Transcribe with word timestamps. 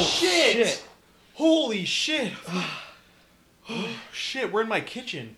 Oh 0.00 0.04
shit! 0.04 0.82
Holy 1.34 1.84
shit! 1.84 2.32
oh 3.68 3.88
shit! 4.12 4.50
We're 4.50 4.62
in 4.62 4.68
my 4.68 4.80
kitchen. 4.80 5.36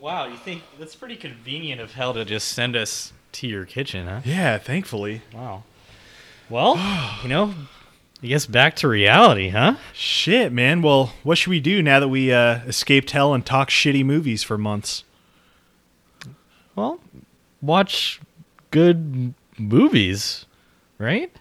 Wow, 0.00 0.26
you 0.28 0.36
think 0.36 0.62
that's 0.78 0.94
pretty 0.94 1.16
convenient 1.16 1.80
of 1.80 1.94
hell 1.94 2.14
to 2.14 2.24
just 2.24 2.46
send 2.46 2.76
us 2.76 3.12
to 3.32 3.48
your 3.48 3.64
kitchen, 3.64 4.06
huh? 4.06 4.20
Yeah, 4.24 4.58
thankfully. 4.58 5.22
Wow. 5.34 5.64
Well, 6.48 6.76
you 7.24 7.28
know, 7.28 7.52
I 8.22 8.28
guess 8.28 8.46
back 8.46 8.76
to 8.76 8.86
reality, 8.86 9.48
huh? 9.48 9.74
Shit, 9.92 10.52
man. 10.52 10.80
Well, 10.80 11.12
what 11.24 11.36
should 11.36 11.50
we 11.50 11.58
do 11.58 11.82
now 11.82 11.98
that 11.98 12.06
we 12.06 12.32
uh, 12.32 12.60
escaped 12.66 13.10
hell 13.10 13.34
and 13.34 13.44
talk 13.44 13.70
shitty 13.70 14.04
movies 14.04 14.44
for 14.44 14.56
months? 14.56 15.02
Well, 16.76 17.00
watch 17.60 18.20
good 18.70 19.34
movies, 19.58 20.46
right? 20.96 21.32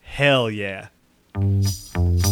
Hell 0.00 0.50
yeah. 0.50 0.88
Thank 1.32 2.26
you. 2.26 2.29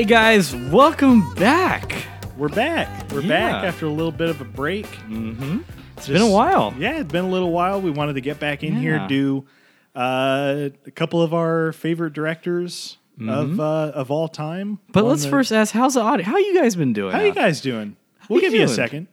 Hey 0.00 0.06
guys, 0.06 0.56
welcome 0.56 1.34
back. 1.34 2.06
We're 2.38 2.48
back. 2.48 3.12
We're 3.12 3.20
back 3.20 3.64
after 3.64 3.84
a 3.84 3.90
little 3.90 4.10
bit 4.10 4.30
of 4.30 4.40
a 4.40 4.46
break. 4.46 4.86
Mm-hmm. 4.86 5.58
It's 5.98 6.08
been 6.08 6.22
a 6.22 6.30
while. 6.30 6.72
Yeah, 6.78 7.00
it's 7.00 7.12
been 7.12 7.26
a 7.26 7.28
little 7.28 7.52
while. 7.52 7.82
We 7.82 7.90
wanted 7.90 8.14
to 8.14 8.22
get 8.22 8.40
back 8.40 8.64
in 8.64 8.76
here, 8.76 9.06
do 9.08 9.44
uh, 9.94 10.70
a 10.86 10.90
couple 10.92 11.20
of 11.20 11.34
our 11.34 11.72
favorite 11.72 12.14
directors 12.14 12.96
of 13.20 13.60
uh, 13.60 13.92
of 13.94 14.10
all 14.10 14.26
time. 14.26 14.78
Mm-hmm. 14.78 14.92
But 14.92 15.02
on 15.04 15.10
let's 15.10 15.24
the- 15.24 15.28
first 15.28 15.52
ask, 15.52 15.74
how's 15.74 15.92
the 15.92 16.00
audio? 16.00 16.24
How 16.24 16.38
you 16.38 16.58
guys 16.58 16.76
been 16.76 16.94
doing? 16.94 17.12
How 17.12 17.20
you 17.20 17.32
out? 17.32 17.34
guys 17.34 17.60
doing? 17.60 17.94
We'll 18.30 18.38
you 18.38 18.46
give 18.46 18.54
you 18.54 18.62
a 18.62 18.66
doing? 18.68 18.76
second. 18.76 19.08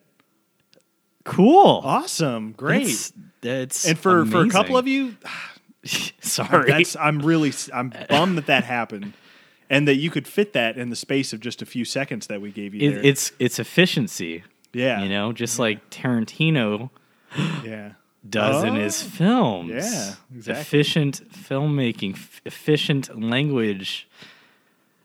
Cool. 1.26 1.82
Awesome, 1.84 2.54
great. 2.54 2.86
That's, 2.86 3.14
that's 3.42 3.86
and 3.90 4.00
for 4.00 4.26
for 4.26 4.42
a 4.42 4.50
couple 4.50 4.78
of 4.78 4.88
you, 4.88 5.18
sorry. 6.22 6.72
that's 6.72 6.96
I'm 6.96 7.20
really 7.20 7.52
I'm 7.74 7.92
bummed 8.08 8.38
that 8.38 8.46
that 8.46 8.64
happened, 8.64 9.12
and 9.70 9.88
that 9.88 9.96
you 9.96 10.10
could 10.10 10.28
fit 10.28 10.54
that 10.54 10.78
in 10.78 10.90
the 10.90 10.96
space 10.96 11.34
of 11.34 11.40
just 11.40 11.62
a 11.62 11.66
few 11.66 11.86
seconds 11.86 12.28
that 12.28 12.42
we 12.42 12.52
gave 12.52 12.74
you. 12.74 12.90
there. 12.92 13.00
it, 13.00 13.06
it's 13.06 13.32
it's 13.40 13.60
efficiency. 13.60 14.44
yeah, 14.74 15.02
You 15.04 15.10
know, 15.10 15.34
just 15.34 15.60
like 15.60 15.90
Tarantino 15.90 16.90
yeah. 17.64 17.92
does 18.30 18.64
in 18.64 18.76
Oh. 18.76 18.80
his 18.80 19.02
films. 19.02 19.70
Yeah, 19.72 20.14
exactly. 20.36 20.62
Efficient 20.62 21.22
filmmaking, 21.32 22.14
f- 22.14 22.42
efficient 22.46 23.20
language. 23.22 24.08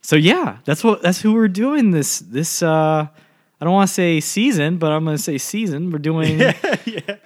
So 0.00 0.16
yeah, 0.16 0.58
that's 0.64 0.82
what 0.82 1.02
that's 1.02 1.20
who 1.22 1.32
we're 1.32 1.48
doing 1.48 1.90
this 1.92 2.18
this 2.18 2.62
uh 2.62 3.06
I 3.62 3.64
don't 3.64 3.74
want 3.74 3.86
to 3.86 3.94
say 3.94 4.18
season, 4.18 4.78
but 4.78 4.90
I'm 4.90 5.04
going 5.04 5.16
to 5.16 5.22
say 5.22 5.38
season. 5.38 5.92
We're 5.92 6.00
doing 6.00 6.40
yeah. 6.40 6.52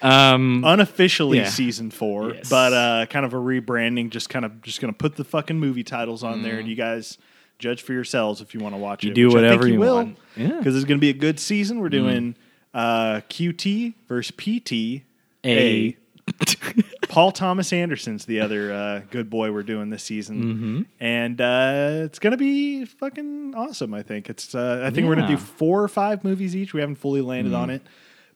um 0.02 0.64
Unofficially 0.66 1.38
Yeah. 1.38 1.48
season 1.48 1.90
four, 1.90 2.34
Yes. 2.34 2.50
but 2.50 2.74
uh, 2.74 3.06
kind 3.06 3.24
of 3.24 3.32
a 3.32 3.38
rebranding. 3.38 4.10
Just 4.10 4.28
kind 4.28 4.44
of 4.44 4.60
just 4.60 4.82
gonna 4.82 4.92
put 4.92 5.16
the 5.16 5.24
fucking 5.24 5.58
movie 5.58 5.82
titles 5.82 6.22
on 6.22 6.42
there, 6.42 6.52
Mm-hmm. 6.52 6.60
and 6.60 6.68
you 6.68 6.76
guys 6.76 7.16
judge 7.58 7.80
for 7.80 7.94
yourselves 7.94 8.42
if 8.42 8.52
you 8.52 8.60
want 8.60 8.74
to 8.74 8.78
watch 8.78 9.02
You 9.02 9.12
it. 9.12 9.14
do 9.14 9.28
which 9.28 9.36
I 9.36 9.40
think 9.40 9.44
whatever 9.62 9.66
you 9.68 9.78
will, 9.80 9.94
want. 9.94 10.18
Yeah. 10.36 10.58
Because 10.58 10.76
it's 10.76 10.84
gonna 10.84 10.98
be 11.00 11.08
a 11.08 11.14
good 11.14 11.40
season. 11.40 11.80
We're 11.80 11.88
doing 11.88 12.36
uh, 12.74 13.22
QT 13.30 13.94
versus 14.06 14.30
PT. 14.36 15.04
a 15.46 15.96
Paul 17.16 17.32
Thomas 17.32 17.72
Anderson's 17.72 18.26
the 18.26 18.40
other 18.40 18.70
uh, 18.74 19.00
good 19.10 19.30
boy 19.30 19.50
we're 19.50 19.62
doing 19.62 19.88
this 19.88 20.04
season, 20.04 20.42
Mm-hmm. 20.42 20.82
and 21.00 21.40
uh, 21.40 22.04
it's 22.04 22.18
gonna 22.18 22.36
be 22.36 22.84
fucking 22.84 23.54
awesome. 23.56 23.94
I 23.94 24.02
think 24.02 24.28
it's. 24.28 24.54
Uh, 24.54 24.82
I 24.84 24.90
think 24.90 25.08
we're 25.08 25.14
gonna 25.14 25.26
do 25.26 25.38
four 25.38 25.82
or 25.82 25.88
five 25.88 26.24
movies 26.24 26.54
each. 26.54 26.74
We 26.74 26.80
haven't 26.80 26.96
fully 26.96 27.22
landed 27.22 27.54
on 27.54 27.68
Mm-hmm. 27.68 27.76
it, 27.76 27.82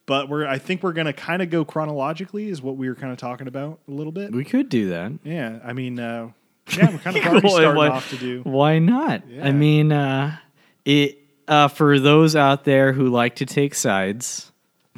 but 0.07 0.31
we're. 0.31 0.47
I 0.47 0.57
think 0.57 0.83
we're 0.83 0.95
gonna 0.95 1.13
kind 1.13 1.43
of 1.43 1.51
go 1.51 1.63
chronologically, 1.63 2.49
is 2.49 2.63
what 2.63 2.79
we 2.79 2.89
were 2.89 2.95
kind 2.95 3.13
of 3.13 3.19
talking 3.19 3.49
about 3.49 3.81
a 3.87 3.91
little 3.91 4.13
bit. 4.13 4.33
we 4.33 4.47
could 4.47 4.71
do 4.71 4.89
that. 4.89 5.13
yeah, 5.25 5.59
I 5.63 5.75
mean, 5.75 6.01
uh, 6.01 6.31
yeah, 6.75 6.91
we're 6.91 6.99
kind 7.01 7.17
of 7.19 7.27
already 7.27 7.47
Why- 7.49 7.53
starting 7.53 7.77
why- 7.77 7.89
off 7.89 8.09
to 8.09 8.17
do. 8.17 8.41
Why 8.45 8.79
not? 8.79 9.29
Yeah. 9.29 9.47
I 9.47 9.53
mean, 9.53 9.93
uh, 9.93 10.39
it 10.87 11.19
uh, 11.47 11.69
for 11.69 11.99
those 11.99 12.35
out 12.35 12.65
there 12.65 12.95
who 12.95 13.11
like 13.11 13.35
to 13.37 13.45
take 13.45 13.75
sides, 13.75 14.50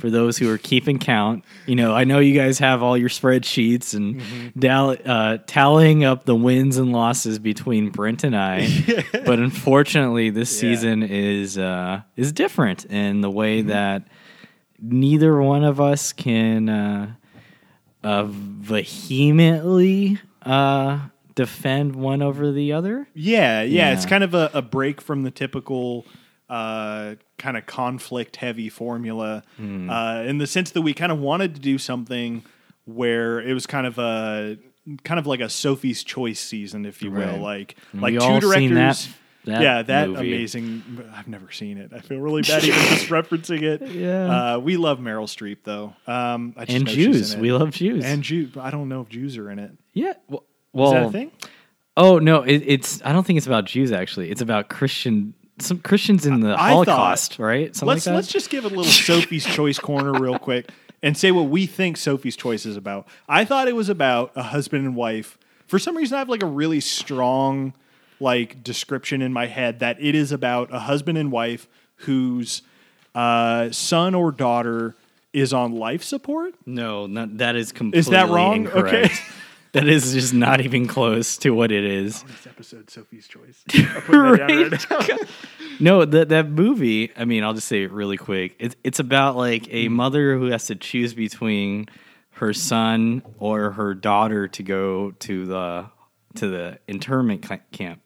for 0.02 0.10
those 0.10 0.36
who 0.36 0.50
are 0.50 0.58
keeping 0.58 0.98
count, 0.98 1.44
you 1.64 1.76
know, 1.76 1.94
I 1.94 2.02
know 2.02 2.18
you 2.18 2.34
guys 2.36 2.58
have 2.58 2.82
all 2.82 2.98
your 2.98 3.08
spreadsheets 3.08 3.94
and 3.94 4.20
Mm-hmm. 4.20 5.08
uh, 5.08 5.38
tallying 5.46 6.02
up 6.04 6.24
the 6.24 6.34
wins 6.34 6.76
and 6.76 6.90
losses 6.92 7.38
between 7.38 7.90
Brent 7.90 8.24
and 8.24 8.36
I. 8.36 8.66
but 9.24 9.38
unfortunately, 9.38 10.30
this 10.30 10.52
Yeah. 10.52 10.60
season 10.60 11.02
is 11.04 11.56
uh, 11.56 12.02
is 12.16 12.32
different 12.32 12.84
in 12.86 13.20
the 13.20 13.30
way 13.30 13.60
Mm-hmm. 13.60 13.68
that 13.68 14.08
neither 14.80 15.40
one 15.40 15.62
of 15.62 15.80
us 15.80 16.12
can 16.12 16.68
uh, 16.68 17.14
uh, 18.02 18.24
vehemently 19.12 20.18
uh, 20.44 20.98
defend 21.36 21.94
one 21.94 22.22
over 22.22 22.50
the 22.50 22.72
other. 22.72 23.06
Yeah, 23.14 23.62
yeah, 23.62 23.92
it's 23.92 24.06
kind 24.06 24.24
of 24.24 24.34
a, 24.34 24.50
a 24.52 24.62
break 24.62 25.00
from 25.00 25.22
the 25.22 25.30
typical 25.30 26.04
uh, 26.52 27.14
kind 27.38 27.56
of 27.56 27.64
conflict 27.66 28.36
heavy 28.36 28.68
formula 28.68 29.42
Hmm. 29.56 29.88
uh, 29.88 30.22
in 30.22 30.38
the 30.38 30.46
sense 30.46 30.70
that 30.72 30.82
we 30.82 30.92
kind 30.94 31.10
of 31.12 31.18
wanted 31.18 31.54
to 31.54 31.60
do 31.60 31.78
something 31.78 32.42
where 32.84 33.40
it 33.40 33.54
was 33.54 33.66
kind 33.66 33.86
of 33.86 33.98
a 33.98 34.58
kind 35.04 35.18
of 35.20 35.26
like 35.26 35.40
a 35.40 35.48
Sophie's 35.48 36.02
Choice 36.04 36.40
season, 36.40 36.84
if 36.84 37.02
you 37.02 37.10
will, 37.10 37.38
like 37.38 37.76
And 37.92 38.02
like 38.02 38.14
two 38.14 38.18
directors. 38.40 38.52
seen 38.54 38.74
that- 38.74 39.08
that 39.44 39.60
yeah, 39.60 39.82
that 39.82 40.08
movie. 40.08 40.32
amazing. 40.34 40.82
I've 41.16 41.26
never 41.26 41.50
seen 41.50 41.76
it. 41.78 41.90
I 41.92 41.98
feel 41.98 42.20
really 42.20 42.42
bad 42.42 42.62
even 42.62 42.78
just 42.80 43.06
referencing 43.08 43.62
it. 43.62 43.88
Yeah. 43.90 44.54
uh, 44.54 44.58
we 44.60 44.76
love 44.76 45.00
Meryl 45.00 45.24
Streep 45.26 45.58
though. 45.64 45.94
Um, 46.06 46.54
I 46.56 46.64
just 46.64 46.76
and 46.78 46.86
Jews. 46.86 47.36
We 47.36 47.52
love 47.52 47.72
Jews. 47.72 48.04
and 48.04 48.22
Jews. 48.22 48.56
I 48.56 48.70
don't 48.70 48.88
know 48.88 49.00
if 49.00 49.08
Jews 49.08 49.36
are 49.38 49.50
in 49.50 49.58
it. 49.58 49.72
yeah. 49.94 50.12
Well, 50.28 50.44
Is 50.88 50.92
that 50.92 51.02
a 51.06 51.10
thing? 51.10 51.32
oh 51.96 52.18
no, 52.20 52.42
it, 52.42 52.58
it's. 52.66 53.02
I 53.04 53.12
don't 53.12 53.26
think 53.26 53.36
it's 53.36 53.46
about 53.48 53.64
Jews. 53.64 53.90
Actually, 53.90 54.30
it's 54.30 54.42
about 54.42 54.68
Christian. 54.68 55.34
Some 55.58 55.78
Christians 55.80 56.26
in 56.26 56.40
the 56.40 56.54
I 56.58 56.70
Holocaust, 56.70 57.34
thought- 57.34 57.42
right? 57.42 57.74
Something 57.76 57.88
let's 57.88 58.06
like 58.06 58.12
that. 58.12 58.16
let's 58.16 58.28
just 58.28 58.50
give 58.50 58.64
a 58.64 58.68
little 58.68 58.84
Sophie's 58.84 59.44
Choice 59.44 59.78
corner 59.78 60.12
real 60.12 60.38
quick 60.38 60.70
and 61.02 61.16
say 61.16 61.30
what 61.30 61.44
we 61.44 61.66
think 61.66 61.96
Sophie's 61.96 62.36
Choice 62.36 62.64
is 62.66 62.76
about. 62.76 63.06
I 63.28 63.44
thought 63.44 63.68
it 63.68 63.76
was 63.76 63.88
about 63.88 64.32
a 64.34 64.42
husband 64.42 64.86
and 64.86 64.96
wife. 64.96 65.38
For 65.66 65.78
some 65.78 65.96
reason, 65.96 66.16
I 66.16 66.18
have 66.20 66.28
like 66.28 66.42
a 66.42 66.46
really 66.46 66.80
strong 66.80 67.74
like 68.20 68.62
description 68.62 69.20
in 69.20 69.32
my 69.32 69.46
head 69.46 69.80
that 69.80 70.00
it 70.00 70.14
is 70.14 70.32
about 70.32 70.72
a 70.72 70.78
husband 70.80 71.18
and 71.18 71.30
wife 71.32 71.68
whose 71.96 72.62
uh, 73.14 73.70
son 73.70 74.14
or 74.14 74.30
daughter 74.32 74.94
is 75.32 75.52
on 75.52 75.72
life 75.72 76.02
support. 76.02 76.54
no, 76.66 77.06
not, 77.06 77.38
that 77.38 77.56
is 77.56 77.72
completely 77.72 77.98
Is 78.00 78.06
that 78.08 78.28
wrong? 78.28 78.64
Incorrect. 78.66 79.06
Okay. 79.06 79.14
that 79.72 79.88
is 79.88 80.12
just 80.12 80.34
not 80.34 80.60
even 80.60 80.86
close 80.86 81.36
to 81.38 81.50
what 81.50 81.72
it 81.72 81.84
is. 81.84 82.22
This 82.22 82.46
episode, 82.46 82.90
Sophie's 82.90 83.26
Choice. 83.28 83.62
I'm 83.74 84.02
putting 84.02 84.70
that 84.70 84.86
down 84.88 84.98
right. 85.08 85.28
No, 85.80 86.04
that 86.04 86.28
that 86.28 86.48
movie. 86.50 87.10
I 87.16 87.24
mean, 87.24 87.42
I'll 87.42 87.54
just 87.54 87.66
say 87.66 87.82
it 87.84 87.90
really 87.92 88.16
quick. 88.18 88.54
It's 88.58 88.76
it's 88.84 88.98
about 89.00 89.36
like 89.36 89.66
a 89.72 89.88
mother 89.88 90.36
who 90.38 90.46
has 90.46 90.66
to 90.66 90.74
choose 90.76 91.14
between 91.14 91.86
her 92.32 92.52
son 92.52 93.22
or 93.38 93.72
her 93.72 93.94
daughter 93.94 94.48
to 94.48 94.62
go 94.62 95.12
to 95.20 95.46
the 95.46 95.86
to 96.36 96.48
the 96.48 96.78
internment 96.86 97.42
ca- 97.42 97.58
camp 97.72 98.00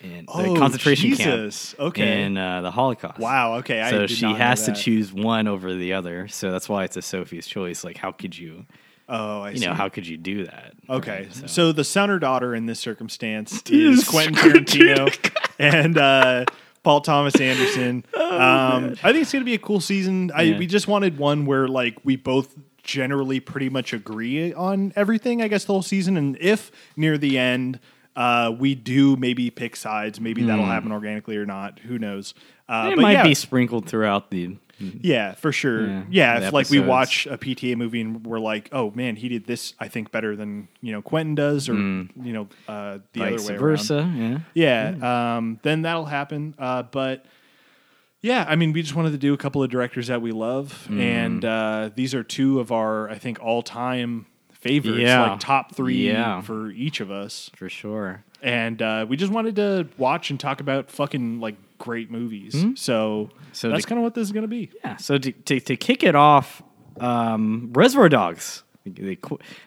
in 0.00 0.24
the 0.26 0.32
Oh, 0.32 0.56
concentration 0.56 1.10
Jesus. 1.10 1.74
camp 1.74 1.88
Okay. 1.88 2.22
in 2.22 2.36
uh, 2.38 2.62
the 2.62 2.70
Holocaust. 2.70 3.18
Wow. 3.20 3.56
Okay. 3.56 3.80
I 3.80 3.90
So 3.90 4.06
she 4.06 4.32
has 4.32 4.64
to 4.64 4.72
choose 4.72 5.12
one 5.12 5.46
over 5.46 5.74
the 5.74 5.92
other. 5.92 6.26
So 6.28 6.50
that's 6.50 6.68
why 6.68 6.84
it's 6.84 6.96
a 6.96 7.02
Sophie's 7.02 7.46
choice. 7.46 7.84
Like, 7.84 7.96
how 7.98 8.12
could 8.12 8.36
you, 8.36 8.64
Oh, 9.12 9.42
I 9.42 9.50
you 9.50 9.56
see. 9.58 9.66
know, 9.66 9.74
how 9.74 9.88
could 9.88 10.06
you 10.06 10.16
do 10.16 10.44
that? 10.46 10.72
Okay, 10.88 11.28
Right, 11.40 11.50
so. 11.50 11.72
the 11.72 11.82
son 11.84 12.10
or 12.10 12.18
daughter 12.20 12.54
in 12.54 12.66
this 12.66 12.78
circumstance 12.78 13.60
is 13.70 14.08
Quentin 14.08 14.34
Tarantino 14.36 15.12
and 15.58 15.98
uh, 15.98 16.44
Paul 16.84 17.00
Thomas 17.00 17.34
Anderson. 17.40 18.04
um, 18.14 18.94
I 19.02 19.10
think 19.12 19.22
it's 19.22 19.32
going 19.32 19.42
to 19.42 19.44
be 19.44 19.54
a 19.54 19.58
cool 19.58 19.80
season. 19.80 20.30
I, 20.34 20.42
Yeah. 20.42 20.58
we 20.58 20.66
just 20.66 20.86
wanted 20.88 21.18
one 21.18 21.44
where 21.44 21.66
like 21.68 21.98
we 22.04 22.14
both 22.16 22.54
generally 22.84 23.40
pretty 23.40 23.68
much 23.68 23.92
agree 23.92 24.52
on 24.54 24.92
everything. 24.96 25.42
I 25.42 25.48
guess 25.48 25.64
the 25.64 25.72
whole 25.72 25.82
season, 25.82 26.16
and 26.16 26.36
if 26.40 26.70
near 26.96 27.18
the 27.18 27.36
end 27.38 27.80
uh, 28.16 28.52
we 28.58 28.74
do 28.74 29.16
maybe 29.16 29.50
pick 29.50 29.76
sides. 29.76 30.20
Maybe 30.20 30.42
that'll 30.42 30.64
happen 30.66 30.90
organically 30.92 31.36
or 31.36 31.46
not. 31.46 31.78
Who 31.80 31.98
knows? 31.98 32.34
Uh, 32.68 32.86
Hmm. 32.86 32.92
it 32.92 32.98
might 32.98 33.12
yeah, 33.12 33.22
be 33.24 33.34
sprinkled 33.34 33.86
throughout 33.86 34.30
the. 34.30 34.56
Yeah, 34.80 35.34
for 35.34 35.52
sure. 35.52 35.86
Yeah, 35.86 36.04
Yeah, 36.10 36.46
if 36.48 36.52
like 36.52 36.70
we 36.70 36.80
watch 36.80 37.26
a 37.26 37.36
PTA 37.38 37.76
movie 37.76 38.00
and 38.00 38.26
we're 38.26 38.38
like, 38.40 38.68
oh 38.72 38.90
man, 38.94 39.16
he 39.16 39.28
did 39.28 39.46
this, 39.46 39.74
I 39.78 39.88
think 39.88 40.10
better 40.10 40.34
than 40.36 40.68
you 40.80 40.92
know 40.92 41.02
Quentin 41.02 41.34
does, 41.34 41.68
or 41.68 41.74
you 41.74 42.08
know 42.16 42.48
uh, 42.68 42.98
the. 43.12 43.20
Vice 43.20 43.44
other 43.44 43.54
way 43.54 43.58
versa, 43.58 43.98
around. 43.98 44.44
yeah. 44.54 44.94
Yeah, 45.00 45.36
um, 45.36 45.60
then 45.62 45.82
that'll 45.82 46.06
happen. 46.06 46.54
Uh, 46.58 46.82
but 46.84 47.24
yeah, 48.22 48.44
I 48.48 48.56
mean, 48.56 48.72
we 48.72 48.82
just 48.82 48.94
wanted 48.94 49.12
to 49.12 49.18
do 49.18 49.32
a 49.32 49.38
couple 49.38 49.62
of 49.62 49.70
directors 49.70 50.08
that 50.08 50.20
we 50.20 50.32
love, 50.32 50.86
Hmm. 50.86 51.00
and 51.00 51.44
uh, 51.44 51.90
these 51.94 52.14
are 52.14 52.22
two 52.22 52.60
of 52.60 52.70
our, 52.72 53.08
I 53.08 53.16
think, 53.18 53.38
all-time 53.40 54.26
favorites, 54.52 55.00
Yeah. 55.00 55.22
like 55.30 55.40
top 55.40 55.74
three 55.74 56.08
Yeah. 56.08 56.42
for 56.42 56.70
each 56.70 57.00
of 57.00 57.10
us. 57.10 57.50
for 57.56 57.68
sure. 57.70 58.22
And 58.42 58.80
uh, 58.82 59.06
we 59.08 59.16
just 59.16 59.32
wanted 59.32 59.56
to 59.56 59.88
watch 59.96 60.30
and 60.30 60.38
talk 60.38 60.60
about 60.60 60.90
fucking 60.90 61.40
like 61.40 61.56
great 61.80 62.10
movies. 62.12 62.52
So, 62.76 63.30
Hmm? 63.32 63.44
So 63.52 63.68
that's 63.70 63.84
kind 63.86 63.98
of 63.98 64.04
what 64.04 64.14
this 64.14 64.22
is 64.28 64.32
going 64.32 64.42
to 64.44 64.48
be. 64.48 64.70
Yeah. 64.84 64.96
So 64.98 65.18
to 65.18 65.32
to, 65.32 65.58
to 65.60 65.76
kick 65.76 66.04
it 66.04 66.14
off, 66.14 66.62
um, 67.00 67.70
Reservoir 67.72 68.08
Dogs, 68.08 68.62
the, 68.84 69.18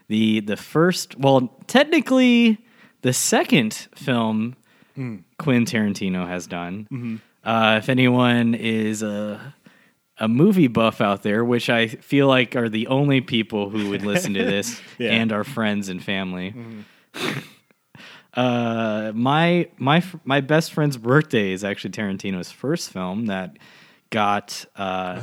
the 0.07 0.39
the 0.39 0.56
first, 0.56 1.18
well, 1.19 1.54
technically 1.68 2.57
the 3.01 3.12
second 3.13 3.74
film 3.95 4.56
Quentin 4.95 5.65
Tarantino 5.65 6.25
has 6.27 6.48
done. 6.48 7.19
Uh, 7.44 7.75
if 7.81 7.89
anyone 7.89 8.54
is 8.56 9.04
a 9.04 9.54
a 10.19 10.27
movie 10.27 10.68
buff 10.68 11.01
out 11.01 11.24
there, 11.24 11.44
which 11.44 11.69
I 11.69 11.88
feel 11.88 12.27
like 12.27 12.56
are 12.56 12.69
the 12.69 12.86
only 12.88 13.19
people 13.21 13.69
who 13.71 13.89
would 13.89 14.04
listen 14.06 14.36
to 14.36 14.44
this, 14.45 14.80
Yeah. 15.00 15.09
and 15.12 15.33
our 15.33 15.44
friends 15.44 15.89
and 15.89 16.01
family. 16.01 16.54
Uh, 18.35 19.12
my 19.13 19.68
my 19.77 20.03
my 20.25 20.41
best 20.41 20.74
friend's 20.74 20.97
birthday 20.97 21.51
is 21.51 21.63
actually 21.63 21.91
Tarantino's 21.91 22.51
first 22.51 22.91
film 22.91 23.27
that 23.27 23.57
got 24.09 24.65
uh, 24.75 25.21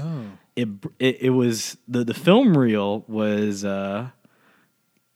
it, 0.56 0.68
it 0.98 1.22
it 1.22 1.30
was 1.30 1.76
the 1.88 2.04
the 2.04 2.14
film 2.14 2.56
reel 2.56 3.04
was 3.08 3.64
uh 3.64 4.08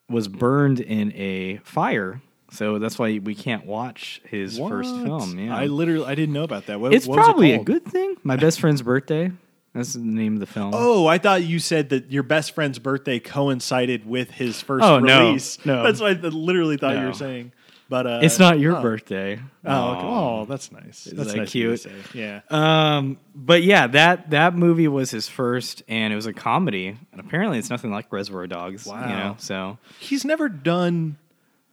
was 0.08 0.26
burned 0.28 0.80
in 0.80 1.12
a 1.14 1.58
fire, 1.64 2.20
so 2.50 2.78
that's 2.80 2.98
why 2.98 3.20
we 3.22 3.34
can't 3.34 3.64
watch 3.64 4.20
his 4.24 4.58
first 4.58 4.94
film. 4.96 5.38
Yeah, 5.38 5.56
I 5.56 5.66
literally 5.66 6.04
I 6.06 6.14
didn't 6.16 6.32
know 6.34 6.44
about 6.44 6.66
that. 6.66 6.80
What, 6.80 6.92
it's 6.92 7.06
what 7.06 7.18
was 7.18 7.26
it 7.26 7.30
probably 7.30 7.52
a 7.52 7.62
good 7.62 7.84
thing. 7.84 8.16
My 8.24 8.36
best 8.36 8.58
friend's 8.60 8.82
birthday. 8.82 9.30
That's 9.72 9.94
the 9.94 10.00
name 10.00 10.34
of 10.34 10.40
the 10.40 10.46
film. 10.46 10.70
Oh, 10.72 11.08
I 11.08 11.18
thought 11.18 11.42
you 11.42 11.58
said 11.58 11.88
that 11.88 12.08
your 12.12 12.22
best 12.22 12.54
friend's 12.54 12.78
birthday 12.78 13.18
coincided 13.18 14.06
with 14.06 14.30
his 14.30 14.60
first 14.60 14.84
Oh, 14.84 15.00
no. 15.00 15.26
release. 15.26 15.58
No. 15.66 15.82
that's 15.82 16.00
what 16.00 16.10
I 16.16 16.28
literally 16.28 16.76
thought 16.76 16.96
you 16.96 17.06
were 17.06 17.12
saying. 17.12 17.50
But 17.88 18.06
uh, 18.06 18.20
it's 18.22 18.38
not 18.38 18.58
your 18.58 18.76
oh. 18.76 18.82
birthday. 18.82 19.38
Oh, 19.64 19.90
okay. 19.90 20.06
oh, 20.06 20.44
that's 20.46 20.72
nice. 20.72 21.04
That's 21.04 21.32
that 21.32 21.36
nice 21.36 21.48
of 21.48 21.54
you 21.54 21.76
to 21.76 21.88
cute? 21.88 22.14
Yeah. 22.14 22.40
Um, 22.50 23.18
but 23.34 23.62
yeah, 23.62 23.86
that 23.88 24.30
that 24.30 24.54
movie 24.54 24.88
was 24.88 25.10
his 25.10 25.28
first, 25.28 25.82
and 25.86 26.12
it 26.12 26.16
was 26.16 26.26
a 26.26 26.32
comedy. 26.32 26.96
And 27.12 27.20
apparently, 27.20 27.58
it's 27.58 27.70
nothing 27.70 27.90
like 27.90 28.10
Reservoir 28.10 28.46
Dogs. 28.46 28.86
Wow. 28.86 29.08
You 29.08 29.16
know, 29.16 29.36
so 29.38 29.78
he's 29.98 30.24
never 30.24 30.48
done 30.48 31.18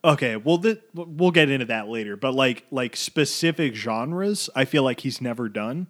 okay 0.04 0.36
well 0.36 0.58
th- 0.58 0.82
we'll 0.94 1.32
get 1.32 1.50
into 1.50 1.66
that 1.66 1.88
later 1.88 2.16
but 2.16 2.34
like 2.34 2.66
like 2.72 2.96
specific 2.96 3.76
genres 3.76 4.50
i 4.56 4.66
feel 4.66 4.84
like 4.84 5.02
he's 5.02 5.22
never 5.22 5.48
done 5.48 5.88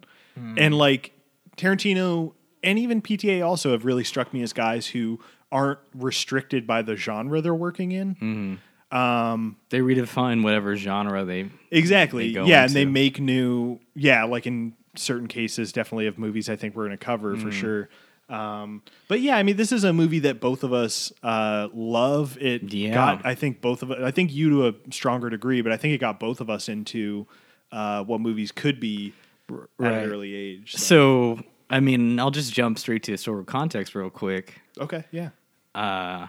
and 0.58 0.76
like 0.76 1.12
tarantino 1.56 2.32
and 2.62 2.78
even 2.78 3.00
pta 3.00 3.44
also 3.44 3.72
have 3.72 3.84
really 3.84 4.04
struck 4.04 4.32
me 4.32 4.42
as 4.42 4.52
guys 4.52 4.86
who 4.88 5.18
aren't 5.50 5.78
restricted 5.94 6.66
by 6.66 6.82
the 6.82 6.96
genre 6.96 7.40
they're 7.40 7.54
working 7.54 7.92
in 7.92 8.58
they 8.92 9.78
redefine 9.80 10.42
whatever 10.44 10.76
genre 10.76 11.24
they. 11.24 11.48
exactly 11.70 12.28
They 12.28 12.34
go 12.34 12.44
yeah 12.46 12.64
and 12.64 12.72
they 12.72 12.84
make 12.84 13.18
new 13.20 13.80
yeah 13.94 14.24
like 14.24 14.46
in 14.46 14.74
certain 14.96 15.26
cases 15.28 15.72
definitely 15.72 16.06
of 16.06 16.18
movies 16.18 16.50
i 16.50 16.56
think 16.56 16.76
we're 16.76 16.84
going 16.86 16.98
to 16.98 17.02
cover 17.04 17.34
Mm. 17.36 17.42
for 17.42 17.50
sure 17.50 17.88
um, 18.28 18.82
but 19.08 19.20
yeah, 19.20 19.36
I 19.36 19.42
mean, 19.42 19.56
this 19.58 19.72
is 19.72 19.84
a 19.84 19.92
movie 19.92 20.20
that 20.20 20.40
both 20.40 20.62
of 20.62 20.72
us 20.72 21.12
uh, 21.22 21.68
love. 21.74 22.38
It 22.40 22.72
Yeah. 22.72 22.94
got, 22.94 23.26
I 23.26 23.34
think, 23.34 23.60
both 23.60 23.82
of 23.82 23.90
us. 23.90 23.98
I 24.02 24.10
think 24.10 24.32
you 24.32 24.48
to 24.50 24.68
a 24.68 24.74
stronger 24.90 25.28
degree, 25.28 25.60
but 25.60 25.70
I 25.70 25.76
think 25.76 25.92
it 25.92 25.98
got 25.98 26.18
both 26.18 26.40
of 26.40 26.48
us 26.48 26.70
into 26.70 27.26
uh, 27.72 28.04
what 28.04 28.22
movies 28.22 28.50
could 28.50 28.80
be 28.80 29.12
at 29.50 29.54
right. 29.76 30.04
an 30.04 30.10
early 30.10 30.34
age. 30.34 30.72
So. 30.76 31.36
So 31.36 31.42
I 31.68 31.80
mean, 31.80 32.18
I'll 32.18 32.30
just 32.30 32.54
jump 32.54 32.78
straight 32.78 33.02
to 33.02 33.12
historical 33.12 33.44
context 33.44 33.94
real 33.94 34.08
quick. 34.08 34.54
okay, 34.80 35.04
yeah, 35.10 35.30
Uh, 35.74 36.28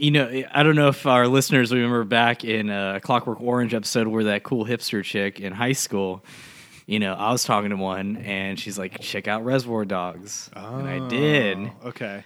you 0.00 0.10
know, 0.10 0.42
I 0.52 0.62
don't 0.62 0.76
know 0.76 0.88
if 0.88 1.06
our 1.06 1.28
listeners 1.28 1.72
remember 1.72 2.04
back 2.04 2.42
in 2.42 2.70
a 2.70 3.00
Clockwork 3.02 3.40
Orange 3.40 3.74
episode 3.74 4.08
where 4.08 4.24
that 4.24 4.42
cool 4.42 4.64
hipster 4.64 5.04
chick 5.04 5.40
in 5.40 5.52
high 5.52 5.72
school. 5.72 6.24
You 6.86 6.98
know, 6.98 7.14
I 7.14 7.30
was 7.30 7.44
talking 7.44 7.70
to 7.70 7.76
one, 7.76 8.16
and 8.16 8.58
she's 8.58 8.78
like, 8.78 9.00
"Check 9.00 9.28
out 9.28 9.44
Reservoir 9.44 9.84
Dogs," 9.84 10.50
and 10.56 10.88
I 10.88 11.06
did. 11.08 11.58
Oh, 11.58 11.88
okay, 11.88 12.24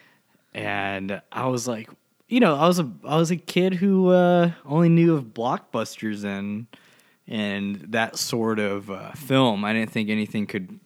and 0.55 1.21
I 1.33 1.47
was 1.49 1.67
like, 1.69 1.91
you 2.29 2.41
know, 2.41 2.55
I 2.55 2.67
was 2.67 2.79
a 2.79 2.91
I 3.05 3.17
was 3.17 3.31
a 3.31 3.37
kid 3.37 3.75
who 3.75 4.09
uh, 4.11 4.53
only 4.65 4.89
knew 4.89 5.17
of 5.17 5.25
blockbusters 5.35 6.25
and 6.25 6.67
and 7.27 7.77
that 7.89 8.17
sort 8.17 8.59
of 8.59 8.91
uh, 8.91 9.13
film. 9.13 9.65
I 9.65 9.73
didn't 9.73 9.91
think 9.91 10.09
anything 10.09 10.47
could 10.47 10.79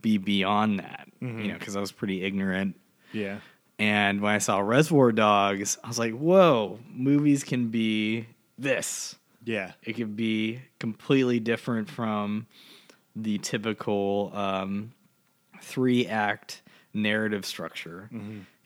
be 0.00 0.18
beyond 0.18 0.78
that, 0.78 1.08
you 1.20 1.48
know, 1.48 1.58
because 1.58 1.76
I 1.76 1.80
was 1.80 1.92
pretty 1.92 2.22
ignorant. 2.22 2.76
yeah, 3.12 3.38
And 3.78 4.20
when 4.20 4.34
I 4.34 4.38
saw 4.38 4.58
Reservoir 4.58 5.12
Dogs, 5.12 5.78
I 5.84 5.88
was 5.88 5.98
like, 5.98 6.12
whoa, 6.12 6.80
movies 6.92 7.44
can 7.44 7.68
be 7.68 8.26
this. 8.58 9.14
yeah, 9.44 9.72
It 9.84 9.94
can 9.96 10.14
be 10.14 10.60
completely 10.80 11.38
different 11.38 11.88
from 11.88 12.46
the 13.14 13.38
typical 13.38 14.32
um, 14.34 14.92
three 15.60 16.06
act 16.06 16.62
narrative 16.92 17.46
structure. 17.46 18.10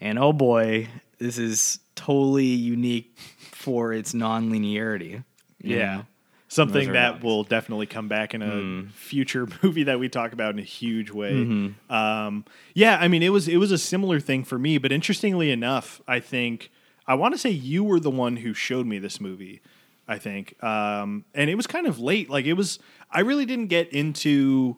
And 0.00 0.18
oh 0.18 0.32
boy, 0.32 0.88
this 1.18 1.38
is 1.38 1.78
totally 1.94 2.46
unique 2.46 3.16
for 3.38 3.92
its 3.92 4.14
non-linearity. 4.14 5.24
yeah. 5.58 5.96
know? 5.96 6.06
Something 6.52 6.92
that 6.92 7.24
will 7.24 7.44
definitely 7.44 7.86
come 7.86 8.08
back 8.08 8.34
in 8.34 8.42
a 8.42 8.92
future 8.92 9.48
movie 9.62 9.84
that 9.84 9.98
we 9.98 10.10
talk 10.10 10.34
about 10.34 10.52
in 10.52 10.58
a 10.58 10.64
huge 10.64 11.10
way. 11.10 11.32
Mm-hmm. 11.32 11.90
Um, 11.90 12.44
yeah, 12.74 12.98
I 13.00 13.08
mean, 13.08 13.22
it 13.22 13.30
was 13.30 13.48
it 13.48 13.56
was 13.56 13.72
a 13.72 13.78
similar 13.78 14.20
thing 14.20 14.44
for 14.44 14.58
me, 14.58 14.76
but 14.76 14.92
interestingly 14.92 15.50
enough, 15.50 16.02
I 16.06 16.20
think 16.20 16.70
I 17.06 17.14
want 17.14 17.32
to 17.32 17.38
say 17.38 17.48
you 17.48 17.82
were 17.82 17.98
the 17.98 18.10
one 18.10 18.36
who 18.36 18.52
showed 18.52 18.86
me 18.86 18.98
this 18.98 19.18
movie. 19.18 19.62
I 20.06 20.18
think, 20.18 20.62
um, 20.62 21.24
and 21.32 21.48
it 21.48 21.54
was 21.54 21.66
kind 21.66 21.86
of 21.86 21.98
late. 21.98 22.28
Like 22.28 22.44
it 22.44 22.52
was, 22.52 22.78
I 23.10 23.20
really 23.20 23.46
didn't 23.46 23.68
get 23.68 23.90
into 23.90 24.76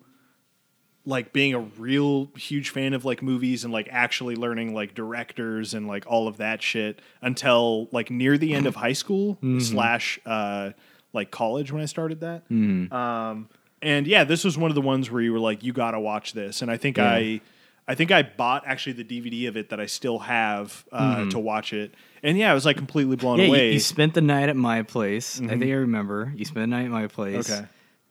like 1.04 1.32
being 1.32 1.54
a 1.54 1.60
real 1.60 2.30
huge 2.36 2.70
fan 2.70 2.94
of 2.94 3.04
like 3.04 3.20
movies 3.20 3.64
and 3.64 3.72
like 3.72 3.88
actually 3.90 4.36
learning 4.36 4.74
like 4.74 4.94
directors 4.94 5.74
and 5.74 5.88
like 5.88 6.04
all 6.06 6.28
of 6.28 6.36
that 6.36 6.62
shit 6.62 7.02
until 7.20 7.88
like 7.90 8.12
near 8.12 8.38
the 8.38 8.54
end 8.54 8.66
of 8.66 8.76
high 8.76 8.92
school 8.92 9.38
slash 9.58 10.20
uh 10.24 10.70
like 11.14 11.30
college 11.30 11.72
when 11.72 11.82
I 11.82 11.86
started 11.86 12.20
that. 12.20 12.42
Um 12.50 13.48
and 13.82 14.06
yeah, 14.06 14.24
this 14.24 14.44
was 14.44 14.56
one 14.56 14.70
of 14.70 14.74
the 14.74 14.80
ones 14.80 15.10
where 15.10 15.20
you 15.20 15.32
were 15.32 15.38
like, 15.38 15.62
you 15.62 15.72
gotta 15.72 16.00
watch 16.00 16.32
this. 16.32 16.62
And 16.62 16.70
I 16.70 16.76
think 16.76 16.98
I 16.98 17.40
I 17.86 17.94
think 17.94 18.10
I 18.10 18.22
bought 18.22 18.64
actually 18.66 18.94
the 18.94 19.04
DVD 19.04 19.46
of 19.48 19.58
it 19.58 19.68
that 19.68 19.78
I 19.78 19.84
still 19.84 20.18
have 20.20 20.86
uh, 20.90 21.28
to 21.28 21.38
watch 21.38 21.74
it. 21.74 21.92
And 22.22 22.38
yeah, 22.38 22.50
I 22.50 22.54
was 22.54 22.64
like 22.64 22.78
completely 22.78 23.16
blown 23.16 23.38
Yeah, 23.38 23.44
you, 23.44 23.50
away. 23.50 23.72
you 23.74 23.78
spent 23.78 24.14
the 24.14 24.22
night 24.22 24.48
at 24.48 24.56
my 24.56 24.80
place. 24.84 25.38
I 25.38 25.48
think 25.48 25.64
I 25.64 25.72
remember. 25.72 26.32
You 26.34 26.46
spent 26.46 26.62
the 26.62 26.66
night 26.66 26.86
at 26.86 26.90
my 26.90 27.08
place. 27.08 27.50
Okay. 27.50 27.66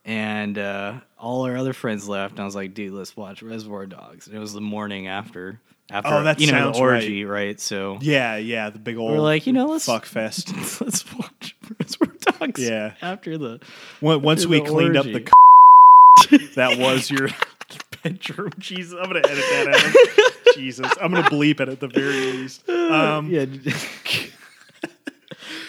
And 0.06 0.60
uh, 0.60 1.00
all 1.18 1.46
our 1.48 1.58
other 1.58 1.74
friends 1.74 2.08
left, 2.08 2.34
and 2.34 2.42
I 2.42 2.44
was 2.46 2.56
like, 2.56 2.74
"Dude, 2.76 2.94
let's 2.94 3.16
watch 3.18 3.42
Reservoir 3.42 3.86
Dogs." 3.88 4.28
And 4.28 4.36
it 4.36 4.40
was 4.40 4.52
the 4.54 4.60
morning 4.62 5.08
after, 5.08 5.60
after 5.90 6.14
Oh, 6.14 6.24
that 6.24 6.40
you 6.42 6.52
know 6.52 6.72
the 6.74 6.78
orgy, 6.80 7.24
right? 7.26 7.58
So 7.60 7.98
yeah, 8.02 8.36
yeah, 8.36 8.70
the 8.70 8.80
big 8.80 8.98
old 8.98 9.12
we're 9.12 9.20
like, 9.20 9.48
you 9.48 9.54
know, 9.54 9.68
let's 9.68 9.86
fuck 9.86 10.06
fest. 10.06 10.54
let's 10.82 11.12
watch 11.16 11.56
Reservoir 11.80 12.13
Yeah. 12.58 12.94
After 13.02 13.38
the 13.38 13.60
Once 14.02 14.42
After 14.42 14.50
we 14.50 14.60
the 14.60 14.66
cleaned 14.66 14.98
up 14.98 15.06
orgy. 15.06 15.26
the 16.30 16.50
that 16.56 16.78
was 16.78 17.10
your 17.10 17.30
bedroom. 18.04 18.52
Jesus, 18.60 18.94
I'm 19.00 19.08
gonna 19.08 19.20
edit 19.20 19.38
that 19.38 19.68
out. 20.26 20.54
Jesus, 20.56 20.92
I'm 21.02 21.12
gonna 21.14 21.30
bleep 21.30 21.60
it 21.60 21.70
at 21.70 21.80
the 21.80 21.88
very 21.88 22.32
least. 22.34 22.68
Um, 22.70 23.30
yeah. 23.30 23.46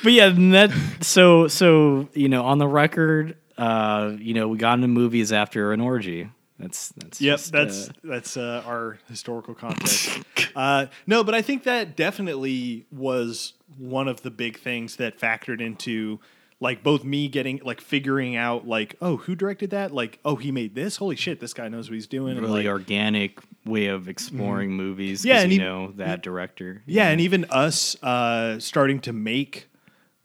but 0.03 0.13
yeah, 0.13 0.29
that 0.29 0.71
so 1.01 1.49
so 1.49 2.09
you 2.15 2.29
know 2.29 2.45
on 2.45 2.59
the 2.59 2.69
record, 2.69 3.37
uh, 3.57 4.13
you 4.19 4.35
know 4.35 4.49
we 4.49 4.59
got 4.59 4.75
into 4.75 4.89
movies 4.89 5.33
after 5.33 5.73
an 5.73 5.81
orgy. 5.81 6.29
That's 6.59 6.91
that's 6.91 7.21
Yep, 7.21 7.39
just, 7.39 7.53
that's 7.53 7.89
uh, 7.89 7.93
that's 8.05 8.37
uh, 8.37 8.63
our 8.67 8.99
historical 9.09 9.55
context. 9.55 10.21
uh, 10.55 10.87
no, 11.07 11.25
but 11.25 11.35
I 11.35 11.43
think 11.43 11.65
that 11.65 11.97
definitely 11.97 12.85
was 12.93 13.55
one 13.79 14.07
of 14.07 14.23
the 14.23 14.31
big 14.31 14.59
things 14.59 14.97
that 14.97 15.19
factored 15.19 15.61
into 15.61 16.21
like 16.61 16.83
both 16.83 17.05
me 17.05 17.29
getting 17.29 17.61
like 17.65 17.81
figuring 17.81 18.37
out 18.37 18.67
like 18.67 18.95
oh 19.03 19.17
who 19.19 19.35
directed 19.35 19.71
that 19.71 19.93
like 19.93 20.19
oh 20.25 20.37
he 20.37 20.51
made 20.53 20.75
this 20.75 20.97
holy 20.97 21.17
shit 21.17 21.41
this 21.41 21.53
guy 21.53 21.69
knows 21.69 21.91
what 21.91 21.95
he's 21.95 22.07
doing 22.07 22.39
really 22.41 22.63
like, 22.63 22.67
organic 22.67 23.41
way 23.67 23.87
of 23.87 24.09
exploring 24.09 24.71
movies 24.73 25.25
Yeah, 25.25 25.41
and 25.41 25.53
you 25.53 25.59
he- 25.59 25.65
know 25.65 25.93
that 25.97 26.23
director. 26.23 26.83
Yeah, 26.87 27.09
and 27.09 27.21
even 27.21 27.45
us 27.47 27.97
uh, 28.03 28.59
starting 28.61 29.01
to 29.01 29.13
make 29.13 29.69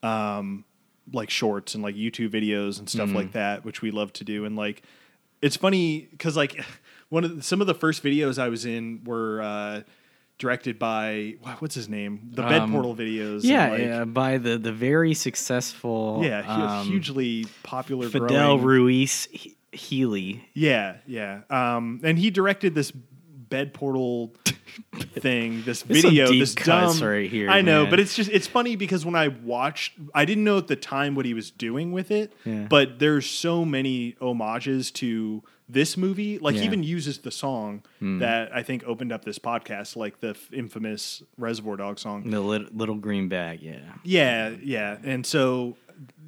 um, 0.04 0.66
like 1.12 1.30
shorts 1.30 1.74
and 1.74 1.84
like 1.84 1.96
YouTube 1.96 2.30
videos 2.32 2.80
and 2.80 2.88
Mm-hmm. 2.88 2.98
stuff 2.98 3.14
like 3.14 3.32
that, 3.34 3.66
which 3.66 3.82
we 3.82 3.92
love 3.92 4.14
to 4.14 4.24
do. 4.24 4.46
And 4.46 4.56
like, 4.56 4.84
it's 5.42 5.56
funny 5.58 6.08
because 6.12 6.38
like 6.38 6.64
one 7.10 7.24
of 7.24 7.36
the, 7.38 7.42
some 7.44 7.62
of 7.62 7.68
the 7.68 7.74
first 7.74 8.04
videos 8.04 8.38
I 8.38 8.50
was 8.50 8.66
in 8.66 9.04
were 9.06 9.42
uh, 9.42 9.82
directed 10.40 10.80
by 10.80 11.36
what's 11.60 11.76
his 11.76 11.88
name, 11.88 12.32
the 12.32 12.42
Bed 12.42 12.62
Um, 12.62 12.72
Portal 12.72 12.96
videos. 12.96 13.42
Yeah, 13.44 13.70
like, 13.70 13.80
yeah, 13.82 14.06
by 14.06 14.38
the 14.40 14.58
the 14.58 14.72
very 14.72 15.14
successful 15.14 16.22
yeah, 16.24 16.40
um, 16.80 16.88
hugely 16.88 17.46
popular. 17.64 18.10
Fidel 18.10 18.58
growing- 18.58 18.64
Ruiz 18.64 19.28
He- 19.32 19.56
Healy. 19.72 20.44
Yeah, 20.56 20.96
yeah. 21.06 21.42
Um, 21.52 22.00
and 22.04 22.18
he 22.18 22.32
directed 22.32 22.74
this 22.74 22.92
bed 22.92 23.74
portal 23.74 24.34
thing, 25.14 25.64
this 25.64 25.84
video, 25.84 26.28
this 26.32 26.56
dumb. 26.56 27.00
right 27.02 27.30
here, 27.30 27.50
I 27.50 27.62
know, 27.62 27.84
man. 27.84 27.90
but 27.92 28.00
it's 28.00 28.16
just 28.16 28.30
it's 28.32 28.48
funny 28.48 28.76
because 28.76 29.06
when 29.06 29.16
I 29.16 29.28
watched, 29.28 29.94
I 30.16 30.26
didn't 30.26 30.44
know 30.44 30.58
at 30.58 30.68
the 30.68 30.76
time 30.76 31.16
what 31.16 31.26
he 31.26 31.34
was 31.34 31.52
doing 31.52 31.92
with 31.92 32.12
it. 32.12 32.34
Yeah. 32.46 32.66
But 32.70 33.00
there's 33.00 33.26
so 33.30 33.66
many 33.66 34.16
homages 34.22 34.92
to 34.92 35.44
this 35.70 35.96
movie. 35.96 36.40
Like 36.40 36.56
Yeah. 36.56 36.64
Even 36.64 36.84
uses 36.84 37.20
the 37.20 37.32
song 37.32 37.84
that 38.02 38.54
I 38.56 38.64
think 38.64 38.84
opened 38.86 39.12
up 39.12 39.24
this 39.24 39.38
podcast, 39.40 39.96
like 39.96 40.20
the 40.20 40.30
f- 40.30 40.52
infamous 40.52 41.22
Reservoir 41.38 41.78
Dog 41.78 42.00
song. 42.00 42.30
The 42.30 42.42
lit- 42.42 42.76
little 42.76 42.96
green 42.96 43.30
bag, 43.30 43.62
yeah. 43.62 43.80
Yeah, 44.04 44.50
yeah. 44.62 44.98
And 45.04 45.26
so, 45.26 45.78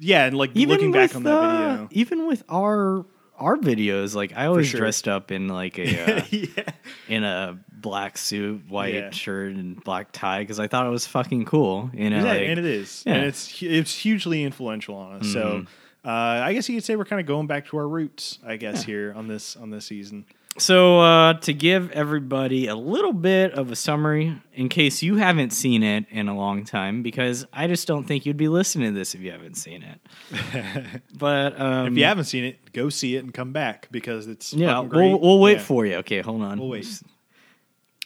yeah, 0.00 0.26
and 0.26 0.36
like 0.36 0.52
Even 0.54 0.68
looking 0.74 0.92
back 0.92 1.14
on 1.16 1.24
that 1.24 1.32
uh, 1.34 1.70
video. 1.72 1.88
even 1.90 2.26
with 2.26 2.44
our 2.48 3.04
our 3.38 3.56
videos, 3.56 4.14
like 4.14 4.32
I 4.36 4.46
always 4.46 4.68
sure. 4.68 4.78
dressed 4.78 5.08
up 5.08 5.32
in 5.32 5.48
like 5.48 5.76
a 5.78 6.18
uh, 6.20 6.24
yeah. 6.30 6.70
in 7.08 7.24
a 7.24 7.58
black 7.72 8.16
suit, 8.16 8.62
white 8.68 8.94
Yeah. 8.94 9.10
shirt, 9.10 9.54
and 9.54 9.82
black 9.82 10.12
tie 10.12 10.40
because 10.44 10.60
I 10.60 10.68
thought 10.68 10.86
it 10.86 10.90
was 10.90 11.06
fucking 11.06 11.46
cool. 11.46 11.90
You 11.92 12.10
know, 12.10 12.18
Yeah, 12.18 12.22
like, 12.32 12.40
and 12.42 12.58
it 12.60 12.64
is, 12.64 13.02
yeah. 13.04 13.14
and 13.14 13.24
it's 13.26 13.60
it's 13.60 13.94
hugely 13.96 14.44
influential 14.44 14.94
on 14.94 15.20
us. 15.22 15.32
So, 15.32 15.64
uh, 16.04 16.08
I 16.10 16.52
guess 16.54 16.68
you 16.68 16.76
could 16.76 16.84
say 16.84 16.96
we're 16.96 17.04
kind 17.04 17.20
of 17.20 17.26
going 17.26 17.46
back 17.46 17.66
to 17.68 17.76
our 17.76 17.88
roots. 17.88 18.38
I 18.44 18.56
guess 18.56 18.82
here 18.84 19.12
on 19.16 19.28
this 19.28 19.56
on 19.56 19.70
this 19.70 19.86
season. 19.86 20.24
So, 20.58 21.00
uh, 21.00 21.32
to 21.40 21.54
give 21.54 21.90
everybody 21.92 22.66
a 22.66 22.76
little 22.76 23.14
bit 23.14 23.52
of 23.54 23.70
a 23.72 23.76
summary, 23.76 24.36
in 24.52 24.68
case 24.68 25.02
you 25.02 25.16
haven't 25.16 25.50
seen 25.54 25.82
it 25.82 26.04
in 26.10 26.28
a 26.28 26.36
long 26.36 26.66
time, 26.66 27.02
because 27.02 27.46
I 27.54 27.66
just 27.68 27.88
don't 27.88 28.04
think 28.04 28.26
you'd 28.26 28.36
be 28.36 28.48
listening 28.48 28.92
to 28.92 28.98
this 28.98 29.14
if 29.14 29.22
you 29.22 29.30
haven't 29.30 29.54
seen 29.54 29.82
it. 29.82 31.02
but 31.18 31.58
um, 31.58 31.86
If 31.86 31.96
you 31.96 32.04
haven't 32.04 32.24
seen 32.24 32.44
it, 32.44 32.70
go 32.74 32.90
see 32.90 33.16
it 33.16 33.24
and 33.24 33.32
come 33.32 33.52
back 33.54 33.88
because 33.90 34.26
it's 34.26 34.52
yeah, 34.52 34.84
great. 34.86 35.08
we'll 35.08 35.20
we'll 35.20 35.38
wait 35.40 35.56
Yeah. 35.56 35.62
for 35.62 35.86
you. 35.86 35.94
Okay, 35.96 36.20
hold 36.20 36.42
on. 36.42 36.58
We'll 36.58 36.68
wait. 36.68 37.02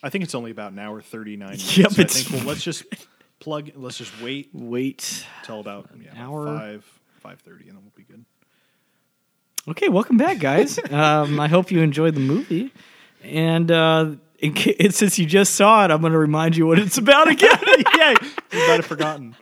I 0.05 0.11
think 0.11 0.23
it's 0.23 0.37
only 0.37 0.53
about 0.53 0.71
an 0.71 0.79
hour 0.79 1.01
thirty 1.01 1.37
nine. 1.37 1.49
Minutes, 1.59 1.77
Yep, 1.79 1.91
so 1.93 2.03
I 2.03 2.07
think 2.07 2.31
well, 2.33 2.45
let's 2.47 2.63
just 2.63 2.85
plug. 3.41 3.71
Let's 3.75 3.99
just 3.99 4.13
wait 4.23 4.51
Wait. 4.55 5.27
till 5.43 5.59
about 5.59 5.89
yeah, 6.01 6.11
hour. 6.25 6.47
five 6.47 6.85
five 7.27 7.41
thirty, 7.41 7.67
and 7.69 7.77
then 7.77 7.83
we'll 7.83 7.93
be 7.97 8.05
good. 8.05 8.25
Okay, 9.69 9.89
welcome 9.89 10.17
back, 10.17 10.39
guys. 10.39 10.79
um, 10.93 11.41
I 11.41 11.49
hope 11.49 11.71
you 11.73 11.81
enjoyed 11.81 12.15
the 12.15 12.21
movie, 12.21 12.73
and 13.25 13.69
uh, 13.71 14.13
in 14.39 14.55
ca- 14.55 14.77
since 14.91 15.19
you 15.19 15.27
just 15.27 15.57
saw 15.57 15.85
it, 15.85 15.91
I'm 15.91 16.01
going 16.01 16.13
to 16.13 16.19
remind 16.19 16.57
you 16.57 16.67
what 16.67 16.79
it's 16.79 16.99
about 16.99 17.29
again. 17.29 17.59
yeah, 17.97 18.15
you 18.53 18.69
might 18.69 18.77
have 18.77 18.87
forgotten. 18.87 19.35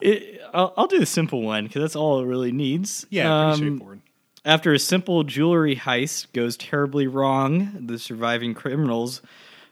It- 0.00 0.36
I'll, 0.54 0.72
I'll 0.78 0.86
do 0.86 0.98
the 0.98 1.04
simple 1.06 1.42
one 1.42 1.64
because 1.66 1.82
that's 1.82 1.96
all 1.96 2.20
it 2.20 2.26
really 2.26 2.52
needs. 2.52 3.04
Yeah, 3.10 3.24
pretty 3.24 3.50
Um, 3.50 3.56
straightforward. 3.56 4.00
After 4.46 4.72
a 4.72 4.78
simple 4.78 5.24
jewelry 5.24 5.76
heist 5.76 6.32
goes 6.32 6.56
terribly 6.56 7.06
wrong, 7.06 7.84
the 7.86 7.98
surviving 7.98 8.54
criminals 8.54 9.20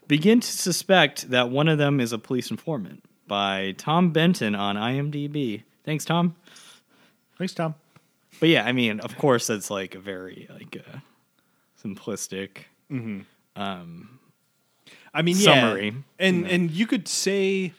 begin 0.07 0.39
to 0.39 0.51
suspect 0.51 1.31
that 1.31 1.49
one 1.49 1.67
of 1.67 1.79
them 1.79 1.99
is 1.99 2.11
a 2.13 2.19
police 2.19 2.51
informant. 2.51 3.03
By 3.27 3.73
Tom 3.77 4.11
Benton 4.11 4.53
on 4.53 4.75
IMDb. 4.75 5.63
Thanks, 5.83 6.05
Tom. 6.05 6.35
Thanks, 7.37 7.53
Tom. 7.53 7.75
But 8.39 8.49
yeah, 8.49 8.65
I 8.65 8.71
mean, 8.71 8.99
of 8.99 9.17
course, 9.17 9.47
that's 9.47 9.69
like 9.69 9.95
a 9.95 9.99
very 9.99 10.47
like 10.51 10.77
uh, 10.77 10.97
simplistic. 11.83 12.65
um 13.55 14.19
I 15.13 15.21
mean, 15.23 15.35
Summary. 15.35 15.87
yeah. 15.87 16.27
and 16.27 16.47
and 16.47 16.71
you 16.71 16.85
could 16.85 17.07
say, 17.07 17.73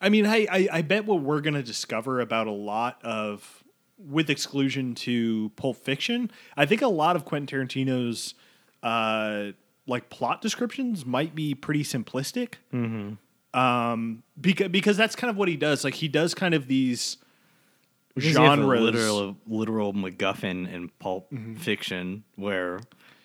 I 0.00 0.08
mean, 0.08 0.26
I, 0.26 0.46
I 0.50 0.68
I 0.72 0.82
bet 0.82 1.04
what 1.04 1.20
we're 1.20 1.40
gonna 1.40 1.62
discover 1.62 2.20
about 2.20 2.46
a 2.46 2.52
lot 2.52 2.98
of, 3.04 3.62
with 3.98 4.30
exclusion 4.30 4.94
to 4.96 5.50
Pulp 5.56 5.76
Fiction, 5.76 6.30
I 6.56 6.64
think 6.64 6.80
a 6.80 6.88
lot 6.88 7.16
of 7.16 7.24
Quentin 7.24 7.66
Tarantino's, 7.66 8.34
uh, 8.82 9.52
like 9.86 10.08
plot 10.08 10.40
descriptions 10.40 11.04
might 11.04 11.34
be 11.34 11.54
pretty 11.54 11.82
simplistic. 11.82 12.54
Mm-hmm. 12.72 13.58
Um, 13.58 14.22
because 14.40 14.68
because 14.68 14.96
that's 14.96 15.16
kind 15.16 15.30
of 15.30 15.36
what 15.36 15.48
he 15.48 15.56
does. 15.56 15.84
Like 15.84 15.94
he 15.94 16.08
does 16.08 16.32
kind 16.34 16.54
of 16.54 16.66
these 16.66 17.16
Because 17.18 17.18
you 17.18 17.96
have 17.96 17.97
a 17.97 17.97
genres. 18.18 18.80
literal 18.80 19.36
literal 19.46 19.92
MacGuffin 19.94 20.72
in 20.72 20.88
pulp 20.98 21.32
fiction 21.58 22.24
where 22.36 22.78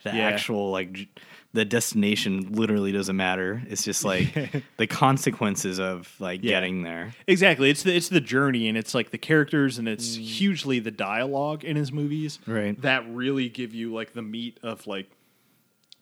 the 0.04 0.10
Mm-hmm. 0.10 0.18
Yeah. 0.18 0.28
actual 0.28 0.70
like 0.72 1.08
the 1.54 1.64
destination 1.64 2.52
literally 2.52 2.92
doesn't 2.92 3.16
matter. 3.16 3.62
It's 3.70 3.84
just 3.86 4.04
like 4.04 4.64
the 4.78 4.86
consequences 4.88 5.80
of 5.80 6.14
like 6.20 6.44
Yeah. 6.44 6.50
getting 6.60 6.84
there. 6.84 7.14
Exactly. 7.28 7.70
It's 7.70 7.84
the 7.84 7.96
it's 7.96 8.10
the 8.10 8.20
journey 8.20 8.68
and 8.68 8.78
it's 8.78 8.94
like 8.94 9.12
the 9.12 9.18
characters 9.18 9.78
and 9.78 9.88
it's 9.88 10.16
hugely 10.16 10.80
the 10.80 10.92
dialogue 10.92 11.64
in 11.64 11.78
his 11.78 11.92
movies. 11.94 12.40
Right. 12.46 12.80
That 12.82 13.06
really 13.14 13.48
give 13.48 13.74
you 13.74 13.94
like 13.94 14.14
the 14.14 14.22
meat 14.24 14.60
of 14.62 14.86
like 14.88 15.10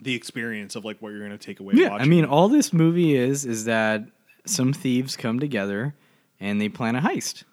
the 0.01 0.15
experience 0.15 0.75
of 0.75 0.83
like 0.83 0.99
what 0.99 1.09
you're 1.09 1.19
going 1.19 1.29
to 1.31 1.37
take 1.37 1.59
away 1.59 1.75
Yeah, 1.75 1.89
watching. 1.89 2.07
I 2.07 2.09
mean, 2.09 2.25
all 2.25 2.49
this 2.49 2.73
movie 2.73 3.15
is 3.15 3.45
is 3.45 3.65
that 3.65 4.03
some 4.47 4.73
thieves 4.73 5.15
come 5.15 5.39
together 5.39 5.93
and 6.39 6.59
they 6.59 6.69
plan 6.69 6.95
a 6.95 7.01
heist 7.01 7.43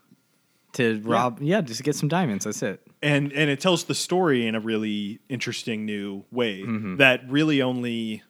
to 0.78 1.00
rob. 1.04 1.38
Yeah, 1.42 1.60
just 1.60 1.84
get 1.84 1.94
some 1.94 2.08
diamonds. 2.08 2.44
That's 2.46 2.62
it. 2.62 2.80
and 3.02 3.30
and 3.32 3.48
it 3.50 3.60
tells 3.60 3.84
the 3.84 3.94
story 3.94 4.46
in 4.46 4.54
a 4.54 4.60
really 4.60 5.20
interesting 5.28 5.84
new 5.84 6.24
way 6.32 6.62
Mm-hmm. 6.62 6.96
that 6.96 7.28
really 7.30 7.62
only 7.62 8.22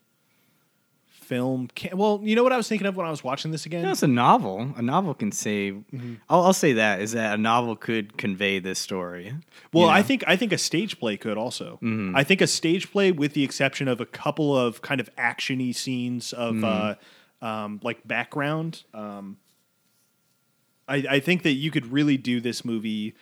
film 1.07 1.69
can 1.75 1.97
well, 1.99 2.21
you 2.23 2.35
know 2.35 2.43
what 2.43 2.53
I 2.53 2.57
was 2.57 2.69
thinking 2.69 2.87
of 2.87 2.97
when 2.97 3.07
I 3.07 3.11
was 3.11 3.23
watching 3.23 3.51
this 3.51 3.67
again? 3.67 3.83
No, 3.83 3.91
it's 3.91 4.03
a 4.03 4.07
novel. 4.09 4.73
A 4.77 4.83
novel 4.83 5.13
can 5.15 5.31
say. 5.31 5.73
Mm-hmm. 5.73 6.15
I'll, 6.29 6.43
I'll 6.45 6.53
say 6.55 6.73
that 6.75 7.01
is 7.03 7.13
that 7.13 7.35
a 7.35 7.37
novel 7.41 7.77
could 7.77 8.17
convey 8.17 8.59
this 8.61 8.79
story. 8.79 9.35
Well, 9.73 9.85
you 9.87 9.91
I 9.93 10.03
think 10.03 10.25
I 10.27 10.37
think 10.37 10.53
a 10.53 10.59
stage 10.59 10.99
play 10.99 11.17
could 11.19 11.37
also. 11.37 11.79
Mm-hmm. 11.83 12.17
I 12.17 12.25
think 12.25 12.41
a 12.41 12.47
stage 12.47 12.91
play, 12.91 13.13
with 13.13 13.35
the 13.35 13.45
exception 13.45 13.89
of 13.89 14.01
a 14.01 14.07
couple 14.07 14.57
of 14.57 14.81
kind 14.81 15.01
of 15.01 15.15
actiony 15.17 15.75
scenes 15.75 16.33
of 16.33 16.55
Mm-hmm. 16.57 16.65
uh, 16.65 16.95
um, 17.47 17.79
like 17.85 18.07
background, 18.09 18.83
um, 18.93 19.37
I, 20.89 20.97
I 21.09 21.21
think 21.21 21.43
that 21.43 21.53
you 21.53 21.71
could 21.71 21.93
really 21.93 22.17
do 22.17 22.41
this 22.41 22.65
movie 22.65 23.15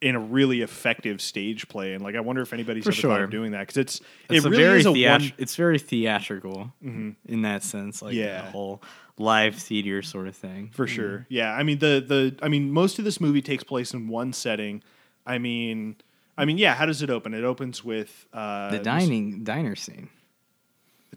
in 0.00 0.14
a 0.16 0.20
really 0.20 0.60
effective 0.60 1.22
stage 1.22 1.66
play. 1.68 1.94
And 1.94 2.02
like, 2.04 2.14
I 2.14 2.20
wonder 2.20 2.42
if 2.42 2.52
anybody's 2.52 2.84
For 2.84 2.90
ever 2.90 3.00
thought 3.00 3.20
of 3.22 3.30
doing 3.30 3.52
that 3.52 3.60
because 3.60 3.76
it's, 3.78 4.00
It's 4.28 4.44
it 4.44 4.48
really 4.50 4.62
very 4.62 4.80
is 4.80 4.86
a 4.86 4.92
theat- 4.92 5.10
one. 5.12 5.20
Mm-hmm. 5.22 5.42
It's 5.42 5.56
very 5.56 5.78
theatrical 5.78 6.72
in 6.82 7.42
that 7.42 7.62
sense, 7.62 8.02
like 8.02 8.14
Yeah. 8.14 8.42
the 8.42 8.50
whole 8.50 8.82
live 9.16 9.54
theater 9.54 10.02
sort 10.02 10.28
of 10.28 10.36
thing. 10.36 10.70
For 10.74 10.86
sure. 10.86 11.24
Yeah. 11.30 11.52
I 11.54 11.62
mean 11.62 11.78
the 11.78 12.04
the 12.06 12.36
I 12.42 12.48
mean 12.48 12.70
most 12.70 12.98
of 12.98 13.04
this 13.04 13.20
movie 13.20 13.40
takes 13.42 13.64
place 13.64 13.94
in 13.94 14.08
one 14.08 14.32
setting. 14.32 14.82
I 15.24 15.38
mean 15.38 15.96
I 16.36 16.44
mean 16.44 16.58
yeah, 16.58 16.74
how 16.74 16.84
does 16.84 17.00
it 17.00 17.08
open? 17.10 17.32
It 17.32 17.44
opens 17.44 17.82
with 17.84 18.26
uh 18.32 18.70
The 18.72 18.78
this- 18.78 18.84
dining 18.84 19.44
diner 19.44 19.76
scene. 19.76 20.10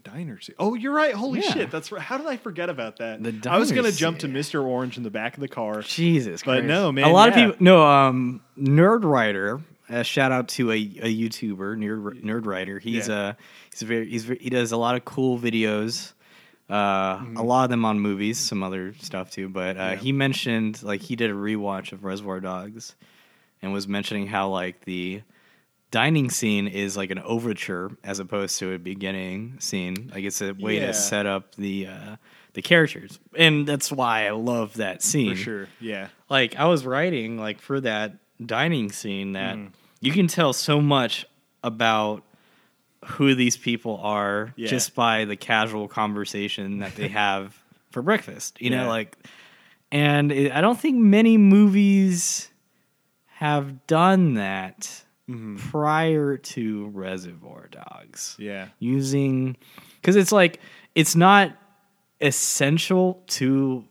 The 0.02 0.10
diner 0.10 0.40
scene. 0.40 0.54
Oh, 0.58 0.74
you're 0.74 0.92
right. 0.92 1.12
Holy 1.14 1.40
Yeah. 1.40 1.52
shit. 1.52 1.70
That's 1.72 1.90
right. 1.90 2.00
How 2.02 2.18
did 2.18 2.26
I 2.26 2.36
forget 2.36 2.68
about 2.70 2.98
that? 2.98 3.22
The 3.22 3.50
I 3.50 3.58
was 3.58 3.72
going 3.72 3.84
to 3.90 3.96
jump 3.96 4.20
to. 4.20 4.28
Mr. 4.28 4.62
Orange 4.62 4.96
in 4.96 5.02
the 5.02 5.10
back 5.10 5.34
of 5.34 5.40
the 5.40 5.48
car. 5.48 5.82
Jesus, 5.82 6.42
But 6.44 6.52
Christ. 6.60 6.66
no, 6.66 6.92
man, 6.92 7.04
A 7.04 7.08
lot 7.12 7.30
yeah. 7.36 7.46
of 7.46 7.52
people. 7.52 7.64
No, 7.64 7.84
um, 7.84 8.40
Nerdwriter. 8.58 9.62
Uh, 9.90 10.02
shout 10.02 10.30
out 10.32 10.48
to 10.48 10.70
a, 10.70 10.74
a 10.74 10.78
YouTuber, 11.12 11.76
Nerd 11.78 12.22
Nerdwriter. 12.22 12.80
He's 12.80 13.08
Yeah. 13.08 13.14
uh 13.14 13.32
he's 13.72 13.82
very 13.82 14.08
he's 14.08 14.24
very, 14.26 14.38
he 14.38 14.50
does 14.50 14.70
a 14.70 14.76
lot 14.76 14.94
of 14.96 15.04
cool 15.04 15.38
videos. 15.38 16.12
Uh, 16.68 17.16
Mm-hmm. 17.16 17.36
a 17.38 17.42
lot 17.42 17.64
of 17.64 17.70
them 17.70 17.84
on 17.86 17.98
movies, 17.98 18.38
some 18.38 18.62
other 18.62 18.94
stuff 19.00 19.30
too. 19.30 19.48
But 19.48 19.76
uh, 19.78 19.96
he 19.96 20.12
mentioned 20.12 20.82
like 20.82 21.00
he 21.00 21.16
did 21.16 21.30
a 21.30 21.34
rewatch 21.34 21.92
of 21.92 22.04
Reservoir 22.04 22.40
Dogs, 22.40 22.94
and 23.62 23.72
was 23.72 23.88
mentioning 23.88 24.26
how 24.26 24.50
like 24.50 24.84
the 24.84 25.22
dining 25.90 26.30
scene 26.30 26.66
is 26.68 26.96
like 26.96 27.10
an 27.10 27.18
overture 27.20 27.90
as 28.04 28.18
opposed 28.18 28.58
to 28.58 28.72
a 28.74 28.78
beginning 28.78 29.56
scene. 29.60 30.10
Like 30.14 30.24
it's 30.24 30.40
a 30.42 30.52
way 30.52 30.76
Yeah. 30.80 30.88
to 30.88 30.94
set 30.94 31.26
up 31.26 31.54
the 31.54 31.86
uh, 31.86 32.16
the 32.54 32.62
characters, 32.62 33.18
and 33.36 33.66
that's 33.66 33.90
why 33.92 34.26
I 34.26 34.30
love 34.32 34.74
that 34.74 35.02
scene 35.02 35.36
For 35.36 35.42
sure. 35.42 35.68
Yeah. 35.80 36.08
like 36.28 36.56
I 36.56 36.66
was 36.66 36.84
writing 36.84 37.38
like 37.38 37.60
for 37.60 37.80
that 37.80 38.14
dining 38.44 38.90
scene 38.92 39.32
that 39.32 39.56
Mm. 39.56 39.70
you 40.00 40.12
can 40.12 40.26
tell 40.26 40.52
so 40.52 40.80
much 40.80 41.24
about 41.62 42.22
who 43.04 43.34
these 43.34 43.56
people 43.56 43.98
are 44.02 44.52
Yeah. 44.56 44.68
just 44.68 44.94
by 44.94 45.24
the 45.24 45.36
casual 45.36 45.86
conversation 45.88 46.78
that 46.80 46.96
they 46.96 47.08
have 47.24 47.56
for 47.90 48.02
breakfast. 48.02 48.60
You 48.60 48.70
know, 48.70 48.88
like, 48.88 49.16
and 49.92 50.30
it, 50.32 50.52
I 50.52 50.60
don't 50.60 50.78
think 50.78 50.96
many 50.98 51.36
movies 51.38 52.50
have 53.36 53.86
done 53.86 54.34
that 54.34 55.04
Mm-hmm. 55.28 55.56
prior 55.56 56.38
to 56.38 56.86
Reservoir 56.88 57.68
Dogs 57.70 58.34
Yeah. 58.38 58.68
using 58.78 59.56
because 60.00 60.16
it's 60.16 60.32
like 60.32 60.58
it's 60.94 61.14
not 61.14 61.52
essential 62.20 63.22
to 63.28 63.84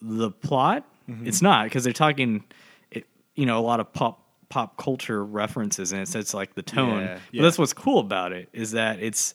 the 0.00 0.30
plot. 0.30 0.84
Mm-hmm. 1.08 1.26
It's 1.26 1.42
not 1.42 1.64
because 1.64 1.84
they're 1.84 1.92
talking. 1.92 2.44
It, 2.90 3.06
you 3.34 3.46
know 3.46 3.58
a 3.58 3.62
lot 3.64 3.80
of 3.80 3.92
pop 3.92 4.26
pop 4.48 4.76
culture 4.76 5.24
references 5.24 5.92
and 5.92 6.02
it. 6.02 6.08
So 6.08 6.18
it's 6.18 6.34
like 6.34 6.54
the 6.54 6.62
tone. 6.62 7.02
Yeah, 7.02 7.18
But 7.32 7.42
that's 7.42 7.58
what's 7.58 7.72
cool 7.72 8.00
about 8.00 8.32
it 8.32 8.48
is 8.52 8.72
that 8.72 9.00
it's 9.00 9.34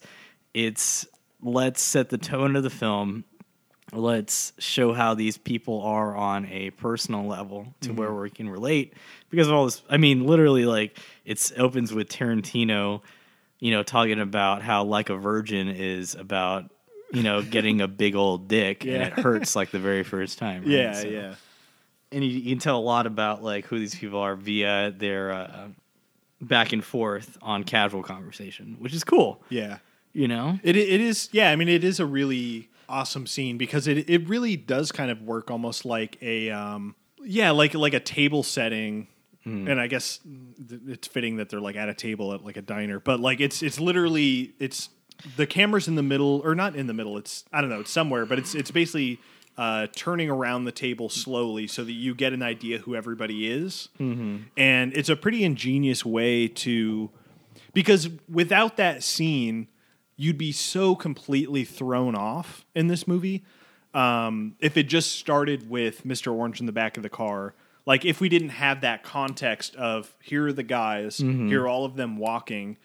it's 0.54 1.06
let's 1.42 1.80
set 1.82 2.08
the 2.10 2.18
tone 2.18 2.56
of 2.56 2.62
the 2.62 2.70
film. 2.70 3.24
Let's 3.92 4.52
show 4.58 4.92
how 4.92 5.14
these 5.14 5.38
people 5.38 5.80
are 5.82 6.14
on 6.14 6.46
a 6.46 6.70
personal 6.70 7.26
level 7.26 7.72
to 7.82 7.92
where 7.92 8.08
Mm-hmm. 8.10 8.20
we 8.20 8.30
can 8.30 8.48
relate 8.50 8.92
because 9.30 9.48
of 9.48 9.54
all 9.54 9.64
this. 9.64 9.82
I 9.88 9.96
mean, 9.96 10.26
literally, 10.26 10.66
like 10.66 10.98
it's 11.24 11.52
opens 11.56 11.92
with 11.92 12.08
Tarantino, 12.10 13.00
you 13.60 13.70
know, 13.70 13.82
talking 13.82 14.20
about 14.20 14.60
how 14.62 14.84
like 14.84 15.08
a 15.08 15.16
virgin 15.16 15.68
is 15.68 16.14
about 16.14 16.70
you 17.14 17.22
know 17.22 17.40
getting 17.40 17.80
a 17.80 17.88
big 17.88 18.14
old 18.14 18.46
dick 18.48 18.84
Yeah. 18.84 18.94
and 18.94 19.02
it 19.04 19.12
hurts 19.14 19.56
like 19.56 19.70
the 19.70 19.78
very 19.78 20.02
first 20.14 20.38
time. 20.38 20.62
right? 20.62 20.70
Yeah, 20.70 20.92
So- 20.92 21.08
yeah. 21.08 21.34
and 22.12 22.22
you, 22.22 22.30
you 22.30 22.50
can 22.54 22.58
tell 22.58 22.78
a 22.78 22.80
lot 22.80 23.06
about 23.06 23.42
like 23.42 23.64
who 23.64 23.78
these 23.78 23.94
people 23.94 24.18
are 24.20 24.36
via 24.36 24.90
their 24.90 25.32
uh, 25.32 25.68
back 26.42 26.74
and 26.74 26.84
forth 26.84 27.38
on 27.40 27.64
casual 27.64 28.02
conversation, 28.02 28.76
which 28.80 28.92
is 28.92 29.02
cool. 29.02 29.42
Yeah. 29.48 29.78
You 30.12 30.28
know, 30.28 30.58
It 30.62 30.76
it 30.76 31.00
is 31.00 31.30
yeah, 31.32 31.50
I 31.50 31.56
mean 31.56 31.68
it 31.70 31.84
is 31.84 32.00
a 32.00 32.06
really 32.06 32.68
awesome 32.88 33.26
scene 33.26 33.58
because 33.58 33.86
it 33.86 34.08
it 34.08 34.28
really 34.28 34.56
does 34.56 34.92
kind 34.92 35.10
of 35.10 35.22
work 35.22 35.50
almost 35.50 35.84
like 35.84 36.16
a 36.22 36.50
um 36.50 36.94
yeah, 37.22 37.50
like 37.50 37.74
like 37.74 37.94
a 37.94 38.00
table 38.00 38.42
setting. 38.42 39.08
And 39.44 39.80
I 39.80 39.86
guess 39.86 40.20
it's 40.88 41.08
fitting 41.08 41.36
that 41.36 41.48
they're 41.48 41.60
like 41.60 41.76
at 41.76 41.88
a 41.88 41.94
table 41.94 42.34
at 42.34 42.44
like 42.44 42.58
a 42.58 42.62
diner, 42.62 43.00
but 43.00 43.18
like 43.18 43.40
it's 43.40 43.62
it's 43.62 43.80
literally 43.80 44.52
it's 44.58 44.90
the 45.36 45.46
camera's 45.46 45.88
in 45.88 45.94
the 45.94 46.02
middle 46.02 46.42
or 46.44 46.54
not 46.54 46.76
in 46.76 46.86
the 46.86 46.92
middle. 46.92 47.16
It's 47.16 47.44
I 47.50 47.62
don't 47.62 47.70
know, 47.70 47.80
it's 47.80 47.90
somewhere, 47.90 48.26
but 48.26 48.38
it's 48.38 48.54
it's 48.54 48.70
basically 48.70 49.18
uh, 49.56 49.86
turning 49.96 50.28
around 50.28 50.64
the 50.64 50.72
table 50.72 51.08
slowly 51.08 51.66
so 51.66 51.82
that 51.82 51.92
you 51.92 52.14
get 52.14 52.34
an 52.34 52.42
idea 52.42 52.78
who 52.78 52.94
everybody 52.94 53.50
is. 53.50 53.88
Mm-hmm. 53.98 54.48
And 54.58 54.94
it's 54.94 55.08
a 55.08 55.16
pretty 55.16 55.44
ingenious 55.44 56.04
way 56.04 56.46
to 56.48 57.10
because 57.72 58.10
without 58.30 58.76
that 58.76 59.02
scene, 59.02 59.68
you'd 60.18 60.36
be 60.36 60.52
so 60.52 60.94
completely 60.94 61.64
thrown 61.64 62.14
off 62.14 62.66
in 62.74 62.88
this 62.88 63.06
movie. 63.08 63.44
Um, 63.94 64.56
if 64.60 64.76
it 64.76 64.82
just 64.82 65.12
started 65.12 65.70
with 65.70 66.04
Mr. 66.04 66.30
Orange 66.32 66.60
in 66.60 66.66
the 66.66 66.72
back 66.72 66.96
of 66.98 67.02
the 67.02 67.08
car, 67.08 67.54
like 67.86 68.04
if 68.04 68.20
we 68.20 68.28
didn't 68.28 68.50
have 68.50 68.82
that 68.82 69.02
context 69.02 69.74
of 69.76 70.14
here 70.20 70.48
are 70.48 70.52
the 70.52 70.62
guys, 70.64 71.16
here 71.18 71.62
are 71.62 71.68
all 71.68 71.86
of 71.86 71.94
them 71.96 72.18
walking, 72.18 72.76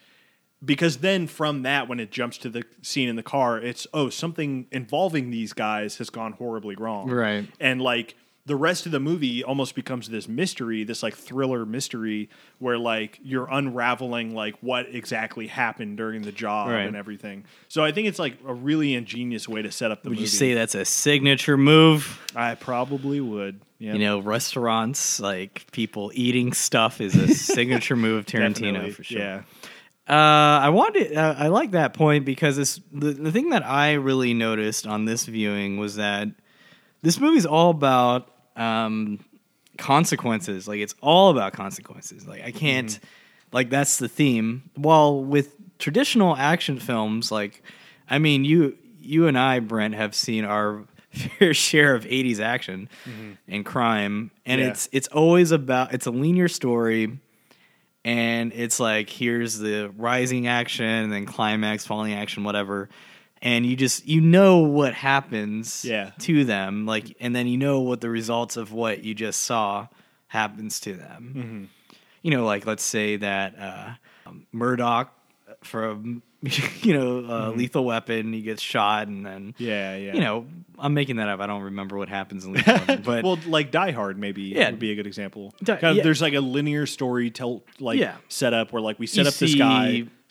because 0.64 0.98
then 0.98 1.26
from 1.26 1.62
that, 1.62 1.88
when 1.88 2.00
it 2.00 2.10
jumps 2.10 2.38
to 2.38 2.48
the 2.48 2.62
scene 2.80 3.08
in 3.08 3.16
the 3.16 3.22
car, 3.22 3.58
it's 3.58 3.86
oh 3.92 4.08
something 4.08 4.66
involving 4.70 5.30
these 5.30 5.52
guys 5.52 5.98
has 5.98 6.08
gone 6.08 6.32
horribly 6.32 6.76
wrong, 6.76 7.10
Right. 7.10 7.46
And 7.60 7.82
like 7.82 8.14
the 8.46 8.56
rest 8.56 8.84
of 8.84 8.92
the 8.92 9.00
movie 9.00 9.42
almost 9.42 9.74
becomes 9.74 10.08
this 10.10 10.28
mystery, 10.28 10.84
this 10.84 11.02
like 11.02 11.14
thriller 11.16 11.64
mystery 11.64 12.28
where 12.58 12.76
like 12.76 13.18
you're 13.22 13.48
unraveling 13.50 14.34
like 14.34 14.54
what 14.60 14.86
exactly 14.94 15.46
happened 15.46 15.96
during 15.96 16.20
the 16.22 16.32
job 16.32 16.68
Right. 16.68 16.80
and 16.86 16.94
everything. 16.94 17.44
So 17.68 17.82
I 17.82 17.90
think 17.92 18.06
it's 18.06 18.18
like 18.18 18.36
a 18.46 18.52
really 18.52 18.94
ingenious 18.94 19.48
way 19.48 19.62
to 19.62 19.72
set 19.72 19.90
up 19.90 20.02
the 20.02 20.10
would 20.10 20.16
movie. 20.16 20.22
you 20.24 20.26
say 20.28 20.52
that's 20.52 20.74
a 20.74 20.84
signature 20.84 21.56
move? 21.56 22.20
I 22.36 22.54
probably 22.54 23.18
would. 23.20 23.60
Yeah. 23.78 23.94
You 23.94 23.98
know, 24.00 24.18
restaurants 24.20 25.20
like 25.20 25.66
people 25.72 26.10
eating 26.14 26.52
stuff 26.52 27.00
is 27.00 27.14
a 27.16 27.28
signature 27.34 27.96
move 27.96 28.18
of 28.18 28.26
Tarantino 28.26 28.92
for 28.92 29.04
sure. 29.04 29.18
Yeah. 29.20 29.42
Uh, 30.06 30.12
I 30.62 30.68
wanted. 30.68 31.16
Uh, 31.16 31.34
I 31.38 31.48
like 31.48 31.70
that 31.70 31.94
point 31.94 32.26
because 32.26 32.58
it's 32.58 32.78
the 32.92 33.12
the 33.12 33.32
thing 33.32 33.48
that 33.50 33.64
I 33.64 33.94
really 33.94 34.34
noticed 34.34 34.86
on 34.86 35.06
this 35.06 35.24
viewing 35.24 35.78
was 35.78 35.96
that 35.96 36.28
this 37.00 37.18
movie's 37.18 37.46
all 37.46 37.70
about 37.70 38.30
um, 38.56 39.18
consequences. 39.78 40.66
Like 40.68 40.80
it's 40.80 40.94
all 41.00 41.30
about 41.30 41.52
consequences. 41.52 42.26
Like 42.26 42.42
I 42.42 42.50
can't. 42.50 42.98
Like 43.52 43.70
that's 43.70 43.98
the 43.98 44.08
theme. 44.08 44.68
While 44.74 45.22
with 45.22 45.54
traditional 45.78 46.36
action 46.36 46.78
films, 46.80 47.30
like 47.30 47.62
I 48.08 48.18
mean, 48.18 48.44
you 48.44 48.76
you 49.00 49.26
and 49.26 49.38
I, 49.38 49.60
Brent, 49.60 49.94
have 49.94 50.14
seen 50.14 50.44
our 50.44 50.84
fair 51.10 51.54
share 51.54 51.94
of 51.94 52.04
'80s 52.04 52.40
action 52.40 52.88
and 53.46 53.64
crime, 53.64 54.30
and 54.44 54.60
Yeah. 54.60 54.68
it's 54.70 54.88
it's 54.92 55.08
always 55.08 55.52
about 55.52 55.94
it's 55.94 56.06
a 56.06 56.10
linear 56.10 56.48
story 56.48 57.18
and 58.06 58.52
it's 58.54 58.78
like 58.80 59.08
here's 59.08 59.58
the 59.58 59.90
rising 59.96 60.46
action 60.46 60.84
and 60.84 61.10
then 61.12 61.24
climax 61.24 61.86
falling 61.86 62.12
action 62.12 62.44
whatever 62.44 62.90
and 63.42 63.66
you 63.66 63.76
just 63.76 64.06
you 64.06 64.20
know 64.20 64.58
what 64.58 64.94
happens 64.94 65.84
Yeah. 65.84 66.10
to 66.20 66.44
them 66.44 66.86
like 66.86 67.16
and 67.20 67.34
then 67.34 67.46
you 67.46 67.56
know 67.58 67.80
what 67.80 68.00
the 68.00 68.10
results 68.10 68.56
of 68.56 68.72
what 68.72 69.04
you 69.04 69.14
just 69.14 69.40
saw 69.42 69.88
happens 70.28 70.80
to 70.80 70.94
them 70.94 71.32
Mm-hmm. 71.36 71.64
you 72.22 72.30
know 72.30 72.44
like 72.44 72.66
let's 72.66 72.82
say 72.82 73.16
that 73.16 73.54
uh 73.58 73.90
um, 74.26 74.46
Murtaugh 74.54 75.08
from 75.62 76.22
you 76.82 76.92
know 76.98 77.24
uh, 77.30 77.50
lethal 77.50 77.84
weapon 77.84 78.32
he 78.32 78.42
gets 78.42 78.60
shot 78.62 79.08
and 79.08 79.24
then 79.24 79.52
Mm-hmm. 79.54 79.62
Yeah, 79.64 79.96
yeah. 79.96 80.14
you 80.14 80.20
know 80.20 80.46
i'm 80.78 80.92
making 80.92 81.16
that 81.16 81.28
up 81.28 81.40
i 81.40 81.46
don't 81.46 81.62
remember 81.62 81.96
what 81.96 82.08
happens 82.08 82.44
in 82.44 82.52
lethal 82.52 82.74
weapon 82.74 83.02
but 83.04 83.24
well, 83.24 83.38
like 83.46 83.70
Die 83.70 83.90
Hard, 83.92 84.18
maybe 84.18 84.42
Yeah. 84.42 84.70
would 84.70 84.78
be 84.80 84.90
a 84.92 84.94
good 84.94 85.06
example. 85.06 85.54
Yeah. 85.66 85.76
There's 86.02 86.20
like 86.20 86.34
a 86.34 86.40
linear 86.40 86.86
story 86.86 87.30
tell 87.30 87.62
like 87.78 87.98
Yeah. 87.98 88.16
setup 88.28 88.72
where 88.72 88.82
like 88.82 88.98
we 88.98 89.06
set 89.06 89.22
You 89.24 89.28
up 89.28 89.34
this 89.34 89.54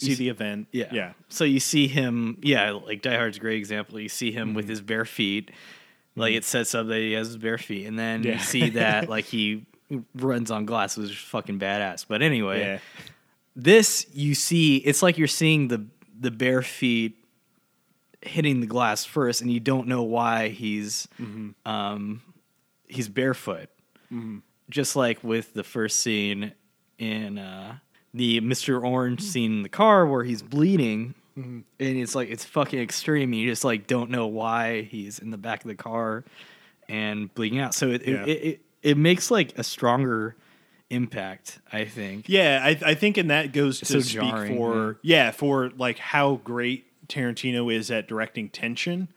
see- 0.04 0.10
you 0.10 0.16
see 0.16 0.18
see- 0.18 0.24
the 0.26 0.30
event. 0.30 0.68
Yeah. 0.72 0.90
yeah, 0.92 1.14
So 1.30 1.44
you 1.44 1.60
see 1.60 1.88
him, 1.88 2.38
yeah, 2.42 2.72
like 2.72 3.02
Die 3.02 3.16
Hard's 3.16 3.38
a 3.38 3.40
great 3.40 3.58
example. 3.58 4.00
You 4.00 4.10
see 4.10 4.32
him 4.32 4.50
Mm-hmm. 4.50 4.56
with 4.56 4.70
his 4.70 4.82
bare 4.82 5.06
feet. 5.06 5.52
Like 6.16 6.34
it 6.36 6.44
sets 6.44 6.76
up 6.76 6.88
that 6.88 6.98
he 7.00 7.14
has 7.14 7.28
his 7.28 7.38
bare 7.38 7.58
feet. 7.58 7.88
And 7.88 7.98
then 7.98 8.24
Yeah. 8.24 8.34
you 8.34 8.40
see 8.40 8.70
that 8.72 9.10
like 9.16 9.26
he 9.26 9.66
runs 10.16 10.52
on 10.52 10.66
glass, 10.66 10.96
which 10.98 11.10
is 11.10 11.18
fucking 11.18 11.60
badass. 11.60 12.06
But 12.08 12.22
anyway, 12.22 12.60
yeah. 12.60 12.80
this 13.56 14.06
you 14.14 14.36
see 14.36 14.78
it's 14.78 15.02
like 15.04 15.18
you're 15.18 15.28
seeing 15.28 15.68
the 15.70 15.86
the 16.20 16.32
bare 16.32 16.62
feet 16.62 17.18
hitting 18.22 18.62
the 18.62 18.68
glass 18.68 19.04
first 19.04 19.42
and 19.42 19.52
you 19.52 19.60
don't 19.60 19.88
know 19.88 20.04
why 20.04 20.48
he's 20.50 21.08
Mm-hmm. 21.20 21.50
um 21.70 22.22
he's 22.88 23.10
barefoot 23.10 23.70
just 24.70 24.96
like 24.96 25.24
with 25.24 25.54
the 25.56 25.64
first 25.64 26.00
scene 26.00 26.54
in 27.00 27.38
uh 27.40 27.78
the 28.14 28.42
Mr. 28.42 28.84
Orange 28.84 29.22
scene 29.22 29.52
in 29.54 29.64
the 29.64 29.70
car 29.70 30.06
where 30.06 30.24
he's 30.24 30.42
bleeding 30.42 31.16
Mm-hmm. 31.36 31.62
and 31.80 31.98
it's 31.98 32.14
like 32.14 32.30
it's 32.30 32.46
fucking 32.46 32.80
extreme 32.80 33.32
and 33.34 33.42
you 33.42 33.50
just 33.50 33.64
like 33.64 33.88
don't 33.88 34.12
know 34.12 34.28
why 34.28 34.84
he's 34.84 35.18
in 35.18 35.32
the 35.32 35.38
back 35.38 35.64
of 35.64 35.68
the 35.68 35.74
car 35.74 36.24
and 36.88 37.34
bleeding 37.34 37.58
out 37.58 37.74
so 37.74 37.90
it 37.90 38.06
Yeah. 38.08 38.24
it, 38.26 38.30
it, 38.30 38.62
it 38.84 38.98
makes 38.98 39.32
like 39.32 39.58
a 39.58 39.64
stronger 39.64 40.36
impact 40.92 41.58
i 41.72 41.86
think 41.86 42.26
Yeah, 42.30 42.62
I, 42.64 42.78
I 42.86 42.94
think, 42.94 43.18
and 43.18 43.32
that 43.32 43.52
goes 43.52 43.80
to 43.80 43.86
so 43.86 44.00
speak 44.02 44.22
jarring, 44.22 44.56
for 44.56 45.00
yeah. 45.02 45.32
for 45.32 45.72
like 45.76 45.98
how 45.98 46.36
great 46.44 46.86
Tarantino 47.08 47.74
is 47.74 47.90
at 47.90 48.08
directing 48.08 48.50
tension, 48.50 49.08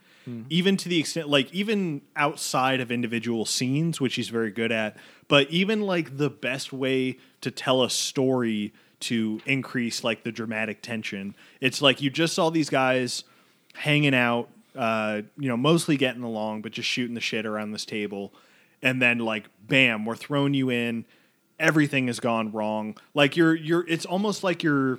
even 0.49 0.77
to 0.79 0.89
the 0.89 0.99
extent 0.99 1.29
like 1.29 1.53
even 1.53 2.01
outside 2.17 2.81
of 2.81 2.91
individual 2.91 3.45
scenes, 3.45 4.01
which 4.01 4.15
he's 4.17 4.29
very 4.31 4.51
good 4.51 4.73
at. 4.73 4.97
But 5.29 5.51
even 5.51 5.83
like 5.83 6.17
the 6.17 6.31
best 6.31 6.73
way 6.73 7.19
to 7.43 7.51
tell 7.51 7.83
a 7.85 7.91
story 7.91 8.73
to 9.01 9.41
increase 9.47 10.03
like 10.03 10.25
the 10.25 10.33
dramatic 10.33 10.83
tension, 10.83 11.35
it's 11.61 11.83
like 11.83 12.01
you 12.01 12.11
just 12.11 12.35
saw 12.35 12.51
these 12.51 12.71
guys 12.71 13.25
hanging 13.75 14.15
out, 14.15 14.49
uh, 14.75 15.23
you 15.39 15.49
know, 15.49 15.57
mostly 15.57 15.97
getting 15.97 16.23
along, 16.23 16.63
but 16.63 16.73
just 16.73 16.89
shooting 16.89 17.15
the 17.15 17.21
shit 17.21 17.45
around 17.47 17.73
this 17.73 17.85
table. 17.85 18.33
And 18.83 19.01
then 19.01 19.19
like 19.19 19.45
bam, 19.67 20.05
we're 20.05 20.17
throwing 20.17 20.55
you 20.55 20.71
in. 20.71 21.05
Everything 21.59 22.07
has 22.09 22.21
gone 22.21 22.53
wrong. 22.53 22.97
Like 23.15 23.37
you're 23.37 23.55
you're 23.55 23.87
it's 23.89 24.05
almost 24.05 24.45
like 24.45 24.63
you're 24.63 24.99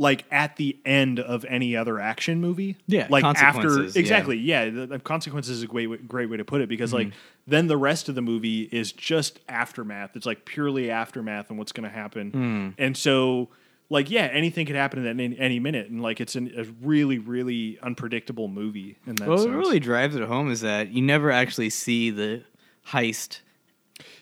like 0.00 0.24
at 0.30 0.56
the 0.56 0.76
end 0.84 1.18
of 1.18 1.44
any 1.46 1.76
other 1.76 1.98
action 1.98 2.40
movie. 2.40 2.76
Yeah, 2.86 3.08
Like 3.10 3.24
after 3.24 3.42
consequences, 3.44 3.96
yeah. 3.96 4.00
exactly. 4.00 4.36
Yeah, 4.38 4.70
the, 4.70 4.86
the 4.86 4.98
consequences 5.00 5.56
is 5.56 5.62
a 5.64 5.66
great 5.66 5.88
way, 5.88 5.96
great 5.96 6.30
way 6.30 6.36
to 6.36 6.44
put 6.44 6.60
it 6.60 6.68
because 6.68 6.92
like 6.92 7.08
Mm-hmm. 7.08 7.16
Then 7.48 7.66
the 7.66 7.76
rest 7.78 8.08
of 8.08 8.14
the 8.14 8.22
movie 8.22 8.68
is 8.70 8.92
just 8.92 9.40
aftermath. 9.48 10.14
It's 10.14 10.26
like 10.26 10.44
purely 10.44 10.90
aftermath 10.90 11.48
and 11.50 11.58
what's 11.58 11.72
going 11.72 11.88
to 11.88 11.94
happen. 11.94 12.30
Hmm. 12.30 12.68
And 12.78 12.96
so 12.96 13.48
like 13.90 14.10
yeah, 14.10 14.24
anything 14.30 14.66
could 14.66 14.76
happen 14.76 15.04
at 15.04 15.08
any, 15.18 15.36
any 15.38 15.58
minute 15.58 15.88
and 15.88 16.02
like 16.02 16.20
it's 16.20 16.36
an, 16.36 16.52
a 16.56 16.64
really 16.86 17.18
really 17.18 17.78
unpredictable 17.82 18.46
movie 18.48 18.98
in 19.06 19.14
that 19.16 19.26
Well, 19.26 19.38
sense. 19.38 19.48
what 19.48 19.56
really 19.56 19.80
drives 19.80 20.14
it 20.14 20.22
home 20.24 20.50
is 20.50 20.60
that 20.60 20.90
you 20.92 21.00
never 21.02 21.30
actually 21.32 21.70
see 21.70 22.10
the 22.10 22.42
heist 22.88 23.40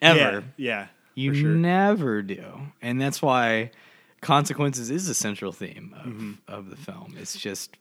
ever. 0.00 0.44
Yeah. 0.56 0.64
yeah 0.70 0.86
you 1.16 1.34
sure. 1.34 1.50
never 1.50 2.22
do, 2.22 2.44
and 2.82 3.00
that's 3.00 3.20
why 3.22 3.70
consequences 4.20 4.90
is 4.90 5.08
a 5.08 5.14
central 5.14 5.50
theme 5.50 5.94
of, 5.98 6.06
Mm-hmm. 6.06 6.32
of 6.46 6.70
the 6.70 6.76
film. 6.76 7.14
It's 7.18 7.36
just 7.38 7.76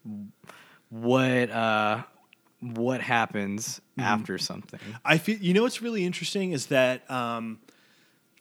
what 0.90 1.52
uh, 1.52 2.04
what 2.74 3.02
happens 3.02 3.80
Mm-hmm. 3.98 4.02
after 4.10 4.38
something. 4.38 4.80
I 5.06 5.18
feel 5.18 5.38
you 5.38 5.54
know 5.54 5.64
what's 5.64 5.82
really 5.82 6.06
interesting 6.06 6.52
is 6.52 6.66
that 6.66 7.10
um, 7.10 7.60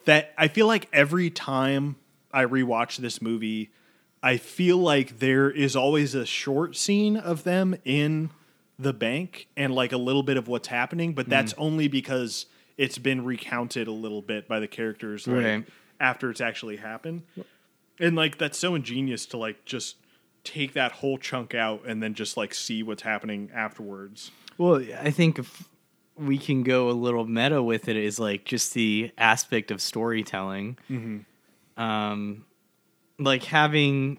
that 0.05 0.33
I 0.37 0.49
feel 0.49 0.67
like 0.67 0.89
every 0.93 1.31
time 1.31 1.95
I 2.33 2.45
rewatch 2.45 2.97
this 2.97 3.23
movie, 3.23 3.71
I 4.21 4.37
feel 4.37 4.79
like 4.79 5.21
there 5.21 5.49
is 5.49 5.77
always 5.77 6.17
a 6.17 6.27
short 6.27 6.75
scene 6.75 7.17
of 7.17 7.45
them 7.45 7.77
in 7.85 8.31
the 8.81 8.93
bank 8.93 9.47
and 9.57 9.73
like 9.73 9.93
a 9.93 9.97
little 9.97 10.25
bit 10.25 10.37
of 10.37 10.49
what's 10.49 10.67
happening, 10.67 11.13
but 11.13 11.29
that's 11.29 11.55
only 11.57 11.87
because 11.87 12.47
it's 12.77 12.99
been 12.99 13.25
recounted 13.25 13.87
a 13.87 13.93
little 13.93 14.23
bit 14.23 14.49
by 14.49 14.59
the 14.59 14.67
characters 14.67 15.29
like, 15.29 15.37
Right. 15.45 15.65
after 16.01 16.31
it's 16.33 16.41
actually 16.41 16.79
happened. 16.79 17.23
And 18.01 18.17
like 18.17 18.39
that's 18.39 18.59
so 18.59 18.75
ingenious 18.75 19.25
to 19.27 19.37
like 19.37 19.65
just 19.65 19.95
take 20.45 20.75
that 20.75 20.93
whole 20.93 21.19
chunk 21.19 21.55
out 21.55 21.83
and 21.87 22.03
then 22.03 22.15
just 22.15 22.37
like 22.37 22.55
see 22.55 22.83
what's 22.83 23.03
happening 23.03 23.51
afterwards. 23.55 24.31
Well, 24.59 24.85
I 25.01 25.11
think 25.11 25.39
if 25.39 25.69
we 26.17 26.39
can 26.39 26.63
go 26.63 26.91
a 26.91 26.93
little 26.93 27.25
meta 27.25 27.63
with 27.63 27.89
it 27.89 27.97
is 27.97 28.21
like 28.21 28.45
just 28.45 28.75
the 28.75 29.11
aspect 29.19 29.71
of 29.71 29.81
storytelling. 29.81 30.79
Um, 31.77 32.45
like 33.19 33.45
having 33.45 34.19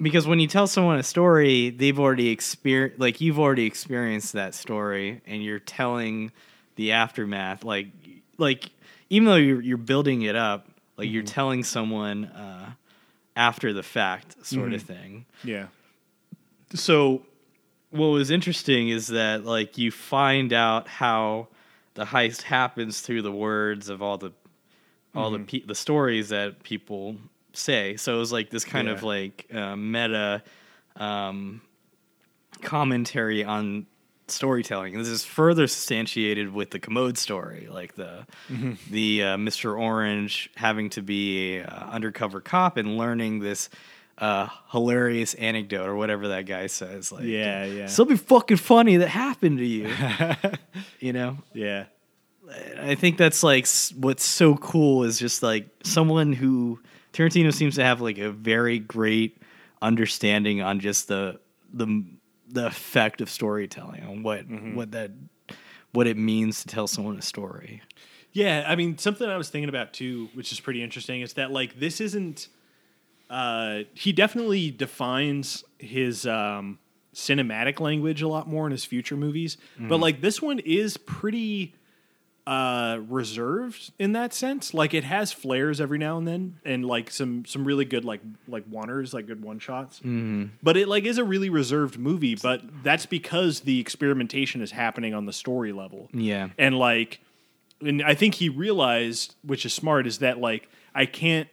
because 0.00 0.26
when 0.26 0.40
you 0.40 0.48
tell 0.48 0.66
someone 0.66 0.98
a 0.98 1.02
story, 1.02 1.70
they've 1.70 1.98
already 1.98 2.28
experienced 2.30 2.98
like 3.00 3.20
you've 3.20 3.38
already 3.38 3.64
experienced 3.64 4.32
that 4.32 4.54
story, 4.54 5.22
and 5.26 5.42
you're 5.42 5.60
telling 5.60 6.32
the 6.76 6.92
aftermath. 6.92 7.64
Like 7.64 7.86
like 8.36 8.70
even 9.08 9.26
though 9.26 9.36
you're 9.36 9.60
you're 9.60 9.78
building 9.78 10.22
it 10.22 10.36
up, 10.36 10.68
like 10.96 11.08
you're 11.10 11.22
telling 11.22 11.62
someone 11.64 12.24
uh, 12.26 12.72
after 13.36 13.72
the 13.72 13.82
fact, 13.82 14.44
sort 14.44 14.72
of 14.72 14.82
thing. 14.82 15.24
Yeah. 15.44 15.66
so 16.74 17.22
what 17.90 18.06
was 18.06 18.30
interesting 18.30 18.88
is 18.88 19.08
that 19.08 19.44
like 19.44 19.76
you 19.76 19.90
find 19.90 20.52
out 20.52 20.88
how 20.88 21.48
the 21.94 22.04
heist 22.04 22.42
happens 22.42 23.00
through 23.00 23.22
the 23.22 23.32
words 23.32 23.88
of 23.88 24.02
all 24.02 24.18
the 24.18 24.32
all 25.14 25.30
the 25.30 25.40
pe- 25.40 25.60
the 25.66 25.74
stories 25.74 26.30
that 26.30 26.62
people 26.62 27.16
say. 27.52 27.96
So 27.96 28.16
it 28.16 28.18
was 28.18 28.32
like 28.32 28.50
this 28.50 28.64
kind 28.64 28.88
of 28.88 29.02
like 29.02 29.46
uh, 29.52 29.76
meta 29.76 30.42
um, 30.96 31.60
commentary 32.62 33.44
on 33.44 33.86
storytelling 34.28 34.96
this 34.96 35.08
is 35.08 35.24
further 35.24 35.66
substantiated 35.66 36.52
with 36.52 36.70
the 36.70 36.78
commode 36.78 37.18
story 37.18 37.68
like 37.70 37.94
the 37.96 38.26
the 38.90 39.22
uh, 39.22 39.36
mr 39.36 39.78
orange 39.78 40.48
having 40.56 40.88
to 40.88 41.02
be 41.02 41.56
a 41.58 41.64
uh, 41.66 41.90
undercover 41.90 42.40
cop 42.40 42.76
and 42.76 42.96
learning 42.96 43.40
this 43.40 43.68
uh, 44.18 44.46
hilarious 44.70 45.34
anecdote 45.34 45.86
or 45.88 45.96
whatever 45.96 46.28
that 46.28 46.46
guy 46.46 46.66
says 46.66 47.10
like 47.10 47.24
Yeah, 47.24 47.64
yeah. 47.64 47.86
something 47.86 48.16
fucking 48.16 48.58
funny 48.58 48.98
that 48.98 49.08
happened 49.08 49.58
to 49.58 49.66
you 49.66 49.90
you 51.00 51.12
know 51.12 51.38
Yeah. 51.54 51.86
I 52.80 52.94
think 52.96 53.16
that's 53.16 53.42
like 53.42 53.66
what's 53.96 54.24
so 54.24 54.56
cool 54.56 55.04
is 55.04 55.18
just 55.18 55.42
like 55.42 55.68
someone 55.84 56.32
who 56.34 56.80
Tarantino 57.12 57.52
seems 57.52 57.76
to 57.76 57.84
have 57.84 58.00
like 58.00 58.18
a 58.18 58.30
very 58.30 58.78
great 58.78 59.38
understanding 59.80 60.60
on 60.60 60.78
just 60.80 61.08
the 61.08 61.40
the 61.72 62.04
the 62.52 62.66
effect 62.66 63.20
of 63.20 63.30
storytelling 63.30 64.04
on 64.04 64.22
what 64.22 64.44
what 64.74 64.92
that 64.92 65.10
what 65.92 66.06
it 66.06 66.16
means 66.16 66.62
to 66.62 66.68
tell 66.68 66.86
someone 66.86 67.18
a 67.18 67.22
story. 67.22 67.82
Yeah, 68.32 68.64
I 68.66 68.76
mean, 68.76 68.96
something 68.96 69.28
I 69.28 69.36
was 69.36 69.50
thinking 69.50 69.68
about 69.68 69.92
too, 69.92 70.28
which 70.34 70.52
is 70.52 70.60
pretty 70.60 70.82
interesting, 70.82 71.20
is 71.20 71.34
that 71.34 71.50
like 71.50 71.78
this 71.78 72.00
isn't. 72.00 72.48
Uh, 73.28 73.84
he 73.94 74.12
definitely 74.12 74.70
defines 74.70 75.64
his 75.78 76.26
um, 76.26 76.78
cinematic 77.14 77.80
language 77.80 78.20
a 78.20 78.28
lot 78.28 78.46
more 78.46 78.66
in 78.66 78.72
his 78.72 78.84
future 78.84 79.16
movies, 79.16 79.56
but 79.78 80.00
like 80.00 80.20
this 80.20 80.42
one 80.42 80.58
is 80.58 80.98
pretty 80.98 81.74
uh 82.46 82.98
reserved 83.08 83.92
in 83.98 84.12
that 84.12 84.34
sense. 84.34 84.74
Like 84.74 84.94
it 84.94 85.04
has 85.04 85.30
flares 85.32 85.80
every 85.80 85.98
now 85.98 86.18
and 86.18 86.26
then 86.26 86.58
and 86.64 86.84
like 86.84 87.10
some 87.10 87.44
some 87.44 87.64
really 87.64 87.84
good 87.84 88.04
like 88.04 88.20
like 88.48 88.68
oneers 88.68 89.14
like 89.14 89.26
good 89.26 89.42
one 89.42 89.58
shots. 89.60 90.00
But 90.62 90.76
it 90.76 90.88
like 90.88 91.04
is 91.04 91.18
a 91.18 91.24
really 91.24 91.50
reserved 91.50 91.98
movie 91.98 92.34
but 92.34 92.62
that's 92.82 93.06
because 93.06 93.60
the 93.60 93.78
experimentation 93.78 94.60
is 94.60 94.72
happening 94.72 95.14
on 95.14 95.26
the 95.26 95.32
story 95.32 95.72
level. 95.72 96.08
Yeah. 96.12 96.48
and 96.58 96.76
like 96.76 97.20
and 97.80 98.02
i 98.02 98.14
think 98.14 98.34
he 98.36 98.48
realized 98.48 99.34
which 99.44 99.64
is 99.66 99.72
smart 99.74 100.06
is 100.06 100.18
that 100.18 100.38
like 100.38 100.68
i 100.94 101.04
can't 101.06 101.48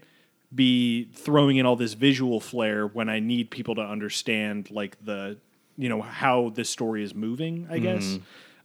be 0.54 1.06
throwing 1.14 1.58
in 1.58 1.66
all 1.66 1.76
this 1.76 1.94
visual 1.94 2.40
flair 2.40 2.86
when 2.88 3.10
i 3.10 3.20
need 3.20 3.50
people 3.52 3.76
to 3.76 3.82
understand 3.82 4.70
like 4.72 4.98
the 5.06 5.38
you 5.78 5.90
know 5.90 6.02
how 6.02 6.50
this 6.50 6.70
story 6.70 7.04
is 7.04 7.14
moving 7.16 7.68
i 7.72 7.80
guess 7.80 8.18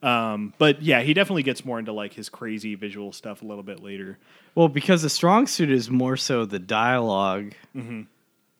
um 0.05 0.53
but 0.59 0.83
yeah 0.83 1.01
he 1.03 1.15
definitely 1.15 1.43
gets 1.43 1.65
more 1.65 1.79
into 1.79 1.93
like 1.93 2.13
his 2.13 2.29
crazy 2.29 2.75
visual 2.75 3.13
stuff 3.13 3.43
a 3.43 3.45
little 3.47 3.63
bit 3.65 3.83
later 3.83 4.19
Well, 4.55 4.69
because 4.69 5.03
the 5.03 5.11
strong 5.11 5.47
suit 5.47 5.71
is 5.71 5.91
more 5.91 6.17
so 6.17 6.45
the 6.45 6.59
dialog 6.61 7.53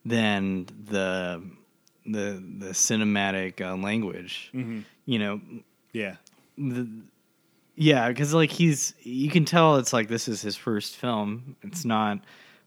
than 0.05 0.67
the 0.91 1.43
the 2.07 2.43
the 2.59 2.71
cinematic 2.73 3.61
uh, 3.61 3.77
language. 3.77 4.51
You 5.07 5.19
know, 5.19 5.41
yeah 5.93 6.17
The, 6.59 6.89
Yeah, 7.77 8.09
because 8.09 8.33
like 8.35 8.51
he's, 8.51 8.95
you 9.03 9.31
can 9.31 9.45
tell 9.45 9.77
it's 9.77 9.93
like 9.93 10.09
this 10.09 10.29
is 10.29 10.43
his 10.43 10.57
first 10.57 10.97
film. 10.97 11.57
It's 11.63 11.85
not. 11.85 12.19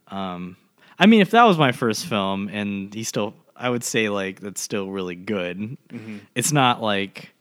um 0.10 0.58
I 1.00 1.06
mean, 1.06 1.22
if 1.22 1.30
that 1.32 1.44
was 1.44 1.58
my 1.60 1.72
first 1.72 2.08
film, 2.08 2.50
and 2.52 2.92
he 2.94 3.04
still, 3.04 3.36
I 3.56 3.70
would 3.70 3.84
say 3.84 4.10
like 4.10 4.40
that's 4.40 4.62
still 4.62 4.90
really 4.90 5.16
good. 5.16 5.78
It's 6.34 6.52
not 6.52 6.82
like 6.82 7.34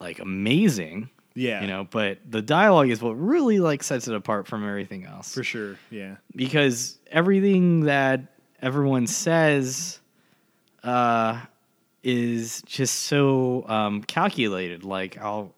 like 0.00 0.18
amazing, 0.18 1.10
yeah 1.34 1.60
you 1.60 1.66
know. 1.68 1.86
But 1.90 2.18
the 2.28 2.42
dialogue 2.42 2.90
is 2.90 3.02
what 3.02 3.14
really 3.14 3.58
like 3.58 3.82
sets 3.82 4.08
it 4.08 4.14
apart 4.14 4.46
from 4.46 4.66
everything 4.66 5.04
else 5.04 5.32
for 5.34 5.42
sure 5.44 5.76
yeah 5.90 6.16
because 6.34 6.98
everything 7.10 7.80
that 7.80 8.20
everyone 8.62 9.06
says 9.06 10.00
uh, 10.84 11.40
is 12.02 12.62
just 12.62 12.94
so 13.00 13.64
um, 13.68 14.02
calculated. 14.02 14.84
Like 14.84 15.18
I'll 15.18 15.54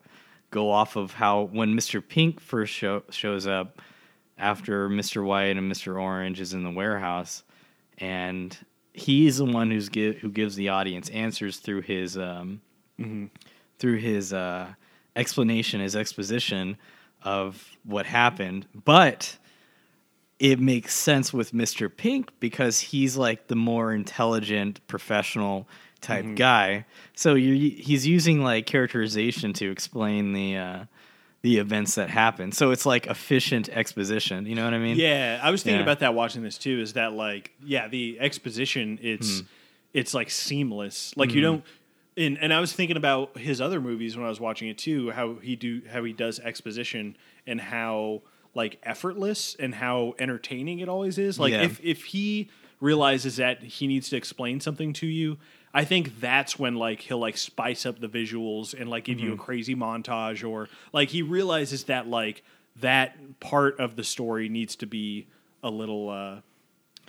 go 0.50 0.70
off 0.70 0.96
of 0.96 1.12
how 1.12 1.42
when 1.52 1.76
Mr. 1.76 2.06
Pink 2.06 2.40
first 2.40 2.72
show, 2.72 3.02
shows 3.10 3.46
up 3.46 3.80
after 4.38 4.88
Mr. 4.88 5.24
White 5.24 5.56
and 5.56 5.70
Mr. 5.70 6.00
Orange 6.00 6.40
is 6.40 6.54
in 6.54 6.64
the 6.64 6.70
warehouse, 6.70 7.42
and 7.98 8.56
he's 8.92 9.36
the 9.38 9.44
one 9.44 9.70
who's 9.70 9.88
gi- 9.88 10.14
who 10.14 10.30
gives 10.30 10.56
the 10.56 10.70
audience 10.70 11.08
answers 11.10 11.58
through 11.58 11.82
his 11.82 12.16
um, 12.16 12.60
through 13.80 13.96
his 13.96 14.32
uh, 14.32 14.68
explanation, 15.16 15.80
his 15.80 15.96
exposition 15.96 16.76
of 17.22 17.68
what 17.84 18.06
happened, 18.06 18.66
but 18.84 19.36
it 20.38 20.58
makes 20.58 20.94
sense 20.94 21.32
with 21.32 21.52
Mr. 21.52 21.94
Pink 21.94 22.30
because 22.40 22.80
he's 22.80 23.16
like 23.16 23.48
the 23.48 23.56
more 23.56 23.92
intelligent, 23.92 24.86
professional 24.86 25.68
type 26.00 26.24
guy. 26.34 26.86
So 27.14 27.34
you're, 27.34 27.56
he's 27.56 28.06
using 28.06 28.42
like 28.42 28.64
characterization 28.66 29.52
to 29.54 29.70
explain 29.70 30.32
the 30.32 30.56
uh, 30.56 30.84
the 31.42 31.58
events 31.58 31.94
that 31.96 32.08
happen. 32.10 32.52
So 32.52 32.70
it's 32.70 32.84
like 32.86 33.06
efficient 33.06 33.68
exposition. 33.70 34.46
You 34.46 34.54
know 34.54 34.64
what 34.64 34.72
I 34.74 34.78
mean? 34.78 34.96
Yeah, 34.96 35.40
I 35.42 35.50
was 35.50 35.62
thinking 35.62 35.78
Yeah. 35.80 35.84
about 35.84 36.00
that 36.00 36.14
watching 36.14 36.42
this 36.42 36.56
too. 36.58 36.80
Is 36.80 36.94
that 36.94 37.12
like, 37.12 37.52
yeah, 37.62 37.88
the 37.88 38.18
exposition 38.20 38.96
Hmm. 38.98 39.06
it's 39.06 39.42
it's 39.92 40.14
like 40.14 40.30
seamless. 40.30 41.14
Like 41.16 41.34
you 41.34 41.40
don't. 41.42 41.64
And, 42.16 42.38
and 42.38 42.52
I 42.52 42.60
was 42.60 42.72
thinking 42.72 42.96
about 42.96 43.38
his 43.38 43.60
other 43.60 43.80
movies 43.80 44.16
when 44.16 44.26
I 44.26 44.28
was 44.28 44.40
watching 44.40 44.68
it 44.68 44.78
too. 44.78 45.10
How 45.10 45.34
he 45.36 45.56
do 45.56 45.82
how 45.90 46.02
he 46.04 46.12
does 46.12 46.38
exposition 46.40 47.16
and 47.46 47.60
how 47.60 48.22
like 48.54 48.78
effortless 48.82 49.54
and 49.58 49.74
how 49.74 50.14
entertaining 50.18 50.80
it 50.80 50.88
always 50.88 51.18
is. 51.18 51.38
Like 51.38 51.52
Yeah. 51.52 51.62
if 51.62 51.80
if 51.82 52.04
he 52.06 52.48
realizes 52.80 53.36
that 53.36 53.62
he 53.62 53.86
needs 53.86 54.08
to 54.10 54.16
explain 54.16 54.58
something 54.60 54.92
to 54.94 55.06
you, 55.06 55.38
I 55.72 55.84
think 55.84 56.18
that's 56.20 56.58
when 56.58 56.74
like 56.74 57.00
he'll 57.02 57.18
like 57.20 57.36
spice 57.36 57.86
up 57.86 58.00
the 58.00 58.08
visuals 58.08 58.74
and 58.78 58.90
like 58.90 59.04
give 59.04 59.20
you 59.20 59.30
a 59.30 59.34
Mm-hmm. 59.34 59.42
crazy 59.42 59.74
montage 59.76 60.46
or 60.48 60.68
like 60.92 61.10
he 61.10 61.22
realizes 61.22 61.84
that 61.84 62.08
like 62.08 62.42
that 62.76 63.38
part 63.40 63.78
of 63.78 63.96
the 63.96 64.04
story 64.04 64.48
needs 64.48 64.74
to 64.76 64.86
be 64.86 65.26
a 65.62 65.70
little 65.70 66.08
uh 66.10 66.40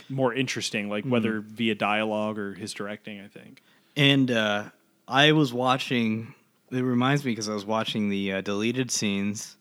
more 0.09 0.33
interesting 0.33 0.89
like 0.89 1.05
whether 1.05 1.39
Mm-hmm. 1.41 1.55
via 1.55 1.75
dialogue 1.75 2.37
or 2.37 2.53
his 2.53 2.71
directing 2.73 3.19
I 3.19 3.27
think. 3.27 3.61
And 3.97 4.29
uh, 4.31 4.65
I 5.11 5.33
was 5.33 5.53
watching. 5.53 6.33
It 6.71 6.81
reminds 6.81 7.25
me 7.25 7.33
because 7.33 7.49
I 7.49 7.53
was 7.53 7.65
watching 7.65 8.09
the 8.09 8.33
uh, 8.33 8.41
deleted 8.41 8.89
scenes 8.89 9.57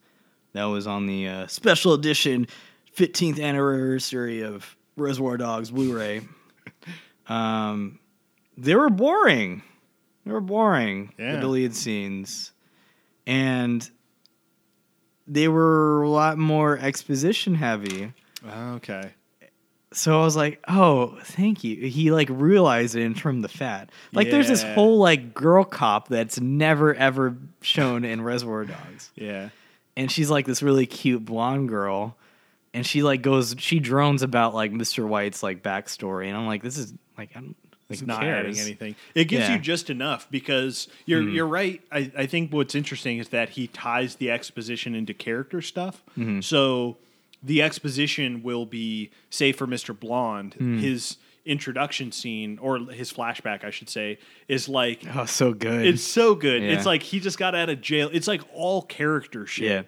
that 0.53 0.63
was 0.63 0.87
on 0.87 1.07
the 1.07 1.27
uh, 1.27 1.47
special 1.47 1.93
edition 1.93 2.47
15th 2.95 3.41
anniversary 3.41 4.41
of 4.41 4.77
Reservoir 4.95 5.35
Dogs 5.35 5.69
Blu-ray. 5.71 6.21
um, 7.27 7.99
they 8.57 8.75
were 8.75 8.89
boring. 8.89 9.61
They 10.25 10.31
were 10.31 10.39
boring. 10.39 11.13
Yeah. 11.19 11.33
The 11.33 11.41
deleted 11.41 11.75
scenes, 11.75 12.53
and 13.27 13.89
they 15.27 15.49
were 15.49 16.03
a 16.03 16.09
lot 16.09 16.37
more 16.37 16.77
exposition 16.77 17.55
heavy. 17.55 18.13
Okay. 18.47 19.11
So 19.93 20.21
I 20.21 20.23
was 20.23 20.35
like, 20.37 20.63
"Oh, 20.69 21.17
thank 21.23 21.63
you." 21.65 21.75
He 21.87 22.11
like 22.11 22.29
realized 22.31 22.95
it 22.95 23.03
and 23.03 23.15
trimmed 23.15 23.43
the 23.43 23.49
fat. 23.49 23.89
Like, 24.13 24.29
there's 24.31 24.47
this 24.47 24.63
whole 24.63 24.99
like 24.99 25.33
girl 25.33 25.65
cop 25.65 26.07
that's 26.07 26.39
never 26.39 26.93
ever 26.95 27.35
shown 27.61 28.05
in 28.05 28.21
Reservoir 28.21 28.63
Dogs, 28.65 29.11
Yeah. 29.15 29.49
and 29.97 30.09
she's 30.11 30.29
like 30.29 30.45
this 30.45 30.63
really 30.63 30.85
cute 30.85 31.25
blonde 31.25 31.67
girl, 31.67 32.15
and 32.73 32.85
she 32.85 33.03
like 33.03 33.21
goes, 33.21 33.53
she 33.59 33.79
drones 33.79 34.23
about 34.23 34.53
like 34.55 34.71
Mr. 34.71 35.05
White's 35.05 35.43
like 35.43 35.61
backstory, 35.61 36.27
and 36.27 36.37
I'm 36.37 36.47
like, 36.47 36.63
this 36.63 36.77
is 36.77 36.93
like, 37.17 37.31
I'm, 37.35 37.53
It's 37.89 37.99
who 37.99 38.05
not 38.05 38.21
cares? 38.21 38.45
adding 38.57 38.59
anything. 38.61 38.95
It 39.13 39.25
gives 39.25 39.49
Yeah. 39.49 39.55
you 39.55 39.59
just 39.59 39.89
enough 39.89 40.25
because 40.31 40.87
you're 41.05 41.21
mm-hmm. 41.21 41.35
you're 41.35 41.47
right. 41.47 41.81
I, 41.91 42.09
I 42.17 42.25
think 42.27 42.53
what's 42.53 42.75
interesting 42.75 43.17
is 43.17 43.27
that 43.29 43.49
he 43.49 43.67
ties 43.67 44.15
the 44.15 44.31
exposition 44.31 44.95
into 44.95 45.13
character 45.13 45.61
stuff. 45.61 46.01
Mm-hmm. 46.17 46.39
So 46.39 46.95
the 47.43 47.61
exposition 47.61 48.43
will 48.43 48.65
be, 48.65 49.11
say, 49.29 49.51
for 49.51 49.65
Mister 49.67 49.93
Blonde, 49.93 50.53
his 50.53 51.17
introduction 51.43 52.11
scene 52.11 52.59
or 52.61 52.77
his 52.77 53.11
flashback, 53.11 53.63
I 53.63 53.71
should 53.71 53.89
say, 53.89 54.19
is 54.47 54.69
like 54.69 55.03
Oh, 55.15 55.25
so 55.25 55.53
good. 55.53 55.85
it's 55.87 56.03
so 56.03 56.35
good. 56.35 56.61
Yeah. 56.61 56.69
It's 56.73 56.85
like 56.85 57.01
he 57.01 57.19
just 57.19 57.39
got 57.39 57.55
out 57.55 57.69
of 57.69 57.81
jail. 57.81 58.09
It's 58.13 58.27
like 58.27 58.41
all 58.53 58.83
character 58.83 59.47
shit. 59.47 59.67
Yeah. 59.67 59.81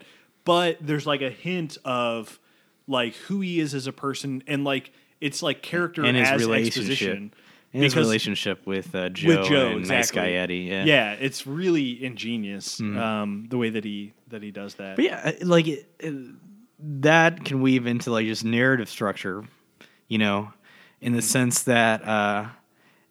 But 0.45 0.77
there's 0.81 1.05
like 1.05 1.21
a 1.21 1.29
hint 1.29 1.77
of 1.85 2.39
like 2.87 3.13
who 3.15 3.41
he 3.41 3.59
is 3.59 3.75
as 3.75 3.85
a 3.85 3.93
person 3.93 4.43
and 4.47 4.63
like 4.63 4.91
it's 5.21 5.43
like 5.43 5.61
character 5.61 6.03
and 6.03 6.17
his 6.17 6.27
as 6.27 6.41
relationship. 6.41 6.91
exposition. 6.91 7.33
And 7.71 7.83
his 7.83 7.95
relationship 7.95 8.67
with 8.67 8.93
uh, 8.93 9.09
Joe, 9.09 9.27
with 9.39 9.47
Joe, 9.47 9.67
and 9.69 9.79
exactly. 9.79 9.95
nice 9.95 10.11
guy 10.11 10.31
Eddie. 10.33 10.57
Yeah. 10.57 10.85
Yeah, 10.85 11.13
it's 11.13 11.47
really 11.47 12.03
ingenious 12.03 12.79
um, 12.79 13.45
the 13.49 13.57
way 13.57 13.69
that 13.71 13.83
he 13.83 14.13
that 14.29 14.43
he 14.43 14.51
does 14.51 14.75
that. 14.75 14.95
But 14.95 15.05
yeah, 15.05 15.21
uh, 15.23 15.45
like 15.45 15.67
it, 15.67 15.87
it, 15.99 16.13
that 16.85 17.45
can 17.45 17.61
weave 17.61 17.87
into 17.87 18.11
like 18.11 18.25
just 18.25 18.43
narrative 18.43 18.89
structure, 18.89 19.45
you 20.07 20.17
know, 20.17 20.51
in 21.01 21.13
the 21.13 21.21
sense 21.21 21.63
that 21.63 22.05
uh, 22.07 22.47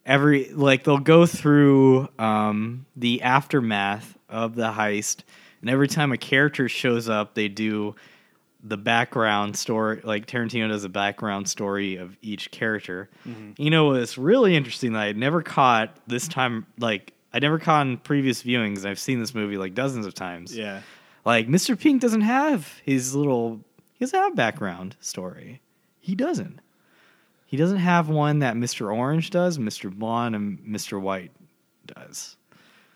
every 0.04 0.50
like 0.50 0.84
they'll 0.84 0.98
go 0.98 1.26
through 1.26 2.08
um, 2.18 2.86
the 2.96 3.22
aftermath 3.22 4.16
of 4.28 4.54
the 4.54 4.70
heist, 4.72 5.22
and 5.60 5.70
every 5.70 5.88
time 5.88 6.12
a 6.12 6.18
character 6.18 6.68
shows 6.68 7.08
up, 7.08 7.34
they 7.34 7.48
do 7.48 7.94
the 8.62 8.76
background 8.76 9.56
story. 9.56 10.00
Like 10.04 10.26
Tarantino 10.26 10.68
does 10.68 10.84
a 10.84 10.88
background 10.88 11.48
story 11.48 11.96
of 11.96 12.16
each 12.22 12.50
character. 12.50 13.08
You 13.56 13.70
know, 13.70 13.86
what's 13.86 14.16
really 14.18 14.54
interesting 14.54 14.92
that 14.92 15.00
I 15.02 15.12
never 15.12 15.42
caught 15.42 15.96
this 16.06 16.28
time. 16.28 16.66
Like 16.78 17.12
I 17.32 17.38
never 17.38 17.58
caught 17.58 17.86
in 17.86 17.96
previous 17.98 18.42
viewings. 18.42 18.84
I've 18.84 18.98
seen 19.00 19.18
this 19.18 19.34
movie 19.34 19.56
like 19.56 19.74
dozens 19.74 20.06
of 20.06 20.14
times. 20.14 20.56
yeah. 20.56 20.82
Like 21.24 21.48
Mr. 21.48 21.78
Pink 21.78 22.00
doesn't 22.00 22.22
have 22.22 22.80
his 22.84 23.14
little 23.14 23.60
he 23.94 24.04
doesn't 24.04 24.18
have 24.18 24.32
a 24.32 24.36
background 24.36 24.96
story. 25.00 25.60
He 26.00 26.14
doesn't. 26.14 26.60
He 27.46 27.56
doesn't 27.56 27.78
have 27.78 28.08
one 28.08 28.38
that 28.40 28.54
Mr. 28.54 28.92
Orange 28.92 29.30
does, 29.30 29.58
Mr. 29.58 29.92
Blonde, 29.92 30.34
and 30.34 30.58
Mr. 30.60 31.00
White 31.00 31.30
does. 31.86 32.36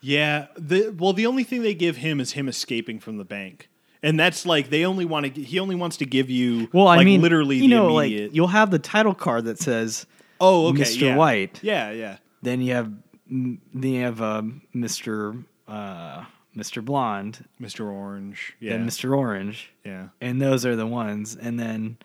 Yeah. 0.01 0.47
The 0.57 0.89
well 0.97 1.13
the 1.13 1.25
only 1.25 1.43
thing 1.43 1.61
they 1.61 1.73
give 1.75 1.97
him 1.97 2.19
is 2.19 2.33
him 2.33 2.47
escaping 2.49 2.99
from 2.99 3.17
the 3.17 3.25
bank. 3.25 3.69
And 4.03 4.19
that's 4.19 4.45
like 4.45 4.69
they 4.69 4.85
only 4.85 5.05
want 5.05 5.33
to 5.33 5.41
he 5.41 5.59
only 5.59 5.75
wants 5.75 5.97
to 5.97 6.05
give 6.05 6.29
you 6.29 6.69
Well, 6.73 6.87
I 6.87 6.97
like, 6.97 7.05
mean, 7.05 7.21
literally 7.21 7.55
you 7.57 7.63
the 7.63 7.67
know, 7.69 7.97
immediate 7.97 8.27
like 8.27 8.35
you'll 8.35 8.47
have 8.47 8.71
the 8.71 8.79
title 8.79 9.13
card 9.15 9.45
that 9.45 9.59
says 9.59 10.05
Oh, 10.39 10.67
okay. 10.67 10.81
Mr. 10.83 11.01
yeah. 11.01 11.15
White. 11.15 11.59
Yeah, 11.63 11.91
yeah. 11.91 12.17
Then 12.41 12.61
you 12.61 12.73
have 12.73 12.91
then 13.29 13.59
you 13.73 14.01
have 14.03 14.21
uh, 14.21 14.43
Mr. 14.75 15.43
Uh, 15.67 16.23
Mr. 16.57 16.83
Blonde, 16.83 17.45
Mr. 17.61 17.85
Orange. 17.91 18.55
Yeah. 18.59 18.77
Mr. 18.77 19.15
Orange, 19.15 19.69
Yeah. 19.85 20.07
and 20.19 20.41
those 20.41 20.65
are 20.65 20.75
the 20.75 20.87
ones. 20.87 21.35
And 21.39 21.59
then 21.59 21.97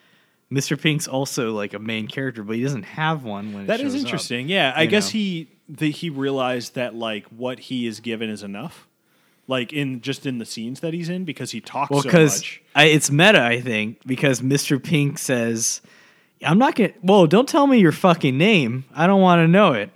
Mr. 0.53 0.79
Pink's 0.81 1.09
also 1.09 1.53
like 1.53 1.73
a 1.73 1.79
main 1.79 2.07
character, 2.07 2.43
but 2.43 2.57
he 2.57 2.63
doesn't 2.63 2.83
have 2.83 3.25
one 3.25 3.53
when 3.55 3.65
it 3.65 3.67
That 3.69 3.81
is 3.81 3.93
shows 3.93 3.95
up. 3.95 4.01
interesting. 4.07 4.49
Yeah, 4.49 4.73
I 4.77 4.85
guess 4.87 5.07
know. 5.09 5.19
he 5.19 5.49
the, 5.69 5.91
he 5.91 6.11
realized 6.11 6.75
that 6.75 6.95
like 6.95 7.25
what 7.29 7.59
he 7.59 7.87
is 7.87 8.01
given 8.01 8.29
is 8.29 8.43
enough, 8.43 8.87
like 9.49 9.73
in 9.73 10.03
just 10.03 10.27
in 10.27 10.37
the 10.39 10.45
scenes 10.45 10.81
that 10.81 10.93
he's 10.93 11.09
in 11.09 11.25
because 11.25 11.53
he 11.53 11.61
talks 11.63 11.91
Well, 11.91 12.03
so 12.03 12.11
much. 12.13 12.61
it's 12.77 13.11
meta, 13.11 13.43
I 13.43 13.61
think, 13.63 13.99
because 14.07 14.43
Mr. 14.43 14.83
Pink 14.83 15.17
says, 15.19 15.81
"I'm 16.45 16.59
not 16.59 16.75
gonna." 16.75 16.91
Whoa! 17.01 17.27
Don't 17.27 17.49
tell 17.49 17.67
me 17.67 17.79
your 17.79 17.93
fucking 17.93 18.37
name. 18.37 18.85
I 18.95 19.07
don't 19.07 19.23
want 19.23 19.39
to 19.41 19.49
know 19.49 19.73
it. 19.73 19.89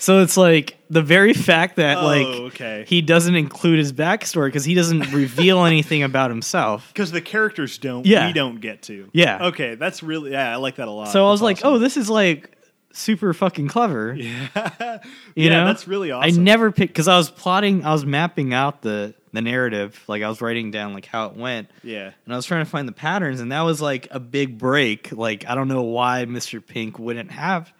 So 0.00 0.20
it's 0.22 0.36
like 0.36 0.78
the 0.88 1.02
very 1.02 1.32
fact 1.34 1.76
that 1.76 1.98
Oh, 1.98 2.06
like 2.06 2.26
okay. 2.52 2.84
he 2.86 3.02
doesn't 3.02 3.34
include 3.34 3.78
his 3.80 3.92
backstory 3.92 4.46
because 4.46 4.64
he 4.64 4.74
doesn't 4.74 5.12
reveal 5.12 5.64
anything 5.64 6.02
about 6.04 6.30
himself. 6.30 6.88
Because 6.94 7.10
the 7.10 7.20
characters 7.20 7.78
don't, 7.78 8.06
Yeah. 8.06 8.28
we 8.28 8.32
don't 8.32 8.60
get 8.60 8.82
to. 8.82 9.08
Yeah. 9.12 9.46
Okay, 9.48 9.74
that's 9.74 10.02
really 10.02 10.30
yeah, 10.30 10.52
I 10.52 10.56
like 10.56 10.76
that 10.76 10.86
a 10.88 10.90
lot. 10.90 11.08
So 11.08 11.26
I 11.26 11.30
was 11.30 11.42
like. 11.42 11.60
"Oh, 11.64 11.78
this 11.78 11.96
is 11.96 12.08
like 12.08 12.56
super 12.92 13.34
fucking 13.34 13.66
clever." 13.68 14.14
yeah, 14.18 14.98
You 15.34 15.50
know, 15.50 15.64
that's 15.66 15.88
really 15.88 16.12
awesome. 16.12 16.28
I 16.28 16.42
never 16.42 16.70
picked 16.70 16.92
because 16.92 17.08
I 17.08 17.16
was 17.16 17.28
plotting, 17.30 17.84
I 17.84 17.92
was 17.92 18.06
mapping 18.06 18.54
out 18.54 18.82
the 18.82 19.14
the 19.32 19.42
narrative, 19.42 20.00
like 20.08 20.22
I 20.22 20.28
was 20.28 20.40
writing 20.40 20.70
down 20.70 20.94
like 20.94 21.04
how 21.06 21.26
it 21.26 21.34
went. 21.36 21.70
Yeah, 21.82 22.12
and 22.24 22.32
I 22.32 22.36
was 22.36 22.46
trying 22.46 22.64
to 22.64 22.70
find 22.70 22.86
the 22.88 22.92
patterns, 22.92 23.40
and 23.40 23.50
that 23.52 23.60
was 23.62 23.82
like 23.82 24.06
a 24.12 24.20
big 24.20 24.58
break. 24.58 25.10
Like 25.12 25.44
I 25.48 25.54
don't 25.56 25.68
know 25.68 25.82
why 25.82 26.24
Mr. 26.24 26.64
Pink 26.64 26.98
wouldn't 27.00 27.30
have 27.32 27.72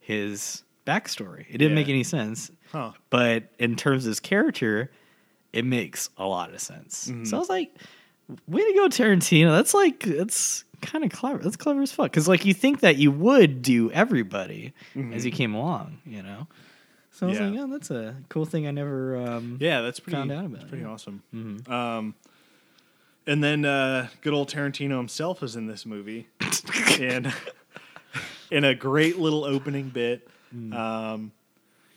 his 0.00 0.62
backstory. 0.88 1.40
It 1.48 1.58
didn't 1.58 1.70
Yeah. 1.70 1.74
make 1.82 1.88
any 1.88 2.04
sense. 2.04 2.50
huh? 2.72 2.92
But 3.10 3.44
in 3.58 3.76
terms 3.76 4.04
of 4.06 4.10
his 4.10 4.20
character, 4.20 4.90
it 5.52 5.64
makes 5.64 6.10
a 6.16 6.26
lot 6.26 6.52
of 6.54 6.60
sense. 6.60 7.08
Mm-hmm. 7.08 7.24
So 7.24 7.36
I 7.36 7.40
was 7.40 7.48
like, 7.48 7.74
way 8.46 8.62
to 8.62 8.74
go, 8.74 8.88
Tarantino. 8.88 9.50
That's 9.56 9.74
like 9.74 10.00
that's 10.00 10.64
kind 10.82 11.04
of 11.04 11.10
clever. 11.10 11.38
That's 11.42 11.56
clever 11.56 11.82
as 11.82 11.90
fuck. 11.92 12.10
Because 12.10 12.28
like 12.28 12.44
you 12.44 12.54
think 12.54 12.80
that 12.80 12.96
you 12.96 13.10
would 13.10 13.62
do 13.62 13.90
everybody 13.90 14.72
as 15.12 15.24
you 15.26 15.32
came 15.32 15.54
along, 15.54 15.98
you 16.06 16.22
know. 16.22 16.46
So 17.12 17.26
I 17.26 17.30
was 17.30 17.38
Mm-hmm. 17.38 17.54
Yeah. 17.54 17.60
like, 17.62 17.68
oh, 17.68 17.72
that's 17.72 17.90
a 17.90 18.16
cool 18.28 18.44
thing. 18.44 18.66
I 18.66 18.70
never. 18.70 19.16
Um, 19.16 19.56
Yeah, 19.60 19.80
that's 19.80 19.98
pretty. 20.00 20.16
Found 20.16 20.30
out 20.30 20.44
about 20.44 20.58
that's 20.58 20.68
pretty 20.70 20.84
yeah. 20.84 20.90
awesome. 20.90 21.22
Mhm. 21.34 21.68
Um, 21.68 22.14
and 23.26 23.42
then 23.44 23.64
uh, 23.64 24.08
good 24.22 24.32
old 24.34 24.48
Tarantino 24.50 24.96
himself 24.98 25.42
is 25.42 25.56
in 25.56 25.66
this 25.66 25.84
movie, 25.84 26.28
and 27.00 27.32
in 28.50 28.64
a 28.64 28.74
great 28.74 29.18
little 29.18 29.44
opening 29.44 29.88
bit. 29.88 30.28
Hmm. 30.50 30.72
Um, 30.72 31.32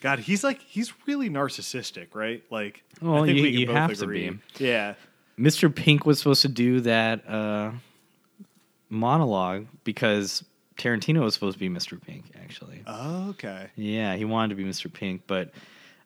God, 0.02 0.20
he's 0.20 0.44
like 0.44 0.60
he's 0.62 0.94
really 1.06 1.30
narcissistic, 1.30 2.08
right? 2.16 2.44
Like, 2.50 2.84
Well, 3.02 3.24
I 3.24 3.26
think 3.28 3.38
you- 3.38 3.44
we 3.44 3.52
can 3.52 3.60
you 3.60 3.66
both 3.68 3.76
have 3.76 3.98
to 4.00 4.08
be. 4.08 4.32
Yeah, 4.58 4.96
Mr. 5.40 5.74
Pink 5.74 6.06
was 6.06 6.18
supposed 6.20 6.42
to 6.42 6.48
do 6.48 6.82
that 6.82 7.28
uh, 7.30 7.72
monologue 8.90 9.68
because 9.84 10.44
Tarantino 10.78 11.22
was 11.22 11.34
supposed 11.34 11.56
to 11.56 11.60
be 11.60 11.70
Mr. 11.70 12.02
Pink, 12.02 12.26
actually. 12.42 12.82
okay. 12.88 13.68
Yeah, 13.76 14.16
he 14.16 14.26
wanted 14.26 14.50
to 14.50 14.56
be 14.56 14.64
Mr. 14.70 14.92
Pink, 14.92 15.22
but 15.28 15.52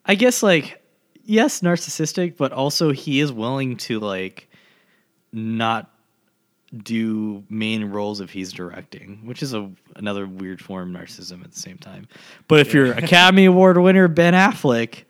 I 0.04 0.14
guess 0.14 0.42
like 0.42 0.82
yes, 1.24 1.60
narcissistic, 1.60 2.36
but 2.36 2.52
also 2.52 2.92
he 2.92 3.20
is 3.20 3.32
willing 3.32 3.76
to 3.78 3.98
like 3.98 4.48
not 5.32 5.90
do 6.82 7.44
main 7.48 7.84
roles 7.86 8.20
if 8.20 8.30
he's 8.30 8.52
directing, 8.52 9.20
which 9.24 9.42
is 9.42 9.54
a 9.54 9.70
another 9.96 10.26
weird 10.26 10.60
form 10.60 10.94
of 10.94 11.02
narcissism 11.02 11.44
at 11.44 11.52
the 11.52 11.58
same 11.60 11.78
time. 11.78 12.08
But 12.48 12.60
if 12.60 12.74
you're 12.74 12.92
Academy 12.92 13.44
Award 13.44 13.78
winner 13.78 14.08
Ben 14.08 14.34
Affleck, 14.34 15.04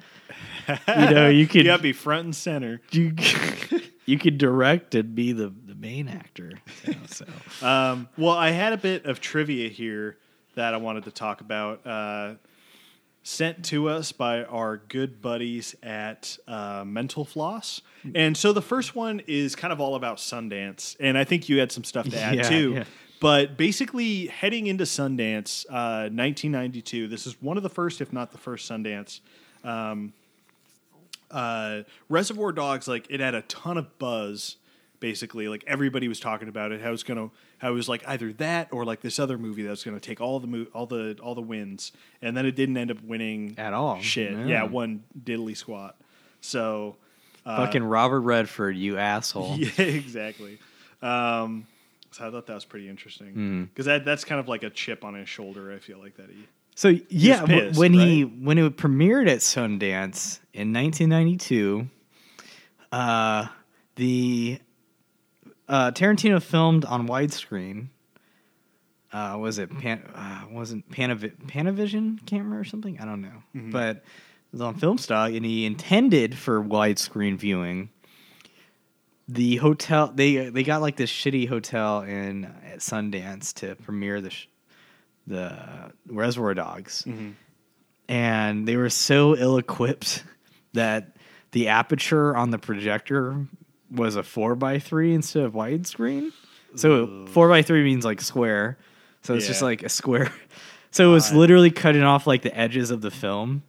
you 0.69 0.75
know, 1.11 1.29
you 1.29 1.47
could 1.49 1.57
You 1.57 1.65
gotta 1.65 1.83
be 1.83 1.93
front 1.93 2.25
and 2.27 2.37
center. 2.37 2.81
you 2.91 3.15
you 4.07 4.19
could 4.19 4.39
direct 4.39 4.95
and 4.95 5.15
be 5.15 5.33
the, 5.33 5.53
the 5.67 5.75
main 5.75 6.09
actor. 6.09 6.53
you 6.85 6.93
know, 6.93 6.99
so 7.07 7.67
Um, 7.67 8.09
well, 8.19 8.35
I 8.35 8.51
had 8.51 8.73
a 8.73 8.77
bit 8.79 9.07
of 9.07 9.21
trivia 9.21 9.69
here 9.69 10.17
that 10.55 10.75
I 10.75 10.77
wanted 10.77 11.05
to 11.05 11.11
talk 11.11 11.41
about. 11.41 11.87
Uh, 11.87 12.35
sent 13.27 13.65
to 13.65 13.89
us 13.89 14.13
by 14.13 14.45
our 14.45 14.77
good 14.77 15.21
buddies 15.21 15.75
at 15.83 16.39
uh, 16.47 16.85
Mental 16.87 17.25
Floss. 17.25 17.81
And 18.15 18.37
so 18.37 18.53
the 18.53 18.63
first 18.63 18.95
one 18.95 19.21
is 19.27 19.57
kind 19.57 19.73
of 19.73 19.81
all 19.81 19.97
about 19.97 20.19
Sundance. 20.19 20.95
And 21.01 21.19
I 21.19 21.25
think 21.25 21.49
you 21.49 21.59
had 21.59 21.73
some 21.73 21.83
stuff 21.83 22.09
to 22.11 22.21
add 22.21 22.37
Yeah, 22.37 22.43
too. 22.43 22.73
yeah. 22.75 22.85
But 23.19 23.57
basically, 23.57 24.27
heading 24.29 24.69
into 24.69 24.85
Sundance, 24.85 25.67
uh, 25.69 26.07
1992, 26.15 27.09
this 27.09 27.27
is 27.27 27.35
one 27.43 27.57
of 27.57 27.65
the 27.65 27.69
first, 27.69 28.01
if 28.01 28.13
not 28.13 28.31
the 28.31 28.39
first 28.39 28.71
Sundance. 28.71 29.19
Um, 29.65 30.13
uh, 31.33 31.83
Reservoir 32.09 32.53
Dogs, 32.53 32.87
like 32.87 33.09
it 33.11 33.19
had 33.19 33.35
a 33.35 33.43
ton 33.43 33.77
of 33.77 33.99
buzz. 33.99 34.55
Basically, 34.99 35.49
like 35.49 35.63
everybody 35.67 36.09
was 36.09 36.19
talking 36.21 36.49
about 36.49 36.73
it. 36.73 36.81
How 36.81 36.89
it 36.89 36.93
was 36.93 37.03
gonna, 37.03 37.31
how 37.59 37.69
it 37.71 37.75
was 37.75 37.89
like 37.89 38.03
either 38.09 38.33
that 38.35 38.69
or 38.73 38.85
like 38.85 39.01
this 39.03 39.19
other 39.19 39.37
movie 39.39 39.63
that 39.63 39.71
was 39.71 39.85
gonna 39.85 40.01
take 40.01 40.21
all 40.21 40.41
the 40.41 40.47
mo- 40.47 40.67
all 40.73 40.87
the 40.87 41.19
all 41.23 41.35
the 41.35 41.43
wins, 41.43 41.93
and 42.23 42.37
then 42.37 42.47
it 42.47 42.57
didn't 42.57 42.77
end 42.77 42.91
up 42.91 43.03
winning 43.03 43.55
At 43.59 43.73
all. 43.75 44.01
Shit, 44.01 44.33
Yeah. 44.33 44.47
yeah, 44.47 44.63
one 44.65 45.05
diddly 45.23 45.57
squat. 45.57 45.97
So, 46.41 46.97
uh, 47.45 47.65
fucking 47.67 47.85
Robert 47.85 48.21
Redford, 48.21 48.77
you 48.77 48.97
asshole. 48.99 49.57
yeah, 49.59 49.71
exactly. 49.85 50.59
Um, 51.03 51.67
so 52.13 52.27
I 52.27 52.31
thought 52.31 52.47
that 52.47 52.55
was 52.55 52.65
pretty 52.65 52.89
interesting 52.89 53.33
Hmm. 53.33 53.65
because 53.65 53.85
that 53.87 54.05
that's 54.07 54.25
kind 54.25 54.41
of 54.41 54.49
like 54.49 54.63
a 54.63 54.71
chip 54.71 55.05
on 55.05 55.15
his 55.15 55.29
shoulder. 55.29 55.73
I 55.73 55.79
feel 55.79 55.99
like 55.99 56.17
that 56.17 56.31
he. 56.31 56.47
So 56.75 56.89
yeah, 57.11 57.41
w- 57.41 57.61
pissed, 57.69 57.79
when 57.79 57.93
he 57.93 58.23
when 58.23 58.57
it 58.59 58.77
premiered 58.77 59.29
at 59.29 59.39
Sundance 59.41 60.41
in 60.55 60.73
1992, 60.73 61.89
uh, 62.93 63.47
the 63.97 64.59
uh, 65.69 65.91
Tarantino 65.93 66.43
filmed 66.43 66.85
on 66.85 67.09
widescreen. 67.09 67.89
Uh, 69.13 69.37
was 69.39 69.59
it 69.59 69.71
pan? 69.79 70.03
Uh, 70.15 70.43
wasn't 70.51 70.89
Panavi- 70.91 71.37
Panavision 71.47 72.25
camera 72.27 72.61
or 72.61 72.65
something? 72.65 72.99
I 73.01 73.05
don't 73.05 73.23
know, 73.23 73.43
Mm-hmm. 73.55 73.71
but 73.71 73.97
it 73.99 74.03
was 74.53 74.61
on 74.61 74.75
film 74.75 74.99
stock, 74.99 75.33
and 75.33 75.45
he 75.45 75.65
intended 75.65 76.37
for 76.37 76.63
widescreen 76.63 77.37
viewing. 77.39 77.91
The 79.29 79.57
hotel 79.57 80.13
they 80.15 80.51
they 80.51 80.63
got 80.63 80.83
like 80.83 80.97
this 80.97 81.11
shitty 81.11 81.49
hotel 81.49 82.03
in 82.03 82.45
at 82.45 82.79
Sundance 82.79 83.55
to 83.55 83.75
premiere 83.77 84.21
the 84.21 84.31
sh- 84.31 84.47
the 85.27 85.93
Reservoir 86.09 86.55
Dogs. 86.55 87.03
Mm-hmm. 87.07 87.31
and 88.09 88.69
they 88.69 88.77
were 88.77 88.91
so 88.91 89.37
ill 89.37 89.57
equipped 89.59 90.23
that 90.75 91.17
the 91.53 91.69
aperture 91.69 92.37
on 92.37 92.51
the 92.51 92.59
projector 92.59 93.47
was 93.91 94.17
a 94.17 94.23
four 94.23 94.55
by 94.55 94.79
three 94.79 95.15
instead 95.15 95.43
of 95.45 95.53
widescreen. 95.55 96.33
So 96.75 97.27
four 97.27 97.49
by 97.49 97.63
three 97.63 97.83
means 97.85 98.05
like 98.05 98.21
square. 98.21 98.77
So 99.23 99.35
it's 99.35 99.47
just 99.47 99.63
like 99.63 99.83
a 99.83 99.89
square. 99.89 100.33
So 100.93 101.11
it 101.11 101.13
was 101.13 101.29
God. 101.29 101.37
literally 101.39 101.71
cutting 101.71 102.05
off 102.05 102.27
like 102.27 102.41
the 102.41 102.57
edges 102.57 102.91
of 102.91 103.03
the 103.03 103.11
film. 103.11 103.65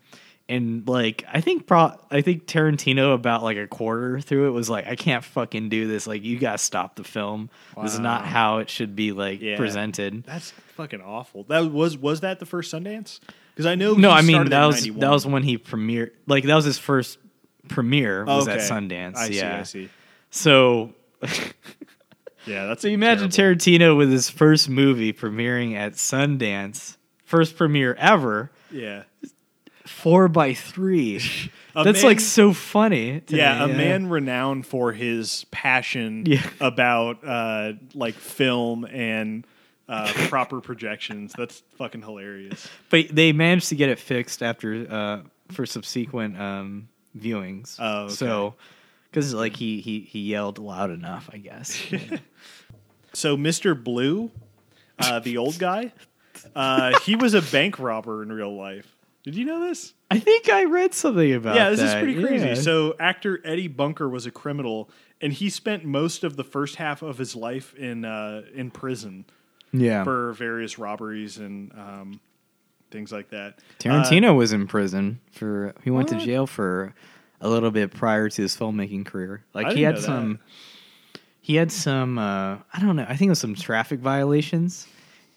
And 0.48 0.88
like 0.88 1.26
I 1.34 1.42
think 1.42 1.68
pro 1.68 1.92
I 2.10 2.22
think 2.22 2.46
Tarantino 2.46 3.14
about 3.14 3.44
like 3.44 3.58
a 3.58 3.68
quarter 3.68 4.22
through 4.22 4.48
it 4.48 4.52
was 4.52 4.70
like 4.70 4.88
I 4.88 4.96
can't 4.96 5.26
fucking 5.26 5.68
do 5.68 5.90
this 5.90 6.08
like 6.08 6.24
you 6.24 6.40
gotta 6.40 6.58
stop 6.58 6.96
the 6.96 7.04
film 7.04 7.50
this 7.82 7.96
is 7.96 8.00
not 8.00 8.26
how 8.26 8.60
it 8.60 8.70
should 8.70 8.96
be 8.96 9.12
like 9.12 9.42
Yeah. 9.42 9.58
presented 9.58 10.24
That's 10.24 10.52
fucking 10.78 11.02
awful. 11.02 11.44
That 11.50 11.70
was 11.70 11.98
was 11.98 12.22
that 12.22 12.40
the 12.40 12.46
first 12.46 12.74
Sundance? 12.74 13.20
Because 13.54 13.66
I 13.66 13.76
know. 13.76 13.96
no 13.96 14.10
I 14.10 14.22
mean 14.22 14.50
that 14.52 14.66
was 14.66 14.76
91. 14.86 15.00
that 15.02 15.12
was 15.12 15.26
when 15.26 15.44
he 15.44 15.58
premiered 15.58 16.12
like 16.28 16.46
that 16.46 16.56
was 16.56 16.64
his 16.64 16.78
first 16.78 17.18
premiere 17.68 18.24
Oh, 18.26 18.38
was 18.38 18.48
at. 18.48 18.60
Sundance 18.60 19.18
I 19.18 19.28
see. 19.28 19.36
yeah 19.36 19.60
I 19.60 19.64
see. 19.64 19.90
So 20.38 20.94
Yeah, 22.46 22.66
that's 22.68 22.82
So 22.82 22.88
you 22.88 22.94
imagine 22.94 23.30
terrible. 23.30 23.60
Tarantino 23.60 23.98
with 23.98 24.10
his 24.12 24.30
first 24.30 24.70
movie 24.70 25.12
premiering 25.12 25.76
at 25.76 25.94
Sundance, 25.94 26.96
first 27.26 27.58
premiere 27.58 27.94
ever, 27.96 28.52
Yeah, 28.72 29.04
four 29.86 30.28
by 30.28 30.54
three. 30.54 31.20
That's 31.76 32.02
man- 32.02 32.10
like 32.10 32.20
so 32.20 32.54
funny. 32.54 33.20
to 33.22 33.36
yeah, 33.36 33.66
me, 33.68 33.72
a 33.74 33.78
man 33.78 34.10
renowned 34.10 34.66
for 34.66 34.94
his 34.94 35.46
passion 35.52 36.24
Yeah. 36.26 36.42
about 36.60 37.24
uh, 37.24 37.74
like 37.94 38.16
film 38.16 38.86
and 38.86 39.46
uh, 39.88 40.12
proper 40.30 40.60
projections. 40.60 41.34
That's 41.38 41.62
fucking 41.78 42.02
hilarious. 42.02 42.68
But 42.90 43.10
they 43.12 43.32
managed 43.32 43.70
to 43.70 43.76
get 43.76 43.90
it 43.90 44.00
fixed 44.00 44.42
after 44.42 44.88
uh, 44.92 45.20
for 45.52 45.66
subsequent 45.68 46.40
um, 46.40 46.88
viewings. 47.16 47.76
Oh, 47.80 48.06
okay. 48.06 48.14
so 48.16 48.56
because 49.18 49.34
like 49.34 49.56
he 49.56 49.82
he 49.82 50.02
he 50.02 50.20
yelled 50.20 50.60
loud 50.60 50.92
enough, 50.92 51.30
I 51.34 51.38
guess. 51.38 51.82
So 53.14 53.36
Mr. 53.36 53.82
Blue, 53.82 54.30
uh, 55.00 55.18
the 55.22 55.38
old 55.38 55.58
guy, 55.58 55.92
uh, 56.56 57.00
he 57.00 57.16
was 57.16 57.34
a 57.34 57.42
bank 57.42 57.80
robber 57.80 58.22
in 58.22 58.32
real 58.32 58.56
life. 58.56 58.96
Did 59.24 59.34
you 59.34 59.44
know 59.44 59.60
this? 59.62 59.96
I 60.12 60.20
think 60.20 60.50
I 60.50 60.66
read 60.66 60.94
something 60.94 61.34
about. 61.34 61.56
yeah, 61.56 61.72
this 61.72 61.80
is 61.80 61.94
pretty 61.94 62.22
crazy. 62.22 62.50
Yeah. 62.50 62.54
So 62.54 62.96
actor 63.00 63.42
Eddie 63.44 63.70
Bunker 63.70 64.08
was 64.08 64.28
a 64.28 64.32
criminal, 64.32 64.92
and 65.20 65.34
he 65.34 65.50
spent 65.50 65.84
most 65.84 66.24
of 66.24 66.36
the 66.36 66.44
first 66.44 66.76
half 66.76 67.02
of 67.02 67.18
his 67.18 67.36
life 67.36 67.74
in 67.74 68.06
uh, 68.06 68.44
in 68.54 68.70
prison 68.70 69.26
yeah, 69.72 70.04
for 70.04 70.34
various 70.34 70.78
robberies 70.78 71.40
and 71.40 71.72
um, 71.72 72.20
things 72.92 73.12
like 73.12 73.32
that. 73.32 73.58
Tarantino 73.80 74.38
was 74.38 74.54
in 74.54 74.68
prison 74.68 75.22
for. 75.32 75.74
He 75.84 75.90
went 75.90 76.10
to 76.10 76.20
jail 76.20 76.46
for 76.46 76.94
a 77.42 77.50
little 77.50 77.72
bit 77.72 77.94
prior 77.94 78.30
to 78.30 78.42
his 78.42 78.56
filmmaking 78.56 79.06
career. 79.06 79.44
Like 79.54 79.74
he 79.76 79.84
had 79.84 80.00
some. 80.00 80.40
He 81.42 81.56
had 81.56 81.72
some. 81.72 82.18
Uh, 82.18 82.58
I 82.74 82.80
don't 82.82 82.96
know. 82.96 83.06
I 83.08 83.16
think 83.16 83.28
it 83.28 83.30
was 83.30 83.40
some 83.40 83.56
traffic 83.56 84.00
violations, 84.02 84.86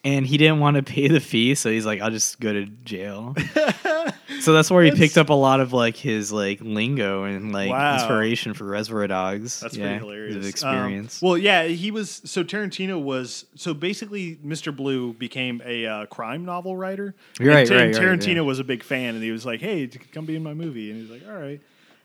and 0.03 0.27
he 0.27 0.39
didn't 0.39 0.59
want 0.59 0.77
to 0.77 0.83
pay 0.83 1.07
the 1.09 1.21
fee, 1.21 1.55
so 1.55 1.71
he's 1.71 1.87
like, 1.87 2.01
"I'll 2.01 2.11
just 2.11 2.41
go 2.41 2.53
to 2.53 2.67
jail." 2.67 3.37
so 4.41 4.53
that's 4.53 4.71
where 4.73 4.83
he 4.83 4.91
picked 4.91 5.17
up 5.19 5.29
a 5.29 5.35
lot 5.35 5.61
of 5.61 5.73
like 5.73 5.95
his 5.97 6.33
like 6.33 6.61
lingo 6.63 7.23
and 7.25 7.53
like 7.53 7.71
Wow. 7.71 7.95
inspiration 7.95 8.55
for 8.55 8.65
Reservoir 8.65 9.07
Dogs. 9.07 9.61
That's 9.61 9.77
pretty 9.77 9.99
hilarious. 9.99 10.35
His 10.35 10.45
Um, 10.47 10.49
experience. 10.51 11.23
well, 11.23 11.39
yeah, 11.39 11.65
he 11.65 11.93
was. 11.93 12.23
So 12.25 12.43
Tarantino 12.43 13.01
was. 13.01 13.45
So 13.55 13.73
basically, 13.73 14.35
Mr. 14.45 14.75
Blue 14.75 15.13
became 15.13 15.63
a 15.65 15.87
uh, 15.87 16.07
crime 16.07 16.45
novel 16.45 16.77
writer. 16.77 17.15
You're 17.39 17.55
right, 17.55 17.71
and 17.71 17.79
right, 17.79 17.95
right, 17.97 18.05
Tarantino 18.05 18.35
yeah. 18.37 18.41
was 18.41 18.59
a 18.59 18.65
big 18.65 18.83
fan, 18.83 19.15
and 19.15 19.23
he 19.23 19.31
was 19.31 19.47
like, 19.47 19.61
"Hey, 19.61 19.87
come 19.87 20.25
be 20.25 20.35
in 20.35 20.43
my 20.43 20.55
movie." 20.55 20.91
And 20.91 21.01
he's 21.01 21.11
like, 21.11 21.23
"All 21.33 21.39
right." 21.41 21.61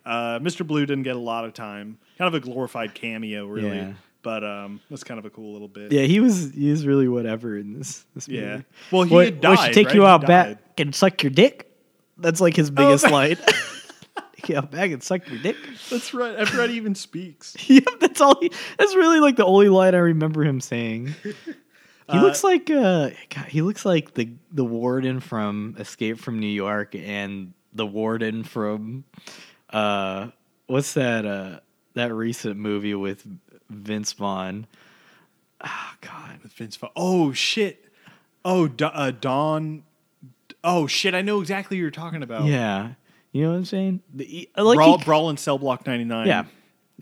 Uh, 0.05 0.39
Mr. 0.39 0.65
Blue 0.65 0.85
didn't 0.85 1.03
get 1.03 1.15
a 1.15 1.19
lot 1.19 1.45
of 1.45 1.53
time. 1.53 1.97
Kind 2.17 2.27
of 2.33 2.35
a 2.35 2.39
glorified 2.45 2.93
cameo, 2.93 3.45
really. 3.47 3.77
Yeah. 3.77 3.93
But 4.21 4.43
um, 4.43 4.81
that's 4.89 5.03
kind 5.03 5.19
of 5.19 5.25
a 5.25 5.29
cool 5.29 5.53
little 5.53 5.67
bit. 5.67 5.91
yeah, 5.91 6.03
he 6.03 6.19
was 6.19 6.51
he 6.53 6.71
was 6.71 6.85
really 6.85 7.07
whatever 7.07 7.57
in 7.57 7.73
this. 7.77 8.05
this 8.15 8.27
Yeah. 8.27 8.41
movie. 8.57 8.65
Well, 8.91 9.03
he 9.03 9.13
what, 9.13 9.41
died. 9.41 9.59
should 9.59 9.73
take 9.73 9.87
right? 9.87 9.95
you 9.95 10.01
He 10.01 10.07
out 10.07 10.21
died. 10.21 10.27
back 10.27 10.79
and 10.79 10.95
suck 10.95 11.21
your 11.23 11.29
dick? 11.31 11.71
That's 12.17 12.41
like 12.41 12.55
his 12.55 12.71
biggest 12.71 13.05
Oh, 13.05 13.09
line. 13.11 13.35
Take 14.35 14.49
you 14.49 14.57
out 14.57 14.71
back 14.71 14.91
and 14.91 15.03
suck 15.03 15.27
your 15.29 15.39
dick. 15.39 15.55
That's 15.89 16.13
right. 16.13 16.47
He 16.69 16.75
even 16.75 16.95
speaks. 16.95 17.55
yep, 17.69 17.83
that's 17.99 18.19
all. 18.21 18.39
He, 18.41 18.51
that's 18.77 18.95
really 18.95 19.19
like 19.19 19.35
the 19.35 19.45
only 19.45 19.69
line 19.69 19.93
I 19.95 19.99
remember 19.99 20.43
him 20.43 20.59
saying. 20.61 21.13
He 22.11 22.19
looks 22.19 22.43
like 22.43 22.69
uh, 22.69 23.09
God, 23.33 23.45
he 23.47 23.63
looks 23.63 23.83
like 23.83 24.13
the 24.13 24.29
the 24.51 24.63
warden 24.63 25.19
from 25.19 25.75
Escape 25.79 26.19
from 26.19 26.37
New 26.39 26.45
York 26.45 26.93
and 26.93 27.53
the 27.73 27.87
warden 27.87 28.43
from 28.43 29.05
uh, 29.75 30.29
what's 30.67 30.93
that 30.93 31.25
uh 31.25 31.59
that 31.93 32.13
recent 32.13 32.57
movie 32.57 32.95
with 32.95 33.25
Vince 33.69 34.13
Vaughn? 34.13 34.67
Oh 35.63 35.91
God, 36.01 36.39
Vince 36.43 36.75
Vaughn. 36.77 36.91
Oh 36.95 37.31
shit. 37.33 37.81
Oh, 38.43 38.67
Do- 38.67 38.85
uh, 38.85 39.11
Don. 39.11 39.83
Oh 40.63 40.88
shit! 40.88 41.13
I 41.15 41.21
know 41.21 41.41
exactly 41.41 41.77
who 41.77 41.81
you're 41.81 41.91
talking 41.91 42.23
about. 42.23 42.45
yeah, 42.45 42.93
you 43.31 43.43
know 43.43 43.51
what 43.51 43.57
I'm 43.57 43.65
saying? 43.65 44.01
The, 44.13 44.49
like 44.57 44.77
Brawl, 44.77 44.97
he- 44.97 45.03
Brawl 45.03 45.29
in 45.29 45.38
Cell 45.38 45.57
Block 45.57 45.85
99. 45.85 46.27
Yeah. 46.27 46.45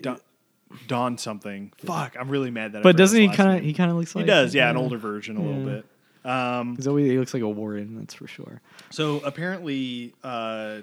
Don, 0.02 0.20
Don 0.88 1.18
something. 1.18 1.72
Fuck, 1.78 2.16
I'm 2.20 2.30
really 2.30 2.52
mad 2.52 2.74
that. 2.74 2.84
But 2.84 2.98
doesn't 2.98 3.20
he 3.20 3.30
kind 3.30 3.58
of 3.58 3.64
he 3.64 3.74
kind 3.74 3.92
of 3.92 3.98
looks 3.98 4.16
like 4.16 4.24
He 4.26 4.28
does, 4.28 4.54
yeah, 4.56 4.70
an 4.70 4.78
older 4.78 4.98
version 4.98 5.38
a 5.38 5.42
little 5.42 5.64
bit. 5.66 5.86
Um, 6.26 6.76
He's 6.78 6.88
always, 6.88 7.10
he 7.12 7.20
looks 7.20 7.34
like 7.34 7.44
a 7.44 7.50
warden, 7.50 8.00
that's 8.00 8.14
for 8.14 8.28
sure. 8.28 8.62
so 8.90 9.20
apparently, 9.26 10.14
uh, 10.24 10.80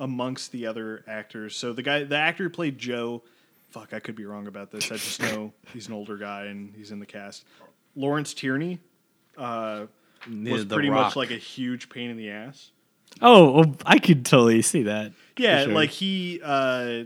amongst 0.00 0.50
the 0.50 0.66
other 0.66 1.04
actors, 1.06 1.54
so 1.54 1.72
the 1.72 1.82
guy, 1.82 2.02
the 2.02 2.16
actor 2.16 2.44
who 2.44 2.50
played 2.50 2.76
Joe, 2.78 3.22
fuck, 3.70 3.94
I 3.94 4.00
could 4.00 4.16
be 4.16 4.24
wrong 4.24 4.48
about 4.48 4.72
this. 4.72 4.86
I 4.90 4.96
just 4.96 5.22
know 5.22 5.52
he's 5.72 5.86
an 5.86 5.92
older 5.94 6.16
guy 6.16 6.46
and 6.46 6.74
he's 6.74 6.90
in 6.90 6.98
the 6.98 7.06
cast. 7.06 7.44
Lawrence 7.94 8.34
Tierney 8.34 8.78
uh, 9.36 9.86
was 10.28 10.66
The 10.66 10.74
pretty 10.74 10.90
Rock. 10.90 11.06
much 11.06 11.16
like 11.16 11.30
a 11.30 11.36
huge 11.36 11.88
pain 11.88 12.10
in 12.10 12.16
the 12.16 12.30
ass. 12.30 12.70
Oh, 13.20 13.50
well, 13.50 13.76
I 13.84 13.98
could 13.98 14.24
totally 14.24 14.62
see 14.62 14.84
that. 14.84 15.12
Yeah, 15.36 15.64
sure. 15.64 15.72
like 15.72 15.90
he 15.90 16.40
uh, 16.42 17.04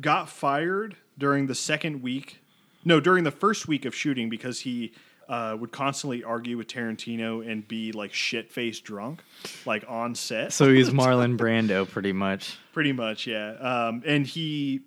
got 0.00 0.28
fired 0.28 0.96
during 1.18 1.46
the 1.46 1.54
second 1.54 2.02
week. 2.02 2.38
No, 2.84 2.98
during 3.00 3.24
the 3.24 3.30
first 3.30 3.68
week 3.68 3.84
of 3.84 3.94
shooting 3.94 4.28
because 4.28 4.60
he 4.60 4.92
uh, 5.28 5.56
would 5.58 5.72
constantly 5.72 6.22
argue 6.24 6.56
with 6.56 6.66
Tarantino 6.68 7.46
and 7.50 7.66
be 7.66 7.92
like 7.92 8.12
shit 8.12 8.50
faced 8.52 8.84
drunk, 8.84 9.22
like 9.66 9.84
on 9.88 10.14
set. 10.14 10.52
so 10.52 10.72
he's 10.72 10.90
Marlon 10.90 11.36
Brando, 11.36 11.88
pretty 11.88 12.12
much. 12.12 12.58
Pretty 12.72 12.92
much, 12.92 13.26
yeah. 13.26 13.52
Um, 13.52 14.02
and 14.06 14.26
he, 14.26 14.80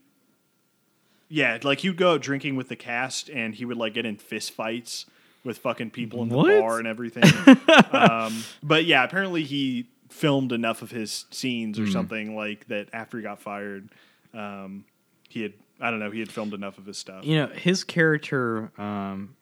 yeah, 1.30 1.58
like 1.64 1.80
he'd 1.80 1.98
go 1.98 2.14
out 2.14 2.22
drinking 2.22 2.56
with 2.56 2.70
the 2.70 2.76
cast 2.76 3.30
and 3.30 3.54
he 3.54 3.66
would 3.66 3.78
like 3.78 3.94
get 3.94 4.06
in 4.06 4.16
fist 4.18 4.52
fights 4.52 5.06
with 5.44 5.58
fucking 5.60 5.92
people 5.92 6.22
in 6.24 6.30
the 6.30 6.36
What? 6.38 6.60
bar 6.60 6.78
and 6.80 6.88
everything. 6.88 7.24
um, 7.92 8.44
but 8.64 8.86
yeah, 8.86 9.04
apparently 9.04 9.44
he 9.44 9.88
filmed 10.10 10.52
enough 10.52 10.82
of 10.82 10.92
his 10.92 11.26
scenes 11.32 11.80
or 11.80 11.84
Hmm. 11.86 11.92
something 11.92 12.36
like 12.36 12.68
that 12.68 12.90
after 12.94 13.18
he 13.18 13.24
got 13.24 13.40
fired. 13.40 13.90
Um, 14.34 14.84
he 15.30 15.42
had, 15.44 15.54
I 15.80 15.90
don't 15.90 16.00
know, 16.00 16.12
he 16.12 16.20
had 16.20 16.32
filmed 16.32 16.54
enough 16.54 16.78
of 16.78 16.86
his 16.86 16.98
stuff. 16.98 17.26
You 17.26 17.38
know, 17.38 17.48
his 17.48 17.84
character, 17.84 18.72
um, 18.78 19.36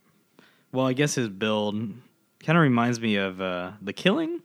well, 0.71 0.85
I 0.87 0.93
guess 0.93 1.15
his 1.15 1.29
build 1.29 1.75
kind 2.43 2.57
of 2.57 2.61
reminds 2.61 2.99
me 2.99 3.15
of 3.17 3.41
uh, 3.41 3.71
The 3.81 3.93
Killing 3.93 4.41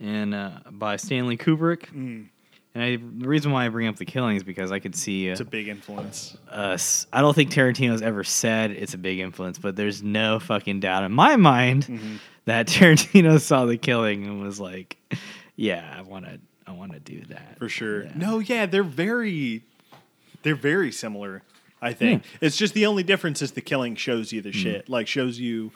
and 0.00 0.34
uh, 0.34 0.50
by 0.70 0.96
Stanley 0.96 1.36
Kubrick. 1.36 1.90
And 1.92 2.28
I, 2.84 2.96
the 2.96 3.26
reason 3.26 3.50
why 3.52 3.64
I 3.66 3.68
bring 3.70 3.88
up 3.88 3.96
The 3.96 4.04
Killing 4.04 4.36
is 4.36 4.42
because 4.44 4.70
I 4.70 4.78
could 4.78 4.94
see 4.94 5.28
uh, 5.28 5.32
It's 5.32 5.40
a 5.40 5.44
big 5.44 5.68
influence. 5.68 6.36
I 6.52 6.76
don't 7.14 7.34
think 7.34 7.50
Tarantino's 7.50 8.02
ever 8.02 8.22
said 8.24 8.70
it's 8.72 8.94
a 8.94 8.98
big 8.98 9.18
influence, 9.18 9.58
but 9.58 9.74
there's 9.76 10.02
no 10.02 10.38
fucking 10.38 10.80
doubt 10.80 11.04
in 11.04 11.12
my 11.12 11.36
mind 11.36 11.86
Mm-hmm. 11.86 12.16
that 12.44 12.66
Tarantino 12.68 13.40
saw 13.40 13.64
The 13.64 13.76
Killing 13.78 14.24
and 14.26 14.40
was 14.42 14.60
like, 14.60 14.96
"Yeah, 15.56 15.92
I 15.96 16.02
want 16.02 16.26
to, 16.26 16.38
I 16.66 16.72
want 16.72 16.92
to 16.92 17.00
do 17.00 17.22
that 17.30 17.58
For 17.58 17.68
sure. 17.68 18.04
Yeah. 18.04 18.12
No, 18.14 18.38
yeah, 18.40 18.66
they're 18.66 18.82
very 18.84 19.62
they're 20.42 20.54
very 20.54 20.92
similar, 20.92 21.42
I 21.80 21.92
think. 21.92 22.24
It's 22.40 22.56
just 22.56 22.74
the 22.74 22.86
only 22.86 23.02
difference 23.02 23.40
is 23.42 23.52
the 23.52 23.60
killing 23.60 23.94
shows 23.96 24.32
you 24.32 24.40
the 24.42 24.50
Hmm. 24.50 24.58
shit. 24.58 24.88
Like 24.88 25.06
shows 25.06 25.38
you 25.38 25.70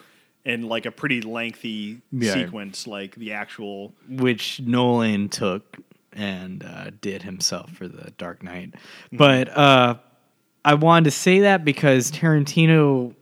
in 0.44 0.68
like 0.68 0.86
a 0.86 0.90
pretty 0.90 1.20
lengthy 1.20 2.00
Yeah. 2.10 2.34
sequence, 2.34 2.86
like 2.86 3.14
the 3.14 3.32
actual 3.32 3.92
which 4.08 4.60
Nolan 4.60 5.28
took 5.28 5.78
and 6.12 6.64
uh, 6.64 6.90
did 7.00 7.22
himself 7.22 7.70
for 7.72 7.86
the 7.88 8.10
Dark 8.18 8.42
Knight. 8.42 8.74
But 9.12 9.48
uh, 9.56 9.94
I 10.64 10.74
wanted 10.74 11.04
to 11.04 11.10
say 11.12 11.40
that 11.40 11.64
because 11.64 12.10
Tarantino, 12.10 13.14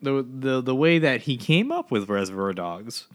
the 0.00 0.26
the 0.28 0.60
the 0.62 0.74
way 0.74 0.98
that 0.98 1.20
he 1.22 1.36
came 1.36 1.70
up 1.70 1.90
with 1.90 2.08
Reservoir 2.08 2.52
Dogs 2.54 3.06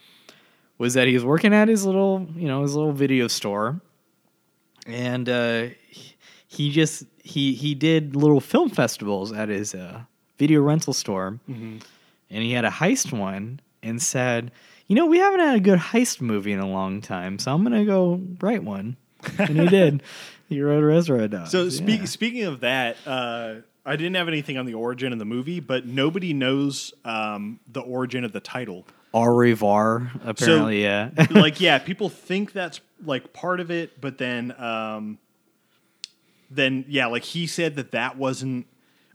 was 0.77 0.93
that 0.93 1.07
he 1.07 1.13
was 1.15 1.25
working 1.25 1.53
at 1.53 1.67
his 1.67 1.85
little 1.85 2.27
you 2.35 2.47
know 2.47 2.61
his 2.61 2.75
little 2.75 2.93
video 2.93 3.27
store, 3.27 3.81
and 4.85 5.27
uh, 5.27 5.67
he- 5.89 6.08
he 6.49 6.71
just 6.71 7.05
he 7.23 7.53
he 7.53 7.75
did 7.75 8.15
little 8.15 8.41
film 8.41 8.69
festivals 8.71 9.31
at 9.31 9.49
his 9.49 9.75
uh, 9.75 10.01
video 10.37 10.61
rental 10.61 10.93
store, 10.93 11.39
and 11.47 11.83
he 12.29 12.51
had 12.51 12.65
a 12.65 12.71
heist 12.71 13.13
one 13.13 13.61
and 13.83 14.01
said, 14.01 14.51
"You 14.87 14.95
know, 14.95 15.05
we 15.05 15.19
haven't 15.19 15.39
had 15.39 15.55
a 15.55 15.59
good 15.59 15.79
heist 15.79 16.21
movie 16.21 16.51
in 16.51 16.59
a 16.59 16.67
long 16.67 17.01
time, 17.01 17.37
so 17.37 17.53
I'm 17.53 17.63
gonna 17.63 17.85
go 17.85 18.19
write 18.41 18.63
one." 18.63 18.97
And 19.37 19.59
he 19.59 19.67
did. 19.67 20.03
He 20.49 20.63
wrote 20.63 20.83
Reservoir 20.83 21.27
Dogs. 21.27 21.51
So 21.51 21.69
speak, 21.69 21.99
yeah. 21.99 22.05
speaking 22.05 22.43
of 22.45 22.61
that, 22.61 22.97
uh, 23.05 23.57
I 23.85 23.95
didn't 23.97 24.15
have 24.15 24.27
anything 24.27 24.57
on 24.57 24.65
the 24.65 24.73
origin 24.73 25.13
of 25.13 25.19
the 25.19 25.25
movie, 25.25 25.59
but 25.59 25.85
nobody 25.85 26.33
knows 26.33 26.91
um, 27.05 27.59
the 27.71 27.81
origin 27.81 28.23
of 28.23 28.31
the 28.31 28.39
title. 28.39 28.87
Au 29.13 29.25
revoir. 29.25 30.11
Apparently, 30.25 30.81
yeah. 30.81 31.11
like, 31.29 31.61
yeah, 31.61 31.77
people 31.77 32.09
think 32.09 32.51
that's 32.51 32.81
like 33.05 33.31
part 33.31 33.59
of 33.59 33.69
it, 33.69 34.01
but 34.01 34.17
then, 34.17 34.59
um, 34.59 35.19
then 36.49 36.85
yeah, 36.87 37.07
like 37.07 37.23
he 37.23 37.47
said 37.47 37.75
that 37.75 37.91
that 37.91 38.17
wasn't, 38.17 38.65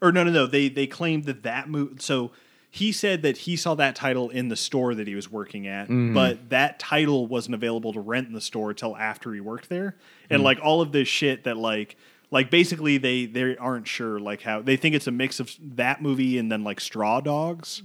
or 0.03 0.13
no, 0.13 0.25
no, 0.25 0.31
no. 0.31 0.47
They 0.47 0.69
they 0.69 0.87
claimed 0.87 1.25
that 1.25 1.43
that 1.43 1.69
movie. 1.69 1.97
So 2.01 2.31
he 2.71 2.91
said 2.93 3.23
that 3.23 3.37
he 3.39 3.57
saw 3.57 3.75
that 3.77 3.95
title 3.95 4.31
in 4.31 4.49
the 4.49 4.57
store 4.57 4.95
that 4.95 5.07
he 5.07 5.15
was 5.15 5.31
working 5.31 5.67
at, 5.69 5.87
but 5.89 6.51
that 6.51 6.79
title 6.79 7.27
wasn't 7.27 7.55
available 7.55 7.93
to 7.93 8.01
rent 8.01 8.27
in 8.27 8.33
the 8.35 8.41
store 8.41 8.71
until 8.71 8.97
after 8.97 9.33
he 9.33 9.41
worked 9.41 9.69
there, 9.69 9.97
and 10.31 10.43
like 10.43 10.59
all 10.63 10.81
of 10.81 10.93
this 10.93 11.09
shit 11.09 11.45
that 11.45 11.57
like. 11.57 11.97
Like 12.31 12.51
basically, 12.51 12.99
they 12.99 13.27
they 13.27 13.57
aren't 13.57 13.87
sure 13.87 14.19
like 14.19 14.43
how 14.43 14.61
they 14.61 14.77
think 14.77 14.97
it's 14.97 15.07
a 15.07 15.13
mix 15.13 15.39
of 15.39 15.55
that 15.77 16.03
movie 16.03 16.37
and 16.39 16.51
then 16.51 16.65
like 16.65 16.81
Straw 16.81 17.21
Dogs, 17.21 17.83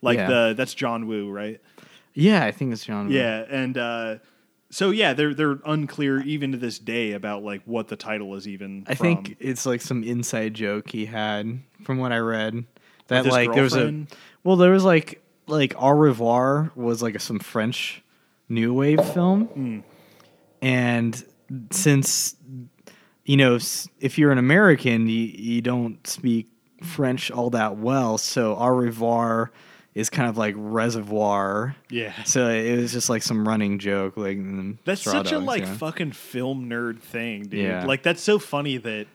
like 0.00 0.16
Yeah. 0.18 0.26
the 0.28 0.54
that's 0.56 0.74
John 0.74 1.06
Woo, 1.06 1.30
right? 1.30 1.60
yeah, 2.12 2.44
I 2.44 2.50
think 2.50 2.72
it's 2.72 2.84
John. 2.84 3.06
Woo. 3.08 3.14
Yeah, 3.14 3.44
and 3.48 3.78
uh, 3.78 4.16
so 4.72 4.90
yeah, 4.90 5.12
they're 5.12 5.34
they're 5.34 5.58
unclear 5.66 6.20
even 6.22 6.52
to 6.52 6.58
this 6.58 6.78
day 6.78 7.12
about 7.12 7.44
like 7.44 7.60
what 7.66 7.88
the 7.88 7.96
title 7.96 8.34
is 8.36 8.48
even. 8.48 8.84
I 8.88 8.94
from. 8.94 9.04
think 9.04 9.36
it's 9.38 9.66
like 9.66 9.82
some 9.82 10.02
inside 10.02 10.54
joke 10.54 10.88
he 10.88 11.04
had 11.04 11.60
from 11.84 11.98
what 11.98 12.10
I 12.10 12.18
read. 12.18 12.64
That 13.08 13.26
like 13.26 13.52
there 13.52 13.62
was 13.64 13.76
a 13.76 14.06
well, 14.42 14.56
there 14.56 14.70
was 14.70 14.82
like 14.82 15.22
like 15.46 15.74
Au 15.76 15.90
revoir 15.90 16.72
was 16.74 17.02
like 17.02 17.20
some 17.20 17.38
French 17.38 18.02
new 18.48 18.72
wave 18.72 19.04
film, 19.12 19.44
Hmm. 19.44 19.80
and 20.62 21.22
since 21.70 22.34
you 23.26 23.36
know 23.36 23.58
if 24.00 24.18
you're 24.18 24.32
an 24.32 24.38
American, 24.38 25.06
you 25.06 25.26
you 25.26 25.60
don't 25.60 26.04
speak 26.06 26.48
French 26.82 27.30
all 27.30 27.50
that 27.50 27.76
well, 27.76 28.16
so 28.16 28.56
Au 28.56 28.68
revoir 28.68 29.52
is 29.94 30.08
kind 30.08 30.28
of 30.28 30.38
like 30.38 30.54
reservoir. 30.56 31.76
yeah, 31.90 32.22
So 32.24 32.48
it 32.48 32.76
was 32.78 32.92
just 32.92 33.10
like 33.10 33.22
some 33.22 33.46
running 33.46 33.78
joke, 33.78 34.16
like 34.16 34.38
that's 34.84 35.02
such 35.02 35.32
a 35.32 35.38
like 35.38 35.64
yeah. 35.64 35.74
fucking 35.74 36.12
film 36.12 36.68
nerd 36.68 37.00
thing, 37.00 37.42
dude. 37.44 37.60
Yeah. 37.60 37.84
Like 37.84 38.02
that's 38.02 38.22
so 38.22 38.38
funny 38.38 38.78
that 38.78 39.06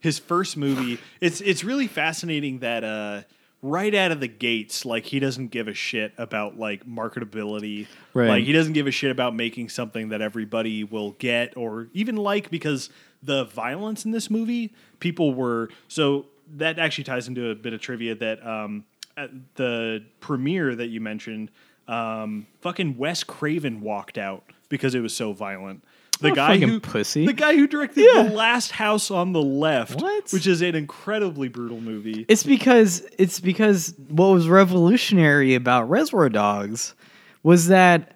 his 0.00 0.18
first 0.18 0.56
movie. 0.56 0.98
It's 1.20 1.40
it's 1.40 1.64
really 1.64 1.86
fascinating 1.86 2.60
that 2.60 2.84
uh, 2.84 3.22
right 3.62 3.94
out 3.94 4.12
of 4.12 4.20
the 4.20 4.28
gates, 4.28 4.84
like 4.84 5.04
he 5.04 5.18
doesn't 5.18 5.48
give 5.48 5.68
a 5.68 5.74
shit 5.74 6.12
about 6.18 6.58
like 6.58 6.86
marketability. 6.86 7.86
Right. 8.14 8.28
Like 8.28 8.44
he 8.44 8.52
doesn't 8.52 8.72
give 8.72 8.86
a 8.86 8.90
shit 8.90 9.10
about 9.10 9.34
making 9.34 9.68
something 9.68 10.10
that 10.10 10.20
everybody 10.20 10.84
will 10.84 11.12
get 11.12 11.56
or 11.56 11.88
even 11.92 12.16
like 12.16 12.50
because 12.50 12.90
the 13.22 13.44
violence 13.44 14.04
in 14.04 14.10
this 14.10 14.30
movie, 14.30 14.72
people 15.00 15.34
were 15.34 15.68
so 15.88 16.26
that 16.56 16.78
actually 16.78 17.04
ties 17.04 17.26
into 17.26 17.50
a 17.50 17.54
bit 17.54 17.72
of 17.72 17.80
trivia 17.80 18.14
that 18.14 18.46
um, 18.46 18.84
at 19.16 19.30
the 19.56 20.04
premiere 20.20 20.74
that 20.74 20.88
you 20.88 21.00
mentioned, 21.00 21.50
um, 21.88 22.46
fucking 22.60 22.96
Wes 22.98 23.24
Craven 23.24 23.80
walked 23.80 24.18
out 24.18 24.44
because 24.68 24.94
it 24.94 25.00
was 25.00 25.14
so 25.14 25.32
violent. 25.32 25.82
The 26.20 26.28
What 26.30 26.36
guy 26.36 26.56
who 26.58 26.80
pussy. 26.80 27.26
the 27.26 27.32
guy 27.34 27.54
who 27.54 27.66
directed 27.66 28.06
Yeah. 28.14 28.22
the 28.24 28.30
Last 28.34 28.72
House 28.72 29.10
on 29.10 29.32
the 29.32 29.42
Left, 29.42 30.00
What? 30.00 30.32
which 30.32 30.46
is 30.46 30.62
an 30.62 30.74
incredibly 30.74 31.48
brutal 31.48 31.80
movie. 31.80 32.24
It's 32.28 32.42
because 32.42 33.06
it's 33.18 33.38
because 33.38 33.94
what 34.08 34.28
was 34.28 34.48
revolutionary 34.48 35.54
about 35.54 35.90
Reservoir 35.90 36.30
Dogs 36.30 36.94
was 37.42 37.68
that 37.68 38.12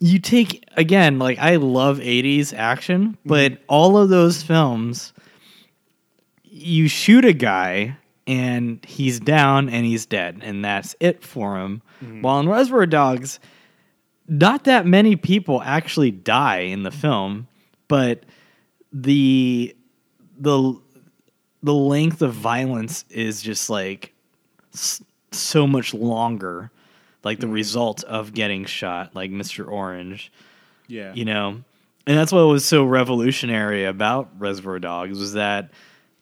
you 0.00 0.18
take 0.18 0.64
again 0.76 1.18
like 1.18 1.38
I 1.38 1.56
love 1.56 1.98
80s 1.98 2.52
action, 2.52 3.16
but 3.24 3.58
all 3.68 3.96
of 3.96 4.10
those 4.10 4.42
films 4.42 5.14
you 6.44 6.88
shoot 6.88 7.24
a 7.24 7.32
guy 7.32 7.96
and 8.26 8.84
he's 8.84 9.20
down 9.20 9.68
and 9.68 9.84
he's 9.84 10.06
dead 10.06 10.40
and 10.42 10.64
that's 10.64 10.96
it 11.00 11.22
for 11.22 11.58
him. 11.58 11.82
Mm-hmm. 12.02 12.22
While 12.22 12.40
in 12.40 12.48
Reservoir 12.48 12.86
Dogs 12.86 13.40
not 14.26 14.64
that 14.64 14.86
many 14.86 15.16
people 15.16 15.60
actually 15.60 16.10
die 16.10 16.60
in 16.60 16.82
the 16.82 16.90
film, 16.90 17.46
but 17.88 18.24
the 18.92 19.76
the 20.38 20.80
the 21.62 21.74
length 21.74 22.22
of 22.22 22.32
violence 22.32 23.04
is 23.10 23.42
just 23.42 23.68
like 23.68 24.14
so 25.30 25.66
much 25.66 25.92
longer 25.92 26.70
like 27.22 27.38
the 27.38 27.46
mm-hmm. 27.46 27.54
result 27.54 28.02
of 28.04 28.34
getting 28.34 28.64
shot 28.64 29.14
like 29.14 29.30
mr 29.30 29.66
orange 29.66 30.32
yeah, 30.86 31.12
you 31.14 31.24
know? 31.24 31.62
And 32.06 32.18
that's 32.18 32.32
what 32.32 32.42
was 32.42 32.64
so 32.64 32.84
revolutionary 32.84 33.84
about 33.84 34.30
reservoir 34.38 34.78
dogs 34.78 35.18
was 35.18 35.32
that 35.34 35.70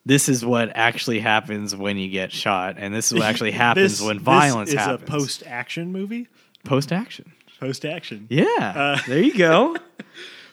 this 0.05 0.29
is 0.29 0.45
what 0.45 0.71
actually 0.75 1.21
happens 1.21 1.75
when 1.77 1.97
you 1.97 2.09
get 2.09 2.33
shot 2.33 2.77
and 2.79 2.93
this 2.95 3.13
is 3.13 3.19
what 3.19 3.29
actually 3.29 3.51
happens 3.67 3.99
This- 3.99 4.03
when 4.07 4.17
this 4.17 4.25
violence 4.25 4.71
is 4.71 4.77
happens 4.77 5.03
a 5.03 5.07
post-action 5.13 5.93
movie. 5.93 6.29
post 6.65 6.93
action 6.93 7.33
Post-action. 7.61 8.27
yeah 8.29 8.99
there 9.07 9.23
you 9.23 9.35
go 9.37 9.77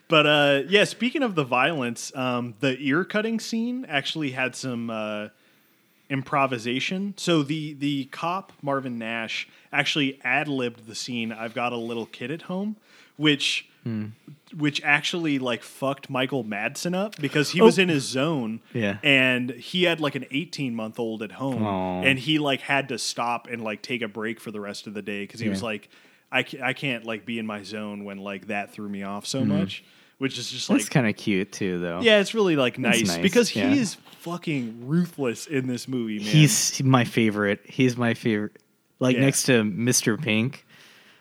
But 0.07 0.25
uh, 0.25 0.61
yeah, 0.67 0.85
speaking 0.85 1.21
of 1.21 1.35
the 1.35 1.43
violence, 1.43 2.11
um, 2.15 2.55
the 2.61 2.75
ear 2.79 3.03
cutting 3.05 3.39
scene 3.39 3.85
actually 3.87 4.31
had 4.31 4.55
some 4.55 4.89
uh, 4.89 5.27
improvisation. 6.09 7.13
So 7.17 7.43
the 7.43 7.73
the 7.73 8.05
cop 8.05 8.51
Marvin 8.63 8.97
Nash 8.97 9.47
actually 9.71 10.19
ad 10.23 10.47
libbed 10.47 10.87
the 10.87 10.95
scene. 10.95 11.31
I've 11.31 11.53
got 11.53 11.73
a 11.73 11.77
little 11.77 12.07
kid 12.07 12.31
at 12.31 12.43
home, 12.43 12.75
which 13.17 13.68
Hmm. 13.83 14.07
which 14.57 14.81
actually 14.83 15.39
like 15.39 15.63
fucked 15.63 16.09
Michael 16.09 16.43
Madsen 16.43 16.93
up 16.93 17.15
because 17.19 17.51
he 17.51 17.61
oh. 17.61 17.65
was 17.65 17.79
in 17.79 17.87
his 17.87 18.03
zone. 18.03 18.59
Yeah. 18.73 18.97
and 19.03 19.51
he 19.51 19.83
had 19.83 20.01
like 20.01 20.15
an 20.15 20.25
eighteen 20.31 20.75
month 20.75 20.99
old 20.99 21.23
at 21.23 21.31
home, 21.33 21.63
Aw. 21.65 22.01
and 22.03 22.19
he 22.19 22.39
like 22.39 22.61
had 22.61 22.89
to 22.89 22.97
stop 22.97 23.47
and 23.47 23.63
like 23.63 23.81
take 23.81 24.01
a 24.01 24.07
break 24.07 24.39
for 24.39 24.51
the 24.51 24.59
rest 24.59 24.85
of 24.87 24.93
the 24.93 25.01
day 25.01 25.23
because 25.23 25.39
he 25.39 25.49
was 25.49 25.63
like. 25.63 25.89
I, 26.31 26.45
I 26.61 26.73
can't 26.73 27.05
like 27.05 27.25
be 27.25 27.39
in 27.39 27.47
my 27.47 27.63
zone 27.63 28.03
when 28.03 28.19
like 28.19 28.49
that 28.49 28.71
threw 28.71 28.87
me 28.87 29.01
off 29.01 29.25
so 29.25 29.39
mm-hmm. 29.39 29.57
much, 29.57 29.83
which 30.19 30.37
is 30.37 30.51
just 30.51 30.67
that's 30.67 30.83
like 30.83 30.91
kind 30.91 31.07
of 31.07 31.15
cute 31.15 31.51
too 31.51 31.79
though 31.79 32.01
yeah, 32.01 32.19
it's 32.19 32.35
really 32.35 32.55
like 32.55 32.77
nice, 32.77 33.07
nice, 33.07 33.17
because 33.17 33.55
yeah. 33.55 33.69
he 33.69 33.79
is 33.79 33.95
fucking 34.19 34.87
ruthless 34.87 35.47
in 35.47 35.65
this 35.65 35.87
movie, 35.87 36.19
man. 36.19 36.27
he's 36.27 36.83
my 36.83 37.03
favorite 37.03 37.61
he's 37.65 37.97
my 37.97 38.13
favorite 38.13 38.57
like 38.99 39.15
Yeah. 39.15 39.23
next 39.23 39.43
to 39.43 39.63
mr 39.63 40.21
pink 40.21 40.65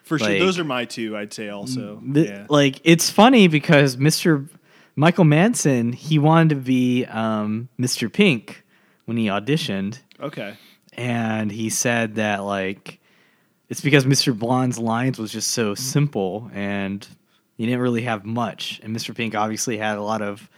for 0.09 0.19
sure. 0.19 0.29
like- 0.29 0.39
Those 0.41 0.59
are 0.59 0.65
my 0.65 0.85
two, 0.85 1.17
I'd 1.17 1.33
say. 1.33 1.49
Also, 1.51 2.01
The- 2.05 2.25
yeah, 2.25 2.47
Like 2.49 2.81
it's 2.85 3.11
funny 3.11 3.47
because 3.49 3.97
Mr. 3.97 4.49
Michael 4.97 5.25
Madsen 5.25 5.95
he 5.95 6.19
wanted 6.19 6.49
to 6.51 6.57
be 6.57 7.05
um, 7.05 7.69
Mr. 7.79 8.13
Pink 8.13 8.65
when 9.05 9.17
he 9.17 9.27
auditioned, 9.27 10.01
okay, 10.21 10.55
and 10.95 11.53
he 11.53 11.71
said 11.71 12.17
that 12.17 12.39
like 12.45 12.99
it's 13.69 13.81
because 13.83 14.05
Mr. 14.07 14.37
Blonde's 14.37 14.79
lines 14.79 15.19
was 15.19 15.31
just 15.31 15.51
so 15.53 15.75
simple 15.75 16.51
and 16.55 17.07
he 17.57 17.67
didn't 17.67 17.81
really 17.81 18.03
have 18.03 18.25
much, 18.25 18.81
and 18.83 18.97
Mr. 18.97 19.15
Pink 19.15 19.35
obviously 19.35 19.77
had 19.77 19.99
a 19.99 20.03
lot 20.03 20.23
of 20.23 20.49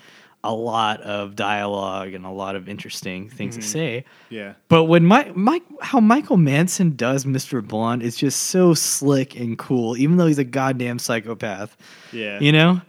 a 0.42 0.54
lot 0.54 1.00
of 1.02 1.36
dialogue 1.36 2.14
and 2.14 2.24
a 2.24 2.30
lot 2.30 2.56
of 2.56 2.68
interesting 2.68 3.28
things 3.28 3.56
to 3.56 3.60
mm-hmm. 3.60 3.70
say. 3.70 4.04
yeah, 4.30 4.54
But 4.68 4.84
when 4.84 5.04
Mike, 5.04 5.36
Mike, 5.36 5.62
how 5.82 6.00
Michael 6.00 6.38
Madsen 6.38 6.96
does 6.96 7.24
Mr. 7.24 7.66
Blonde 7.66 8.02
is 8.02 8.16
just 8.16 8.44
so 8.44 8.72
slick 8.72 9.38
and 9.38 9.58
cool, 9.58 9.96
even 9.98 10.16
though 10.16 10.26
he's 10.26 10.38
a 10.38 10.44
goddamn 10.44 10.98
psychopath. 10.98 11.76
yeah. 12.12 12.40
You 12.40 12.52
know, 12.52 12.80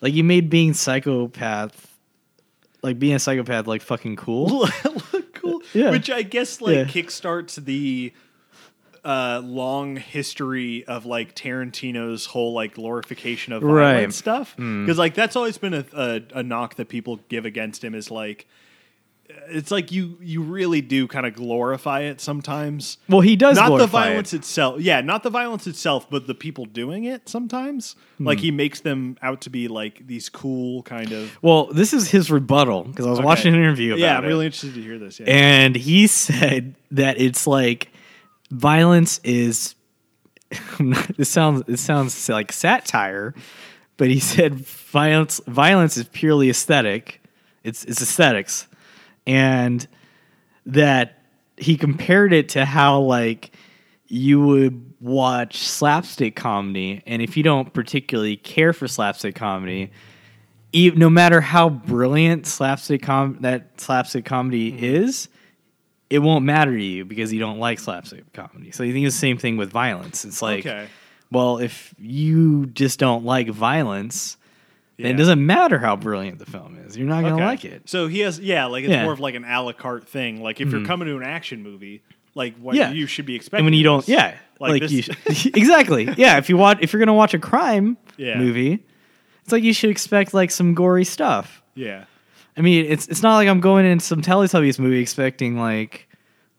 like 0.00 0.14
you 0.14 0.24
made 0.24 0.48
being 0.48 0.72
psychopath, 0.72 1.90
like 2.82 2.98
being 2.98 3.14
a 3.14 3.18
psychopath, 3.18 3.66
like 3.66 3.82
fucking 3.82 4.16
cool. 4.16 4.68
look 5.12 5.34
cool. 5.34 5.60
Yeah. 5.74 5.90
Which 5.90 6.10
I 6.10 6.22
guess 6.22 6.60
like 6.60 6.74
Yeah. 6.74 6.84
kickstarts 6.84 7.62
the 7.62 8.12
uh, 9.04 9.40
long 9.44 9.96
history 9.96 10.84
of 10.86 11.04
like 11.06 11.34
Tarantino's 11.34 12.26
whole 12.26 12.52
like 12.52 12.74
glorification 12.74 13.52
of 13.52 13.62
violent 13.62 13.78
Right. 13.78 14.04
Hmm. 14.06 14.10
stuff. 14.10 14.56
Because 14.56 14.98
like 14.98 15.14
that's 15.14 15.36
always 15.36 15.58
been 15.58 15.74
a, 15.74 15.84
a 15.92 16.22
a 16.34 16.42
knock 16.42 16.76
that 16.76 16.88
people 16.88 17.20
give 17.28 17.44
against 17.44 17.84
him 17.84 17.94
is 17.94 18.10
like. 18.10 18.46
It's 19.48 19.70
like 19.70 19.90
you 19.90 20.18
you 20.20 20.42
really 20.42 20.82
do 20.82 21.08
kind 21.08 21.24
of 21.24 21.32
glorify 21.34 22.00
it 22.02 22.20
sometimes. 22.20 22.98
Well, 23.08 23.22
he 23.22 23.36
does 23.36 23.56
not 23.56 23.70
the 23.70 23.76
glorify 23.76 24.08
violence 24.10 24.34
it. 24.34 24.38
itself. 24.38 24.80
Yeah, 24.82 25.00
not 25.00 25.22
the 25.22 25.30
violence 25.30 25.66
itself, 25.66 26.10
but 26.10 26.26
the 26.26 26.34
people 26.34 26.66
doing 26.66 27.04
it 27.04 27.26
sometimes. 27.26 27.96
Hmm. 28.18 28.26
Like 28.26 28.38
he 28.38 28.50
makes 28.50 28.80
them 28.80 29.16
out 29.22 29.40
to 29.42 29.50
be 29.50 29.66
like 29.66 30.06
these 30.06 30.28
cool 30.28 30.82
kind 30.82 31.10
of 31.12 31.38
Well, 31.40 31.66
this 31.72 31.94
is 31.94 32.10
his 32.10 32.30
rebuttal 32.30 32.84
because 32.84 33.06
I 33.06 33.10
was 33.10 33.20
watching 33.22 33.54
an 33.54 33.60
interview 33.60 33.92
about 33.92 34.00
Yeah, 34.00 34.18
I'm 34.18 34.24
it. 34.24 34.28
really 34.28 34.44
interested 34.46 34.74
to 34.74 34.82
hear 34.82 34.98
this. 34.98 35.18
Yeah. 35.18 35.26
and 35.26 35.74
he 35.74 36.06
said 36.26 36.74
that 36.90 37.18
it's 37.18 37.46
like 37.46 37.90
violence 38.50 39.20
is 39.24 39.74
it 40.50 41.26
sounds 41.26 41.62
it 41.66 41.78
sounds 41.78 42.28
like 42.28 42.52
satire 42.52 43.34
but 43.96 44.08
he 44.08 44.20
said 44.20 44.54
violence 44.54 45.40
violence 45.46 45.96
is 45.96 46.04
purely 46.08 46.48
aesthetic 46.50 47.20
it's 47.62 47.84
it's 47.84 48.00
aesthetics 48.02 48.66
and 49.26 49.86
that 50.66 51.22
he 51.56 51.76
compared 51.76 52.32
it 52.32 52.50
to 52.50 52.64
how 52.64 53.00
like 53.00 53.52
you 54.06 54.40
would 54.40 54.92
watch 55.00 55.58
slapstick 55.58 56.36
comedy, 56.36 57.02
and 57.06 57.22
if 57.22 57.36
you 57.36 57.42
don't 57.42 57.72
particularly 57.72 58.36
care 58.36 58.72
for 58.72 58.86
slapstick 58.86 59.34
comedy, 59.34 59.90
e- 60.72 60.92
no 60.94 61.08
matter 61.08 61.40
how 61.40 61.68
brilliant 61.70 62.46
slapstick 62.46 63.02
com- 63.02 63.38
that 63.40 63.80
slapstick 63.80 64.24
comedy 64.24 64.72
Mm-hmm. 64.72 64.84
is, 64.84 65.28
it 66.14 66.18
won't 66.20 66.44
matter 66.44 66.76
to 66.76 66.82
you 66.82 67.04
because 67.04 67.32
you 67.32 67.40
don't 67.40 67.58
like 67.58 67.78
slapstick 67.78 68.32
comedy. 68.32 68.70
So 68.70 68.82
you 68.84 68.92
think 68.92 69.06
it's 69.06 69.16
the 69.16 69.20
same 69.20 69.38
thing 69.38 69.56
with 69.56 69.70
violence. 69.70 70.24
It's 70.24 70.40
like, 70.42 70.60
Okay. 70.64 70.86
well, 71.30 71.58
if 71.58 71.92
you 71.98 72.66
just 72.66 72.98
don't 73.00 73.24
like 73.24 73.48
violence, 73.48 74.36
then 74.96 75.06
Yeah. 75.06 75.12
it 75.14 75.16
doesn't 75.16 75.44
matter 75.44 75.78
how 75.78 75.96
brilliant 75.96 76.38
the 76.38 76.46
film 76.46 76.78
is. 76.86 76.96
You're 76.96 77.08
not 77.08 77.22
gonna 77.22 77.34
Okay. 77.34 77.44
like 77.44 77.64
it. 77.64 77.88
So 77.88 78.06
he 78.06 78.20
has, 78.20 78.38
yeah, 78.38 78.66
like 78.66 78.84
it's 78.84 78.92
Yeah. 78.92 79.02
more 79.02 79.12
of 79.12 79.18
like 79.20 79.34
an 79.34 79.44
a 79.44 79.60
la 79.62 79.72
carte 79.72 80.08
thing. 80.08 80.40
Like 80.42 80.60
if 80.60 80.70
you're 80.70 80.80
hmm. 80.80 80.86
coming 80.86 81.08
to 81.08 81.16
an 81.16 81.24
action 81.24 81.62
movie, 81.62 82.02
like 82.36 82.56
what 82.58 82.76
Yeah. 82.76 82.92
you 82.92 83.06
should 83.06 83.26
be 83.26 83.34
expecting. 83.34 83.58
And 83.60 83.66
when 83.66 83.74
you 83.74 83.82
don't, 83.84 84.06
yeah, 84.06 84.36
like, 84.60 84.82
like, 84.82 84.90
you, 84.90 85.02
exactly, 85.54 86.08
yeah. 86.16 86.38
If 86.38 86.48
you 86.48 86.56
watch, 86.56 86.78
if 86.80 86.92
you're 86.92 87.00
gonna 87.00 87.12
watch 87.14 87.34
a 87.34 87.38
crime 87.40 87.96
Yeah. 88.16 88.38
movie, 88.38 88.84
it's 89.42 89.50
like 89.52 89.64
you 89.64 89.72
should 89.72 89.90
expect 89.90 90.32
like 90.32 90.50
some 90.52 90.74
gory 90.74 91.04
stuff. 91.04 91.62
yeah, 91.74 92.04
I 92.56 92.60
mean, 92.60 92.86
it's 92.86 93.08
it's 93.08 93.22
not 93.22 93.36
like 93.36 93.48
I'm 93.48 93.60
going 93.60 93.84
in 93.86 94.00
some 94.00 94.22
Teletubbies 94.22 94.78
movie 94.78 95.00
expecting 95.00 95.58
like 95.58 96.08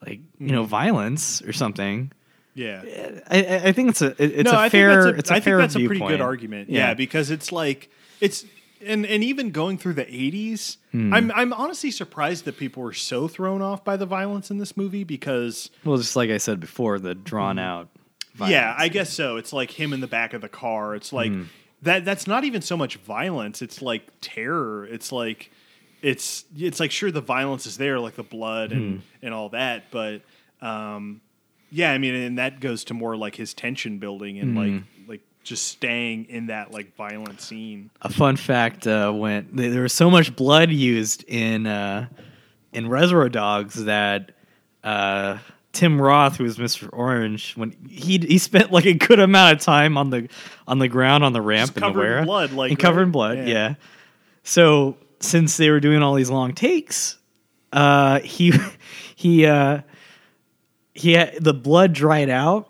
like 0.06 0.20
you 0.40 0.48
Mm. 0.48 0.52
know 0.52 0.64
violence 0.64 1.42
or 1.44 1.54
something. 1.54 2.12
yeah. 2.54 2.82
I, 3.30 3.68
I 3.68 3.72
think 3.72 3.90
it's 3.90 4.02
a 4.02 4.16
it's 4.22 4.50
no, 4.52 4.58
a 4.58 4.62
I 4.62 4.70
fair 4.70 5.04
think 5.04 5.16
that's 5.16 5.16
a, 5.16 5.20
it's 5.20 5.32
a 5.32 5.34
I 5.34 5.40
fair 5.40 5.58
think 5.58 5.64
that's 5.64 5.76
a 5.76 5.80
pretty 5.80 5.88
viewpoint. 5.96 6.12
good 6.12 6.22
argument. 6.22 6.70
Yeah. 6.70 6.88
Yeah. 6.90 6.94
because 6.94 7.32
it's 7.32 7.52
like 7.52 7.90
it's 8.22 8.46
and 8.86 9.06
and 9.06 9.24
even 9.24 9.52
going 9.52 9.78
through 9.78 9.94
the 9.94 10.06
80s, 10.06 10.78
Hmm. 10.92 11.14
I'm 11.14 11.32
I'm 11.34 11.54
honestly 11.54 11.92
surprised 11.92 12.46
that 12.46 12.58
people 12.58 12.84
were 12.84 12.94
so 12.94 13.28
thrown 13.28 13.62
off 13.62 13.84
by 13.84 13.98
the 13.98 14.06
violence 14.06 14.52
in 14.52 14.58
this 14.58 14.76
movie 14.78 15.04
because 15.04 15.70
Well, 15.86 15.98
just 15.98 16.16
like 16.16 16.30
I 16.30 16.38
said 16.38 16.60
before, 16.60 17.00
the 17.00 17.16
drawn 17.16 17.58
out. 17.58 17.88
yeah. 18.48 18.76
I 18.78 18.90
guess 18.90 19.12
so. 19.14 19.38
It's 19.38 19.54
like 19.54 19.72
him 19.72 19.92
in 19.94 20.02
the 20.02 20.08
back 20.08 20.34
of 20.34 20.42
the 20.42 20.50
car. 20.50 20.94
It's 20.94 21.12
like 21.14 21.32
Hmm. 21.32 21.44
that 21.82 22.04
that's 22.06 22.28
not 22.28 22.44
even 22.44 22.62
so 22.62 22.76
much 22.78 22.98
violence, 22.98 23.62
it's 23.62 23.82
like 23.82 24.04
terror. 24.22 24.86
It's 24.86 25.12
like 25.12 25.52
it's 26.06 26.46
it's 26.58 26.80
like 26.80 26.92
sure 26.92 27.10
the 27.12 27.22
violence 27.22 27.66
is 27.66 27.78
there 27.78 28.00
like 28.00 28.16
the 28.16 28.24
blood 28.24 28.72
and 28.72 29.02
Hmm. 29.02 29.26
and 29.26 29.34
all 29.34 29.50
that, 29.50 29.86
but 29.92 30.22
um 30.62 31.22
yeah, 31.72 31.92
I 31.92 31.98
mean 31.98 32.14
and 32.14 32.38
that 32.38 32.60
goes 32.60 32.84
to 32.86 32.94
more 32.94 33.18
like 33.18 33.36
his 33.36 33.54
tension 33.54 33.98
building 33.98 34.40
and 34.40 34.56
like 34.56 34.72
Hmm. 34.72 34.80
like 35.08 35.22
just 35.44 35.68
staying 35.68 36.26
in 36.26 36.48
that 36.48 36.72
like 36.72 36.96
violent 36.96 37.42
scene. 37.42 37.90
a 38.02 38.10
fun 38.12 38.36
fact 38.36 38.88
uh, 38.88 39.12
when 39.12 39.48
there 39.54 39.82
was 39.82 39.94
so 39.94 40.10
much 40.10 40.36
blood 40.36 40.70
used 40.72 41.24
in 41.28 41.66
uh, 41.68 42.08
in 42.74 42.88
Reservoir 42.90 43.30
Dogs 43.30 43.86
that 43.86 44.32
uh, 44.84 45.38
Tim 45.72 46.00
Roth, 46.02 46.38
who 46.38 46.44
was 46.46 46.58
Mr. 46.58 46.90
Orange, 46.94 47.54
when 47.58 47.76
he 47.90 48.18
he 48.20 48.38
spent 48.38 48.72
like 48.72 48.86
a 48.86 48.94
good 48.94 49.20
amount 49.20 49.58
of 49.58 49.62
time 49.64 49.98
on 49.98 50.10
the 50.12 50.30
on 50.68 50.80
the 50.80 50.88
ground 50.88 51.24
on 51.24 51.34
the 51.34 51.42
ramp 51.42 51.70
in 51.70 51.74
the 51.76 51.80
covered 51.82 52.02
in 52.04 52.10
Wera. 52.12 52.26
blood, 52.26 52.52
like, 52.54 52.70
and 52.72 52.80
covered 52.80 53.02
in 53.04 53.12
blood, 53.12 53.38
Yeah. 53.40 53.46
yeah. 53.46 53.74
So 54.44 54.98
since 55.26 55.58
they 55.58 55.70
were 55.70 55.80
doing 55.80 56.02
all 56.02 56.14
these 56.14 56.30
long 56.30 56.54
takes, 56.54 57.18
uh, 57.74 58.20
he 58.22 58.54
he 59.16 59.46
uh, 59.46 59.82
he 60.94 61.14
had, 61.14 61.44
the 61.44 61.54
blood 61.54 61.94
dried 61.94 62.30
out, 62.30 62.70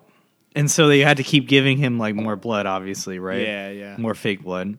and 0.54 0.70
so 0.70 0.88
they 0.88 1.00
had 1.00 1.18
to 1.18 1.22
keep 1.22 1.48
giving 1.48 1.78
him 1.78 1.98
like 1.98 2.14
more 2.14 2.36
blood, 2.36 2.66
obviously, 2.66 3.18
right? 3.18 3.42
Yeah, 3.42 3.70
yeah. 3.70 3.96
more 3.98 4.14
fake 4.14 4.42
blood. 4.42 4.78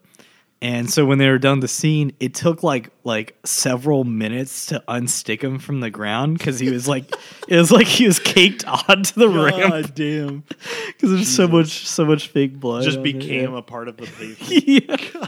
And 0.59 0.89
so 0.89 1.05
when 1.05 1.19
they 1.19 1.29
were 1.29 1.37
done 1.37 1.59
the 1.59 1.67
scene, 1.67 2.13
it 2.19 2.33
took 2.33 2.63
like 2.63 2.89
like 3.03 3.37
several 3.45 4.03
minutes 4.03 4.65
to 4.67 4.83
unstick 4.87 5.41
him 5.41 5.59
from 5.59 5.81
the 5.81 5.91
ground 5.91 6.37
because 6.37 6.59
he 6.59 6.71
was 6.71 6.87
like 6.87 7.13
it 7.47 7.57
was 7.57 7.71
like 7.71 7.85
he 7.85 8.07
was 8.07 8.19
caked 8.19 8.65
onto 8.65 9.19
the 9.19 9.29
ramp 9.29 9.71
God 9.71 9.95
damn. 9.95 10.43
because 10.87 11.11
there's 11.11 11.29
so 11.33 11.47
much 11.47 11.87
so 11.87 12.05
much 12.05 12.29
fake 12.29 12.59
blood. 12.59 12.83
Just 12.83 12.97
on 12.97 13.05
it, 13.05 13.13
became 13.13 13.51
yeah. 13.51 13.59
a 13.59 13.61
part 13.61 13.87
of 13.87 13.97
the 13.97 14.07
pavement. 14.07 14.67
yeah. 14.67 15.27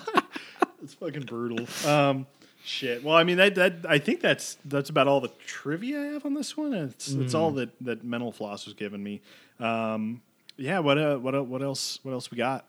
It's 0.81 0.95
fucking 0.95 1.23
brutal. 1.23 1.67
Um, 1.87 2.25
shit. 2.69 3.03
Well, 3.03 3.15
I 3.15 3.23
mean, 3.23 3.37
that, 3.37 3.55
that 3.55 3.73
I 3.87 3.97
think 3.97 4.21
that's 4.21 4.57
that's 4.65 4.89
about 4.89 5.07
all 5.07 5.19
the 5.19 5.31
trivia 5.45 5.99
I 5.99 6.05
have 6.13 6.25
on 6.25 6.33
this 6.33 6.55
one. 6.55 6.73
It's 6.73 7.09
it's 7.11 7.33
all 7.33 7.51
that 7.51 7.69
that 7.81 8.03
mental 8.03 8.31
floss 8.31 8.65
was 8.65 8.73
giving 8.75 9.01
me. 9.03 9.21
Um, 9.59 10.21
yeah. 10.57 10.79
What 10.79 10.97
uh, 10.97 11.17
what 11.17 11.35
uh, 11.35 11.43
what 11.43 11.61
else? 11.61 11.99
What 12.03 12.11
else 12.11 12.31
we 12.31 12.37
got? 12.37 12.65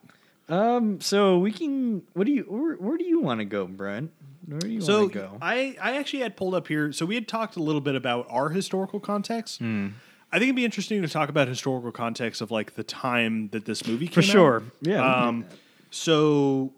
Um. 0.48 1.00
So 1.00 1.38
we 1.38 1.52
can. 1.52 2.02
What 2.14 2.26
do 2.26 2.32
you? 2.32 2.42
Where, 2.48 2.74
where 2.76 2.96
do 2.98 3.04
you 3.04 3.20
want 3.20 3.40
to 3.40 3.44
go, 3.44 3.66
Brent? 3.66 4.10
Where 4.46 4.58
do 4.58 4.68
you 4.68 4.80
So 4.80 5.00
want 5.02 5.12
to 5.12 5.18
go? 5.18 5.38
I 5.40 5.76
I 5.80 5.96
actually 5.96 6.20
had 6.22 6.36
pulled 6.36 6.54
up 6.54 6.66
here. 6.66 6.92
So 6.92 7.06
we 7.06 7.14
had 7.14 7.28
talked 7.28 7.56
a 7.56 7.62
little 7.62 7.80
bit 7.80 7.94
about 7.94 8.26
our 8.28 8.48
historical 8.48 8.98
context. 8.98 9.58
Hmm. 9.58 9.88
I 10.32 10.38
think 10.38 10.44
it'd 10.44 10.56
be 10.56 10.64
interesting 10.64 11.02
to 11.02 11.08
talk 11.08 11.28
about 11.28 11.48
historical 11.48 11.90
context 11.90 12.40
of 12.40 12.50
like 12.52 12.74
the 12.76 12.84
time 12.84 13.48
that 13.48 13.64
this 13.64 13.86
movie 13.86 14.06
came 14.06 14.22
out. 14.22 14.24
For 14.24 14.30
out. 14.30 14.32
sure. 14.32 14.62
Yeah. 14.80 15.26
Um, 15.26 15.44
so, 15.90 16.72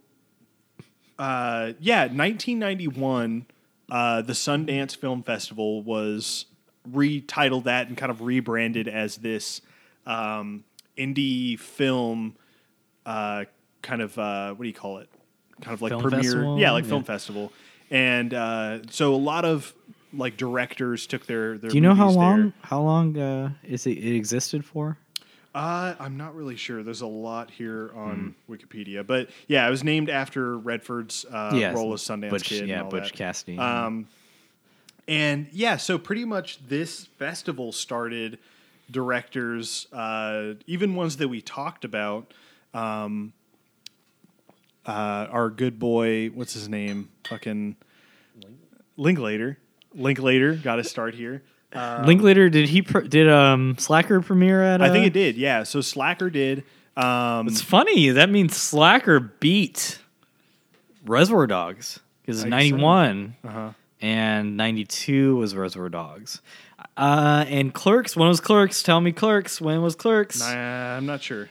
uh, 1.22 1.72
yeah, 1.78 2.00
1991, 2.02 3.46
uh, 3.90 4.22
the 4.22 4.32
Sundance 4.32 4.96
Film 4.96 5.22
Festival 5.22 5.80
was 5.82 6.46
retitled 6.90 7.64
that 7.64 7.86
and 7.86 7.96
kind 7.96 8.10
of 8.10 8.22
rebranded 8.22 8.88
as 8.88 9.16
this 9.16 9.60
um, 10.04 10.64
indie 10.98 11.56
film, 11.56 12.34
uh, 13.06 13.44
kind 13.82 14.02
of 14.02 14.18
uh, 14.18 14.52
what 14.54 14.64
do 14.64 14.68
you 14.68 14.74
call 14.74 14.98
it? 14.98 15.08
Kind 15.60 15.74
of 15.74 15.80
like 15.80 15.90
Film 15.90 16.02
premiere, 16.02 16.22
festival? 16.22 16.58
yeah, 16.58 16.72
like 16.72 16.84
Yeah. 16.84 16.90
film 16.90 17.04
festival. 17.04 17.52
And 17.88 18.34
uh, 18.34 18.78
so 18.90 19.14
a 19.14 19.16
lot 19.16 19.44
of 19.44 19.72
like 20.12 20.36
directors 20.36 21.06
took 21.06 21.26
their 21.26 21.56
their. 21.56 21.70
do 21.70 21.76
you 21.76 21.82
know 21.82 21.94
how 21.94 22.06
movies 22.06 22.16
there. 22.16 22.24
long? 22.24 22.52
How 22.62 22.80
long 22.82 23.16
uh, 23.16 23.50
is 23.62 23.86
it, 23.86 23.98
it 23.98 24.16
existed 24.16 24.64
for? 24.64 24.98
Uh, 25.54 25.94
I'm 26.00 26.16
not 26.16 26.34
really 26.34 26.56
sure. 26.56 26.82
There's 26.82 27.02
a 27.02 27.06
lot 27.06 27.50
here 27.50 27.90
on 27.94 28.34
Hmm. 28.46 28.52
Wikipedia, 28.52 29.06
but 29.06 29.28
yeah, 29.48 29.66
it 29.66 29.70
was 29.70 29.84
named 29.84 30.08
after 30.08 30.56
Redford's 30.56 31.26
uh, 31.30 31.52
Yes, 31.54 31.74
role 31.76 31.92
as 31.92 32.00
Sundance 32.00 32.30
Butch, 32.30 32.44
Kid. 32.44 32.60
and 32.60 32.68
yeah, 32.68 32.82
all 32.84 32.90
Butch 32.90 33.10
that. 33.10 33.16
Cassidy. 33.18 33.58
Um, 33.58 34.08
and 35.06 35.48
yeah, 35.52 35.76
so 35.76 35.98
pretty 35.98 36.24
much 36.24 36.66
this 36.68 37.04
festival 37.18 37.70
started 37.72 38.38
directors, 38.90 39.86
uh, 39.92 40.54
even 40.66 40.94
ones 40.94 41.18
that 41.18 41.28
we 41.28 41.42
talked 41.42 41.84
about. 41.84 42.32
Um, 42.72 43.32
uh, 44.86 45.26
our 45.30 45.50
good 45.50 45.78
boy, 45.78 46.28
what's 46.28 46.54
his 46.54 46.68
name? 46.68 47.10
Fucking 47.28 47.76
Linklater. 48.96 49.58
Linklater 49.94 50.54
got 50.54 50.76
to 50.76 50.84
start 50.84 51.14
here. 51.14 51.42
Linklater 51.74 52.48
did 52.48 52.68
he 52.68 52.82
pr- 52.82 53.00
did 53.00 53.28
um 53.28 53.76
Slacker 53.78 54.20
premiere 54.20 54.62
at? 54.62 54.82
I 54.82 54.90
think 54.90 55.04
uh, 55.04 55.06
it 55.06 55.12
did. 55.12 55.36
Yeah. 55.36 55.62
So 55.62 55.80
Slacker 55.80 56.30
did. 56.30 56.64
Um, 56.96 57.48
It's 57.48 57.62
funny. 57.62 58.10
That 58.10 58.28
means 58.28 58.56
Slacker 58.56 59.18
beat 59.20 59.98
Reservoir 61.06 61.46
Dogs 61.46 62.00
because 62.20 62.44
ninety 62.44 62.74
one 62.74 63.36
uh-huh. 63.44 63.70
and 64.00 64.56
ninety 64.56 64.84
two 64.84 65.36
was 65.36 65.54
Reservoir 65.54 65.88
Dogs. 65.88 66.40
Uh, 66.96 67.44
and 67.48 67.72
Clerks. 67.72 68.16
When 68.16 68.28
was 68.28 68.40
Clerks? 68.40 68.82
Tell 68.82 69.00
me 69.00 69.12
Clerks. 69.12 69.60
When 69.60 69.80
was 69.82 69.94
Clerks? 69.94 70.40
Nah, 70.40 70.96
I'm 70.96 71.06
not 71.06 71.22
sure. 71.22 71.48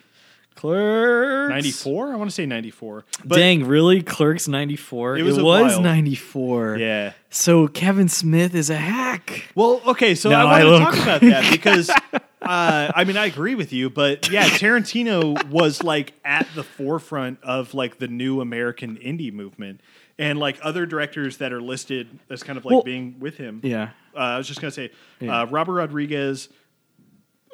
Clerks. 0.62 1.50
94? 1.50 2.14
I 2.14 2.16
want 2.16 2.30
to 2.30 2.34
say 2.34 2.46
94. 2.46 3.06
But 3.26 3.36
Dang, 3.38 3.66
really? 3.66 4.02
Clerks 4.02 4.48
ninety 4.48 4.76
four. 4.76 5.16
It 5.18 5.22
It 5.22 5.24
was 5.24 5.38
was, 5.40 5.74
while. 5.74 5.82
ninety 5.82 6.16
four. 6.16 6.78
Yeah. 6.78 7.14
So 7.30 7.68
Kevin 7.68 8.08
Smith 8.10 8.54
is 8.56 8.70
a 8.70 8.78
hack. 8.78 9.50
Well, 9.56 9.82
okay, 9.88 10.16
so 10.16 10.32
I 10.32 10.42
I 10.42 10.44
want 10.46 10.62
to 10.64 10.70
love 10.70 10.82
talk 10.96 11.04
about 11.04 11.22
that 11.22 11.52
because 11.52 11.90
uh, 11.90 12.92
I 12.96 13.04
mean 13.06 13.18
I 13.18 13.26
agree 13.26 13.56
with 13.56 13.74
you, 13.74 13.90
but 13.90 14.30
yeah, 14.32 14.46
Tarantino 14.46 15.44
was 15.50 15.84
like 15.84 16.14
at 16.26 16.48
the 16.56 16.64
forefront 16.64 17.40
of 17.44 17.74
like 17.74 17.98
the 18.00 18.08
new 18.08 18.42
American 18.42 18.98
indie 18.98 19.32
movement, 19.34 19.82
and 20.20 20.40
like 20.40 20.60
other 20.62 20.86
directors 20.86 21.38
that 21.38 21.52
are 21.54 21.62
listed 21.62 22.08
as 22.30 22.44
kind 22.44 22.58
of 22.58 22.66
like 22.66 22.74
Well- 22.74 22.84
being 22.84 23.16
with 23.20 23.38
him. 23.38 23.62
Yeah. 23.64 23.90
Uh, 24.16 24.20
I 24.20 24.38
was 24.38 24.48
just 24.48 24.60
gonna 24.62 24.72
say 24.72 24.92
Yeah. 25.20 25.42
uh, 25.42 25.46
Robert 25.46 25.74
Rodriguez, 25.74 26.50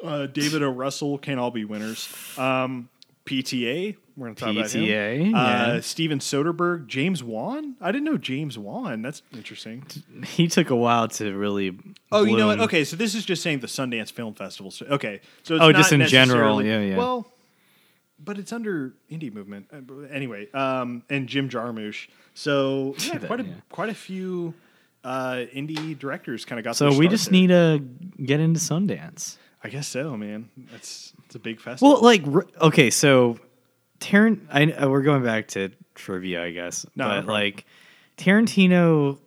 uh, 0.02 0.26
David 0.26 0.62
O. 0.62 0.70
Russell 0.70 1.18
can't 1.18 1.38
all 1.40 1.50
be 1.50 1.64
winners. 1.64 2.08
Um, 2.36 2.88
PTA, 3.28 3.96
we're 4.16 4.26
gonna 4.26 4.34
talk 4.34 4.50
about 4.50 4.70
him. 4.70 4.82
PTA, 4.84 5.20
Uh, 5.34 5.74
yeah. 5.74 5.80
Steven 5.80 6.18
Soderbergh, 6.18 6.86
James 6.86 7.22
Wan. 7.22 7.76
I 7.80 7.92
didn't 7.92 8.04
know 8.04 8.16
James 8.18 8.58
Wan. 8.58 9.02
That's 9.02 9.22
interesting. 9.32 9.84
He 10.24 10.48
took 10.48 10.70
a 10.70 10.76
while 10.76 11.08
to 11.08 11.32
really. 11.36 11.78
Oh, 12.10 12.24
you 12.24 12.36
know 12.36 12.46
what? 12.48 12.60
Okay, 12.60 12.84
so 12.84 12.96
this 12.96 13.14
is 13.14 13.24
just 13.24 13.42
saying 13.42 13.60
the 13.60 13.66
Sundance 13.66 14.10
Film 14.10 14.34
Festival. 14.34 14.70
So, 14.70 14.86
okay, 14.86 15.20
so 15.42 15.54
it's 15.54 15.62
Oh, 15.62 15.70
not 15.70 15.76
just 15.76 15.92
in 15.92 16.04
general, 16.06 16.64
yeah, 16.64 16.80
yeah. 16.80 16.96
Well, 16.96 17.30
but 18.18 18.38
it's 18.38 18.52
under 18.52 18.94
indie 19.10 19.32
movement 19.32 19.66
Uh, 19.72 20.02
anyway. 20.10 20.50
Um, 20.52 21.02
and 21.10 21.28
Jim 21.28 21.48
Jarmusch. 21.48 22.08
So 22.34 22.94
yeah, 23.06 23.18
quite 23.18 23.40
a 23.40 23.44
yeah. 23.44 23.52
quite 23.70 23.90
a 23.90 23.94
few 23.94 24.54
uh, 25.04 25.44
indie 25.54 25.96
directors 25.98 26.44
kind 26.44 26.58
of 26.58 26.64
got. 26.64 26.76
So 26.76 26.96
we 26.96 27.08
just 27.08 27.26
there. 27.26 27.32
need 27.32 27.46
to 27.48 27.82
get 28.24 28.40
into 28.40 28.58
Sundance. 28.58 29.36
I 29.62 29.68
guess 29.70 29.88
so, 29.88 30.16
man. 30.16 30.48
It's 30.74 31.12
it's 31.28 31.34
a 31.34 31.38
big 31.38 31.60
festival. 31.60 31.92
Well, 31.94 32.02
like 32.02 32.24
okay, 32.60 32.88
so 32.90 33.38
Tarant, 34.00 34.40
I, 34.50 34.72
uh, 34.72 34.88
we're 34.88 35.02
going 35.02 35.22
back 35.22 35.48
to 35.48 35.70
trivia, 35.94 36.42
I 36.42 36.52
guess, 36.52 36.86
No, 36.96 37.04
no 37.04 37.10
but 37.10 37.14
problem. 37.26 37.34
like 37.34 37.64
Tarantino, 38.16 39.18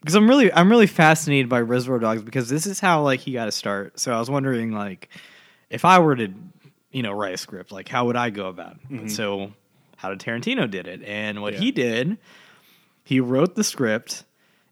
because 0.00 0.14
I'm 0.14 0.28
really, 0.28 0.52
I'm 0.52 0.70
really 0.70 0.86
fascinated 0.86 1.48
by 1.48 1.60
Reservoir 1.60 1.98
Dogs 1.98 2.22
because 2.22 2.48
this 2.48 2.66
is 2.66 2.80
how 2.80 3.02
like 3.02 3.20
he 3.20 3.32
got 3.32 3.46
to 3.46 3.52
start. 3.52 3.98
So 4.00 4.12
I 4.12 4.18
was 4.18 4.30
wondering, 4.30 4.72
like, 4.72 5.08
if 5.68 5.84
I 5.84 5.98
were 5.98 6.16
to, 6.16 6.32
you 6.92 7.02
know, 7.02 7.12
write 7.12 7.34
a 7.34 7.38
script, 7.38 7.72
like 7.72 7.88
how 7.88 8.06
would 8.06 8.16
I 8.16 8.30
go 8.30 8.46
about 8.48 8.76
it? 8.90 9.10
So, 9.10 9.52
how 9.96 10.10
did 10.10 10.18
Tarantino 10.20 10.70
did 10.70 10.86
it? 10.86 11.02
And 11.04 11.42
what 11.42 11.54
Yeah. 11.54 11.60
he 11.60 11.70
did, 11.72 12.18
he 13.04 13.20
wrote 13.20 13.54
the 13.54 13.64
script, 13.64 14.24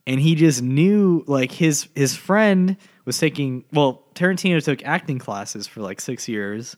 and 0.07 0.21
he 0.21 0.35
just 0.35 0.63
knew 0.63 1.25
like 1.27 1.53
his 1.53 1.89
his 1.95 2.17
friend 2.17 2.77
was 3.09 3.19
taking. 3.19 3.65
Well, 3.73 4.05
Tarantino 4.15 4.63
took 4.63 4.85
acting 4.85 5.19
classes 5.19 5.67
for 5.67 5.81
like 5.81 6.01
six 6.01 6.29
years, 6.29 6.77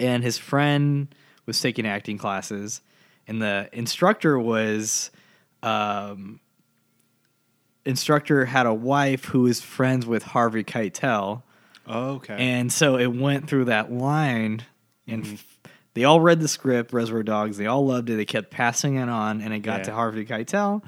and 0.00 0.22
his 0.22 0.38
friend 0.38 1.14
was 1.44 1.60
taking 1.60 1.86
acting 1.86 2.16
classes, 2.16 2.80
and 3.26 3.42
the 3.42 3.68
instructor 3.72 4.38
was. 4.38 5.10
Um, 5.62 6.38
instructor 7.84 8.44
had 8.44 8.66
a 8.66 8.74
wife 8.74 9.24
who 9.26 9.42
was 9.42 9.60
friends 9.60 10.06
with 10.06 10.22
Harvey 10.22 10.62
Keitel, 10.64 11.42
Oh, 11.86 12.10
okay. 12.16 12.36
and 12.38 12.72
so 12.72 12.96
it 12.96 13.06
went 13.06 13.48
through 13.48 13.66
that 13.66 13.90
line, 13.90 14.62
and 15.06 15.24
f- 15.26 15.58
they 15.94 16.04
all 16.04 16.20
read 16.20 16.40
the 16.40 16.48
script, 16.48 16.92
Reservoir 16.92 17.22
Dogs. 17.22 17.56
They 17.56 17.66
all 17.66 17.84
loved 17.86 18.10
it. 18.10 18.16
They 18.16 18.24
kept 18.24 18.50
passing 18.50 18.96
it 18.96 19.08
on, 19.08 19.40
and 19.40 19.52
it 19.54 19.60
got 19.60 19.78
Yeah. 19.78 19.84
to 19.84 19.92
Harvey 19.94 20.24
Keitel, 20.26 20.82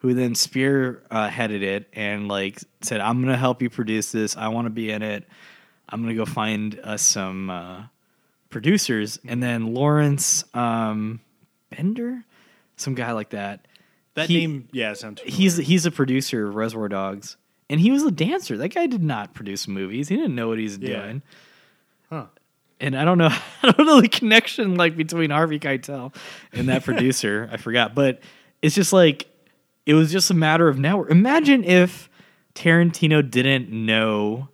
who 0.00 0.12
then 0.14 0.34
spear 0.34 1.02
uh, 1.10 1.28
headed 1.28 1.62
it 1.62 1.88
and 1.92 2.28
like 2.28 2.58
said, 2.82 3.00
"I'm 3.00 3.20
going 3.22 3.32
to 3.32 3.38
help 3.38 3.62
you 3.62 3.70
produce 3.70 4.12
this. 4.12 4.36
I 4.36 4.48
want 4.48 4.66
to 4.66 4.70
be 4.70 4.90
in 4.90 5.02
it. 5.02 5.26
I'm 5.88 6.02
going 6.02 6.14
to 6.14 6.18
go 6.18 6.24
find 6.26 6.78
us 6.82 7.02
some 7.02 7.48
uh, 7.50 7.82
producers." 8.50 9.18
And 9.26 9.42
then 9.42 9.74
Lawrence 9.74 10.44
um, 10.54 11.20
Bender, 11.70 12.24
some 12.76 12.94
guy 12.94 13.12
like 13.12 13.30
that. 13.30 13.66
that 14.14 14.28
he- 14.28 14.38
name, 14.38 14.68
yeah, 14.72 14.92
sounds. 14.94 15.20
He's 15.24 15.56
he's 15.56 15.86
a 15.86 15.90
producer 15.90 16.48
of 16.48 16.54
Reservoir 16.54 16.88
Dogs, 16.88 17.36
and 17.68 17.80
he 17.80 17.90
was 17.90 18.02
a 18.04 18.10
dancer. 18.10 18.56
That 18.56 18.70
guy 18.74 18.86
did 18.86 19.02
not 19.02 19.34
produce 19.34 19.68
movies. 19.68 20.08
He 20.08 20.16
didn't 20.16 20.34
know 20.34 20.48
what 20.48 20.58
he's 20.58 20.78
Yeah. 20.78 21.02
doing. 21.02 21.22
Huh. 22.08 22.26
And 22.80 22.96
I 22.96 23.04
don't 23.04 23.18
know, 23.18 23.28
I 23.62 23.72
don't 23.72 23.86
know 23.86 24.00
the 24.00 24.08
connection 24.08 24.76
like 24.76 24.96
between 24.96 25.30
Harvey 25.30 25.58
Keitel 25.58 26.14
and 26.52 26.68
that 26.70 26.82
producer. 26.86 27.48
I 27.52 27.58
forgot, 27.58 27.94
but 27.94 28.20
it's 28.62 28.74
just 28.74 28.92
like 28.92 29.26
it 29.86 29.94
was 29.94 30.12
just 30.12 30.30
a 30.30 30.34
matter 30.34 30.68
of 30.68 30.78
network. 30.78 31.10
Imagine 31.10 31.64
if 31.64 32.08
Tarantino 32.54 33.28
didn't 33.28 33.70
know 33.70 34.48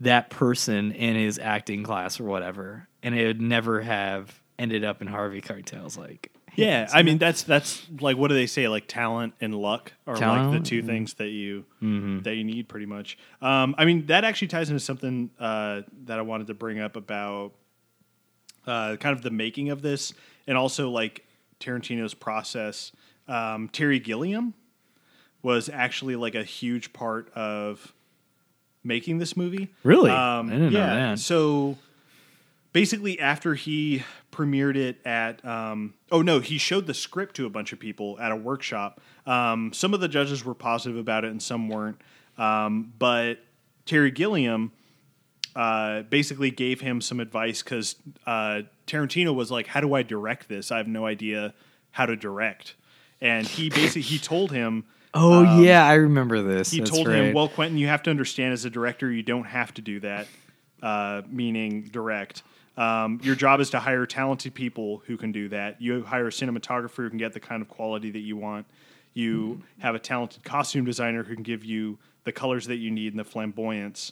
that 0.00 0.30
person 0.30 0.92
in 0.92 1.16
his 1.16 1.38
acting 1.38 1.82
class 1.82 2.20
or 2.20 2.24
whatever, 2.24 2.88
and 3.02 3.14
it 3.14 3.26
would 3.26 3.40
never 3.40 3.80
have 3.80 4.40
ended 4.58 4.84
up 4.84 5.00
in 5.00 5.08
Harvey 5.08 5.40
Keitel's 5.40 5.96
like. 5.96 6.30
Yeah, 6.56 6.88
I 6.92 7.02
mean 7.02 7.18
that's 7.18 7.42
that's 7.42 7.84
like 8.00 8.16
what 8.16 8.28
do 8.28 8.34
they 8.34 8.46
say? 8.46 8.68
Like 8.68 8.86
talent 8.86 9.34
and 9.40 9.54
luck 9.54 9.92
are 10.06 10.16
like 10.16 10.52
the 10.52 10.60
two 10.60 10.82
mm. 10.82 10.86
things 10.86 11.14
that 11.14 11.28
you 11.28 11.64
Mm-hmm. 11.82 12.20
that 12.20 12.36
you 12.36 12.44
need 12.44 12.68
pretty 12.68 12.86
much. 12.86 13.18
Um, 13.42 13.74
I 13.76 13.84
mean 13.84 14.06
that 14.06 14.22
actually 14.22 14.48
ties 14.48 14.70
into 14.70 14.80
something 14.80 15.30
uh, 15.40 15.82
that 16.04 16.18
I 16.18 16.22
wanted 16.22 16.46
to 16.46 16.54
bring 16.54 16.78
up 16.78 16.94
about 16.94 17.54
uh, 18.66 18.96
kind 18.96 19.16
of 19.16 19.22
the 19.22 19.30
making 19.30 19.70
of 19.70 19.82
this 19.82 20.12
and 20.46 20.56
also 20.56 20.90
like 20.90 21.26
Tarantino's 21.60 22.14
process. 22.14 22.92
Um, 23.28 23.68
Terry 23.68 23.98
Gilliam 23.98 24.54
was 25.42 25.68
actually 25.68 26.16
like 26.16 26.34
a 26.34 26.44
huge 26.44 26.92
part 26.92 27.32
of 27.34 27.94
making 28.82 29.18
this 29.18 29.36
movie. 29.36 29.68
Really? 29.82 30.10
Um, 30.10 30.48
I 30.48 30.52
didn't 30.52 30.72
know 30.72 30.78
yeah, 30.78 30.94
that. 30.94 31.18
So 31.18 31.76
basically, 32.72 33.18
after 33.20 33.54
he 33.54 34.02
premiered 34.32 34.76
it 34.76 34.98
at, 35.06 35.44
um, 35.44 35.94
oh 36.10 36.22
no, 36.22 36.40
he 36.40 36.58
showed 36.58 36.86
the 36.86 36.94
script 36.94 37.36
to 37.36 37.46
a 37.46 37.50
bunch 37.50 37.72
of 37.72 37.78
people 37.78 38.18
at 38.20 38.32
a 38.32 38.36
workshop. 38.36 39.00
Um, 39.26 39.72
some 39.72 39.94
of 39.94 40.00
the 40.00 40.08
judges 40.08 40.44
were 40.44 40.54
positive 40.54 40.98
about 40.98 41.24
it, 41.24 41.30
and 41.30 41.42
some 41.42 41.68
weren't. 41.68 42.00
Um, 42.36 42.92
but 42.98 43.38
Terry 43.86 44.10
Gilliam 44.10 44.72
uh, 45.56 46.02
basically 46.02 46.50
gave 46.50 46.80
him 46.80 47.00
some 47.00 47.20
advice 47.20 47.62
because 47.62 47.96
uh, 48.26 48.62
Tarantino 48.86 49.34
was 49.34 49.50
like, 49.50 49.68
"How 49.68 49.80
do 49.80 49.94
I 49.94 50.02
direct 50.02 50.48
this? 50.48 50.70
I 50.72 50.78
have 50.78 50.88
no 50.88 51.06
idea 51.06 51.54
how 51.92 52.06
to 52.06 52.16
direct." 52.16 52.74
And 53.24 53.46
he 53.46 53.70
basically 53.70 54.02
he 54.02 54.18
told 54.18 54.52
him. 54.52 54.84
Oh 55.16 55.60
yeah, 55.60 55.86
I 55.86 55.94
remember 55.94 56.42
this. 56.42 56.72
He 56.72 56.80
That's 56.80 56.90
told 56.90 57.06
right. 57.06 57.26
him, 57.26 57.34
"Well, 57.34 57.46
Quentin, 57.46 57.78
you 57.78 57.86
have 57.86 58.02
to 58.02 58.10
understand 58.10 58.52
as 58.52 58.64
a 58.64 58.70
director, 58.70 59.08
you 59.12 59.22
don't 59.22 59.44
have 59.44 59.72
to 59.74 59.80
do 59.80 60.00
that, 60.00 60.26
uh, 60.82 61.22
meaning 61.28 61.82
direct. 61.82 62.42
Um, 62.76 63.20
your 63.22 63.36
job 63.36 63.60
is 63.60 63.70
to 63.70 63.78
hire 63.78 64.06
talented 64.06 64.54
people 64.54 65.04
who 65.06 65.16
can 65.16 65.30
do 65.30 65.48
that. 65.50 65.80
You 65.80 66.02
hire 66.02 66.26
a 66.26 66.30
cinematographer 66.30 66.96
who 66.96 67.10
can 67.10 67.18
get 67.18 67.32
the 67.32 67.38
kind 67.38 67.62
of 67.62 67.68
quality 67.68 68.10
that 68.10 68.18
you 68.18 68.36
want. 68.36 68.66
You 69.12 69.62
have 69.78 69.94
a 69.94 70.00
talented 70.00 70.42
costume 70.42 70.84
designer 70.84 71.22
who 71.22 71.34
can 71.34 71.44
give 71.44 71.64
you 71.64 71.96
the 72.24 72.32
colors 72.32 72.66
that 72.66 72.78
you 72.78 72.90
need 72.90 73.12
and 73.12 73.20
the 73.20 73.24
flamboyance." 73.24 74.10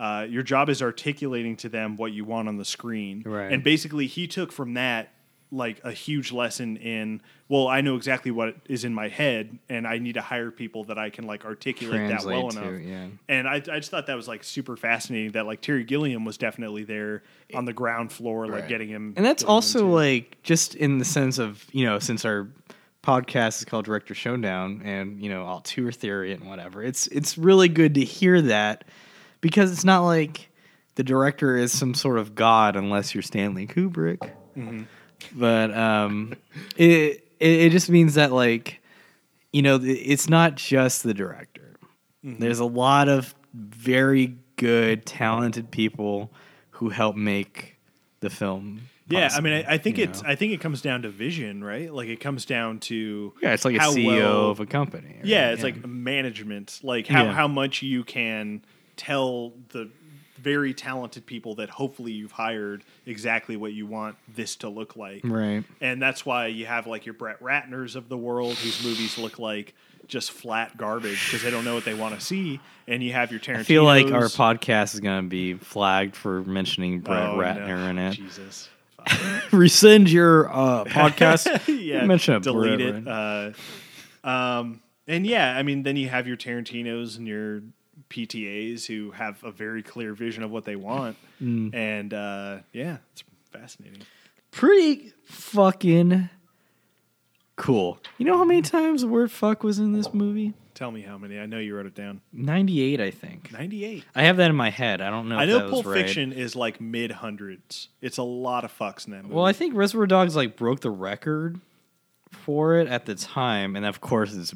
Uh, 0.00 0.26
your 0.28 0.42
job 0.42 0.68
is 0.68 0.82
articulating 0.82 1.54
to 1.58 1.68
them 1.68 1.94
what 1.96 2.10
you 2.10 2.24
want 2.24 2.48
on 2.48 2.56
the 2.56 2.64
screen. 2.64 3.22
Right. 3.24 3.52
And 3.52 3.62
basically, 3.62 4.08
he 4.08 4.26
took 4.26 4.50
from 4.50 4.74
that 4.74 5.12
like 5.52 5.80
a 5.84 5.92
huge 5.92 6.30
lesson 6.32 6.76
in 6.76 7.20
well 7.48 7.66
i 7.66 7.80
know 7.80 7.96
exactly 7.96 8.30
what 8.30 8.54
is 8.68 8.84
in 8.84 8.94
my 8.94 9.08
head 9.08 9.58
and 9.68 9.86
i 9.86 9.98
need 9.98 10.14
to 10.14 10.20
hire 10.20 10.50
people 10.50 10.84
that 10.84 10.98
i 10.98 11.10
can 11.10 11.26
like 11.26 11.44
articulate 11.44 12.08
that 12.08 12.24
well 12.24 12.48
to, 12.50 12.58
enough 12.60 12.80
yeah. 12.82 13.06
and 13.28 13.48
I, 13.48 13.54
I 13.54 13.58
just 13.58 13.90
thought 13.90 14.06
that 14.06 14.16
was 14.16 14.28
like 14.28 14.44
super 14.44 14.76
fascinating 14.76 15.32
that 15.32 15.46
like 15.46 15.60
terry 15.60 15.82
gilliam 15.84 16.24
was 16.24 16.38
definitely 16.38 16.84
there 16.84 17.22
on 17.52 17.64
the 17.64 17.72
ground 17.72 18.12
floor 18.12 18.46
like 18.46 18.60
Right. 18.60 18.68
getting 18.68 18.88
him 18.88 19.14
And 19.16 19.26
that's 19.26 19.42
also 19.42 19.80
into 19.80 19.92
like 19.92 20.38
just 20.42 20.74
in 20.76 20.98
the 20.98 21.04
sense 21.04 21.38
of 21.38 21.64
you 21.72 21.84
know 21.84 21.98
since 21.98 22.24
our 22.24 22.48
podcast 23.02 23.58
is 23.58 23.64
called 23.64 23.86
Director 23.86 24.14
Showdown 24.14 24.82
and 24.84 25.22
you 25.22 25.30
know 25.30 25.44
auteur 25.44 25.90
theory 25.90 26.32
and 26.32 26.46
whatever. 26.48 26.82
It's 26.82 27.06
it's 27.08 27.38
really 27.38 27.68
good 27.68 27.94
to 27.94 28.04
hear 28.04 28.40
that 28.42 28.84
because 29.40 29.72
it's 29.72 29.84
not 29.84 30.04
like 30.04 30.50
the 30.96 31.02
director 31.02 31.56
is 31.56 31.72
some 31.76 31.94
sort 31.94 32.18
of 32.18 32.34
god 32.34 32.76
unless 32.76 33.14
you're 33.14 33.22
Stanley 33.22 33.66
Kubrick. 33.66 34.18
Mm-hmm. 34.56 34.82
But 35.34 35.74
um, 35.76 36.34
it, 36.76 37.24
it 37.38 37.50
it 37.60 37.70
just 37.72 37.88
means 37.90 38.14
that 38.14 38.32
like 38.32 38.80
you 39.52 39.62
know 39.62 39.78
it's 39.82 40.28
not 40.28 40.54
just 40.56 41.02
the 41.02 41.14
director. 41.14 41.76
There's 42.22 42.58
a 42.58 42.64
lot 42.66 43.08
of 43.08 43.34
very 43.54 44.36
good, 44.56 45.06
talented 45.06 45.70
people 45.70 46.30
who 46.70 46.90
help 46.90 47.16
make 47.16 47.76
the 48.20 48.28
film. 48.30 48.82
yeah 49.08 49.30
i 49.34 49.40
mean 49.40 49.54
i, 49.54 49.74
I 49.74 49.78
think 49.78 49.98
it's 49.98 50.22
know? 50.22 50.28
i 50.28 50.34
think 50.34 50.52
it 50.52 50.60
comes 50.60 50.82
down 50.82 51.02
to 51.02 51.08
vision 51.08 51.64
right 51.64 51.92
like 51.92 52.08
it 52.08 52.20
comes 52.20 52.44
down 52.44 52.78
to 52.80 53.32
Yeah, 53.42 53.54
it's 53.54 53.64
like 53.64 53.76
a 53.76 53.78
CEO 53.78 54.06
well- 54.06 54.50
of 54.50 54.60
a 54.60 54.66
company. 54.66 55.14
right? 55.16 55.24
Yeah, 55.24 55.50
it's 55.52 55.62
like 55.62 55.84
management, 55.86 56.78
like 56.82 57.06
how, 57.06 57.24
Yeah. 57.24 57.32
how 57.32 57.48
much 57.48 57.80
you 57.82 58.04
can 58.04 58.62
tell 58.96 59.52
the 59.70 59.88
very 60.42 60.74
talented 60.74 61.26
people 61.26 61.54
that 61.56 61.70
hopefully 61.70 62.12
you've 62.12 62.32
hired 62.32 62.82
exactly 63.06 63.56
what 63.56 63.72
you 63.72 63.86
want 63.86 64.16
this 64.28 64.56
to 64.56 64.68
look 64.68 64.96
like. 64.96 65.22
right. 65.24 65.64
And 65.80 66.00
that's 66.00 66.24
why 66.24 66.46
you 66.46 66.66
have 66.66 66.86
like 66.86 67.06
your 67.06 67.14
Brett 67.14 67.40
Ratners 67.40 67.96
of 67.96 68.08
the 68.08 68.16
world 68.16 68.54
whose 68.54 68.84
movies 68.84 69.18
look 69.18 69.38
like 69.38 69.74
just 70.06 70.32
flat 70.32 70.76
garbage 70.76 71.24
because 71.26 71.42
they 71.42 71.50
don't 71.50 71.64
know 71.64 71.74
what 71.74 71.84
they 71.84 71.94
want 71.94 72.18
to 72.18 72.20
see. 72.20 72.60
And 72.86 73.02
you 73.02 73.12
have 73.12 73.30
your 73.30 73.40
Tarantino. 73.40 73.60
I 73.60 73.64
feel 73.64 73.84
like 73.84 74.06
our 74.10 74.24
podcast 74.24 74.94
is 74.94 75.00
going 75.00 75.22
to 75.22 75.28
be 75.28 75.54
flagged 75.54 76.16
for 76.16 76.42
mentioning 76.42 77.00
Brett 77.00 77.30
Ratner 77.30 77.88
in 77.88 77.98
it. 77.98 78.10
Oh, 78.10 78.12
Jesus. 78.12 78.68
Rescind 79.52 80.10
your 80.10 80.50
uh, 80.50 80.84
podcast. 80.84 81.62
yeah, 81.82 82.04
Mention 82.04 82.34
it, 82.34 82.42
delete 82.42 82.78
Brett 82.78 83.02
it. 83.02 83.08
Uh, 84.24 84.28
um, 84.28 84.82
and 85.06 85.26
yeah, 85.26 85.56
I 85.56 85.62
mean, 85.62 85.82
then 85.82 85.96
you 85.96 86.08
have 86.08 86.26
your 86.26 86.36
Tarantinos 86.36 87.16
and 87.16 87.26
your 87.26 87.62
PTAs 88.10 88.86
who 88.86 89.12
have 89.12 89.42
a 89.44 89.50
very 89.50 89.82
clear 89.82 90.12
vision 90.12 90.42
of 90.42 90.50
what 90.50 90.64
they 90.64 90.76
want, 90.76 91.16
Mm. 91.40 91.74
and 91.74 92.12
uh, 92.12 92.58
yeah, 92.72 92.98
it's 93.12 93.24
fascinating. 93.50 94.02
Pretty 94.50 95.12
fucking 95.24 96.28
cool. 97.56 97.98
You 98.18 98.26
know 98.26 98.36
how 98.36 98.44
many 98.44 98.62
times 98.62 99.02
the 99.02 99.08
word 99.08 99.30
fuck 99.30 99.62
was 99.62 99.78
in 99.78 99.92
this 99.92 100.12
movie? 100.12 100.54
Tell 100.74 100.90
me 100.90 101.02
how 101.02 101.18
many. 101.18 101.38
I 101.38 101.44
know 101.46 101.58
you 101.58 101.76
wrote 101.76 101.86
it 101.86 101.94
down. 101.94 102.22
98, 102.32 103.00
I 103.02 103.10
think. 103.10 103.52
Ninety-eight. 103.52 104.04
I 104.14 104.22
have 104.22 104.38
that 104.38 104.48
in 104.50 104.56
my 104.56 104.70
head. 104.70 105.00
I 105.02 105.10
don't 105.10 105.28
know 105.28 105.36
I 105.36 105.44
know 105.44 105.68
Pulp 105.68 105.84
right. 105.86 106.04
Fiction 106.04 106.32
is 106.32 106.56
like 106.56 106.80
mid 106.80 107.10
hundreds. 107.10 107.88
It's 108.00 108.16
a 108.18 108.22
lot 108.22 108.64
of 108.64 108.76
fucks 108.76 109.06
in 109.06 109.12
that 109.12 109.22
movie. 109.24 109.34
Well, 109.34 109.44
I 109.44 109.52
think 109.52 109.74
Reservoir 109.74 110.06
Dogs 110.06 110.34
like 110.36 110.56
broke 110.56 110.80
the 110.80 110.90
record 110.90 111.60
for 112.30 112.76
it 112.76 112.88
at 112.88 113.04
the 113.06 113.14
time, 113.14 113.76
and 113.76 113.84
of 113.84 114.00
course 114.00 114.34
it's 114.34 114.54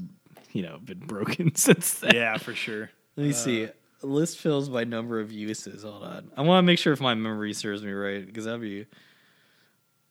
you 0.53 0.63
know 0.63 0.79
been 0.83 1.01
broken 1.01 1.55
since 1.57 1.95
then. 1.99 2.15
yeah, 2.15 2.39
for 2.39 2.55
sure. 2.55 2.91
Let 3.17 3.27
me 3.27 3.33
see. 3.33 3.69
List 4.03 4.39
fills 4.39 4.69
by 4.69 4.85
number 4.85 5.21
of 5.21 5.33
uses. 5.33 5.83
Hold 5.83 6.03
on. 6.03 6.31
I 6.37 6.43
want 6.43 6.59
to 6.59 6.67
make 6.67 6.79
sure 6.79 6.93
if 6.93 7.01
my 7.01 7.15
memory 7.15 7.55
serves 7.55 7.83
me 7.83 7.93
right, 7.93 8.25
because 8.25 8.45
that'd 8.45 8.61
be. 8.61 8.87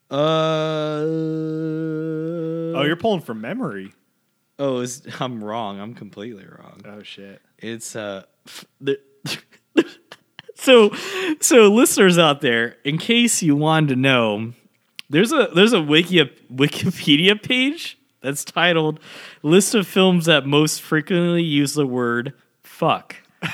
Uh. 0.09 1.03
Oh, 2.75 2.83
you're 2.85 2.95
pulling 2.95 3.21
from 3.21 3.41
memory. 3.41 3.93
Oh, 4.59 4.79
is 4.79 5.03
I'm 5.19 5.43
wrong. 5.43 5.79
I'm 5.79 5.93
completely 5.93 6.45
wrong. 6.45 6.81
Oh 6.85 7.03
shit. 7.03 7.41
It's 7.57 7.95
uh. 7.95 8.23
f- 8.47 8.65
the, 8.81 8.99
so, 10.55 10.91
so 11.39 11.67
listeners 11.67 12.17
out 12.17 12.41
there, 12.41 12.77
in 12.83 12.97
case 12.97 13.41
you 13.41 13.55
wanted 13.55 13.89
to 13.89 13.95
know, 13.95 14.53
there's 15.09 15.31
a 15.31 15.49
there's 15.53 15.73
a 15.73 15.81
wiki 15.81 16.19
Wikipedia 16.51 17.41
page 17.41 17.97
that's 18.21 18.43
titled 18.43 18.99
"List 19.41 19.75
of 19.75 19.87
films 19.87 20.25
that 20.25 20.45
most 20.45 20.81
frequently 20.81 21.43
use 21.43 21.73
the 21.73 21.85
word 21.87 22.33
fuck." 22.87 23.15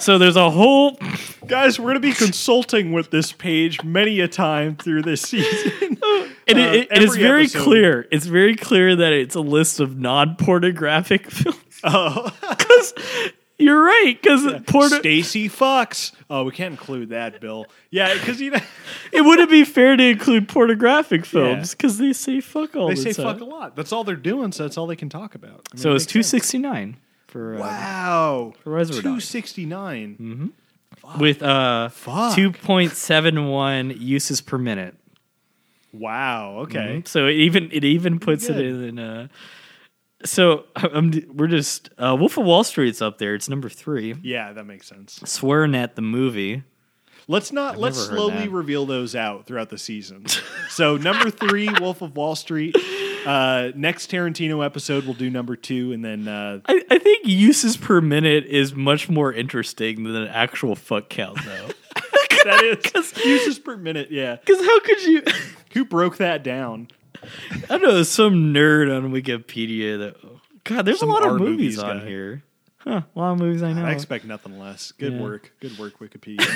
So 0.00 0.16
there's 0.18 0.36
a 0.36 0.50
whole. 0.50 0.98
Guys, 1.46 1.78
we're 1.78 1.84
going 1.92 1.94
to 1.96 2.00
be 2.00 2.14
consulting 2.14 2.92
with 2.92 3.10
this 3.10 3.30
page 3.30 3.82
many 3.84 4.20
a 4.20 4.26
time 4.26 4.74
through 4.76 5.02
this 5.02 5.20
season. 5.22 5.98
And 6.48 6.58
Uh, 6.58 6.62
it, 6.62 6.74
it- 6.74 6.88
it 6.92 7.02
is 7.02 7.16
very 7.16 7.42
episode. 7.42 7.62
clear. 7.62 8.08
It's 8.10 8.26
very 8.26 8.56
clear 8.56 8.96
that 8.96 9.12
it's 9.12 9.34
a 9.36 9.40
list 9.40 9.78
of 9.80 9.96
non-pornographic 9.98 11.30
films. 11.30 11.58
Oh, 11.84 12.30
Because 12.40 12.94
you're 13.58 13.80
right. 13.84 14.16
Because 14.20 14.60
porno. 14.66 14.98
Stacy 14.98 15.48
fucks. 15.48 16.12
Oh, 16.28 16.42
we 16.44 16.50
can't 16.52 16.72
include 16.72 17.10
that, 17.10 17.40
Bill. 17.40 17.66
Yeah, 17.90 18.12
because 18.14 18.40
you 18.40 18.50
know 18.50 18.58
It 19.12 19.20
wouldn't 19.20 19.50
be 19.50 19.64
fair 19.64 19.94
to 19.96 20.02
include 20.02 20.48
pornographic 20.48 21.24
films 21.24 21.72
because 21.72 21.98
they 21.98 22.12
say 22.12 22.40
fuck 22.40 22.74
all 22.74 22.88
they 22.88 22.94
the 22.94 23.02
say 23.02 23.12
time. 23.12 23.26
fuck 23.34 23.40
a 23.40 23.44
lot. 23.44 23.76
That's 23.76 23.92
all 23.92 24.02
they're 24.04 24.16
doing, 24.16 24.50
so 24.52 24.64
that's 24.64 24.76
all 24.78 24.86
they 24.88 24.96
can 24.96 25.08
talk 25.10 25.34
about. 25.36 25.68
I 25.72 25.76
mean, 25.76 25.82
So 25.82 25.94
it's 25.94 26.06
two 26.06 26.22
sixty 26.24 26.58
nine 26.58 26.96
for 27.32 27.56
uh, 27.56 27.58
Wow, 27.60 28.52
Reservoir 28.64 29.02
two 29.02 29.08
Dogs. 29.14 29.24
sixty 29.28 29.66
nine. 29.66 30.52
with 31.18 31.42
uh 31.42 31.88
Fuck. 31.88 32.36
two 32.36 32.52
point 32.52 32.92
seven 32.92 33.48
one 33.48 33.90
uses 33.98 34.40
per 34.40 34.58
minute. 34.58 34.94
Wow. 35.92 36.58
Okay. 36.60 37.02
So 37.06 37.26
it 37.26 37.32
even 37.34 37.68
it 37.72 37.84
even 37.84 38.18
puts 38.18 38.48
it 38.48 38.56
in. 38.58 38.98
Uh, 38.98 39.28
so 40.24 40.64
I'm, 40.76 41.10
we're 41.34 41.48
just 41.48 41.90
uh, 41.98 42.16
Wolf 42.18 42.38
of 42.38 42.44
Wall 42.46 42.64
Street's 42.64 43.02
up 43.02 43.18
there. 43.18 43.34
It's 43.34 43.48
number 43.48 43.68
three. 43.68 44.14
Yeah, 44.22 44.52
that 44.52 44.64
makes 44.64 44.86
sense. 44.86 45.18
SwearNet 45.20 45.94
the 45.96 46.02
movie. 46.02 46.62
Let's 47.28 47.52
not. 47.52 47.78
let's 47.78 47.98
slowly 47.98 48.32
that. 48.46 48.50
reveal 48.50 48.86
those 48.86 49.14
out 49.14 49.46
throughout 49.46 49.70
the 49.70 49.78
season. 49.78 50.26
so 50.68 50.96
number 50.96 51.30
three, 51.30 51.68
Wolf 51.80 52.02
of 52.02 52.16
Wall 52.16 52.34
Street. 52.36 52.76
Uh, 53.26 53.70
next 53.76 54.10
Tarantino 54.10 54.64
episode, 54.64 55.04
we'll 55.04 55.14
do 55.14 55.30
number 55.30 55.54
two, 55.54 55.92
and 55.92 56.04
then 56.04 56.26
uh, 56.26 56.60
I, 56.66 56.82
I 56.90 56.98
think 56.98 57.26
uses 57.26 57.76
per 57.76 58.00
minute 58.00 58.46
is 58.46 58.74
much 58.74 59.08
more 59.08 59.32
interesting 59.32 60.02
than 60.04 60.16
an 60.16 60.28
actual 60.28 60.74
fuck 60.74 61.08
count, 61.08 61.38
though. 61.44 61.68
that 62.44 62.64
is 62.92 63.16
uses 63.24 63.58
per 63.60 63.76
minute. 63.76 64.10
Yeah, 64.10 64.36
Because 64.36 64.60
how 64.64 64.80
could 64.80 65.02
you? 65.04 65.22
who 65.72 65.84
broke 65.84 66.16
that 66.16 66.42
down? 66.42 66.88
I 67.22 67.78
don't 67.78 67.82
know 67.82 68.02
some 68.02 68.52
nerd 68.52 68.94
on 68.94 69.12
Wikipedia 69.12 69.98
that. 70.00 70.16
God, 70.64 70.84
there's 70.84 70.98
Some 71.00 71.10
a 71.10 71.12
lot 71.12 71.24
of 71.26 71.38
movies 71.40 71.76
movies 71.76 71.78
on 71.78 71.98
guy. 72.00 72.06
here. 72.06 72.42
Huh, 72.78 73.02
a 73.14 73.18
lot 73.18 73.32
of 73.34 73.38
movies 73.38 73.62
I 73.62 73.72
know. 73.72 73.84
I 73.84 73.92
expect 73.92 74.24
nothing 74.24 74.58
less. 74.58 74.90
Good 74.92 75.12
Yeah. 75.14 75.20
work. 75.20 75.52
Good 75.60 75.78
work, 75.78 76.00
Wikipedia. 76.00 76.48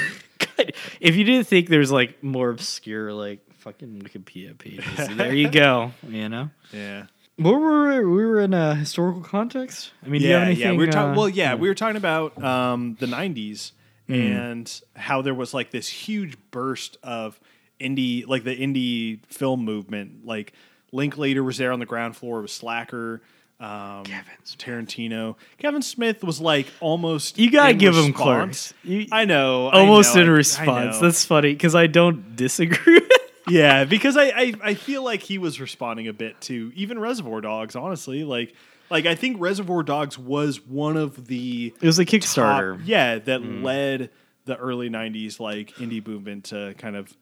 God, 0.67 0.75
if 1.01 1.17
you 1.17 1.25
didn't 1.25 1.47
think 1.47 1.69
there's 1.69 1.91
like 1.93 2.23
more 2.23 2.51
obscure 2.51 3.13
like 3.13 3.41
fucking 3.59 4.01
Wikipedia 4.03 4.57
pages, 4.57 4.85
there 5.17 5.35
you 5.35 5.49
go. 5.51 5.93
You 6.09 6.29
know. 6.29 6.51
yeah. 6.73 7.07
What 7.39 7.61
were 7.61 7.89
we? 7.89 8.05
We 8.07 8.25
were 8.25 8.41
in 8.41 8.55
a 8.55 8.75
historical 8.75 9.21
context. 9.21 9.93
I 10.05 10.09
mean, 10.09 10.23
do 10.23 10.29
you 10.29 10.33
have 10.35 10.43
Yeah, 10.43 10.47
anything? 10.47 10.65
yeah. 10.65 10.73
We 10.73 10.87
were 10.87 10.93
talking. 10.93 11.13
uh, 11.13 11.17
well, 11.17 11.29
yeah, 11.29 11.55
we 11.55 11.69
were 11.69 11.75
talking 11.75 11.97
about 11.97 12.43
um, 12.43 12.97
the 13.01 13.07
'90s 13.07 13.73
Hmm. 14.07 14.13
and 14.15 14.81
how 14.95 15.21
there 15.23 15.35
was 15.35 15.53
like 15.53 15.71
this 15.73 15.89
huge 15.89 16.37
burst 16.53 16.97
of 17.03 17.39
indie, 17.81 18.25
like 18.27 18.45
the 18.45 18.57
indie 18.57 19.19
film 19.27 19.65
movement. 19.65 20.25
Like 20.25 20.53
Linklater 20.93 21.43
was 21.43 21.59
there 21.59 21.73
on 21.73 21.81
the 21.81 21.87
ground 21.87 22.17
floor. 22.17 22.39
It 22.39 22.43
was 22.43 22.53
Slacker. 22.53 23.21
Um, 23.59 24.05
Tarantino. 24.45 25.37
Kevin 25.59 25.83
Smith 25.83 26.23
was 26.23 26.41
like 26.41 26.67
almost. 26.81 27.39
You 27.39 27.51
gotta 27.51 27.71
in 27.71 27.79
give 27.79 27.95
him 27.97 28.07
response. 28.09 28.73
clerks. 28.73 28.75
You, 28.85 29.07
I 29.13 29.25
know. 29.25 29.69
I 29.69 29.81
almost 29.81 30.15
know, 30.15 30.23
in 30.23 30.29
I- 30.29 30.33
I 30.33 30.37
response. 30.37 30.97
know. 30.97 31.01
That's 31.03 31.25
funny 31.25 31.53
because 31.53 31.75
I 31.75 31.87
don't 31.87 32.37
disagree. 32.37 33.01
Yeah, 33.49 33.85
because 33.85 34.17
I, 34.17 34.25
I 34.25 34.53
I 34.65 34.75
feel 34.75 35.05
like 35.05 35.23
he 35.23 35.39
was 35.39 35.61
responding 35.61 36.09
a 36.09 36.13
bit 36.13 36.41
to 36.43 36.73
even 36.75 36.99
Reservoir 36.99 37.41
Dogs. 37.41 37.77
Honestly, 37.77 38.25
like 38.25 38.53
like 38.91 39.07
I 39.07 39.15
think 39.15 39.37
Reservoir 39.41 39.85
Dogs 39.85 40.19
was 40.19 40.61
one 40.67 40.97
of 40.97 41.29
the 41.29 41.73
it 41.81 41.87
was 41.87 42.01
a 42.01 42.05
top- 42.05 42.13
Kickstarter. 42.13 42.81
yeah, 42.85 43.21
that 43.21 43.43
Mm. 43.43 43.63
led 43.63 44.11
the 44.47 44.57
early 44.57 44.91
'90s 44.91 45.39
like 45.39 45.71
indie 45.77 46.05
movement 46.05 46.47
to 46.47 46.75
kind 46.79 46.97
of. 46.97 47.17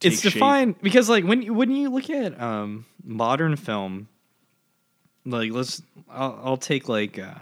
Take 0.00 0.12
it's 0.12 0.20
shape. 0.20 0.34
defined 0.34 0.74
because 0.82 1.08
like 1.08 1.24
when 1.24 1.40
you- 1.40 1.54
when 1.54 1.70
you 1.70 1.88
look 1.88 2.10
at 2.10 2.38
um, 2.38 2.84
modern 3.02 3.56
film, 3.56 4.08
like 5.24 5.52
let's 5.52 5.82
I'll, 6.10 6.40
I'll 6.42 6.56
take 6.56 6.88
like 6.88 7.18
uh, 7.18 7.34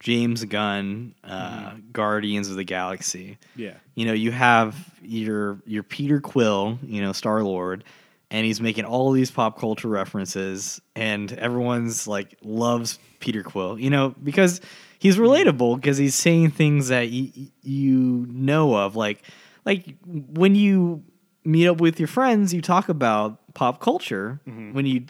James 0.00 0.44
Gunn, 0.44 1.14
uh, 1.24 1.72
Guardians 1.92 2.48
of 2.50 2.56
the 2.56 2.64
Galaxy. 2.64 3.38
Yeah, 3.56 3.74
you 3.94 4.06
know, 4.06 4.12
you 4.12 4.30
have 4.32 4.76
your 5.02 5.58
your 5.66 5.82
Peter 5.82 6.20
Quill, 6.20 6.78
you 6.84 7.00
know, 7.00 7.12
Star 7.12 7.42
Lord, 7.42 7.84
and 8.30 8.44
he's 8.46 8.60
making 8.60 8.84
all 8.84 9.12
these 9.12 9.30
pop 9.30 9.58
culture 9.58 9.88
references, 9.88 10.80
and 10.94 11.32
everyone's 11.32 12.06
like 12.06 12.36
loves 12.42 12.98
Peter 13.20 13.42
Quill, 13.42 13.78
you 13.78 13.90
know, 13.90 14.14
because 14.22 14.60
he's 14.98 15.16
relatable 15.16 15.76
because 15.76 15.96
he's 15.98 16.14
saying 16.14 16.50
things 16.50 16.88
that 16.88 17.08
y- 17.10 17.32
you 17.62 18.26
know 18.28 18.74
of, 18.76 18.94
like 18.96 19.22
like 19.64 19.94
when 20.04 20.54
you 20.54 21.02
meet 21.44 21.66
up 21.68 21.80
with 21.80 21.98
your 21.98 22.08
friends, 22.08 22.52
you 22.52 22.60
talk 22.60 22.88
about 22.88 23.38
pop 23.54 23.80
culture. 23.80 24.40
When 24.72 24.84
you 24.86 25.04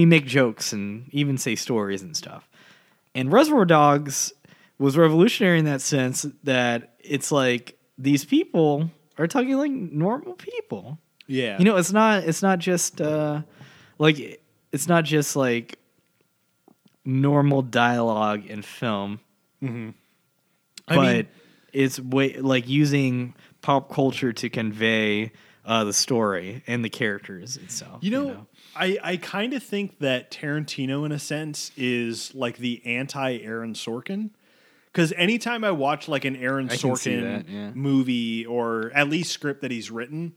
you 0.00 0.06
make 0.06 0.26
jokes 0.26 0.72
and 0.72 1.08
even 1.12 1.38
say 1.38 1.54
stories 1.54 2.02
and 2.02 2.16
stuff. 2.16 2.48
And 3.14 3.30
Reservoir 3.32 3.64
Dogs 3.64 4.32
was 4.78 4.96
revolutionary 4.96 5.58
in 5.58 5.64
that 5.66 5.80
sense 5.80 6.26
that 6.42 6.94
it's 7.00 7.30
like 7.30 7.78
these 7.96 8.24
people 8.24 8.90
are 9.18 9.26
talking 9.26 9.56
like 9.56 9.70
normal 9.70 10.34
people. 10.34 10.98
yeah. 11.26 11.58
You 11.58 11.64
know, 11.64 11.76
it's 11.76 11.92
not 11.92 12.24
it's 12.24 12.42
not 12.42 12.58
just 12.58 13.00
uh 13.00 13.42
like 13.98 14.40
it's 14.72 14.88
not 14.88 15.04
just 15.04 15.36
like 15.36 15.78
normal 17.04 17.62
dialogue 17.62 18.46
in 18.46 18.62
film, 18.62 19.20
I 19.62 19.92
but 20.88 20.98
mean- 20.98 21.28
it's 21.72 21.98
way 22.00 22.36
like 22.38 22.68
using 22.68 23.34
pop 23.62 23.92
culture 23.92 24.32
to 24.32 24.48
convey 24.48 25.32
uh, 25.64 25.84
the 25.84 25.92
story 25.92 26.62
and 26.66 26.84
the 26.84 26.90
characters 26.90 27.56
itself. 27.56 28.02
You 28.04 28.10
know, 28.10 28.46
I, 28.76 28.98
I 29.02 29.16
kind 29.16 29.52
of 29.54 29.62
think 29.62 29.98
that 30.00 30.30
Tarantino, 30.30 31.04
in 31.06 31.12
a 31.12 31.18
sense, 31.18 31.70
is 31.76 32.34
like 32.34 32.58
the 32.58 32.82
anti 32.84 33.38
Aaron 33.38 33.74
Sorkin. 33.74 34.30
Because 34.92 35.12
anytime 35.16 35.64
I 35.64 35.72
watch 35.72 36.06
like 36.08 36.24
an 36.24 36.36
Aaron 36.36 36.66
I 36.70 36.76
can 36.76 36.96
see 36.96 37.10
Sorkin 37.10 37.22
that, 37.22 37.48
yeah. 37.48 37.70
movie 37.74 38.46
or 38.46 38.92
at 38.94 39.08
least 39.08 39.32
script 39.32 39.62
that 39.62 39.70
he's 39.72 39.90
written, 39.90 40.34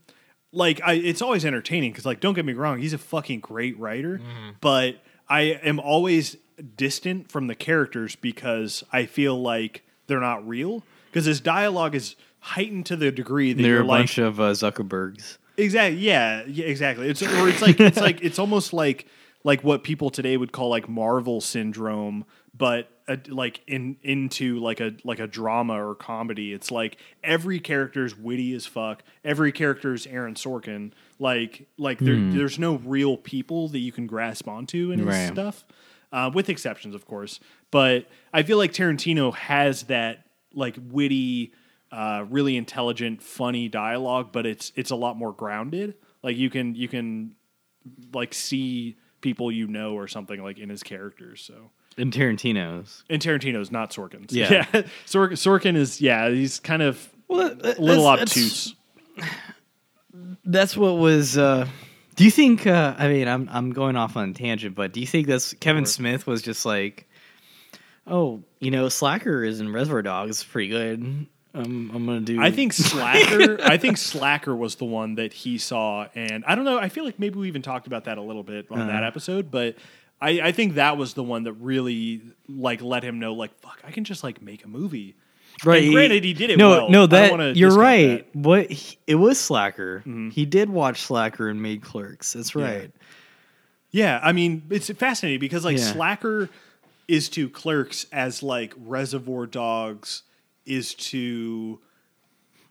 like 0.52 0.80
I, 0.84 0.94
it's 0.94 1.22
always 1.22 1.44
entertaining. 1.44 1.92
Because 1.92 2.04
like, 2.06 2.20
don't 2.20 2.34
get 2.34 2.44
me 2.44 2.54
wrong, 2.54 2.78
he's 2.80 2.92
a 2.92 2.98
fucking 2.98 3.40
great 3.40 3.78
writer, 3.78 4.18
Mm-hmm. 4.18 4.50
but 4.60 4.96
I 5.28 5.42
am 5.62 5.78
always 5.78 6.36
distant 6.76 7.30
from 7.30 7.46
the 7.46 7.54
characters 7.54 8.16
because 8.16 8.82
I 8.92 9.06
feel 9.06 9.40
like 9.40 9.84
they're 10.08 10.20
not 10.20 10.46
real. 10.48 10.82
Because 11.10 11.24
his 11.26 11.40
dialogue 11.40 11.94
is 11.94 12.16
heightened 12.40 12.86
to 12.86 12.96
the 12.96 13.10
degree 13.12 13.52
that 13.52 13.62
they're 13.62 13.74
you're 13.74 13.82
a 13.82 13.86
like, 13.86 14.00
bunch 14.00 14.18
of 14.18 14.40
uh, 14.40 14.50
Zuckerbergs. 14.52 15.38
Exactly. 15.58 16.00
Yeah. 16.00 16.44
Yeah. 16.46 16.64
Exactly. 16.66 17.08
It's 17.08 17.22
or 17.22 17.48
it's 17.48 17.60
like 17.60 17.78
it's 17.80 17.98
like 18.00 18.22
it's 18.22 18.38
almost 18.38 18.72
like 18.72 19.06
like 19.44 19.62
what 19.62 19.82
people 19.84 20.10
today 20.10 20.36
would 20.36 20.52
call 20.52 20.68
like 20.70 20.88
Marvel 20.88 21.40
syndrome, 21.40 22.24
but 22.56 22.88
uh, 23.06 23.16
like 23.28 23.60
in 23.66 23.96
into 24.02 24.58
like 24.58 24.80
a 24.80 24.92
like 25.04 25.18
a 25.20 25.26
drama 25.26 25.74
or 25.84 25.94
comedy. 25.94 26.52
It's 26.52 26.70
like 26.70 26.96
every 27.22 27.60
character's 27.60 28.16
witty 28.16 28.54
as 28.54 28.66
fuck. 28.66 29.02
Every 29.24 29.52
character's 29.52 30.06
Aaron 30.06 30.34
Sorkin. 30.34 30.92
Like 31.18 31.68
like 31.76 31.98
there, 31.98 32.16
there's 32.16 32.58
no 32.58 32.76
real 32.76 33.16
people 33.16 33.68
that 33.68 33.78
you 33.80 33.92
can 33.92 34.06
grasp 34.06 34.46
onto 34.48 34.90
in 34.92 34.98
his 35.00 35.08
Right. 35.08 35.28
stuff, 35.32 35.64
uh, 36.12 36.30
with 36.32 36.48
exceptions, 36.48 36.94
of 36.94 37.06
course. 37.06 37.40
But 37.70 38.08
I 38.32 38.42
feel 38.42 38.58
like 38.58 38.72
Tarantino 38.72 39.34
has 39.34 39.84
that 39.84 40.24
like 40.54 40.76
witty, 40.90 41.52
uh, 41.90 42.24
really 42.28 42.56
intelligent, 42.56 43.22
funny 43.22 43.68
dialogue, 43.68 44.30
but 44.32 44.46
it's 44.46 44.72
it's 44.76 44.90
a 44.90 44.96
lot 44.96 45.16
more 45.16 45.32
grounded. 45.32 45.94
Like 46.22 46.36
you 46.36 46.50
can 46.50 46.74
you 46.74 46.88
can 46.88 47.32
like 48.12 48.34
see 48.34 48.96
people 49.20 49.50
you 49.50 49.66
know 49.66 49.94
or 49.94 50.06
something 50.08 50.42
like 50.42 50.58
in 50.58 50.68
his 50.68 50.82
characters. 50.82 51.40
So 51.42 51.70
in 51.96 52.10
Tarantino's. 52.10 53.04
in 53.08 53.20
Tarantino's 53.20 53.70
not 53.70 53.90
Sorkin's. 53.90 54.34
Yeah. 54.34 54.64
Sorkin, 55.06 55.32
Sorkin 55.32 55.76
is 55.76 56.00
yeah 56.00 56.28
he's 56.30 56.60
kind 56.60 56.82
of 56.82 57.08
Well, 57.28 57.52
a 57.62 57.80
little 57.80 58.06
obtuse. 58.06 58.74
That's 60.44 60.76
what 60.76 60.92
was. 60.92 61.36
Uh, 61.36 61.66
do 62.16 62.24
you 62.24 62.30
think? 62.30 62.66
Uh, 62.66 62.94
I 62.98 63.08
mean, 63.08 63.28
I'm 63.28 63.48
I'm 63.52 63.70
going 63.72 63.96
off 63.96 64.16
on 64.16 64.30
a 64.30 64.32
tangent, 64.32 64.74
but 64.74 64.92
do 64.92 65.00
you 65.00 65.06
think 65.06 65.26
that's 65.26 65.52
Kevin 65.54 65.86
Smith 65.86 66.26
was 66.26 66.42
just 66.42 66.64
like, 66.66 67.08
oh, 68.06 68.42
you 68.58 68.70
know, 68.70 68.88
Slacker 68.88 69.44
is 69.44 69.60
in 69.60 69.72
Reservoir 69.72 70.02
Dogs, 70.02 70.42
pretty 70.42 70.68
good. 70.68 71.26
Um, 71.66 71.90
I'm 71.94 72.06
gonna 72.06 72.20
do. 72.20 72.40
I 72.40 72.50
think 72.50 72.72
Slacker. 72.74 73.58
I 73.62 73.76
think 73.76 73.96
Slacker 73.96 74.54
was 74.54 74.76
the 74.76 74.84
one 74.84 75.16
that 75.16 75.32
he 75.32 75.58
saw, 75.58 76.06
and 76.14 76.44
I 76.46 76.54
don't 76.54 76.64
know. 76.64 76.78
I 76.78 76.88
feel 76.88 77.04
like 77.04 77.18
maybe 77.18 77.38
we 77.38 77.48
even 77.48 77.62
talked 77.62 77.86
about 77.86 78.04
that 78.04 78.18
a 78.18 78.22
little 78.22 78.42
bit 78.42 78.66
on 78.70 78.80
Uh-huh. 78.80 78.90
that 78.90 79.04
episode, 79.04 79.50
but 79.50 79.76
I, 80.20 80.40
I 80.40 80.52
think 80.52 80.74
that 80.74 80.96
was 80.96 81.14
the 81.14 81.22
one 81.22 81.44
that 81.44 81.52
really 81.54 82.22
like 82.48 82.82
let 82.82 83.02
him 83.04 83.18
know, 83.20 83.34
like, 83.34 83.54
fuck, 83.60 83.80
I 83.86 83.90
can 83.92 84.04
just 84.04 84.24
like 84.24 84.42
make 84.42 84.64
a 84.64 84.68
movie. 84.68 85.14
right. 85.64 85.84
and 85.84 85.92
granted, 85.92 86.24
he 86.24 86.32
did 86.34 86.50
it 86.50 86.58
No, 86.58 86.70
well. 86.70 86.88
No, 86.90 87.06
that 87.06 87.56
you're 87.56 87.76
right. 87.76 88.30
that. 88.32 88.36
What 88.38 88.70
he- 88.70 88.98
it 89.06 89.14
was 89.16 89.38
Slacker. 89.40 90.00
Mm-hmm. 90.00 90.30
He 90.30 90.44
did 90.46 90.70
watch 90.70 91.02
Slacker 91.02 91.48
and 91.48 91.62
made 91.62 91.82
Clerks. 91.82 92.32
That's 92.32 92.54
right. 92.54 92.90
Yeah, 93.90 94.20
I 94.22 94.32
mean, 94.32 94.64
it's 94.70 94.90
fascinating 94.90 95.40
because 95.40 95.64
like 95.64 95.78
Yeah. 95.78 95.84
Slacker 95.92 96.50
is 97.06 97.28
to 97.30 97.48
Clerks 97.48 98.06
as 98.12 98.42
like 98.42 98.74
Reservoir 98.76 99.46
Dogs 99.46 100.22
is 100.68 100.94
to 100.94 101.80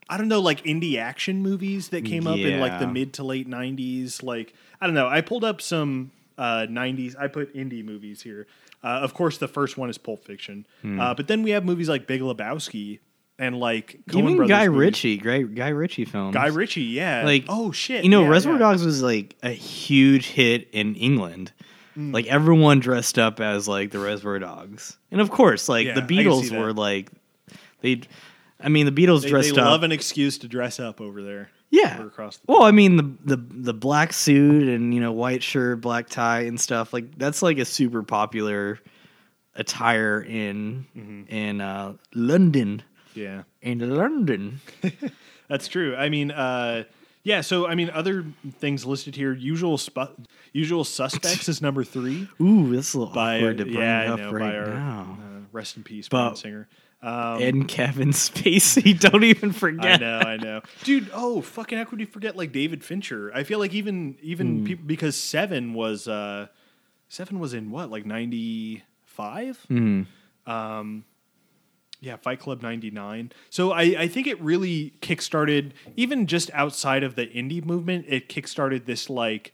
I 0.09 0.17
don't 0.17 0.29
know, 0.29 0.39
like 0.39 0.63
indie 0.63 0.97
action 0.97 1.41
movies 1.41 1.89
that 1.89 2.05
came 2.05 2.27
up 2.27 2.37
in 2.37 2.59
like 2.61 2.79
the 2.79 2.87
mid 2.87 3.13
to 3.13 3.23
late 3.23 3.49
'90s. 3.49 4.23
Like 4.23 4.53
I 4.79 4.85
don't 4.85 4.95
know. 4.95 5.07
I 5.07 5.21
pulled 5.21 5.43
up 5.43 5.61
some 5.61 6.11
uh, 6.37 6.65
'90s. 6.69 7.15
I 7.19 7.27
put 7.27 7.53
indie 7.55 7.83
movies 7.83 8.21
here. 8.21 8.47
Uh, 8.83 8.87
of 9.01 9.13
course, 9.13 9.37
the 9.37 9.47
first 9.47 9.77
one 9.77 9.89
is 9.89 9.97
Pulp 9.97 10.23
Fiction, 10.23 10.65
Hmm. 10.81 10.99
uh, 10.99 11.13
but 11.13 11.27
then 11.27 11.41
we 11.43 11.49
have 11.51 11.65
movies 11.65 11.89
like 11.89 12.07
Big 12.07 12.21
Lebowski 12.21 12.99
and 13.39 13.59
like 13.59 13.99
Coen 14.09 14.19
Even 14.19 14.35
Brothers 14.37 14.49
Guy 14.49 14.67
movies. 14.69 14.79
Ritchie, 14.79 15.17
Guy, 15.17 15.41
Guy 15.41 15.69
Ritchie 15.69 16.05
films. 16.05 16.33
Guy 16.33 16.47
Ritchie, 16.47 16.81
yeah. 16.83 17.23
Like, 17.25 17.45
oh 17.49 17.71
shit, 17.71 18.03
You 18.03 18.09
know, 18.09 18.23
yeah, 18.23 18.29
Reservoir 18.29 18.59
yeah. 18.59 18.65
Dogs 18.65 18.85
was 18.85 19.01
like 19.01 19.35
a 19.43 19.49
huge 19.49 20.27
hit 20.27 20.69
in 20.71 20.95
England. 20.95 21.51
Mm. 21.97 22.13
Like 22.13 22.27
everyone 22.27 22.79
dressed 22.79 23.17
up 23.19 23.39
as 23.41 23.67
like 23.67 23.91
the 23.91 23.99
Reservoir 23.99 24.39
Dogs, 24.39 24.95
and 25.11 25.19
of 25.19 25.31
course, 25.31 25.67
like 25.67 25.87
Yeah, 25.87 25.95
the 25.95 26.03
I 26.03 26.05
can 26.05 26.07
see 26.07 26.23
Beatles 26.23 26.57
were 26.57 26.71
like 26.71 27.11
they. 27.81 28.01
I 28.59 28.69
mean, 28.69 28.85
the 28.87 28.91
Beatles 28.91 29.21
They, 29.21 29.29
dressed 29.29 29.53
they 29.53 29.61
up. 29.61 29.67
love 29.67 29.83
an 29.83 29.91
excuse 29.91 30.39
to 30.39 30.47
dress 30.47 30.79
up 30.79 30.99
over 30.99 31.21
there. 31.21 31.51
yeah. 31.69 31.97
over 31.99 32.07
across 32.07 32.39
Well, 32.47 32.63
I 32.63 32.71
mean 32.71 32.97
the 32.97 33.35
the 33.35 33.37
the 33.37 33.73
black 33.73 34.13
suit 34.13 34.67
and 34.67 34.93
you 34.93 34.99
know 34.99 35.11
white 35.11 35.43
shirt, 35.43 35.79
black 35.81 36.09
tie 36.09 36.41
and 36.41 36.59
stuff 36.59 36.91
like 36.93 37.17
that's 37.19 37.41
like 37.43 37.59
a 37.59 37.65
super 37.65 38.01
popular 38.03 38.79
attire 39.55 40.21
in 40.21 40.85
Mm-hmm. 40.97 41.21
in 41.33 41.61
uh, 41.61 41.93
London. 42.15 42.83
Yeah. 43.13 43.43
In 43.61 43.95
London, 43.95 44.59
That's 45.49 45.67
true. 45.67 45.95
I 45.95 46.09
mean, 46.09 46.29
uh, 46.31 46.83
yeah. 47.23 47.41
So 47.41 47.67
I 47.67 47.73
mean, 47.75 47.89
other 47.91 48.25
things 48.59 48.85
listed 48.85 49.15
here. 49.15 49.33
Usual 49.33 49.77
spu- 49.77 50.15
usual 50.53 50.83
suspects 50.83 51.47
is 51.49 51.61
number 51.61 51.83
three 51.83 52.27
ooh, 52.41 52.75
that's 52.75 52.93
a 52.93 52.99
little 52.99 53.13
by 53.13 53.37
awkward 53.37 53.57
to 53.59 53.65
bring 53.65 53.77
yeah, 53.77 54.13
up 54.13 54.19
know, 54.19 54.31
right 54.31 54.55
our 54.55 54.67
now. 54.67 55.17
uh, 55.21 55.39
rest 55.51 55.77
in 55.77 55.83
peace, 55.83 56.07
But- 56.09 56.35
Singer. 56.37 56.67
Um, 57.01 57.41
and 57.41 57.67
Kevin 57.67 58.09
Spacey. 58.11 58.99
Don't 58.99 59.23
even 59.23 59.51
forget. 59.51 60.01
I 60.01 60.05
know, 60.05 60.19
I 60.19 60.37
know, 60.37 60.61
dude. 60.83 61.09
Oh, 61.13 61.41
fucking! 61.41 61.77
How 61.77 61.85
could 61.85 61.99
you 61.99 62.07
forget 62.07 62.35
like 62.35 62.51
David 62.51 62.83
Fincher? 62.83 63.31
I 63.33 63.43
feel 63.43 63.59
like 63.59 63.73
even 63.73 64.17
even 64.21 64.63
peop 64.63 64.87
because 64.87 65.15
Seven 65.15 65.73
was 65.73 66.07
uh, 66.07 66.47
Seven 67.07 67.39
was 67.39 67.53
in 67.53 67.69
what 67.69 67.91
like 67.91 68.05
ninety 68.05 68.83
five. 69.05 69.57
Hmm. 69.67 70.03
Um, 70.47 71.05
yeah, 71.99 72.15
Fight 72.17 72.39
Club 72.39 72.61
'99. 72.61 73.31
So 73.49 73.71
I, 73.71 73.81
I 73.81 74.07
think 74.07 74.27
it 74.27 74.39
really 74.41 74.93
kickstarted, 75.01 75.71
even 75.95 76.27
just 76.27 76.49
outside 76.53 77.03
of 77.03 77.15
the 77.15 77.27
indie 77.27 77.63
movement, 77.63 78.05
it 78.07 78.29
kickstarted 78.29 78.85
this 78.85 79.09
like 79.09 79.53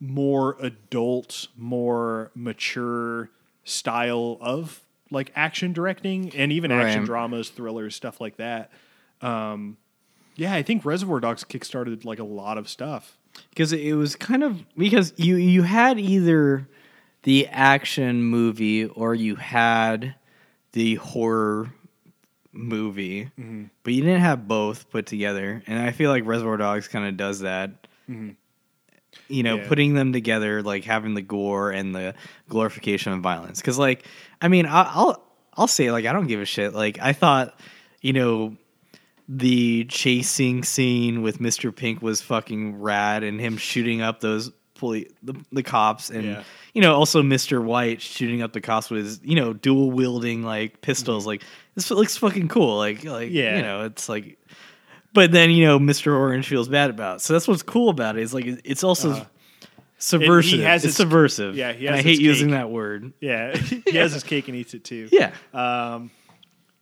more 0.00 0.56
adult, 0.60 1.48
more 1.56 2.30
mature 2.34 3.30
style 3.64 4.38
of 4.40 4.82
like 5.10 5.32
action 5.34 5.72
directing 5.72 6.34
and 6.36 6.52
even 6.52 6.70
action 6.72 7.00
Right. 7.00 7.06
dramas, 7.06 7.48
thrillers, 7.50 7.94
stuff 7.96 8.20
like 8.20 8.36
that. 8.36 8.70
Um, 9.22 9.76
yeah, 10.36 10.54
I 10.54 10.62
think 10.62 10.84
Reservoir 10.84 11.20
Dogs 11.20 11.44
kickstarted 11.44 12.04
like 12.04 12.18
a 12.18 12.24
lot 12.24 12.58
of 12.58 12.68
stuff. 12.68 13.16
because 13.50 13.72
it 13.72 13.94
was 13.94 14.16
kind 14.16 14.42
of 14.44 14.62
because 14.76 15.12
you 15.16 15.36
you 15.36 15.62
had 15.62 15.98
either 15.98 16.68
the 17.24 17.46
action 17.48 18.22
movie 18.22 18.84
or 18.86 19.14
you 19.14 19.34
had 19.36 20.14
the 20.72 20.94
horror 20.96 21.72
movie, 22.52 23.24
Mm-hmm. 23.38 23.64
but 23.82 23.92
you 23.92 24.02
didn't 24.02 24.20
have 24.20 24.48
both 24.48 24.90
put 24.90 25.06
together. 25.06 25.62
And 25.66 25.78
I 25.80 25.90
feel 25.92 26.10
like 26.10 26.24
Reservoir 26.26 26.56
Dogs 26.56 26.88
kind 26.88 27.06
of 27.06 27.16
does 27.16 27.40
that. 27.40 27.86
You 29.28 29.42
know, 29.42 29.54
Mm-hmm. 29.56 29.62
Yeah. 29.64 29.68
putting 29.68 29.94
them 29.94 30.12
together, 30.12 30.62
like 30.62 30.84
having 30.84 31.14
the 31.14 31.22
gore 31.22 31.70
and 31.70 31.94
the 31.94 32.14
glorification 32.48 33.12
of 33.12 33.20
violence. 33.20 33.60
Because, 33.60 33.78
like, 33.78 34.04
I 34.40 34.48
mean, 34.48 34.66
I, 34.66 34.82
I'll 34.94 35.22
I'll 35.56 35.66
say, 35.68 35.90
like, 35.90 36.06
I 36.06 36.12
don't 36.12 36.26
give 36.28 36.40
a 36.40 36.44
shit. 36.44 36.72
Like, 36.72 36.98
I 37.00 37.12
thought, 37.12 37.58
you 38.00 38.12
know, 38.12 38.56
the 39.28 39.84
chasing 39.84 40.62
scene 40.64 41.20
with 41.22 41.38
Mr. 41.40 41.74
Pink 41.74 42.00
was 42.00 42.22
fucking 42.22 42.80
rad 42.80 43.22
and 43.24 43.38
him 43.40 43.56
shooting 43.58 44.00
up 44.00 44.20
those 44.20 44.50
poli- 44.74 45.10
the, 45.22 45.34
the 45.52 45.62
cops 45.62 46.08
and 46.08 46.24
Yeah. 46.24 46.42
you 46.72 46.80
know 46.80 46.94
also 46.94 47.20
Mr. 47.22 47.62
White 47.62 48.00
shooting 48.00 48.40
up 48.40 48.52
the 48.54 48.60
cops 48.62 48.88
with 48.90 49.04
his 49.04 49.20
you 49.22 49.34
know 49.34 49.52
dual 49.52 49.90
wielding 49.90 50.44
like 50.44 50.80
pistols 50.80 51.26
like 51.26 51.42
this 51.74 51.90
looks 51.90 52.16
fucking 52.16 52.48
cool 52.48 52.78
like 52.78 53.04
like 53.04 53.30
Yeah. 53.30 53.56
you 53.56 53.62
know 53.62 53.84
it's 53.84 54.08
like 54.08 54.38
but 55.12 55.32
then 55.32 55.50
you 55.50 55.64
know 55.66 55.78
Mr. 55.78 56.14
Orange 56.16 56.48
feels 56.48 56.68
bad 56.68 56.90
about 56.90 57.16
it. 57.16 57.20
so 57.20 57.32
that's 57.32 57.48
what's 57.48 57.62
cool 57.62 57.88
about 57.90 58.16
it 58.16 58.22
is 58.22 58.32
like 58.34 58.44
it's 58.64 58.84
also 58.84 59.26
subversive 59.98 60.60
has 60.60 60.84
it's 60.84 60.90
its- 60.92 60.96
subversive 60.96 61.56
yeah, 61.56 61.72
he 61.72 61.88
I 61.88 62.02
hate 62.02 62.12
its 62.12 62.20
using 62.20 62.50
that 62.52 62.70
word 62.70 63.12
Yeah, 63.20 63.56
he 63.56 63.82
has 63.96 64.12
his 64.12 64.22
cake 64.22 64.48
and 64.48 64.56
eats 64.56 64.74
it 64.74 64.84
too. 64.84 65.08
yeah 65.10 65.32
Um, 65.52 66.10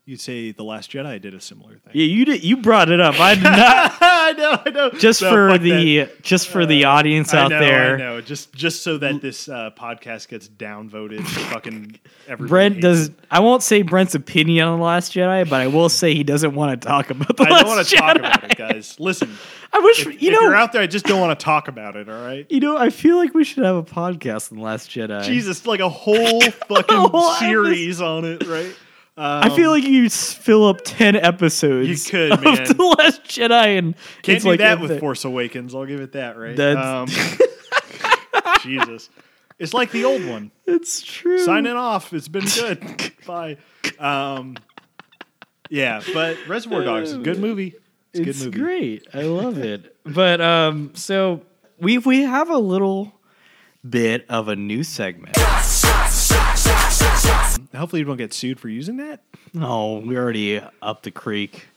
you'd 0.07 0.21
say 0.21 0.53
the 0.53 0.63
Last 0.65 0.91
Jedi 0.93 1.21
did 1.21 1.35
a 1.35 1.41
similar 1.41 1.73
thing. 1.79 1.93
yeah 1.93 2.07
you 2.07 2.25
did 2.25 2.43
you 2.45 2.57
brought 2.59 2.91
it 2.91 3.01
up 3.01 3.19
I 3.21 3.35
did 3.35 3.43
not 3.45 3.93
I 4.27 4.33
know, 4.33 4.59
I 4.67 4.71
know. 4.71 4.91
just 4.91 5.23
No, 5.23 5.31
for 5.31 5.59
the 5.59 5.99
that. 5.99 6.23
just 6.23 6.49
for 6.49 6.65
the 6.67 6.85
audience 6.85 7.33
I 7.35 7.43
out 7.43 7.51
know, 7.51 7.61
there 7.61 7.95
I 7.95 7.99
know. 7.99 8.21
Just 8.21 8.53
just 8.55 8.83
so 8.83 8.99
that 8.99 9.21
this 9.21 9.49
uh, 9.49 9.71
podcast 9.79 10.29
gets 10.29 10.49
downvoted. 10.49 11.25
fucking 11.53 11.99
everybody. 12.29 12.49
Brent 12.49 12.81
does. 12.81 13.09
it. 13.09 13.15
I 13.31 13.39
won't 13.41 13.63
say 13.63 13.83
Brent's 13.83 14.15
opinion 14.17 14.67
on 14.67 14.79
the 14.81 14.85
Last 14.85 15.13
Jedi, 15.13 15.49
but 15.49 15.61
I 15.61 15.69
will 15.69 15.89
say 15.89 16.13
he 16.15 16.25
doesn't 16.25 16.55
want 16.57 16.81
to 16.81 16.89
talk 16.89 17.11
about 17.11 17.37
the 17.37 17.45
I 17.45 17.51
Last 17.51 17.61
don't 17.63 17.69
want 17.77 17.87
to 17.87 17.97
Jedi. 17.97 17.99
talk 18.01 18.17
about 18.17 18.45
it, 18.51 18.57
guys. 18.57 18.99
Listen, 18.99 19.31
I 19.73 19.79
wish 19.79 20.01
if, 20.07 20.21
you 20.21 20.31
if 20.31 20.35
know. 20.35 20.41
you're 20.41 20.57
out 20.57 20.73
there, 20.73 20.83
I 20.83 20.87
just 20.89 21.05
don't 21.07 21.21
want 21.21 21.39
to 21.39 21.45
talk 21.45 21.69
about 21.69 21.95
it. 21.95 22.09
All 22.09 22.21
right. 22.25 22.47
you 22.51 22.59
know, 22.59 22.77
I 22.77 22.91
feel 22.91 23.17
like 23.17 23.33
we 23.33 23.45
should 23.45 23.65
have 23.65 23.77
a 23.77 23.83
podcast 23.85 24.51
on 24.51 24.59
the 24.59 24.65
Last 24.65 24.91
Jedi. 24.91 25.23
Jesus, 25.25 25.67
like 25.67 25.81
a 25.81 25.89
whole 25.89 26.41
fucking 26.41 26.97
whole 26.97 27.33
series 27.35 28.01
on 28.01 28.25
it, 28.25 28.45
right? 28.47 28.75
I 29.19 29.49
feel 29.57 29.71
like 29.71 29.85
you 29.85 30.11
fill 30.11 30.67
up 30.67 30.83
ten 30.85 31.17
episodes. 31.17 31.89
You 31.89 32.11
could, 32.11 32.33
of 32.33 32.45
man. 32.45 32.65
the 32.65 32.95
Last 32.99 33.23
Jedi, 33.25 33.79
and 33.79 33.95
Can't 34.23 34.43
do 34.43 34.49
like 34.49 34.59
that 34.61 34.81
with. 34.81 35.01
Force 35.01 35.25
Awakens. 35.25 35.75
I'll 35.75 35.87
give 35.87 36.01
it 36.01 36.13
that, 36.13 36.37
right? 36.39 36.55
That's- 36.57 36.85
Um, 36.87 37.09
Jesus, 38.63 39.11
it's 39.59 39.73
like 39.75 39.91
the 39.91 40.05
old 40.05 40.25
one. 40.27 40.51
It's 40.67 41.03
true. 41.03 41.39
signing 41.39 41.73
off. 41.73 42.13
It's 42.13 42.29
been 42.29 42.45
good. 42.45 43.13
Bye. 43.27 43.57
Um, 43.99 44.57
yeah, 45.71 46.03
but 46.13 46.37
Reservoir 46.47 46.85
Dogs, 46.85 47.11
is 47.11 47.17
a 47.17 47.19
good 47.21 47.39
movie. 47.39 47.75
It's, 48.13 48.21
a 48.21 48.29
It's 48.31 48.39
good 48.45 48.45
movie. 48.55 48.59
great. 48.59 49.07
I 49.15 49.23
love 49.23 49.59
it. 49.59 49.97
But 50.05 50.41
um, 50.41 50.93
so 50.95 51.43
we 51.79 51.99
we 51.99 52.23
have 52.23 52.51
a 52.51 52.59
little 52.59 53.13
bit 53.89 54.27
of 54.29 54.49
a 54.49 54.57
new 54.57 54.83
segment. 54.85 55.37
Hopefully, 57.75 58.01
you 58.01 58.07
won't 58.07 58.19
get 58.19 58.33
sued 58.33 58.61
for 58.61 58.69
using 58.69 58.97
that. 58.99 59.23
Oh, 59.59 59.99
we're 59.99 60.23
already 60.23 60.61
up 60.83 61.03
the 61.03 61.11
creek. 61.11 61.69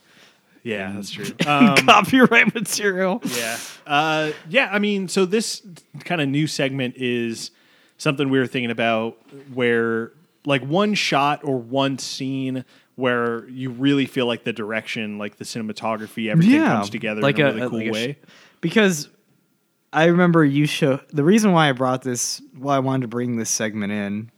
Yeah, 0.62 0.92
that's 0.94 1.10
true. 1.10 1.26
Um, 1.46 1.76
Copyright 1.76 2.54
material. 2.54 3.22
yeah, 3.24 3.58
uh, 3.86 4.32
yeah. 4.48 4.68
I 4.70 4.78
mean, 4.78 5.08
so 5.08 5.24
this 5.24 5.62
kind 6.04 6.20
of 6.20 6.28
new 6.28 6.46
segment 6.46 6.96
is 6.96 7.50
something 7.98 8.28
we 8.28 8.38
were 8.38 8.46
thinking 8.46 8.70
about, 8.70 9.16
where 9.52 10.12
like 10.44 10.62
one 10.62 10.94
shot 10.94 11.40
or 11.44 11.56
one 11.56 11.98
scene 11.98 12.64
where 12.96 13.48
you 13.48 13.70
really 13.70 14.06
feel 14.06 14.26
like 14.26 14.44
the 14.44 14.52
direction, 14.52 15.18
like 15.18 15.36
the 15.36 15.44
cinematography, 15.44 16.30
everything 16.30 16.60
comes 16.62 16.90
together 16.90 17.20
in 17.20 17.40
a, 17.40 17.44
really 17.44 17.68
cool 17.68 17.78
like 17.78 17.88
a 17.88 17.90
way. 17.90 18.18
because 18.60 19.08
I 19.92 20.04
remember 20.06 20.44
you 20.44 20.66
show 20.66 21.00
the 21.12 21.24
reason 21.24 21.52
why 21.52 21.68
I 21.68 21.72
brought 21.72 22.02
this, 22.02 22.42
why 22.56 22.76
I 22.76 22.78
wanted 22.78 23.02
to 23.02 23.08
bring 23.08 23.36
this 23.36 23.50
segment 23.50 23.92
in, 23.92 24.30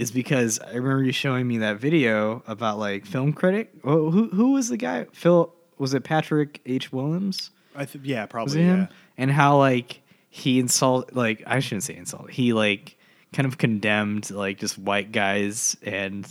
is 0.00 0.10
because 0.10 0.58
I 0.60 0.74
remember 0.74 1.04
you 1.04 1.12
showing 1.12 1.46
me 1.46 1.58
that 1.58 1.78
video 1.78 2.42
about 2.46 2.78
like 2.78 3.06
film 3.06 3.32
critic. 3.32 3.70
Oh, 3.84 4.10
who 4.10 4.28
who 4.30 4.52
was 4.52 4.68
the 4.68 4.76
guy? 4.76 5.06
Phil 5.12 5.52
was 5.78 5.94
it 5.94 6.04
Patrick 6.04 6.60
H. 6.66 6.92
Willems? 6.92 7.50
I 7.74 7.84
th- 7.84 8.04
yeah, 8.04 8.26
probably. 8.26 8.62
him? 8.62 8.80
Yeah. 8.80 8.86
And 9.16 9.30
how 9.30 9.58
like 9.58 10.00
he 10.28 10.58
insult 10.58 11.12
like 11.14 11.42
I 11.46 11.60
shouldn't 11.60 11.84
say 11.84 11.96
insult. 11.96 12.30
He 12.30 12.52
like 12.52 12.96
kind 13.32 13.46
of 13.46 13.58
condemned 13.58 14.30
like 14.30 14.58
just 14.58 14.76
white 14.78 15.12
guys 15.12 15.76
and 15.82 16.26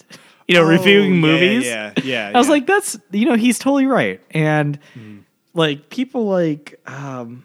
you 0.48 0.56
know 0.56 0.64
Oh, 0.64 0.68
reviewing 0.70 1.16
yeah, 1.16 1.20
movies. 1.22 1.66
Yeah, 1.66 1.94
yeah. 2.04 2.32
I 2.36 2.38
was 2.38 2.50
like, 2.50 2.66
that's 2.68 2.98
you 3.12 3.26
know, 3.26 3.36
he's 3.36 3.58
totally 3.60 3.86
right. 3.86 4.20
And 4.32 4.78
like 5.54 5.90
people 5.90 6.26
like 6.28 6.80
um 6.88 7.44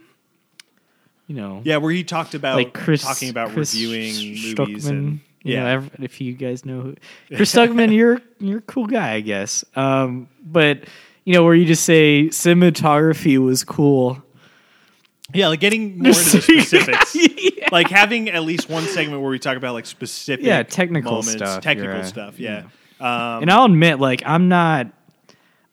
you 1.26 1.36
know 1.36 1.60
Yeah, 1.64 1.78
where 1.78 1.92
he 1.92 2.04
talked 2.04 2.34
about 2.34 2.56
like 2.56 2.74
Chris 2.74 3.02
talking 3.02 3.30
about 3.30 3.50
Chris 3.50 3.74
reviewing 3.74 4.12
Sh- 4.12 4.54
movies 4.58 4.86
Stuckman, 4.86 4.90
and 4.90 5.20
you 5.44 5.56
know, 5.56 5.62
yeah, 5.66 5.72
ev- 5.74 5.90
if 6.00 6.20
you 6.20 6.32
guys 6.32 6.64
know 6.64 6.80
who 6.80 6.94
Chris 7.36 7.54
Stuckman, 7.54 7.94
you're 7.94 8.20
you're 8.40 8.58
a 8.58 8.62
cool 8.62 8.86
guy, 8.86 9.12
I 9.12 9.20
guess. 9.20 9.64
Um, 9.76 10.28
but 10.44 10.84
you 11.24 11.32
know, 11.34 11.44
where 11.44 11.54
you 11.54 11.64
just 11.66 11.84
say 11.84 12.24
cinematography 12.30 13.38
was 13.38 13.62
cool. 13.62 14.22
yeah, 15.32 15.48
like 15.48 15.60
getting 15.60 15.98
more 16.02 16.08
into 16.08 16.36
the 16.38 16.40
specifics. 16.40 17.14
yeah. 17.14 17.68
Like 17.70 17.88
having 17.88 18.28
at 18.30 18.42
least 18.42 18.68
one 18.68 18.84
segment 18.84 19.20
where 19.22 19.30
we 19.30 19.38
talk 19.38 19.56
about 19.56 19.74
like 19.74 19.86
specific, 19.86 20.44
Yeah, 20.44 20.62
technical 20.64 21.12
moments, 21.12 21.32
stuff, 21.34 21.62
technical 21.62 21.92
right. 21.94 22.04
stuff. 22.06 22.38
Yeah, 22.38 22.64
um, 23.00 23.42
and 23.42 23.50
I'll 23.50 23.64
admit, 23.66 24.00
like 24.00 24.22
I'm 24.26 24.48
not. 24.48 24.88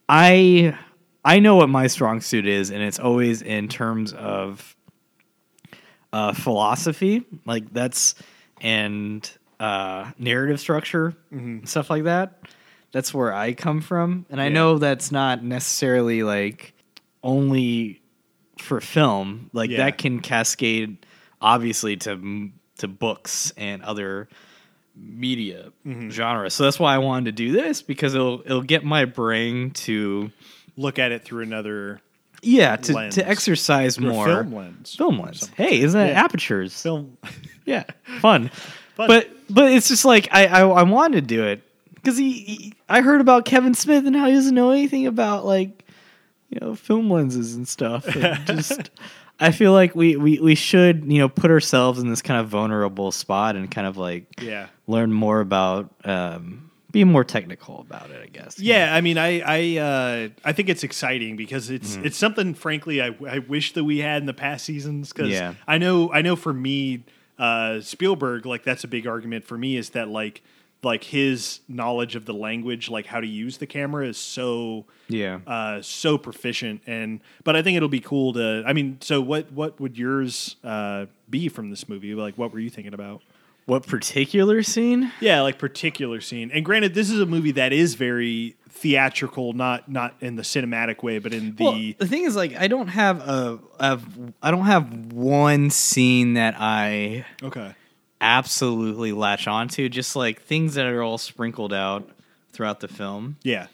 I 0.09 0.77
I 1.23 1.39
know 1.39 1.55
what 1.55 1.69
my 1.69 1.87
strong 1.87 2.19
suit 2.21 2.45
is, 2.47 2.71
and 2.71 2.81
it's 2.81 2.99
always 2.99 3.41
in 3.41 3.67
terms 3.67 4.11
of 4.13 4.75
uh, 6.11 6.33
philosophy. 6.33 7.23
Like 7.45 7.71
that's 7.73 8.15
and 8.61 9.29
uh, 9.61 10.11
narrative 10.17 10.59
structure, 10.59 11.13
stuff 11.65 11.89
like 11.89 12.03
that. 12.05 12.39
that's 12.93 13.13
where 13.13 13.33
I 13.33 13.53
come 13.53 13.79
from, 13.81 14.25
and 14.29 14.41
I 14.41 14.45
Yeah. 14.47 14.53
know 14.53 14.77
that's 14.77 15.11
not 15.11 15.43
necessarily 15.43 16.23
like 16.23 16.73
only 17.23 18.01
for 18.59 18.81
film. 18.81 19.49
Like 19.53 19.69
Yeah. 19.69 19.77
that 19.85 19.97
can 19.97 20.19
cascade, 20.19 20.97
obviously, 21.39 21.95
to 21.97 22.49
to 22.79 22.87
books 22.87 23.53
and 23.57 23.81
other 23.83 24.27
media 24.95 25.71
Mm-hmm. 25.85 26.09
genres. 26.09 26.53
So 26.53 26.63
that's 26.65 26.79
why 26.79 26.93
I 26.95 26.97
wanted 26.97 27.25
to 27.25 27.31
do 27.31 27.51
this 27.51 27.81
because 27.81 28.13
it'll 28.15 28.41
it'll 28.45 28.61
get 28.61 28.83
my 28.83 29.05
brain 29.05 29.71
to 29.85 30.31
Look 30.77 30.99
at 30.99 31.11
it 31.11 31.23
through 31.23 31.43
another 31.43 32.01
yeah 32.41 32.75
to 32.77 32.93
Lens. 32.93 33.15
to 33.15 33.27
exercise 33.27 33.99
more 33.99 34.25
film 34.25 34.53
lens. 34.55 34.95
Film 34.95 35.19
lens. 35.19 35.49
Hey, 35.55 35.79
isn't 35.81 35.99
that 35.99 36.13
Yeah. 36.13 36.23
apertures? 36.23 36.81
Film. 36.81 37.17
Yeah, 37.63 37.83
fun. 38.19 38.49
Fun. 38.95 39.07
But 39.07 39.29
but 39.49 39.71
it's 39.71 39.87
just 39.87 40.05
like 40.05 40.27
I 40.31 40.45
I, 40.47 40.61
I 40.67 40.83
wanted 40.83 41.21
to 41.21 41.35
do 41.35 41.43
it 41.45 41.61
because 41.95 42.17
he, 42.17 42.31
he 42.33 42.73
I 42.89 43.01
heard 43.01 43.21
about 43.21 43.45
Kevin 43.45 43.73
Smith 43.73 44.05
and 44.05 44.15
how 44.15 44.27
he 44.27 44.33
doesn't 44.33 44.55
know 44.55 44.71
anything 44.71 45.07
about 45.07 45.45
like 45.45 45.85
you 46.49 46.59
know 46.61 46.75
film 46.75 47.09
lenses 47.09 47.55
and 47.55 47.67
stuff. 47.67 48.05
And 48.15 48.45
just 48.45 48.89
I 49.39 49.51
feel 49.51 49.71
like 49.73 49.95
we, 49.95 50.17
we 50.17 50.39
we 50.39 50.55
should 50.55 51.05
you 51.11 51.19
know 51.19 51.29
put 51.29 51.49
ourselves 51.51 51.99
in 51.99 52.09
this 52.09 52.21
kind 52.21 52.39
of 52.39 52.47
vulnerable 52.49 53.11
spot 53.11 53.55
and 53.55 53.69
kind 53.71 53.87
of 53.87 53.97
like 53.97 54.25
Yeah. 54.41 54.67
learn 54.87 55.11
more 55.13 55.39
about 55.39 55.89
um, 56.03 56.69
be 56.91 57.03
more 57.05 57.23
technical 57.23 57.79
about 57.79 58.11
it. 58.11 58.21
I 58.21 58.27
guess. 58.27 58.59
Yeah, 58.59 58.93
I 58.93 58.99
mean, 59.01 59.17
I 59.17 59.39
I 59.39 59.77
uh, 59.77 60.29
I 60.43 60.51
think 60.51 60.67
it's 60.69 60.83
exciting 60.83 61.37
because 61.37 61.69
it's 61.69 61.95
Mm-hmm. 61.95 62.05
it's 62.07 62.17
something. 62.17 62.53
Frankly, 62.53 63.01
I, 63.01 63.15
I 63.27 63.39
wish 63.39 63.71
that 63.73 63.83
we 63.85 63.99
had 63.99 64.21
in 64.21 64.25
the 64.25 64.33
past 64.33 64.65
seasons 64.65 65.13
because 65.13 65.31
Yeah. 65.31 65.53
I 65.67 65.77
know 65.77 66.11
I 66.11 66.21
know 66.21 66.35
for 66.35 66.51
me, 66.53 67.03
uh, 67.41 67.81
Spielberg 67.81 68.45
like 68.45 68.63
that's 68.63 68.83
a 68.83 68.87
big 68.87 69.07
argument 69.07 69.43
for 69.45 69.57
me 69.57 69.75
is 69.75 69.89
that 69.91 70.07
like 70.07 70.41
like 70.83 71.03
his 71.03 71.59
knowledge 71.67 72.15
of 72.15 72.25
the 72.25 72.33
language, 72.33 72.89
like 72.89 73.05
how 73.05 73.19
to 73.19 73.27
use 73.27 73.57
the 73.59 73.67
camera, 73.67 74.07
is 74.07 74.17
so 74.17 74.85
Yeah. 75.09 75.39
uh, 75.45 75.81
so 75.83 76.17
proficient. 76.17 76.81
And 76.87 77.19
but 77.43 77.55
I 77.55 77.61
think 77.61 77.77
it'll 77.77 77.87
be 77.89 77.99
cool 77.99 78.33
to. 78.33 78.63
I 78.65 78.73
mean, 78.73 78.97
so 79.01 79.21
what 79.21 79.51
what 79.51 79.79
would 79.79 79.97
yours 79.97 80.55
uh, 80.63 81.05
be 81.29 81.49
from 81.49 81.69
this 81.69 81.87
movie? 81.87 82.15
Like, 82.15 82.35
what 82.37 82.51
were 82.51 82.59
you 82.59 82.69
thinking 82.71 82.93
about? 82.95 83.21
What 83.67 83.85
particular 83.85 84.63
scene? 84.63 85.11
Yeah, 85.19 85.41
like 85.41 85.59
particular 85.59 86.19
scene. 86.19 86.49
And 86.51 86.65
granted, 86.65 86.95
this 86.95 87.11
is 87.11 87.19
a 87.21 87.27
movie 87.27 87.51
that 87.51 87.73
is 87.73 87.93
very 87.93 88.55
theatrical, 88.71 89.53
not 89.53 89.89
not 89.89 90.15
in 90.21 90.35
the 90.35 90.41
cinematic 90.41 91.03
way, 91.03 91.19
but 91.19 91.33
in 91.33 91.55
the 91.55 91.63
Well, 91.63 91.73
the 91.99 92.07
thing 92.07 92.23
is, 92.23 92.35
like, 92.35 92.55
I 92.57 92.67
don't 92.67 92.87
have 92.87 93.19
a, 93.21 93.59
a 93.79 93.99
I 94.41 94.51
don't 94.51 94.65
have 94.65 95.13
one 95.13 95.69
scene 95.69 96.33
that 96.33 96.55
I 96.57 97.25
okay. 97.43 97.75
absolutely 98.19 99.11
latch 99.11 99.47
onto. 99.47 99.89
Just 99.89 100.15
like 100.15 100.41
things 100.41 100.75
that 100.75 100.85
are 100.87 101.03
all 101.03 101.17
sprinkled 101.17 101.73
out 101.73 102.09
throughout 102.51 102.79
the 102.79 102.87
film, 102.87 103.37
Yeah, 103.43 103.67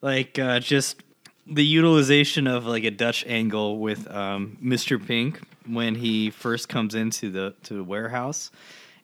like 0.00 0.38
uh, 0.38 0.60
just 0.60 1.02
the 1.46 1.64
utilization 1.64 2.46
of 2.46 2.66
like 2.66 2.84
a 2.84 2.90
Dutch 2.90 3.24
angle 3.26 3.78
with 3.78 4.08
um, 4.10 4.58
Mr. 4.62 5.04
Pink 5.04 5.40
when 5.66 5.94
he 5.94 6.30
first 6.30 6.68
comes 6.68 6.94
into 6.94 7.30
the 7.30 7.54
to 7.64 7.74
the 7.74 7.84
warehouse, 7.84 8.50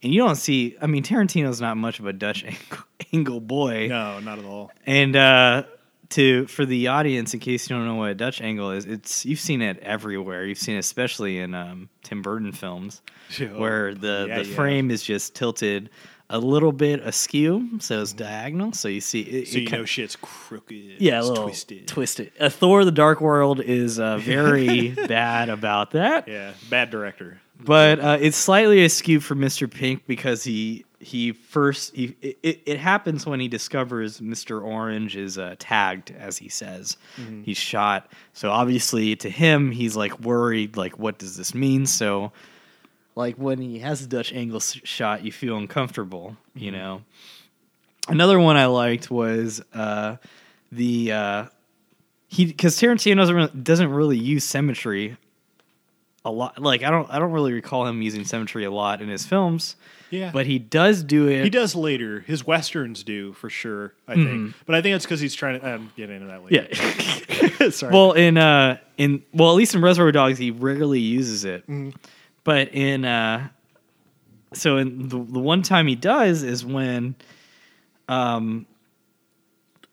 and 0.05 0.13
you 0.15 0.21
don't 0.23 0.37
see. 0.37 0.77
I 0.81 0.87
mean, 0.87 1.03
Tarantino's 1.03 1.61
not 1.61 1.77
much 1.77 1.99
of 1.99 2.07
a 2.07 2.13
Dutch 2.13 2.45
angle, 2.47 2.85
angle 3.13 3.41
boy. 3.41 3.89
no, 3.89 4.21
not 4.21 4.39
at 4.39 4.45
all. 4.45 4.71
And 4.87 5.17
uh, 5.17 5.65
to 6.11 6.47
for 6.47 6.65
the 6.65 6.89
audience, 6.89 7.35
in 7.35 7.41
case 7.41 7.69
you 7.69 7.75
don't 7.75 7.87
know 7.87 7.97
what 7.97 8.11
a 8.11 8.15
Dutch 8.15 8.41
angle 8.41 8.71
is, 8.71 8.85
it's 8.85 9.25
you've 9.27 9.41
seen 9.41 9.63
it 9.63 9.79
everywhere. 9.81 10.45
You've 10.45 10.59
seen 10.59 10.77
it 10.77 10.81
especially 10.81 11.39
in 11.41 11.55
um, 11.55 11.89
Tim 12.05 12.23
Burton 12.23 12.53
films, 12.53 13.03
Oh, 13.41 13.45
where 13.59 13.95
the 13.95 14.27
yeah, 14.29 14.43
the 14.43 14.49
yeah. 14.49 14.55
frame 14.55 14.91
is 14.93 15.03
just 15.03 15.35
tilted 15.35 15.91
a 16.31 16.39
little 16.39 16.73
bit 16.73 17.01
askew, 17.01 17.69
so 17.81 18.01
it's 18.01 18.13
diagonal. 18.15 18.73
So 18.73 18.89
you 18.89 19.01
see, 19.03 19.21
it, 19.21 19.49
So 19.49 19.59
it 19.59 19.61
you 19.63 19.67
ki- 19.67 19.77
know 19.77 19.85
shit's 19.85 20.17
crooked. 20.17 21.01
yeah, 21.01 21.17
a 21.17 21.19
it's 21.19 21.29
little 21.29 21.45
twisted. 21.45 21.87
twisted. 21.89 22.33
Uh, 22.41 22.49
Thor: 22.49 22.85
The 22.85 22.93
Dark 22.93 23.21
World 23.21 23.61
is 23.61 23.99
uh, 23.99 24.19
very 24.19 24.89
bad 25.09 25.49
about 25.51 25.91
that. 25.93 26.27
Yeah, 26.29 26.53
bad 26.71 26.91
director. 26.91 27.41
But 27.61 28.01
uh, 28.01 28.19
it's 28.21 28.37
slightly 28.37 28.85
askew 28.85 29.21
for 29.21 29.35
Mr. 29.35 29.71
Pink 29.71 30.07
because 30.07 30.45
he 30.45 30.85
he 30.99 31.33
first 31.33 31.95
he, 31.95 32.17
it, 32.23 32.63
it 32.65 32.79
happens 32.79 33.27
when 33.27 33.39
he 33.39 33.47
discovers 33.47 34.21
Mr. 34.21 34.63
Orange 34.63 35.17
is 35.17 35.39
uh, 35.39 35.55
tagged 35.59 36.11
as 36.19 36.39
he 36.39 36.49
says 36.49 36.97
he's 37.45 37.59
shot. 37.59 38.11
So 38.33 38.51
obviously 38.51 39.15
to 39.17 39.29
him 39.29 39.71
he's 39.71 39.97
like 39.97 40.19
worried 40.21 40.77
like 40.77 40.99
what 40.99 41.19
does 41.19 41.37
this 41.37 41.55
mean? 41.55 41.87
So 41.87 42.33
like 43.17 43.37
when 43.37 43.61
he 43.61 43.79
has 43.81 44.03
a 44.03 44.07
Dutch 44.07 44.33
angle 44.33 44.61
shot, 44.61 45.25
you 45.25 45.33
feel 45.33 45.57
uncomfortable, 45.57 46.37
you 46.55 46.71
know. 46.71 47.03
Another 48.09 48.39
one 48.39 48.57
I 48.57 48.67
liked 48.67 49.11
was 49.11 49.63
uh, 49.73 50.17
the 50.73 51.13
uh, 51.13 51.45
he 52.29 52.47
because 52.47 52.77
Tarantino 52.77 53.17
doesn't 53.17 53.37
really, 53.37 53.51
doesn't 53.63 53.91
really 53.91 54.19
use 54.19 54.45
symmetry 54.45 55.17
a 56.25 56.31
lot. 56.31 56.61
Like 56.61 56.83
I 56.83 56.91
don't 56.91 57.11
I 57.11 57.19
don't 57.19 57.33
really 57.33 57.53
recall 57.53 57.87
him 57.87 58.01
using 58.03 58.25
symmetry 58.25 58.65
a 58.65 58.71
lot 58.71 59.03
in 59.03 59.09
his 59.09 59.27
films, 59.27 59.77
Yeah, 60.11 60.31
but 60.33 60.47
he 60.47 60.59
does 60.59 61.03
do 61.03 61.29
it. 61.29 61.45
he 61.45 61.51
does 61.51 61.75
later. 61.75 62.21
His 62.21 62.47
westerns 62.47 63.03
do 63.05 63.33
for 63.35 63.51
sure. 63.51 63.93
I 64.09 64.15
think, 64.15 64.55
but 64.67 64.75
I 64.75 64.83
think 64.83 64.97
it's 64.97 65.05
because 65.05 65.21
he's 65.21 65.35
trying 65.35 65.61
to 65.61 65.75
um, 65.75 65.93
get 65.97 66.11
into 66.11 66.27
that 66.29 66.45
later. 66.45 66.67
Yeah. 66.71 67.69
sorry. 67.71 67.93
well, 67.93 68.13
in 68.13 68.37
uh, 68.39 68.79
in 68.97 69.23
well, 69.33 69.51
at 69.51 69.57
least 69.57 69.75
in 69.75 69.83
Reservoir 69.83 70.13
Dogs, 70.13 70.39
he 70.39 70.51
rarely 70.51 71.01
uses 71.01 71.45
it. 71.45 71.65
But 72.45 72.75
in 72.75 73.05
uh, 73.05 73.49
so 74.55 74.79
in 74.79 75.09
the 75.09 75.19
the 75.19 75.41
one 75.41 75.63
time 75.63 75.87
he 75.87 75.95
does 75.95 76.43
is 76.43 76.65
when, 76.65 77.15
um, 78.09 78.67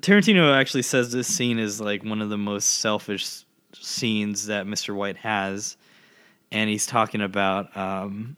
Tarantino 0.01 0.53
actually 0.55 0.83
says 0.83 1.11
this 1.11 1.27
scene 1.27 1.59
is 1.59 1.79
like 1.81 2.03
one 2.03 2.21
of 2.21 2.29
the 2.29 2.37
most 2.37 2.79
selfish 2.79 3.43
scenes 3.73 4.47
that 4.47 4.65
Mr. 4.65 4.95
White 4.95 5.17
has, 5.17 5.77
and 6.51 6.69
he's 6.69 6.85
talking 6.85 7.21
about 7.21 7.75
um, 7.75 8.35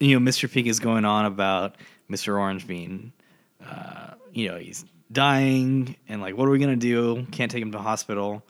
you 0.00 0.18
know, 0.18 0.30
Mr. 0.30 0.50
Pink 0.50 0.66
is 0.66 0.80
going 0.80 1.04
on 1.04 1.24
about 1.24 1.76
Mr. 2.10 2.38
Orange 2.38 2.66
being, 2.66 3.12
uh, 3.66 4.10
you 4.32 4.48
know, 4.48 4.58
he's 4.58 4.84
dying, 5.10 5.96
and 6.08 6.20
like, 6.20 6.36
what 6.36 6.46
are 6.48 6.50
we 6.50 6.58
gonna 6.58 6.76
do? 6.76 7.26
Can't 7.32 7.50
take 7.50 7.62
him 7.62 7.72
to 7.72 7.78
hospital, 7.78 8.42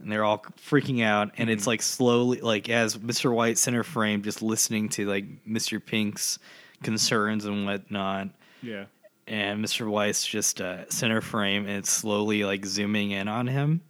and 0.00 0.10
they're 0.10 0.24
all 0.24 0.38
freaking 0.38 1.02
out, 1.04 1.32
and 1.36 1.50
it's 1.50 1.66
like 1.66 1.82
slowly, 1.82 2.40
like 2.40 2.68
as 2.68 2.96
Mr. 2.96 3.32
White 3.34 3.58
center 3.58 3.82
frame, 3.82 4.22
just 4.22 4.42
listening 4.42 4.88
to 4.90 5.06
like 5.06 5.24
Mr. 5.46 5.84
Pink's 5.84 6.38
concerns 6.82 7.44
and 7.44 7.66
whatnot, 7.66 8.28
yeah, 8.62 8.84
and 9.26 9.64
Mr. 9.64 9.88
White's 9.88 10.24
just 10.26 10.60
uh, 10.60 10.88
center 10.90 11.20
frame, 11.20 11.66
and 11.66 11.78
it's 11.78 11.90
slowly 11.90 12.44
like 12.44 12.64
zooming 12.64 13.10
in 13.10 13.28
on 13.28 13.46
him. 13.46 13.82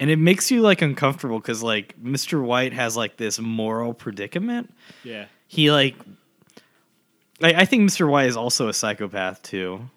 And 0.00 0.10
it 0.10 0.16
makes 0.16 0.50
you 0.50 0.62
like 0.62 0.80
uncomfortable 0.82 1.38
because 1.38 1.62
like 1.62 1.94
Mr. 2.02 2.42
White 2.42 2.72
has 2.72 2.96
like 2.96 3.16
this 3.18 3.38
moral 3.38 3.92
predicament 3.94 4.72
yeah, 5.04 5.26
he 5.46 5.70
like 5.70 5.94
I, 7.42 7.52
I 7.52 7.64
think 7.66 7.88
Mr. 7.88 8.08
White 8.08 8.26
is 8.28 8.36
also 8.36 8.68
a 8.68 8.72
psychopath 8.74 9.42
too, 9.42 9.88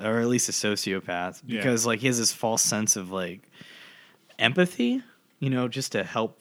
or 0.00 0.20
at 0.20 0.26
least 0.28 0.48
a 0.48 0.52
sociopath 0.52 1.40
Yeah. 1.46 1.60
because 1.60 1.86
like 1.86 2.00
he 2.00 2.06
has 2.08 2.18
this 2.18 2.32
false 2.32 2.62
sense 2.62 2.96
of 2.96 3.10
like 3.10 3.48
empathy, 4.38 5.02
you 5.38 5.50
know, 5.50 5.68
just 5.68 5.92
to 5.92 6.04
help 6.04 6.40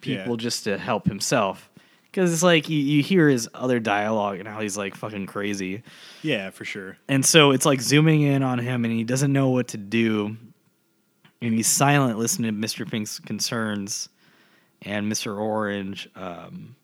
people, 0.00 0.32
Yeah. 0.32 0.36
just 0.36 0.64
to 0.64 0.78
help 0.78 1.06
himself. 1.06 1.70
Because 2.10 2.32
it's 2.32 2.42
like 2.42 2.68
you, 2.68 2.78
you 2.78 3.02
hear 3.02 3.28
his 3.28 3.48
other 3.54 3.78
dialogue 3.80 4.38
and 4.38 4.48
how 4.48 4.60
he's 4.60 4.76
like 4.78 4.94
fucking 4.94 5.26
crazy, 5.26 5.82
yeah, 6.22 6.50
for 6.50 6.64
sure. 6.64 6.96
and 7.06 7.24
so 7.24 7.50
it's 7.50 7.66
like 7.66 7.80
zooming 7.82 8.22
in 8.22 8.42
on 8.42 8.58
him, 8.58 8.84
and 8.84 8.92
he 8.94 9.04
doesn't 9.04 9.32
know 9.32 9.50
what 9.50 9.68
to 9.68 9.76
do, 9.76 10.36
and 11.40 11.54
he's 11.54 11.66
silent 11.66 12.18
listening 12.18 12.54
to 12.54 12.66
Mr. 12.66 12.88
Pink's 12.90 13.18
concerns, 13.18 14.08
and 14.82 15.10
Mr. 15.10 15.38
Orange, 15.38 16.08
um, 16.14 16.76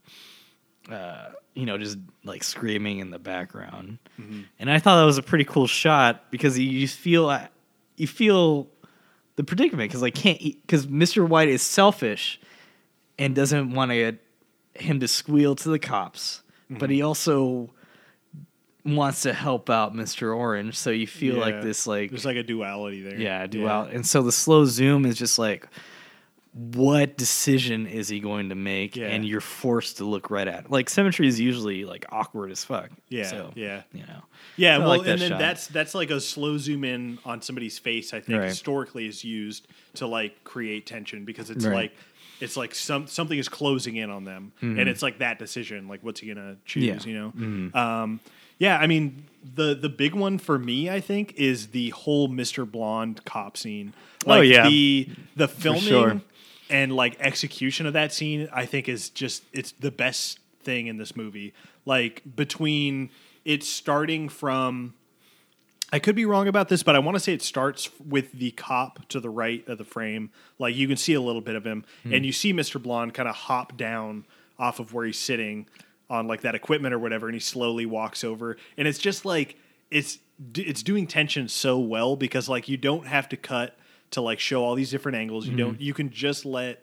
uh, 0.90 1.28
you 1.55 1.66
know, 1.66 1.78
just 1.78 1.98
like 2.24 2.42
screaming 2.42 2.98
in 2.98 3.11
the 3.11 3.18
background. 3.18 3.98
And 4.59 4.70
I 4.70 4.78
thought 4.78 4.96
that 4.98 5.07
was 5.07 5.18
a 5.18 5.22
pretty 5.22 5.44
cool 5.44 5.66
shot 5.66 6.30
because 6.30 6.59
you 6.59 6.68
you 6.68 6.88
feel 6.88 7.28
uh, 7.28 7.46
you 7.96 8.07
feel 8.07 8.68
the 9.36 9.44
predicament 9.44 9.88
because 9.88 10.02
like 10.02 10.14
can't 10.14 10.40
because 10.40 10.86
Mr. 10.86 11.26
White 11.28 11.48
is 11.48 11.62
selfish 11.62 12.40
and 13.18 13.34
doesn't 13.34 13.72
want 13.72 13.90
to 13.90 13.96
get 13.96 14.18
him 14.74 14.98
to 15.00 15.09
squeal 15.09 15.55
to 15.57 15.68
the 15.68 15.78
cops, 15.78 16.42
but 16.68 16.90
he 16.90 17.02
also 17.02 17.70
wants 18.85 19.22
to 19.22 19.32
help 19.32 19.70
out 19.70 19.95
Mr. 19.95 20.37
Orange. 20.37 20.76
So 20.76 20.91
you 20.91 21.07
feel 21.07 21.37
like 21.37 21.62
this 21.62 21.87
like 21.87 22.11
There's 22.11 22.24
like 22.26 22.37
a 22.37 22.43
duality 22.43 23.03
there. 23.03 23.18
yeah, 23.18 23.47
dual. 23.47 23.82
And 23.82 24.07
so 24.07 24.22
the 24.22 24.32
slow 24.32 24.64
zoom 24.66 25.07
is 25.07 25.16
just 25.16 25.39
like, 25.39 25.66
what 26.53 27.16
decision 27.16 27.87
is 27.89 28.09
he 28.09 28.20
going 28.20 28.51
to 28.51 28.55
make? 28.55 28.95
Yeah. 28.95 29.07
And 29.09 29.24
you're 29.24 29.41
forced 29.41 29.97
to 29.97 30.05
look 30.05 30.30
right 30.30 30.47
at. 30.47 30.66
it. 30.66 30.70
Like 30.70 30.89
symmetry 30.89 31.26
is 31.26 31.41
usually 31.41 31.85
like 31.85 32.05
awkward 32.12 32.53
as 32.53 32.64
fuck. 32.64 32.91
Yeah, 33.09 33.24
So, 33.24 33.51
yeah. 33.57 33.82
You 33.93 34.03
know. 34.07 34.22
Yeah, 34.57 34.78
well, 34.78 34.89
like 34.89 35.07
and 35.09 35.20
then 35.20 35.30
shot. 35.30 35.39
that's 35.41 35.66
that's 35.66 35.97
like 35.97 36.11
a 36.11 36.20
slow 36.20 36.59
zoom 36.59 36.85
in 36.85 37.18
on 37.24 37.43
somebody's 37.43 37.78
face. 37.78 38.14
I 38.14 38.20
think 38.20 38.39
Right. 38.39 38.49
historically 38.49 39.07
is 39.09 39.24
used 39.24 39.66
to 39.95 40.07
like 40.07 40.45
create 40.45 40.87
tension 40.87 41.24
because 41.24 41.51
it's 41.51 41.64
Right. 41.64 41.74
like 41.74 41.97
it's 42.41 42.57
like 42.57 42.72
some 42.74 43.09
something 43.09 43.39
is 43.39 43.49
closing 43.49 43.97
in 43.97 44.11
on 44.11 44.22
them, 44.24 44.53
and 44.61 44.80
it's 44.80 45.03
like 45.03 45.18
that 45.18 45.39
decision. 45.41 45.89
Like, 45.89 46.05
what's 46.05 46.20
he 46.20 46.28
gonna 46.32 46.57
choose? 46.64 46.85
Mm-hmm. 47.05 47.09
Yeah. 47.11 47.16
Mm-hmm. 47.16 47.62
You 47.64 47.70
know. 47.74 47.80
Um, 47.80 48.20
Yeah, 48.59 48.78
I 48.78 48.86
mean 48.86 49.24
the 49.55 49.74
the 49.74 49.88
big 49.88 50.14
one 50.14 50.38
for 50.38 50.59
me, 50.59 50.88
I 50.88 51.00
think, 51.00 51.34
is 51.36 51.68
the 51.68 51.90
whole 51.90 52.28
Mr. 52.28 52.70
Blonde 52.70 53.24
cop 53.24 53.57
scene. 53.57 53.92
Oh, 54.26 54.40
yeah. 54.40 54.68
the 54.68 55.09
the 55.36 55.48
filming 55.48 55.82
sure. 55.82 56.20
and 56.70 56.94
like 56.94 57.16
execution 57.20 57.86
of 57.86 57.92
that 57.92 58.12
scene, 58.12 58.48
I 58.52 58.66
think 58.66 58.88
is 58.88 59.11
just 59.11 59.44
it's 59.52 59.72
the 59.72 59.90
best 59.90 60.38
thing 60.62 60.86
in 60.86 60.96
this 60.96 61.14
movie. 61.14 61.52
Like 61.84 62.22
between 62.36 63.11
it 63.44 63.62
starting 63.62 64.28
from 64.28 64.94
I 65.92 65.98
could 65.98 66.16
be 66.16 66.24
wrong 66.24 66.48
about 66.48 66.68
this, 66.68 66.82
but 66.82 66.96
I 66.96 66.98
want 66.98 67.14
to 67.16 67.20
say 67.20 67.34
it 67.34 67.42
starts 67.42 67.88
with 68.00 68.32
the 68.32 68.50
cop 68.52 69.07
to 69.11 69.20
the 69.20 69.30
right 69.30 69.66
of 69.68 69.78
the 69.78 69.84
frame. 69.84 70.30
Like 70.59 70.74
you 70.74 70.88
can 70.88 70.96
see 70.96 71.14
a 71.14 71.20
little 71.20 71.42
bit 71.42 71.55
of 71.55 71.64
him, 71.64 71.84
hmm. 72.02 72.14
and 72.14 72.26
you 72.26 72.32
see 72.32 72.52
Mr. 72.52 72.82
Blonde 72.82 73.14
kind 73.14 73.28
of 73.28 73.34
hop 73.34 73.76
down 73.76 74.24
off 74.59 74.80
of 74.80 74.92
where 74.94 75.05
he's 75.05 75.18
sitting 75.18 75.66
on 76.14 76.26
like 76.26 76.42
that 76.42 76.54
equipment 76.54 76.94
or 76.94 76.98
whatever, 76.98 77.26
and 77.26 77.34
he 77.34 77.40
slowly 77.40 77.84
walks 77.84 78.24
over, 78.24 78.56
and 78.78 78.88
it's 78.88 78.98
just 78.98 79.24
like 79.24 79.56
it's 79.90 80.18
it's 80.54 80.82
doing 80.82 81.06
tension 81.06 81.48
so 81.48 81.78
well 81.78 82.16
because 82.16 82.48
like 82.48 82.68
you 82.68 82.76
don't 82.76 83.06
have 83.06 83.28
to 83.28 83.36
cut 83.36 83.76
to 84.12 84.20
like 84.20 84.40
show 84.40 84.64
all 84.64 84.74
these 84.74 84.90
different 84.90 85.16
angles. 85.16 85.46
You 85.46 85.56
don't. 85.56 85.80
You 85.80 85.92
can 85.94 86.10
just 86.10 86.44
let 86.44 86.82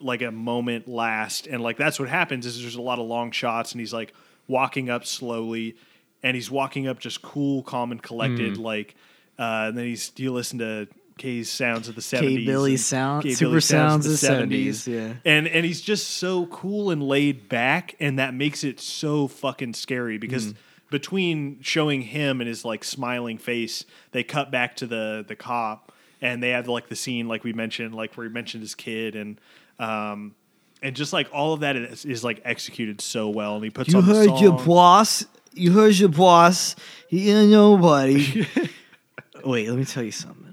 like 0.00 0.22
a 0.22 0.30
moment 0.30 0.88
last 0.88 1.46
and 1.46 1.62
like 1.62 1.76
that's 1.76 2.00
what 2.00 2.08
happens 2.08 2.46
is 2.46 2.60
there's 2.62 2.76
a 2.76 2.80
lot 2.80 2.98
of 2.98 3.06
long 3.06 3.30
shots 3.30 3.72
and 3.72 3.80
he's 3.80 3.92
like 3.92 4.14
walking 4.48 4.88
up 4.88 5.04
slowly 5.04 5.76
and 6.22 6.34
he's 6.34 6.50
walking 6.50 6.88
up 6.88 6.98
just 6.98 7.20
cool 7.20 7.62
calm 7.62 7.92
and 7.92 8.02
collected 8.02 8.56
like 8.56 8.94
uh 9.38 9.66
and 9.68 9.76
then 9.76 9.84
he's 9.84 10.10
you 10.16 10.32
listen 10.32 10.58
to 10.58 10.88
K's 11.20 11.48
sounds 11.50 11.88
of 11.88 11.94
the 11.94 12.00
70s 12.00 12.20
K 12.20 12.44
Billy 12.46 12.70
and 12.72 12.80
sound- 12.80 13.22
K. 13.22 13.34
super 13.34 13.50
Billy 13.50 13.60
sounds 13.60 14.06
of 14.06 14.20
the 14.20 14.26
70s, 14.26 14.86
yeah. 14.86 15.14
and 15.24 15.46
and 15.46 15.64
he's 15.64 15.80
just 15.80 16.08
so 16.08 16.46
cool 16.46 16.90
and 16.90 17.02
laid 17.02 17.48
back 17.48 17.94
and 18.00 18.18
that 18.18 18.34
makes 18.34 18.64
it 18.64 18.80
so 18.80 19.28
fucking 19.28 19.74
scary 19.74 20.18
because 20.18 20.54
between 20.90 21.60
showing 21.60 22.02
him 22.02 22.40
and 22.40 22.48
his 22.48 22.64
like 22.64 22.82
smiling 22.82 23.38
face 23.38 23.84
they 24.10 24.24
cut 24.24 24.50
back 24.50 24.74
to 24.76 24.86
the 24.86 25.24
the 25.28 25.36
cop 25.36 25.92
and 26.20 26.42
they 26.42 26.50
have 26.50 26.66
like 26.66 26.88
the 26.88 26.96
scene 26.96 27.28
like 27.28 27.44
we 27.44 27.52
mentioned 27.52 27.94
like 27.94 28.16
where 28.16 28.26
he 28.26 28.32
mentioned 28.32 28.62
his 28.62 28.74
kid 28.74 29.14
and 29.14 29.40
um 29.78 30.34
and 30.82 30.96
just 30.96 31.12
like 31.12 31.28
all 31.32 31.52
of 31.52 31.60
that 31.60 31.76
is, 31.76 32.04
is 32.04 32.24
like 32.24 32.40
executed 32.44 33.00
so 33.00 33.28
well 33.28 33.54
and 33.56 33.62
he 33.64 33.70
puts 33.70 33.92
You 33.92 33.98
on 33.98 34.06
the 34.06 34.14
heard 34.14 34.40
your 34.40 34.58
boss. 34.58 35.24
You 35.52 35.72
heard 35.72 35.94
your 35.98 36.08
boss. 36.08 36.74
He 37.08 37.30
ain't 37.30 37.50
nobody. 37.50 38.46
Wait, 39.44 39.68
let 39.68 39.78
me 39.78 39.84
tell 39.84 40.02
you 40.02 40.12
something. 40.12 40.49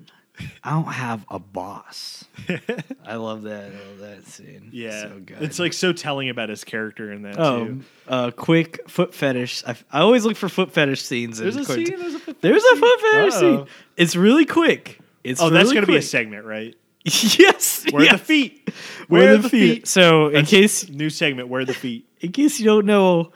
I 0.64 0.72
don't 0.72 0.86
have 0.86 1.26
a 1.30 1.40
boss. 1.40 2.26
I 3.06 3.16
love 3.16 3.44
that. 3.44 3.72
I 3.72 3.88
love 3.90 3.98
that 4.00 4.28
scene. 4.28 4.70
yeah 4.72 5.02
so 5.04 5.22
good. 5.26 5.42
it's 5.42 5.60
like 5.60 5.74
so 5.74 5.94
telling 5.94 6.30
about 6.30 6.50
his 6.50 6.64
character 6.64 7.12
in 7.12 7.24
that 7.24 7.40
Oh, 7.40 7.66
too 7.66 7.84
uh, 8.08 8.32
quick 8.32 8.90
foot 8.90 9.14
fetish. 9.14 9.64
I, 9.66 9.76
I 9.92 10.00
always 10.02 10.26
look 10.26 10.38
for 10.38 10.50
foot 10.50 10.72
fetish 10.72 11.02
scenes. 11.02 11.40
in 11.40 11.46
there's 11.46 11.56
a 11.56 11.66
scene 11.66 12.00
there's 12.00 12.16
a 12.16 12.20
foot 12.20 12.42
There's 12.42 12.64
a 12.64 12.76
foot 12.76 13.02
fetish 13.02 13.34
scene. 13.34 13.66
It's 13.96 14.16
really 14.16 14.46
quick. 14.46 15.00
It's 15.24 15.42
oh 15.42 15.50
that's 15.50 15.74
gonna 15.74 15.88
be 15.88 15.98
a 15.98 16.02
segment 16.02 16.46
right 16.46 16.76
yes. 17.04 17.86
where 17.92 18.04
yes. 18.04 18.14
the 18.14 18.18
feet 18.26 18.70
Where 19.08 19.34
are 19.34 19.38
the 19.38 19.50
feet? 19.50 19.88
So 19.88 20.28
in 20.28 20.46
case 20.46 20.90
new 20.90 21.10
segment 21.10 21.48
where 21.48 21.66
the 21.66 21.74
feet 21.74 22.06
in 22.20 22.32
case 22.32 22.60
you 22.60 22.66
don't 22.66 22.86
know, 22.86 23.32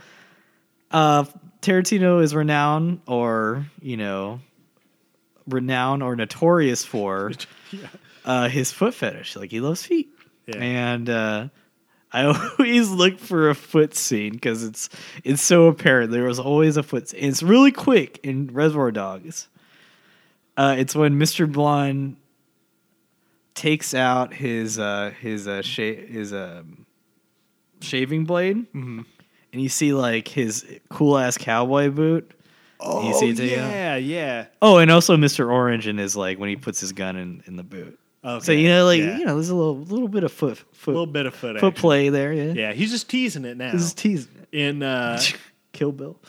uh, 0.92 1.26
Tarantino 1.62 2.22
is 2.22 2.34
renowned, 2.34 3.02
or 3.08 3.66
you 3.82 3.98
know, 3.98 4.40
renowned 5.54 6.04
or 6.04 6.16
notorious 6.16 6.84
for 6.86 7.32
uh, 8.26 8.50
his 8.50 8.72
foot 8.72 8.94
fetish. 8.94 9.36
Like 9.36 9.52
he 9.52 9.60
loves 9.60 9.86
feet, 9.86 10.10
Yeah. 10.48 10.58
and 10.58 11.10
uh, 11.10 11.48
I 12.12 12.24
always 12.58 12.90
look 12.90 13.20
for 13.20 13.50
a 13.50 13.56
foot 13.56 13.96
scene 13.96 14.34
because 14.34 14.64
it's 14.64 14.90
it's 15.24 15.42
so 15.42 15.68
apparent. 15.68 16.12
There 16.12 16.24
was 16.26 16.40
always 16.40 16.78
a 16.78 16.84
foot. 16.84 17.10
Scene. 17.10 17.24
It's 17.24 17.42
really 17.44 17.72
quick 17.72 18.20
in 18.24 18.48
Reservoir 18.54 18.92
Dogs. 18.92 19.48
Uh, 20.58 20.76
it's 20.78 20.94
when 20.96 21.18
Mr. 21.18 21.50
Blonde 21.52 22.18
takes 23.54 23.94
out 23.94 24.34
his 24.34 24.78
uh, 24.80 25.14
his 25.20 25.48
uh, 25.48 25.62
sha- 25.62 26.06
his 26.06 26.34
um, 26.34 26.86
shaving 27.82 28.26
blade, 28.26 28.66
and 28.74 29.06
you 29.54 29.70
see 29.70 29.94
like 29.94 30.28
his 30.28 30.66
cool 30.90 31.18
ass 31.18 31.38
cowboy 31.38 31.90
boot. 31.90 32.32
Oh 32.84 33.08
you 33.08 33.14
see 33.14 33.30
it 33.30 33.38
take 33.38 33.58
out? 33.58 33.70
yeah 33.70 33.96
yeah 33.96 34.46
Oh, 34.62 34.78
and 34.78 34.90
also 34.92 35.16
Mr. 35.18 35.50
Orange 35.52 35.88
and 35.88 36.00
his 36.00 36.16
like 36.16 36.40
when 36.40 36.50
he 36.50 36.56
puts 36.56 36.80
his 36.80 36.92
gun 36.94 37.16
in, 37.16 37.44
in 37.46 37.56
the 37.56 37.64
boot. 37.64 38.00
okay. 38.26 38.44
So 38.44 38.52
you 38.52 38.70
know, 38.70 38.86
like 38.86 39.00
yeah. 39.00 39.18
you 39.18 39.26
know, 39.26 39.36
there's 39.36 39.50
a 39.50 39.56
little 39.56 39.78
little 39.78 40.08
bit 40.08 40.24
of 40.24 40.32
foot 40.32 40.58
foot 40.74 40.92
little 40.92 41.06
bit 41.06 41.26
of 41.26 41.36
foot 41.36 41.60
foot 41.60 41.68
action. 41.74 41.80
play 41.82 42.10
there. 42.10 42.34
Yeah, 42.34 42.54
Yeah, 42.54 42.74
he's 42.74 42.92
just 42.92 43.10
teasing 43.10 43.46
it 43.46 43.58
now. 43.58 43.72
This 43.72 43.84
is 43.84 43.94
teasing. 43.94 44.32
it. 44.52 44.58
In 44.58 44.84
uh, 44.84 45.22
Kill 45.74 45.92
Bill. 45.92 46.20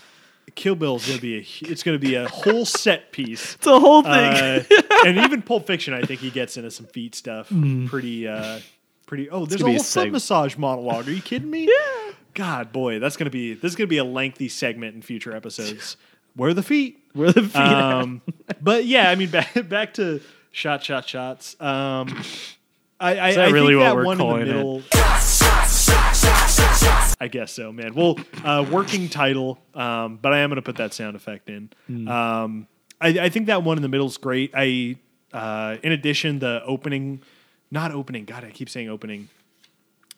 Kill 0.55 0.75
Bill's 0.75 1.07
gonna 1.09 1.21
be 1.21 1.39
a 1.39 1.47
it's 1.63 1.83
gonna 1.83 1.99
be 1.99 2.15
a 2.15 2.29
whole 2.29 2.67
set 2.67 3.11
piece. 3.13 3.55
It's 3.55 3.67
a 3.67 3.81
whole 3.81 4.03
thing. 4.03 4.13
Uh, 4.13 4.63
and 5.07 5.19
even 5.25 5.41
Pulp 5.41 5.67
Fiction, 5.67 5.95
I 5.95 6.03
think 6.03 6.21
he 6.21 6.31
gets 6.31 6.57
into 6.59 6.71
some 6.71 6.87
feet 6.87 7.15
stuff. 7.15 7.49
Pretty, 7.87 8.29
uh, 8.29 8.61
pretty. 9.07 9.31
Oh, 9.31 9.47
there's 9.47 9.63
a 9.63 9.67
whole 9.67 9.77
a 9.77 9.81
foot 9.81 10.11
massage 10.13 10.57
monologue. 10.59 11.09
Are 11.09 11.13
you 11.13 11.23
kidding 11.23 11.51
me? 11.51 11.69
Yeah. 11.69 12.13
God, 12.35 12.71
boy, 12.73 12.99
that's 12.99 13.17
gonna 13.17 13.31
be 13.31 13.55
this 13.55 13.73
is 13.73 13.77
gonna 13.77 13.87
be 13.89 13.97
a 13.99 14.05
lengthy 14.05 14.49
segment 14.49 14.95
in 14.95 15.01
future 15.03 15.35
episodes. 15.35 15.97
Where 16.35 16.51
are 16.51 16.55
the 16.55 16.63
feet? 16.63 16.99
Where 17.13 17.33
the 17.33 17.43
feet? 17.43 17.57
Um, 17.57 18.23
but 18.61 18.85
yeah, 18.85 19.11
I 19.11 19.15
mean, 19.15 19.31
back 19.31 19.69
back 19.69 19.95
to 19.95 20.21
shot, 20.51 20.83
shot, 20.83 21.09
shots. 21.09 21.57
Um, 21.61 22.23
I, 22.99 23.17
I, 23.17 23.29
Is 23.31 23.37
that 23.37 23.49
I 23.49 23.51
really 23.51 23.75
think 23.75 23.81
what 23.81 23.85
that 23.85 23.97
we're 23.97 24.05
one 24.05 24.21
in 24.41 24.49
the 24.49 24.53
calling 24.55 24.79
it? 24.79 24.85
I 27.21 27.29
guess 27.29 27.53
so, 27.53 27.73
man. 27.73 27.95
Well, 27.95 28.17
uh, 28.45 28.65
working 28.71 29.09
title, 29.09 29.59
um, 29.75 30.19
but 30.23 30.33
I 30.33 30.39
am 30.39 30.51
going 30.51 30.57
to 30.57 30.63
put 30.63 30.77
that 30.77 30.95
sound 30.95 31.17
effect 31.17 31.49
in. 31.51 31.71
Hmm. 31.87 32.09
Um, 32.09 32.69
I, 33.01 33.09
I 33.09 33.29
think 33.29 33.47
that 33.47 33.65
one 33.65 33.77
in 33.79 33.83
the 33.83 33.89
middle 33.89 34.07
is 34.07 34.19
great. 34.19 34.53
I, 34.55 34.97
uh, 35.33 35.79
in 35.83 35.93
addition, 35.93 36.39
the 36.39 36.63
opening, 36.65 37.23
not 37.71 37.91
opening. 37.91 38.25
God, 38.25 38.45
I 38.45 38.51
keep 38.51 38.69
saying 38.71 38.89
opening. 38.89 39.29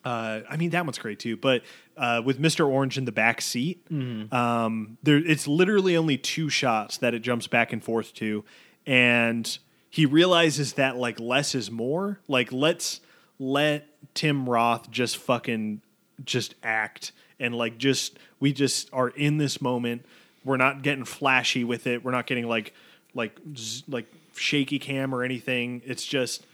Uh, 0.05 0.41
I 0.49 0.57
mean 0.57 0.71
that 0.71 0.85
one's 0.85 0.99
great 0.99 1.19
too, 1.19 1.37
but 1.37 1.63
uh, 1.97 2.21
with 2.25 2.39
Mister 2.39 2.67
Orange 2.67 2.99
in 2.99 3.05
the 3.07 3.13
back 3.13 3.41
seat, 3.41 3.87
um, 4.33 4.99
there 5.03 5.17
it's 5.17 5.47
literally 5.49 5.97
only 5.97 6.19
two 6.19 6.49
shots 6.51 6.99
that 6.99 7.15
it 7.15 7.21
jumps 7.21 7.47
back 7.47 7.73
and 7.73 7.83
forth 7.83 8.13
to, 8.15 8.45
and 8.87 9.59
he 9.91 10.05
realizes 10.07 10.75
that 10.75 10.97
like 10.97 11.19
less 11.21 11.55
is 11.55 11.71
more. 11.71 12.21
Like 12.29 12.53
let's 12.53 13.01
let 13.39 13.87
Tim 14.15 14.49
Roth 14.49 14.91
just 14.91 15.17
fucking 15.17 15.81
just 16.25 16.55
act 16.63 17.13
and 17.41 17.55
like 17.55 17.79
just 17.79 18.19
we 18.41 18.53
just 18.53 18.89
are 18.93 19.09
in 19.09 19.39
this 19.39 19.61
moment. 19.63 20.05
We're 20.45 20.59
not 20.59 20.83
getting 20.83 21.05
flashy 21.05 21.65
with 21.65 21.87
it. 21.87 22.05
We're 22.05 22.11
not 22.13 22.27
getting 22.27 22.47
like 22.47 22.75
like 23.15 23.39
z- 23.57 23.85
like 23.89 24.07
shaky 24.37 24.79
cam 24.79 25.15
or 25.15 25.23
anything. 25.23 25.81
It's 25.87 26.05
just 26.05 26.45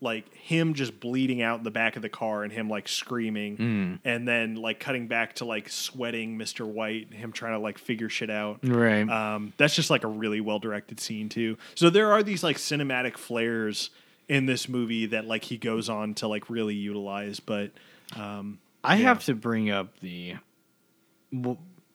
like 0.00 0.32
him 0.34 0.74
just 0.74 0.98
bleeding 0.98 1.42
out 1.42 1.58
in 1.58 1.64
the 1.64 1.70
back 1.70 1.96
of 1.96 2.02
the 2.02 2.08
car 2.08 2.42
and 2.42 2.52
him 2.52 2.68
like 2.68 2.88
screaming 2.88 4.00
and 4.04 4.26
then 4.26 4.54
like 4.54 4.80
cutting 4.80 5.06
back 5.08 5.34
to 5.34 5.44
like 5.44 5.68
sweating 5.68 6.38
Mr. 6.38 6.66
White, 6.66 7.12
him 7.12 7.32
trying 7.32 7.52
to 7.52 7.58
like 7.58 7.78
figure 7.78 8.08
shit 8.08 8.30
out. 8.30 8.60
Right. 8.62 9.08
Um, 9.08 9.52
that's 9.58 9.74
just 9.74 9.90
like 9.90 10.04
a 10.04 10.08
really 10.08 10.40
well 10.40 10.58
directed 10.58 11.00
scene 11.00 11.28
too. 11.28 11.58
So 11.74 11.90
there 11.90 12.12
are 12.12 12.22
these 12.22 12.42
like 12.42 12.56
cinematic 12.56 13.18
flares 13.18 13.90
in 14.28 14.46
this 14.46 14.68
movie 14.68 15.06
that 15.06 15.26
like 15.26 15.44
he 15.44 15.58
goes 15.58 15.88
on 15.88 16.14
to 16.14 16.28
like 16.28 16.48
really 16.48 16.76
utilize, 16.76 17.40
but 17.40 17.70
um, 18.16 18.58
I 18.82 18.96
yeah. 18.96 19.04
have 19.04 19.24
to 19.24 19.34
bring 19.34 19.70
up 19.70 19.98
the 20.00 20.36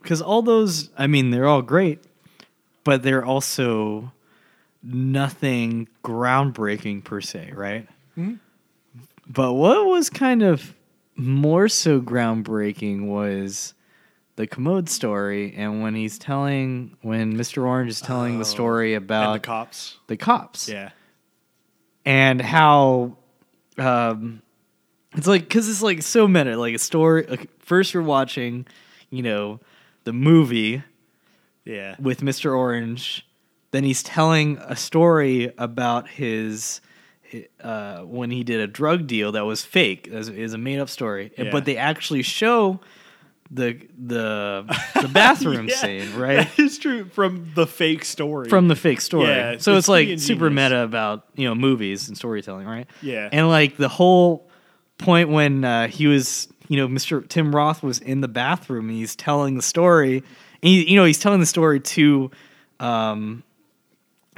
because 0.02 0.22
all 0.22 0.42
those, 0.42 0.92
I 0.98 1.08
mean, 1.08 1.32
they're 1.32 1.48
all 1.48 1.62
great, 1.62 2.04
but 2.84 3.04
they're 3.04 3.26
also 3.26 4.12
nothing 4.84 5.88
groundbreaking 6.04 7.04
per 7.04 7.22
se, 7.22 7.52
right? 7.54 7.88
But 8.18 9.54
what 9.54 9.86
was 9.86 10.10
kind 10.10 10.44
of 10.44 10.74
more 11.16 11.68
so 11.68 12.00
groundbreaking 12.02 13.08
was 13.08 13.74
the 14.36 14.46
commode 14.48 14.90
story, 14.90 15.54
and 15.56 15.82
when 15.82 15.96
he's 15.96 16.18
telling, 16.20 16.98
when 17.02 17.36
Mr. 17.38 17.64
Orange 17.66 17.90
is 17.90 18.02
telling 18.02 18.38
the 18.38 18.46
story 18.46 18.94
about 18.94 19.34
the 19.34 19.40
cops. 19.40 19.98
the 20.08 20.18
cops, 20.18 20.68
Yeah. 20.70 20.90
and 22.06 22.42
how 22.42 23.18
um 23.78 24.42
it's 25.16 25.28
like 25.28 25.42
because 25.44 25.68
it's 25.70 25.82
like 25.82 26.02
so 26.02 26.28
meta 26.28 26.56
like 26.58 26.74
a 26.76 26.80
story 26.80 27.26
like 27.28 27.50
first 27.60 27.94
you're 27.94 28.04
watching 28.04 28.66
you 29.10 29.22
know 29.22 29.60
the 30.06 30.14
movie 30.14 30.82
Yeah. 31.66 31.96
with 32.00 32.22
mr 32.22 32.56
orange 32.58 33.28
then 33.72 33.84
he's 33.84 34.02
telling 34.02 34.58
a 34.60 34.78
story 34.78 35.52
about 35.58 36.08
his 36.08 36.80
uh, 37.64 38.00
when 38.02 38.32
he 38.32 38.44
did 38.44 38.60
a 38.60 38.68
drug 38.68 39.08
deal 39.08 39.32
that 39.34 39.46
was 39.46 39.64
fake 39.64 40.08
is 40.12 40.30
is 40.30 40.54
a 40.54 40.58
made 40.58 40.80
up 40.80 40.90
story 40.90 41.32
Yeah. 41.38 41.52
but 41.52 41.66
they 41.66 41.78
actually 41.78 42.22
show 42.24 42.80
the 43.52 43.80
the 44.04 44.66
the 45.02 45.08
bathroom 45.08 45.68
Yeah. 45.70 45.76
scene 45.76 46.16
right 46.16 46.48
That 46.48 46.60
is 46.60 46.78
true 46.80 47.06
from 47.06 47.52
the 47.56 47.68
fake 47.68 48.04
story. 48.04 48.50
from 48.50 48.68
the 48.70 48.76
fake 48.76 49.02
story. 49.02 49.28
Yeah, 49.28 49.58
so 49.60 49.74
it's 49.74 49.80
it's, 49.84 49.88
like 49.88 50.20
super 50.20 50.50
meta 50.50 50.80
about 50.84 51.26
you 51.36 51.48
know 51.48 51.54
movies 51.56 52.08
and 52.08 52.18
storytelling, 52.18 52.66
right? 52.68 52.88
Yeah. 53.02 53.30
And 53.32 53.48
like 53.48 53.78
the 53.78 53.88
whole 53.90 54.50
point 54.98 55.30
when 55.30 55.64
uh, 55.64 55.88
he 55.90 56.08
was, 56.08 56.48
you 56.70 56.78
know, 56.78 56.88
Mr. 56.88 57.28
Tim 57.28 57.54
Roth 57.56 57.84
was 57.84 58.00
in 58.00 58.22
the 58.22 58.28
bathroom 58.28 58.90
and 58.90 58.98
he's 58.98 59.16
telling 59.16 59.56
the 59.58 59.62
story, 59.62 60.24
he, 60.64 60.90
you 60.90 60.96
know, 60.96 61.06
he's 61.06 61.20
telling 61.20 61.40
the 61.40 61.46
story 61.46 61.80
to 61.82 62.32
um, 62.80 63.44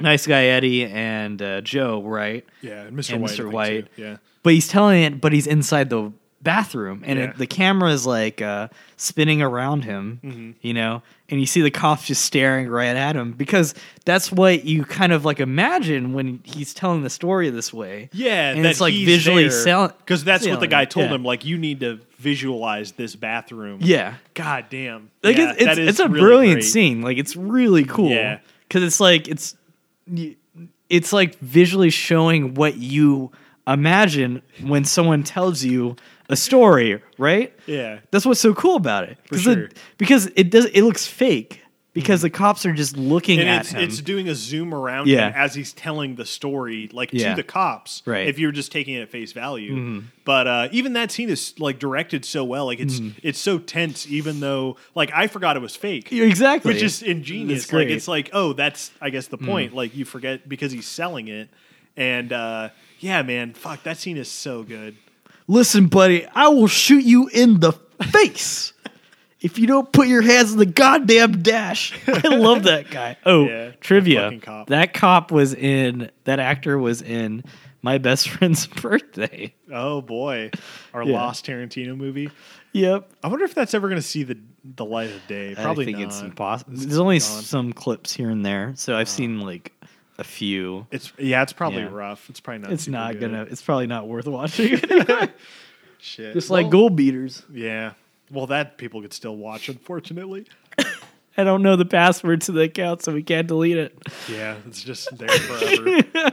nice 0.00 0.26
guy 0.26 0.44
Eddie 0.46 0.84
and 0.86 1.40
uh, 1.42 1.60
Joe, 1.60 2.02
right? 2.02 2.44
Yeah, 2.62 2.82
and 2.82 2.96
Mr. 2.96 3.14
And 3.14 3.22
White. 3.22 3.30
Mr. 3.32 3.50
White. 3.52 3.96
too. 3.96 4.02
Yeah. 4.02 4.16
But 4.42 4.52
he's 4.54 4.68
telling 4.68 5.02
it, 5.02 5.20
but 5.20 5.32
he's 5.32 5.46
inside 5.46 5.90
the 5.90 6.12
bathroom, 6.40 7.02
and 7.04 7.18
Yeah. 7.18 7.24
it, 7.30 7.36
the 7.38 7.46
camera 7.48 7.90
is 7.90 8.06
like 8.06 8.40
uh, 8.40 8.68
spinning 8.96 9.42
around 9.42 9.82
him, 9.84 10.20
Mm-hmm. 10.24 10.50
you 10.62 10.72
know, 10.72 11.02
and 11.28 11.40
you 11.40 11.46
see 11.46 11.60
the 11.60 11.70
cops 11.70 12.06
just 12.06 12.24
staring 12.24 12.68
right 12.68 12.96
at 12.96 13.16
him 13.16 13.32
because 13.32 13.74
that's 14.04 14.30
what 14.30 14.64
you 14.64 14.84
kind 14.84 15.12
of 15.12 15.24
like 15.24 15.40
imagine 15.40 16.12
when 16.14 16.40
he's 16.44 16.72
telling 16.72 17.02
the 17.02 17.10
story 17.10 17.50
this 17.50 17.72
way. 17.72 18.08
Yeah, 18.12 18.52
and 18.52 18.64
it's 18.64 18.80
like 18.80 18.94
visually 18.94 19.50
selling 19.50 19.92
because 19.98 20.22
that's 20.24 20.46
what 20.46 20.60
the 20.60 20.68
guy 20.68 20.84
told 20.84 21.06
yeah. 21.06 21.16
him. 21.16 21.24
Like, 21.24 21.44
you 21.44 21.58
need 21.58 21.80
to 21.80 21.98
visualize 22.18 22.92
this 22.92 23.16
bathroom. 23.16 23.80
Yeah, 23.82 24.14
God 24.34 24.66
damn. 24.70 25.10
like 25.24 25.36
yeah, 25.36 25.54
it's 25.58 25.62
it's, 25.78 25.78
it's 25.78 26.00
a 26.00 26.08
really 26.08 26.20
brilliant 26.20 26.60
great. 26.60 26.64
scene. 26.70 27.02
Like 27.02 27.18
it's 27.18 27.34
really 27.36 27.84
cool. 27.84 28.10
Yeah. 28.10 28.38
because 28.68 28.84
it's 28.84 29.00
like 29.00 29.26
it's 29.28 29.56
it's 30.88 31.12
like 31.12 31.38
visually 31.38 31.90
showing 31.90 32.54
what 32.54 32.76
you 32.76 33.30
imagine 33.66 34.42
when 34.62 34.84
someone 34.84 35.22
tells 35.22 35.62
you 35.62 35.96
a 36.30 36.36
story, 36.36 37.02
right? 37.18 37.52
Yeah. 37.66 38.00
That's 38.10 38.24
what's 38.26 38.40
so 38.40 38.54
cool 38.54 38.76
about 38.76 39.04
it. 39.04 39.18
For 39.24 39.34
'Cause 39.34 39.42
sure. 39.42 39.58
it, 39.64 39.76
because 39.98 40.26
it 40.36 40.50
does 40.50 40.66
it 40.66 40.82
looks 40.82 41.06
fake 41.06 41.62
because 41.94 42.22
the 42.22 42.30
cops 42.30 42.64
are 42.66 42.72
just 42.72 42.96
looking 42.96 43.40
And 43.40 43.48
at 43.48 43.60
it's 43.62 43.70
him. 43.70 43.80
it's 43.80 44.00
doing 44.00 44.28
a 44.28 44.34
zoom 44.34 44.72
around 44.72 45.08
Yeah. 45.08 45.28
him 45.28 45.32
as 45.36 45.54
he's 45.54 45.72
telling 45.72 46.14
the 46.14 46.24
story, 46.24 46.88
like 46.92 47.10
Yeah. 47.12 47.30
to 47.30 47.36
the 47.36 47.42
cops. 47.42 48.02
Right. 48.06 48.20
Mm-hmm. 48.20 48.28
If 48.28 48.38
you're 48.38 48.52
just 48.52 48.70
taking 48.70 48.94
it 48.94 49.00
at 49.02 49.08
face 49.10 49.32
value. 49.32 50.02
But 50.24 50.46
uh, 50.46 50.68
even 50.70 50.92
that 50.92 51.10
scene 51.10 51.28
is 51.30 51.54
like 51.58 51.78
directed 51.78 52.24
so 52.24 52.44
well. 52.44 52.66
Like 52.66 52.78
it's 52.80 53.00
it's 53.22 53.38
so 53.38 53.58
tense, 53.58 54.06
even 54.08 54.40
though 54.40 54.76
like 54.94 55.10
I 55.14 55.26
forgot 55.26 55.56
it 55.56 55.60
was 55.60 55.74
fake. 55.74 56.12
Yeah, 56.12 56.24
exactly. 56.24 56.72
Which 56.74 56.82
is 56.82 57.02
ingenious. 57.02 57.64
It's 57.64 57.72
like 57.72 57.88
it's 57.88 58.06
like, 58.08 58.30
oh, 58.32 58.52
that's 58.52 58.90
I 59.00 59.10
guess 59.10 59.26
the 59.26 59.38
point. 59.38 59.74
Like 59.74 59.96
you 59.96 60.04
forget 60.04 60.48
because 60.48 60.70
he's 60.72 60.86
selling 60.86 61.28
it. 61.28 61.48
And 61.96 62.32
uh, 62.32 62.68
yeah, 63.00 63.22
man, 63.22 63.54
fuck, 63.54 63.82
that 63.82 63.96
scene 63.96 64.16
is 64.18 64.30
so 64.30 64.62
good. 64.62 64.94
Listen, 65.48 65.86
buddy, 65.86 66.26
I 66.34 66.48
will 66.48 66.68
shoot 66.68 67.02
you 67.04 67.28
in 67.28 67.58
the 67.60 67.72
face 68.12 68.72
if 69.40 69.58
you 69.58 69.66
don't 69.66 69.92
put 69.92 70.08
your 70.08 70.22
hands 70.22 70.52
in 70.52 70.58
the 70.58 70.66
goddamn 70.66 71.42
dash. 71.42 71.98
I 72.08 72.28
love 72.28 72.64
that 72.64 72.90
guy. 72.90 73.16
Oh, 73.26 73.46
Yeah, 73.46 73.70
trivia. 73.80 74.22
fucking 74.22 74.40
cop. 74.40 74.68
That 74.68 74.94
cop 74.94 75.30
was 75.30 75.54
in 75.54 76.10
that 76.24 76.38
actor 76.40 76.78
was 76.78 77.02
in 77.02 77.44
my 77.82 77.98
best 77.98 78.28
friend's 78.30 78.66
birthday. 78.66 79.54
Oh 79.72 80.00
boy, 80.00 80.50
our 80.92 81.02
Yeah. 81.04 81.14
lost 81.14 81.46
Tarantino 81.46 81.96
movie. 81.96 82.30
Yep. 82.72 83.10
I 83.24 83.28
wonder 83.28 83.44
if 83.44 83.54
that's 83.54 83.74
ever 83.74 83.88
going 83.88 84.00
to 84.00 84.06
see 84.06 84.22
the 84.24 84.38
the 84.64 84.84
light 84.84 85.10
of 85.10 85.26
day. 85.28 85.54
Probably 85.54 85.84
I 85.84 85.86
think 85.86 85.98
not. 85.98 86.06
it's 86.08 86.20
impossible. 86.20 86.72
There's 86.74 86.98
only 86.98 87.18
gone. 87.20 87.42
some 87.42 87.72
clips 87.72 88.12
here 88.12 88.28
and 88.30 88.44
there, 88.44 88.72
so 88.76 88.94
I've 88.96 89.06
uh. 89.06 89.10
seen 89.10 89.40
like 89.40 89.72
a 90.18 90.24
few. 90.24 90.86
It's 90.90 91.12
yeah, 91.16 91.42
it's 91.42 91.52
probably 91.52 91.82
Yeah. 91.82 91.90
rough. 91.92 92.28
It's 92.28 92.40
probably 92.40 92.62
not. 92.62 92.72
It's 92.72 92.88
not 92.88 93.18
gonna. 93.20 93.42
It's 93.50 93.62
probably 93.62 93.86
not 93.86 94.08
worth 94.08 94.26
watching. 94.26 94.78
Shit. 96.00 96.34
Just 96.34 96.50
like 96.50 96.64
Well, 96.64 96.70
gold 96.70 96.96
beaters. 96.96 97.42
Yeah. 97.52 97.92
Well, 98.30 98.46
that 98.48 98.78
people 98.78 99.00
could 99.02 99.12
still 99.12 99.36
watch, 99.36 99.68
unfortunately. 99.68 100.46
I 101.36 101.44
don't 101.44 101.62
know 101.62 101.76
the 101.76 101.84
password 101.84 102.40
to 102.42 102.52
the 102.52 102.62
account, 102.62 103.02
so 103.02 103.12
we 103.12 103.22
can't 103.22 103.46
delete 103.46 103.76
it. 103.76 103.96
Yeah, 104.28 104.56
it's 104.66 104.82
just 104.82 105.16
there 105.16 105.28
forever. 105.28 106.02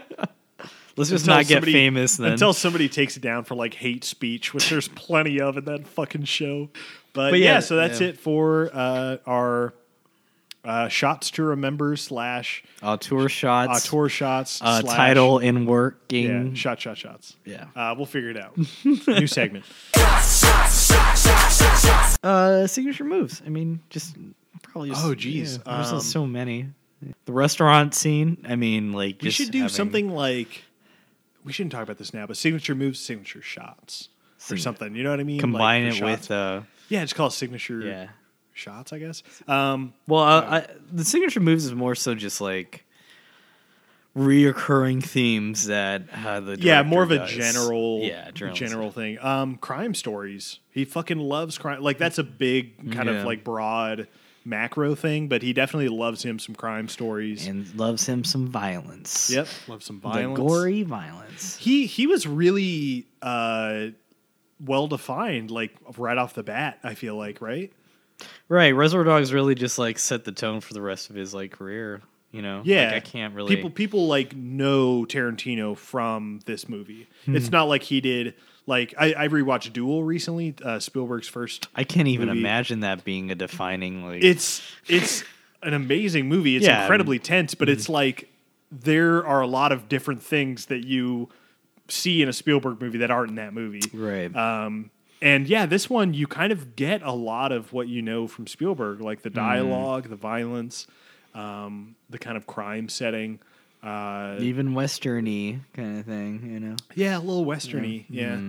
Let's 0.97 1.09
just 1.09 1.25
Until 1.25 1.35
not 1.35 1.41
get 1.47 1.55
somebody- 1.55 1.73
famous 1.73 2.17
then. 2.17 2.31
Until 2.33 2.53
somebody 2.53 2.87
takes 2.89 3.17
it 3.17 3.19
down 3.21 3.43
for 3.43 3.53
like 3.55 3.73
hate 3.73 4.03
speech, 4.05 4.53
which 4.53 4.69
there's 4.69 4.87
plenty 4.87 5.41
of 5.41 5.57
in 5.57 5.65
that 5.65 5.85
fucking 5.87 6.23
show. 6.23 6.69
But, 7.13 7.31
But 7.31 7.39
yeah, 7.39 7.55
yeah, 7.55 7.59
so 7.59 7.75
that's 7.75 7.99
yeah. 8.01 8.07
it 8.09 8.17
for 8.17 8.69
uh, 8.73 9.17
our 9.27 9.73
uh, 10.65 10.87
shots 10.89 11.29
to 11.31 11.43
remember 11.43 11.95
slash 11.95 12.63
auteur 12.83 13.29
shots. 13.29 13.87
auteur 13.87 14.09
shots 14.09 14.61
uh, 14.61 14.81
slash- 14.81 14.95
title 14.95 15.39
in 15.39 15.63
Yeah, 15.63 15.69
working. 15.69 16.53
shot, 16.55 16.79
shot, 16.79 16.97
shots. 16.97 17.35
Yeah. 17.45 17.65
Uh, 17.75 17.93
we'll 17.95 18.05
figure 18.05 18.29
it 18.31 18.37
out. 18.37 18.57
New 19.07 19.27
segment. 19.27 19.65
Uh, 22.23 22.65
signature 22.67 23.03
moves. 23.03 23.41
I 23.45 23.49
mean, 23.49 23.81
just 23.89 24.15
probably. 24.63 24.89
Just, 24.89 25.05
Oh, 25.05 25.13
geez. 25.15 25.57
yeah, 25.65 25.75
there's 25.75 25.91
Um, 25.93 25.99
so 26.01 26.25
many. 26.25 26.67
The 27.25 27.31
restaurant 27.33 27.93
scene. 27.93 28.37
I 28.47 28.55
mean, 28.55 28.93
like 28.93 29.21
We 29.21 29.29
should 29.29 29.51
do 29.51 29.59
having- 29.59 29.69
something 29.73 30.09
like 30.09 30.63
we 31.43 31.53
shouldn't 31.53 31.71
talk 31.73 31.83
about 31.83 31.97
this 31.99 32.13
now, 32.13 32.25
but 32.25 32.37
signature 32.37 32.73
moves, 32.73 32.99
signature 32.99 33.41
shots, 33.41 34.09
or 34.49 34.57
something. 34.57 34.95
You 34.95 35.03
know 35.03 35.11
what 35.11 35.19
I 35.19 35.23
mean? 35.23 35.39
Combine 35.39 35.89
Like, 35.89 36.01
it 36.01 36.03
with 36.03 36.31
uh, 36.31 36.61
yeah, 36.89 37.01
just 37.01 37.13
call 37.15 37.27
it 37.27 37.31
signature 37.31 37.81
yeah. 37.81 38.07
Shots, 38.55 38.91
I 38.91 38.97
guess. 38.99 39.21
Um, 39.47 39.93
Well, 40.07 40.23
uh, 40.23 40.41
I, 40.41 40.67
the 40.91 41.05
signature 41.05 41.39
moves 41.39 41.65
is 41.65 41.73
more 41.75 41.93
so 41.93 42.15
just 42.15 42.41
like 42.41 42.83
reoccurring 44.17 45.03
themes 45.03 45.67
that 45.67 46.03
uh, 46.25 46.39
the 46.39 46.57
yeah, 46.59 46.83
more 46.83 47.03
of 47.03 47.11
a 47.11 47.25
general, 47.27 47.99
yeah 48.01 48.31
general 48.31 48.91
thing. 48.91 49.19
Um, 49.19 49.57
crime 49.57 49.93
stories. 49.93 50.59
He 50.71 50.85
fucking 50.85 51.19
loves 51.19 51.57
crime. 51.57 51.81
Like 51.81 51.97
that's 51.97 52.17
a 52.17 52.23
big 52.23 52.93
kind 52.93 53.09
Yeah. 53.09 53.15
of 53.19 53.25
like 53.25 53.43
broad 53.43 54.07
macro 54.45 54.95
thing, 54.95 55.27
but 55.27 55.41
he 55.41 55.51
definitely 55.53 55.89
loves 55.89 56.23
him 56.23 56.39
some 56.39 56.55
crime 56.55 56.87
stories. 56.87 57.45
and 57.47 57.73
loves 57.75 58.05
him 58.05 58.23
some 58.23 58.47
violence. 58.47 59.29
yep, 59.29 59.47
loves 59.67 59.85
some 59.85 59.99
the 59.99 60.07
violence. 60.07 60.39
gory 60.39 60.83
violence. 60.83 61.57
he 61.57 61.85
he 61.85 62.07
was 62.07 62.25
really 62.25 63.07
uh 63.21 63.87
well 64.61 64.87
defined 64.87 65.51
like 65.51 65.75
right 65.97 66.17
off 66.17 66.33
the 66.33 66.41
bat 66.43 66.79
i 66.81 66.93
feel 66.93 67.17
like 67.17 67.41
right 67.41 67.73
Right, 68.47 68.71
Reservoir 68.75 69.03
Dogs 69.03 69.33
really 69.33 69.55
just 69.55 69.77
like 69.77 69.97
set 69.99 70.23
the 70.23 70.31
tone 70.31 70.61
for 70.61 70.73
the 70.73 70.81
rest 70.81 71.09
of 71.09 71.15
his 71.15 71.33
like 71.33 71.51
career. 71.51 72.01
You 72.31 72.41
know, 72.41 72.61
yeah 72.65 72.87
like, 72.87 72.93
I 72.95 72.99
can't 72.99 73.33
really. 73.33 73.55
people 73.55 73.69
people 73.69 74.07
like 74.07 74.35
know 74.35 75.05
tarantino 75.05 75.77
from 75.77 76.41
this 76.45 76.67
movie 76.67 77.07
Hmm. 77.25 77.35
it's 77.37 77.49
not 77.49 77.69
like 77.69 77.81
he 77.81 78.01
did 78.01 78.33
like 78.67 78.93
i, 78.99 79.13
I 79.17 79.27
rewatched 79.29 79.71
duel 79.71 80.03
recently 80.03 80.53
uh 80.61 80.79
spielberg's 80.81 81.29
first 81.29 81.69
I 81.75 81.85
can't 81.85 82.09
even 82.09 82.27
movie. 82.27 82.41
imagine 82.41 82.81
that 82.81 83.05
being 83.05 83.31
a 83.31 83.35
defining 83.35 84.05
like. 84.05 84.21
it's 84.21 84.61
it's 84.89 85.23
an 85.63 85.73
amazing 85.73 86.27
movie 86.27 86.57
it's 86.57 86.65
Yeah, 86.65 86.81
incredibly 86.81 87.19
tense 87.19 87.55
but 87.55 87.69
it's 87.69 87.87
like 87.87 88.27
there 88.69 89.25
are 89.25 89.39
a 89.39 89.47
lot 89.47 89.71
of 89.71 89.87
different 89.87 90.21
things 90.21 90.65
that 90.65 90.85
you 90.85 91.29
see 91.87 92.21
in 92.21 92.27
a 92.27 92.33
spielberg 92.33 92.81
movie 92.81 92.97
that 92.97 93.11
aren't 93.11 93.29
in 93.29 93.35
that 93.35 93.53
movie 93.53 93.79
right. 93.93 94.35
Um, 94.35 94.91
and 95.25 95.47
yeah, 95.47 95.65
this 95.65 95.89
one 95.89 96.13
you 96.13 96.27
kind 96.27 96.51
of 96.51 96.75
get 96.75 97.01
a 97.01 97.11
lot 97.11 97.51
of 97.51 97.73
what 97.73 97.87
you 97.87 98.03
know 98.03 98.27
from 98.27 98.45
Spielberg, 98.45 99.01
like 99.01 99.23
the 99.23 99.31
dialogue, 99.31 100.07
the 100.07 100.15
violence, 100.15 100.85
um, 101.33 101.95
the 102.11 102.19
kind 102.19 102.37
of 102.37 102.45
crime 102.45 102.87
setting. 102.89 103.39
Uh, 103.81 104.37
even 104.39 104.73
westerny 104.73 105.61
kind 105.73 105.99
of 105.99 106.05
thing. 106.05 106.51
You 106.53 106.59
know, 106.59 106.75
yeah, 106.93 107.17
a 107.17 107.19
little 107.19 107.43
westerny. 107.43 108.05
Yeah, 108.07 108.39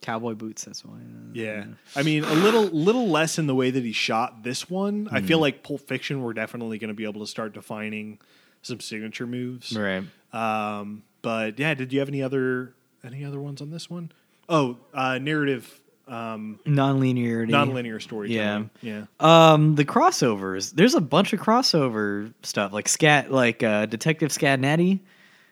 cowboy 0.00 0.34
boots. 0.34 0.64
That's 0.64 0.84
why. 0.84 0.94
uh, 0.94 1.32
yeah. 1.32 1.64
I 1.96 2.04
mean, 2.04 2.22
a 2.22 2.34
little, 2.34 2.64
little 2.64 3.08
less 3.08 3.36
in 3.36 3.48
the 3.48 3.54
way 3.54 3.70
that 3.70 3.84
he 3.84 3.92
shot 3.92 4.44
this 4.44 4.70
one. 4.70 5.08
I 5.10 5.20
feel 5.20 5.40
like 5.40 5.64
Pulp 5.64 5.80
Fiction. 5.80 6.22
We're 6.22 6.32
definitely 6.32 6.78
going 6.78 6.88
to 6.88 6.94
be 6.94 7.04
able 7.04 7.20
to 7.22 7.26
start 7.26 7.54
defining 7.54 8.18
some 8.62 8.78
signature 8.78 9.26
moves. 9.26 9.76
Right. 9.76 10.04
Um, 10.32 11.02
but 11.22 11.58
yeah, 11.58 11.74
did 11.74 11.92
you 11.92 11.98
have 11.98 12.08
any 12.08 12.22
other 12.22 12.72
any 13.04 13.24
other 13.24 13.40
ones 13.40 13.60
on 13.60 13.70
this 13.70 13.90
one? 13.90 14.12
Oh, 14.48 14.76
uh, 14.94 15.18
narrative, 15.18 15.80
um, 16.08 16.60
Non-linearity. 16.64 17.48
non-linear 17.48 17.98
storytelling. 18.00 18.70
Yeah. 18.80 19.04
yeah. 19.20 19.52
Um, 19.52 19.74
the 19.74 19.84
crossovers. 19.84 20.72
There's 20.72 20.94
a 20.94 21.00
bunch 21.00 21.32
of 21.32 21.40
crossover 21.40 22.32
stuff, 22.42 22.72
like 22.72 22.88
Scat, 22.88 23.32
like 23.32 23.62
uh, 23.62 23.86
Detective 23.86 24.30
Scagnetti, 24.30 25.00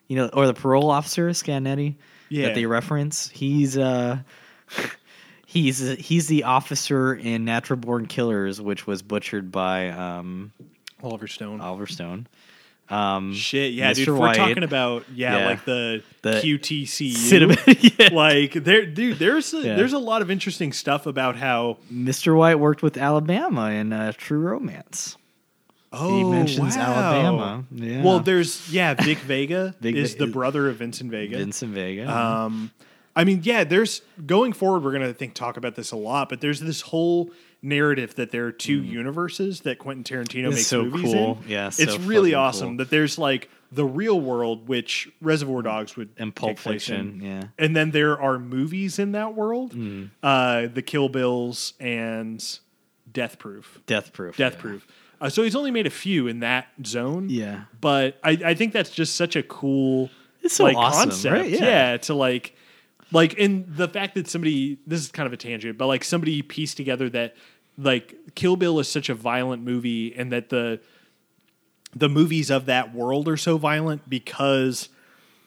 you 0.09 0.17
know, 0.17 0.29
or 0.33 0.47
the 0.47 0.55
parole 0.55 0.91
officer 0.91 1.29
Scagnetti 1.31 1.97
Yeah. 2.29 2.47
that 2.47 2.55
they 2.55 2.67
reference. 2.67 3.29
He's 3.31 3.77
uh, 3.77 4.19
he's 5.47 5.79
he's 5.99 6.27
the 6.29 6.45
officer 6.45 7.15
in 7.15 7.45
Natural 7.45 7.79
Born 7.79 8.07
Killers, 8.07 8.61
which 8.61 8.87
was 8.87 9.03
butchered 9.03 9.51
by 9.51 9.89
um, 9.91 10.53
Oliver 11.03 11.27
Stone. 11.27 11.61
Oliver 11.61 11.87
Stone. 11.87 12.27
Um, 12.91 13.33
Shit, 13.33 13.73
yeah, 13.73 13.93
Mr. 13.93 13.95
dude. 13.97 14.09
If 14.09 14.15
White. 14.15 14.39
we're 14.39 14.47
talking 14.47 14.63
about 14.63 15.05
yeah, 15.15 15.39
Yeah. 15.39 15.47
like 15.47 15.65
the, 15.65 16.03
The 16.23 16.33
QTCU, 16.33 17.15
Cinema, 17.17 17.57
yeah. 17.99 18.09
like 18.13 18.53
there, 18.53 18.85
dude. 18.85 19.19
There's 19.19 19.55
a, 19.55 19.59
Yeah. 19.63 19.77
there's 19.77 19.95
a 19.95 19.99
lot 19.99 20.21
of 20.23 20.31
interesting 20.31 20.73
stuff 20.73 21.07
about 21.07 21.37
how 21.37 21.79
Mr. 21.93 22.37
White 22.37 22.59
worked 22.59 22.83
with 22.83 22.97
Alabama 22.99 23.71
in 23.71 23.93
uh, 23.93 24.13
True 24.17 24.39
Romance. 24.41 25.17
oh 25.93 26.19
he 26.19 26.25
mentions 26.25 26.77
wow. 26.77 26.83
Alabama. 26.93 27.65
Yeah. 27.71 28.03
Well, 28.03 28.21
there's 28.21 28.71
yeah, 28.73 28.95
Vic 28.95 29.19
Vega 29.27 29.75
Vic 29.81 29.95
is 29.97 30.17
the 30.17 30.27
brother 30.27 30.69
of 30.69 30.77
Vincent 30.77 31.11
Vega. 31.11 31.39
Vincent 31.39 31.73
Vega. 31.73 32.11
Um, 32.15 32.71
I 33.17 33.23
mean, 33.25 33.41
yeah, 33.45 33.63
there's 33.65 34.03
going 34.27 34.53
forward. 34.53 34.83
We're 34.85 34.93
gonna 34.93 35.15
think 35.15 35.35
talk 35.35 35.57
about 35.57 35.75
this 35.77 35.93
a 35.93 35.97
lot, 35.97 36.29
but 36.29 36.41
there's 36.41 36.61
this 36.61 36.81
whole 36.83 37.31
narrative 37.65 38.15
that 38.17 38.31
there 38.31 38.47
are 38.47 38.53
two 38.53 38.83
universes 38.83 39.61
that 39.63 39.79
Quentin 39.79 40.05
Tarantino 40.05 40.47
It's 40.49 40.57
makes 40.57 40.67
so 40.67 40.85
movies 40.85 41.13
cool. 41.13 41.39
in. 41.45 41.49
Yeah, 41.51 41.67
it's 41.69 41.95
so 41.95 41.99
really 42.01 42.35
awesome 42.35 42.69
cool. 42.71 42.77
that 42.79 42.91
there's 42.91 43.19
like 43.19 43.49
the 43.73 43.85
real 43.85 44.21
world, 44.21 44.69
which 44.69 45.09
Reservoir 45.21 45.63
Dogs 45.63 45.97
would 45.97 46.11
and 46.19 46.33
Pulp 46.35 46.59
place 46.59 46.89
in. 46.91 47.21
Yeah. 47.21 47.45
and 47.59 47.75
then 47.75 47.91
there 47.91 48.21
are 48.21 48.39
movies 48.39 48.99
in 49.01 49.13
that 49.13 49.35
world, 49.35 49.75
Mm. 49.75 50.11
uh, 50.23 50.69
the 50.73 50.83
Kill 50.83 51.09
Bills 51.09 51.73
and 51.81 52.45
Death 53.13 53.39
Proof. 53.39 53.81
Death 53.87 54.13
Proof. 54.13 54.37
Death 54.37 54.55
yeah. 54.55 54.61
Proof. 54.61 54.87
Uh, 55.21 55.29
so 55.31 55.43
he's 55.43 55.57
only 55.57 55.71
made 55.71 55.87
a 55.87 55.91
few 55.91 56.27
in 56.29 56.41
that 56.41 56.67
zone. 56.85 57.29
Yeah. 57.31 57.65
but 57.81 58.19
I, 58.23 58.33
I 58.45 58.55
think 58.55 58.73
that's 58.73 58.91
just 58.91 59.17
such 59.17 59.37
a 59.37 59.43
cool 59.43 60.11
It's 60.43 60.55
so 60.55 60.65
like 60.65 60.77
awesome, 60.77 61.11
concept. 61.11 61.33
right? 61.35 61.49
Yeah. 61.51 61.97
to 61.99 62.15
like 62.15 62.55
like 63.13 63.35
in 63.35 63.65
the 63.69 63.87
fact 63.89 64.15
that 64.17 64.29
somebody 64.29 64.79
this 64.87 65.01
is 65.01 65.11
kind 65.13 65.27
of 65.27 65.33
a 65.33 65.37
tangent, 65.37 65.79
but 65.79 65.87
like 65.87 66.05
somebody 66.05 66.43
pieced 66.43 66.77
together 66.77 67.09
that 67.11 67.37
like 67.79 68.15
Kill 68.35 68.57
Bill 68.57 68.79
is 68.81 68.89
such 68.89 69.09
a 69.09 69.15
violent 69.15 69.63
movie 69.63 70.15
and 70.15 70.33
that 70.33 70.49
the 70.51 70.81
the 71.97 72.09
movies 72.09 72.51
of 72.51 72.67
that 72.67 72.93
world 72.95 73.29
are 73.29 73.37
so 73.37 73.57
violent 73.57 74.09
because 74.09 74.89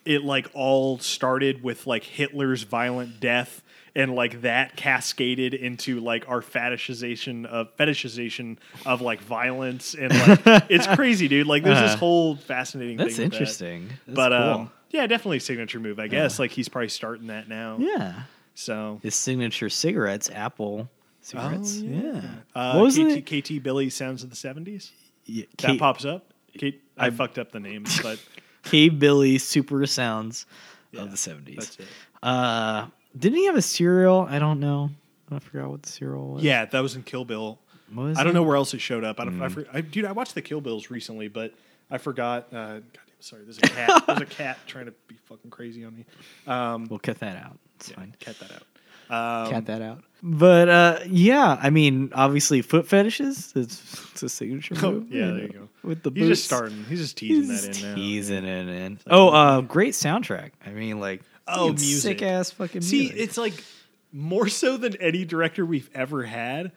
it 0.05 0.23
like 0.23 0.47
all 0.53 0.97
started 0.99 1.61
with 1.63 1.85
like 1.85 2.03
Hitler's 2.03 2.63
violent 2.63 3.19
death 3.19 3.61
and 3.95 4.13
like 4.15 4.41
that 4.43 4.77
cascaded 4.77 5.53
into 5.53 5.99
like 5.99 6.29
our 6.29 6.41
fetishization 6.41 7.45
of 7.45 7.75
fetishization 7.75 8.57
of 8.85 9.01
like 9.01 9.19
violence 9.21 9.93
and 9.95 10.13
like 10.13 10.39
it's 10.69 10.87
crazy 10.87 11.27
dude 11.27 11.47
like 11.47 11.63
there's 11.63 11.79
this 11.79 11.91
Uh-huh. 11.91 11.97
whole 11.99 12.35
fascinating 12.37 12.95
That's 12.97 13.15
thing 13.17 13.25
with 13.25 13.31
that. 13.33 13.35
interesting. 13.41 13.89
That's 14.05 14.15
but 14.15 14.29
cool. 14.29 14.37
um 14.61 14.71
yeah 14.91 15.05
definitely 15.07 15.37
a 15.37 15.41
signature 15.41 15.79
move 15.81 15.99
i 15.99 16.07
guess 16.07 16.39
like 16.39 16.51
he's 16.51 16.69
probably 16.69 16.87
starting 16.89 17.27
that 17.27 17.49
now 17.49 17.75
yeah, 17.79 18.21
so 18.55 18.99
his 19.03 19.15
signature 19.15 19.69
cigarettes, 19.69 20.29
Apple 20.33 20.89
cigarettes. 21.27 21.79
Oh, 21.81 21.85
yeah. 21.87 22.21
uh, 22.55 22.73
What 22.73 22.83
was 22.85 22.95
KT, 22.95 23.31
it? 23.31 23.43
KT 23.59 23.63
Billy 23.63 23.89
Sounds 23.89 24.23
of 24.23 24.29
the 24.29 24.35
70s 24.35 24.91
Yeah, 25.25 25.45
that 25.59 25.77
pops 25.79 26.05
up 26.05 26.33
Kate, 26.57 26.81
I 26.97 27.09
fucked 27.09 27.37
up 27.37 27.51
the 27.51 27.59
name 27.59 27.85
but 28.03 28.19
K 28.63 28.89
Billy 28.89 29.37
Super 29.37 29.85
Sounds 29.85 30.45
Yeah, 30.91 31.01
of 31.03 31.11
the 31.11 31.17
seventies. 31.17 31.57
that's 31.57 31.79
it 31.79 31.85
Uh, 32.23 32.87
didn't 33.17 33.37
he 33.39 33.45
have 33.45 33.55
a 33.55 33.61
cereal? 33.61 34.27
I 34.29 34.39
don't 34.39 34.59
know. 34.59 34.89
I 35.31 35.39
forgot 35.39 35.69
what 35.69 35.83
the 35.83 35.89
cereal 35.89 36.27
was. 36.33 36.43
yeah 36.43 36.65
that 36.65 36.79
was 36.79 36.95
in 36.95 37.03
Kill 37.03 37.25
Bill 37.25 37.59
I 37.95 38.23
don't 38.23 38.33
know 38.33 38.43
where 38.43 38.57
else 38.57 38.73
it 38.73 38.81
showed 38.81 39.05
up. 39.05 39.17
I 39.17 39.23
don't. 39.23 39.37
Mm. 39.39 39.43
I, 39.43 39.47
for, 39.47 39.65
I, 39.71 39.79
dude, 39.79 40.03
I 40.03 40.11
watched 40.11 40.35
the 40.35 40.41
Kill 40.41 40.59
Bills 40.59 40.89
recently, 40.89 41.29
but 41.29 41.53
I 41.89 41.97
forgot. 41.97 42.47
Uh, 42.51 42.79
sorry. 43.21 43.43
There's 43.43 43.59
a 43.59 43.61
cat. 43.61 44.03
there's 44.07 44.19
a 44.19 44.25
cat 44.25 44.57
trying 44.67 44.87
to 44.87 44.93
be 45.07 45.15
fucking 45.23 45.49
crazy 45.51 45.85
on 45.85 45.95
me. 45.95 46.05
Um, 46.47 46.87
We'll 46.89 46.99
cut 46.99 47.17
that 47.19 47.37
out. 47.37 47.57
It's 47.77 47.89
yeah, 47.91 47.95
fine. 47.95 48.13
cut 48.19 48.37
that 48.39 48.51
out. 48.51 48.63
Um, 49.09 49.51
cut 49.51 49.65
that 49.67 49.81
out. 49.81 50.03
But 50.23 50.67
uh, 50.69 50.99
yeah, 51.07 51.57
I 51.61 51.69
mean, 51.69 52.11
obviously, 52.13 52.61
foot 52.61 52.87
fetishes. 52.87 53.53
It's, 53.55 54.09
it's 54.11 54.23
a 54.23 54.29
signature 54.29 54.75
Oh, 54.83 54.91
move. 54.93 55.11
yeah, 55.11 55.27
there 55.27 55.41
you 55.43 55.47
go. 55.49 55.69
With 55.83 56.01
the 56.03 56.11
He's 56.11 56.27
just 56.27 56.45
starting. 56.45 56.83
He's 56.85 56.99
just 56.99 57.17
teasing 57.17 57.49
He's 57.51 57.61
that 57.61 57.67
just 57.67 57.83
in 57.83 57.89
now. 57.89 57.95
teasing 57.95 58.43
it 58.45 58.67
in. 58.67 58.99
Oh, 59.07 59.29
uh, 59.29 59.61
great 59.61 59.93
soundtrack. 59.93 60.51
I 60.65 60.71
mean, 60.71 60.99
like, 60.99 61.21
Oh, 61.47 61.69
music. 61.69 62.19
sick 62.19 62.21
ass 62.23 62.51
fucking. 62.51 62.81
See, 62.81 62.99
music. 63.01 63.17
it's 63.17 63.37
like 63.37 63.63
more 64.11 64.47
so 64.49 64.75
than 64.75 64.95
any 64.97 65.23
director 65.23 65.65
we've 65.65 65.89
ever 65.93 66.23
had. 66.23 66.71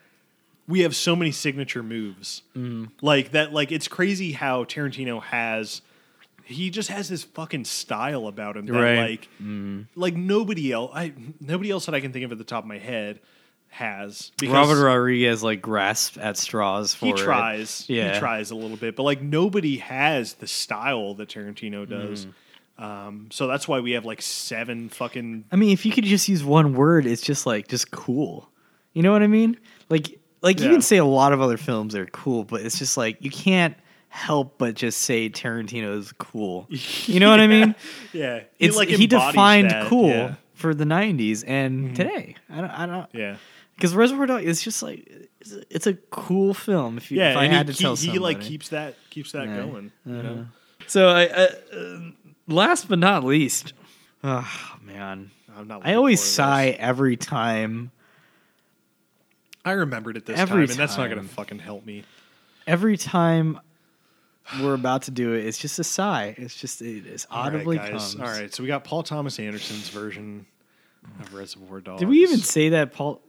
We 0.67 0.81
have 0.81 0.95
so 0.95 1.15
many 1.15 1.31
signature 1.31 1.83
moves, 1.83 2.43
Mm-hmm. 2.55 2.85
like 3.05 3.31
that. 3.31 3.51
Like 3.51 3.71
it's 3.71 3.87
crazy 3.87 4.31
how 4.33 4.63
Tarantino 4.65 5.21
has. 5.23 5.81
He 6.51 6.69
just 6.69 6.89
has 6.89 7.09
this 7.09 7.23
fucking 7.23 7.65
style 7.65 8.27
about 8.27 8.57
him 8.57 8.65
that, 8.65 8.73
Right. 8.73 9.27
Like, 9.39 9.87
like 9.95 10.15
nobody 10.15 10.71
else. 10.71 10.91
I 10.93 11.13
nobody 11.39 11.71
else 11.71 11.85
that 11.87 11.95
I 11.95 11.99
can 11.99 12.11
think 12.13 12.25
of 12.25 12.31
at 12.31 12.37
the 12.37 12.43
top 12.43 12.63
of 12.63 12.67
my 12.67 12.77
head 12.77 13.19
has. 13.69 14.31
Because 14.37 14.53
Robert 14.53 14.83
Rodriguez 14.83 15.43
like 15.43 15.61
grasps 15.61 16.17
at 16.17 16.37
straws 16.37 16.93
for 16.93 17.07
he 17.07 17.11
it. 17.11 17.17
tries. 17.17 17.85
Yeah. 17.89 18.13
He 18.13 18.19
tries 18.19 18.51
a 18.51 18.55
little 18.55 18.77
bit, 18.77 18.95
but 18.95 19.03
like 19.03 19.21
nobody 19.21 19.77
has 19.77 20.33
the 20.33 20.47
style 20.47 21.15
that 21.15 21.29
Tarantino 21.29 21.89
does. 21.89 22.25
Mm. 22.25 22.33
Um, 22.83 23.27
so 23.31 23.47
that's 23.47 23.67
why 23.67 23.79
we 23.79 23.91
have 23.91 24.05
like 24.05 24.21
seven 24.21 24.89
fucking 24.89 25.45
I 25.51 25.55
mean, 25.55 25.69
if 25.71 25.85
you 25.85 25.91
could 25.91 26.03
just 26.03 26.27
use 26.27 26.43
one 26.43 26.73
word, 26.73 27.05
it's 27.05 27.21
just 27.21 27.45
like 27.45 27.67
just 27.67 27.91
cool. 27.91 28.49
You 28.93 29.03
know 29.03 29.11
what 29.11 29.21
I 29.23 29.27
mean? 29.27 29.57
Like, 29.89 30.19
like 30.41 30.59
you 30.59 30.69
can 30.69 30.81
say 30.81 30.97
a 30.97 31.05
lot 31.05 31.31
of 31.31 31.39
other 31.41 31.57
films 31.57 31.95
are 31.95 32.07
cool, 32.07 32.43
but 32.43 32.61
it's 32.61 32.79
just 32.79 32.97
like 32.97 33.17
you 33.21 33.29
can't 33.29 33.75
help 34.13 34.57
but 34.57 34.75
just 34.75 34.99
say 35.01 35.29
Tarantino 35.29 35.97
is 35.97 36.11
cool. 36.13 36.67
You 37.07 37.19
know 37.21 37.29
what 37.29 37.39
I 37.39 37.47
mean? 37.47 37.73
Yeah, 38.11 38.41
he, 38.57 38.65
It's 38.67 38.75
like, 38.75 38.89
he 38.89 39.07
defined 39.07 39.71
that, 39.71 39.87
cool 39.87 40.09
Yeah, 40.09 40.25
Mm-hmm. 40.27 40.33
for 40.53 40.75
the 40.75 40.83
'90s 40.83 41.43
and 41.47 41.95
today. 41.95 42.35
I 42.49 42.57
don't, 42.61 42.69
I 42.69 42.85
don't, 42.85 43.07
yeah, 43.13 43.37
because 43.75 43.95
Reservoir 43.95 44.25
Dogs 44.27 44.45
is 44.45 44.61
just 44.61 44.83
like 44.83 45.09
it's 45.69 45.87
a, 45.87 45.93
cool 46.11 46.53
film. 46.53 46.97
If, 46.97 47.09
you, 47.09 47.17
yeah. 47.19 47.31
if 47.31 47.37
I 47.37 47.45
had 47.47 47.67
he, 47.67 47.73
to 47.73 47.81
tell 47.81 47.95
he, 47.95 48.11
he 48.11 48.19
like 48.19 48.41
keeps 48.41 48.69
that 48.69 48.95
keeps 49.09 49.31
that 49.31 49.47
Yeah. 49.47 49.55
going. 49.57 49.91
You 50.05 50.23
know? 50.23 50.45
So, 50.87 51.07
I, 51.07 51.23
I, 51.23 51.47
uh, 51.75 51.99
last 52.47 52.89
but 52.89 52.99
not 52.99 53.23
least, 53.23 53.73
oh 54.23 54.77
man, 54.83 55.31
I'm 55.57 55.67
not. 55.67 55.81
I 55.85 55.95
always 55.95 56.21
sigh 56.21 56.71
this. 56.71 56.75
every 56.79 57.15
time. 57.15 57.91
I 59.63 59.71
remembered 59.71 60.17
it 60.17 60.25
this 60.25 60.37
every 60.37 60.65
time, 60.67 60.71
and 60.71 60.79
that's 60.79 60.97
not 60.97 61.07
gonna 61.09 61.23
fucking 61.23 61.59
help 61.59 61.85
me. 61.85 62.03
Every 62.67 62.97
time 62.97 63.59
we're 64.59 64.73
about 64.73 65.03
to 65.03 65.11
do 65.11 65.33
it, 65.33 65.45
it's 65.45 65.57
just 65.57 65.79
a 65.79 65.83
sigh. 65.83 66.35
It's 66.37 66.55
just 66.55 66.81
it 66.81 67.05
is 67.05 67.25
All 67.31 67.43
right, 67.43 67.53
audibly 67.55 67.77
guys. 67.77 67.89
comes. 67.89 68.15
All 68.15 68.25
right, 68.27 68.53
so 68.53 68.63
we 68.63 68.67
got 68.67 68.83
Paul 68.83 69.03
Thomas 69.03 69.39
Anderson's 69.39 69.89
version 69.89 70.45
of 71.19 71.33
Reservoir 71.33 71.79
Dogs. 71.81 71.99
Did 71.99 72.09
we 72.09 72.21
even 72.23 72.39
say 72.39 72.69
that 72.69 72.93
Paul? 72.93 73.21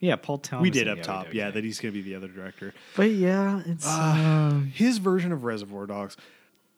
Yeah, 0.00 0.16
Paul 0.16 0.38
Thomas. 0.38 0.62
We 0.62 0.70
did 0.70 0.88
up 0.88 1.00
top, 1.02 1.32
yeah, 1.32 1.50
that 1.50 1.64
he's 1.64 1.80
going 1.80 1.94
to 1.94 2.02
be 2.02 2.02
the 2.02 2.16
other 2.16 2.28
director. 2.28 2.74
But 2.96 3.10
yeah, 3.10 3.62
it's. 3.64 3.86
Ah. 3.88 4.48
um, 4.48 4.66
His 4.74 4.98
version 4.98 5.32
of 5.32 5.44
Reservoir 5.44 5.86
Dogs. 5.86 6.16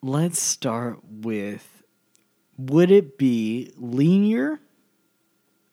let's 0.03 0.39
start 0.39 0.99
with: 1.11 1.83
Would 2.59 2.91
it 2.91 3.19
be 3.19 3.73
linear 3.77 4.61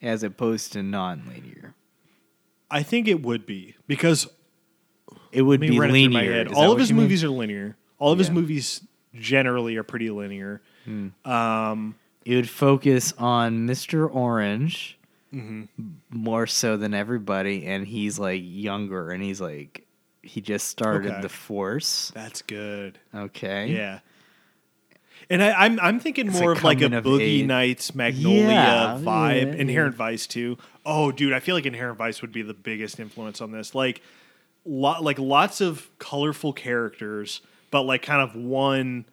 as 0.02 0.24
opposed 0.24 0.74
to 0.74 0.82
non-linear? 0.84 1.76
I 2.72 2.82
think 2.82 3.08
it 3.08 3.22
would 3.22 3.45
be 3.45 3.76
because 3.86 4.28
It 5.32 5.44
would 5.44 5.60
be 5.60 5.70
linear. 5.70 6.10
my 6.10 6.24
head. 6.24 6.48
Is 6.48 6.54
that 6.54 6.58
All 6.60 6.72
of 6.72 6.80
his 6.80 6.90
you 6.90 6.95
mean? 6.95 7.04
movies 7.04 7.24
are 7.24 7.30
linear. 7.30 7.76
All 7.99 8.11
of 8.11 8.18
his 8.20 8.28
Yeah. 8.30 8.34
movies 8.36 8.82
generally 9.15 9.76
are 9.78 9.84
pretty 9.84 10.10
linear. 10.10 10.61
Um, 11.26 11.95
It 12.26 12.36
would 12.36 12.49
focus 12.49 13.14
on 13.18 13.68
Mr. 13.68 14.14
Orange 14.14 14.98
Mm-hmm. 15.34 15.64
more 16.11 16.45
so 16.45 16.78
than 16.78 16.94
everybody, 16.94 17.65
and 17.65 17.88
he's 17.88 18.20
like 18.20 18.41
younger, 18.45 19.10
and 19.10 19.24
he's 19.24 19.41
like 19.41 19.86
he 20.22 20.40
just 20.41 20.68
started 20.70 21.11
Okay. 21.11 21.22
the 21.22 21.30
Force. 21.30 22.11
that's 22.14 22.41
good. 22.44 22.98
Okay, 23.14 23.68
Yeah. 23.74 23.99
And 25.30 25.41
I, 25.41 25.52
I'm 25.53 25.80
I'm 25.80 25.99
thinking 25.99 26.28
It's 26.28 26.40
more 26.40 26.52
of 26.52 26.64
like 26.64 26.80
a 26.80 26.82
coming 26.84 26.98
of 26.99 27.03
Boogie 27.06 27.40
age. 27.41 27.45
Nights 27.48 27.95
Magnolia 27.95 28.49
Yeah, 28.49 28.99
vibe. 29.02 29.53
yeah, 29.56 29.60
Inherent 29.61 29.95
Vice 29.95 30.28
too. 30.28 30.57
Oh, 30.86 31.11
dude, 31.11 31.34
I 31.34 31.40
feel 31.40 31.56
like 31.56 31.65
Inherent 31.65 31.98
Vice 31.98 32.22
would 32.22 32.32
be 32.34 32.41
the 32.41 32.53
biggest 32.53 32.99
influence 32.99 33.41
on 33.41 33.52
this. 33.52 33.74
Like, 33.74 34.02
lot 34.65 35.02
like 35.03 35.18
lots 35.18 35.61
of 35.61 35.90
colorful 35.98 36.53
characters, 36.53 37.41
but 37.74 37.82
like 37.84 38.04
kind 38.04 38.22
of 38.22 38.36
one 38.36 39.04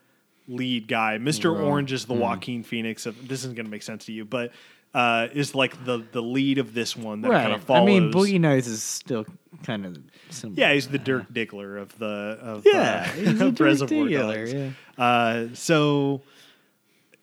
lead 0.47 0.87
guy. 0.87 1.17
Mister 1.17 1.51
Orange 1.51 1.93
is 1.93 2.05
the 2.05 2.15
Hmm. 2.15 2.21
Joaquin 2.21 2.63
Phoenix 2.63 3.07
of. 3.07 3.27
This 3.27 3.41
isn't 3.41 3.57
going 3.57 3.65
to 3.65 3.71
make 3.71 3.83
sense 3.83 4.05
to 4.05 4.13
you, 4.13 4.27
but 4.27 4.53
uh, 4.93 5.29
is 5.33 5.55
like 5.55 5.85
the 5.87 6.05
the 6.13 6.21
lead 6.21 6.59
of 6.59 6.75
this 6.75 6.95
one 6.95 7.23
that 7.23 7.31
right. 7.31 7.43
kind 7.43 7.55
of 7.55 7.65
follows. 7.65 7.83
I 7.83 7.87
mean, 7.87 8.13
Boogie 8.13 8.39
Nights 8.39 8.67
is 8.67 8.83
still 8.83 9.25
kind 9.63 9.87
of 9.87 9.97
similar. 10.29 10.61
Yeah, 10.61 10.75
he's 10.75 10.89
the 10.89 10.99
Dirk 10.99 11.33
Diggler 11.33 11.81
of 11.81 11.99
the 11.99 12.39
of 12.43 12.67
yeah, 12.67 13.11
uh, 13.17 13.47
of 13.47 13.59
Reservoir 13.59 14.09
Dogs. 14.09 14.53
yeah. 14.53 14.71
Uh, 14.99 15.49
so 15.55 16.21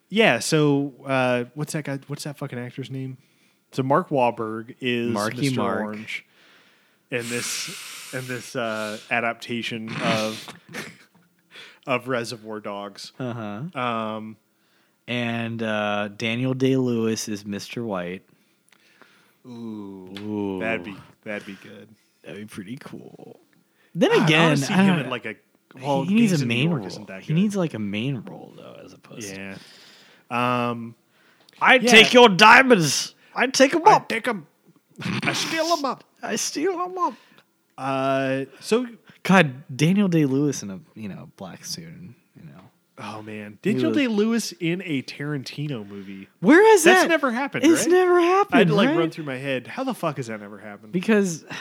yeah, 0.08 0.40
so 0.40 0.92
uh, 1.06 1.44
what's 1.54 1.72
that 1.74 1.84
guy? 1.84 2.00
What's 2.08 2.24
that 2.24 2.36
fucking 2.36 2.58
actor's 2.58 2.90
name? 2.90 3.16
So 3.70 3.84
Mark 3.84 4.08
Wahlberg 4.08 4.74
is 4.80 5.12
Marky 5.12 5.50
Mr. 5.50 5.56
Mark. 5.58 5.80
Orange 5.82 6.24
in 7.12 7.28
this 7.28 8.12
in 8.12 8.26
this 8.26 8.56
uh, 8.56 8.98
adaptation 9.10 9.90
of 10.02 10.46
of 11.88 12.06
Reservoir 12.08 12.60
Dogs. 12.60 13.12
Uh 13.18 13.32
huh. 13.72 13.80
Um, 13.80 14.36
And 15.08 15.62
uh, 15.62 16.08
Daniel 16.16 16.52
Day 16.54 16.76
Lewis 16.76 17.28
is 17.28 17.44
Mr. 17.44 17.82
White. 17.84 18.22
ooh, 19.46 20.14
Ooh, 20.20 20.58
that'd 20.60 20.84
be 20.84 20.96
that'd 21.24 21.46
be 21.46 21.56
good. 21.62 21.88
that'd 22.22 22.38
be 22.40 22.44
pretty 22.46 22.76
cool. 22.76 23.40
Then 23.94 24.12
again, 24.22 24.56
see 24.56 24.72
I 24.74 24.84
him 24.84 24.96
don't- 24.96 25.04
in 25.06 25.10
like 25.10 25.26
a 25.26 25.34
well, 25.80 26.02
he 26.04 26.14
needs 26.14 26.40
a 26.40 26.46
main 26.46 26.68
York 26.70 26.78
role. 26.78 26.86
Isn't 26.86 27.06
that 27.08 27.22
He 27.22 27.34
needs 27.34 27.54
like 27.54 27.74
a 27.74 27.78
main 27.78 28.22
role 28.22 28.52
though, 28.56 28.80
as 28.84 28.92
opposed. 28.94 29.28
to... 29.34 29.56
yeah. 30.30 30.70
Um, 30.70 30.94
I 31.60 31.74
Yeah. 31.74 31.90
take 31.90 32.12
your 32.14 32.28
diamonds. 32.30 33.14
I 33.34 33.46
take 33.48 33.72
them 33.72 33.82
I 33.86 33.92
up. 33.92 34.08
take 34.08 34.26
him. 34.26 34.46
I 35.22 35.32
steal 35.34 35.76
them 35.76 35.84
up. 35.84 36.04
I 36.22 36.36
steal 36.36 36.76
them 36.78 36.96
up. 36.98 37.14
Uh, 37.76 38.44
so 38.60 38.86
God, 39.28 39.76
Daniel 39.76 40.08
Day 40.08 40.24
Lewis 40.24 40.62
in 40.62 40.70
a 40.70 40.80
you 40.94 41.08
know 41.08 41.30
black 41.36 41.64
suit. 41.64 41.88
and, 41.88 42.14
You 42.36 42.44
know, 42.50 42.60
Oh 42.98 43.22
man, 43.22 43.58
Daniel 43.62 43.92
Day 43.92 44.08
Lewis 44.08 44.52
in 44.52 44.82
a 44.84 45.02
Tarantino 45.02 45.86
movie. 45.86 46.28
where 46.40 46.66
is 46.74 46.84
That's 46.84 47.02
that? 47.02 47.08
never 47.08 47.30
happened. 47.30 47.64
It's 47.64 47.82
right? 47.82 47.90
never 47.90 48.20
happened. 48.20 48.54
I 48.54 48.58
had 48.58 48.68
to 48.68 48.74
like 48.74 48.88
right? 48.88 48.98
run 48.98 49.10
through 49.10 49.24
my 49.24 49.36
head. 49.36 49.66
How 49.66 49.84
the 49.84 49.94
fuck 49.94 50.16
has 50.16 50.26
that 50.28 50.40
never 50.40 50.58
happened? 50.58 50.92
because 50.92 51.44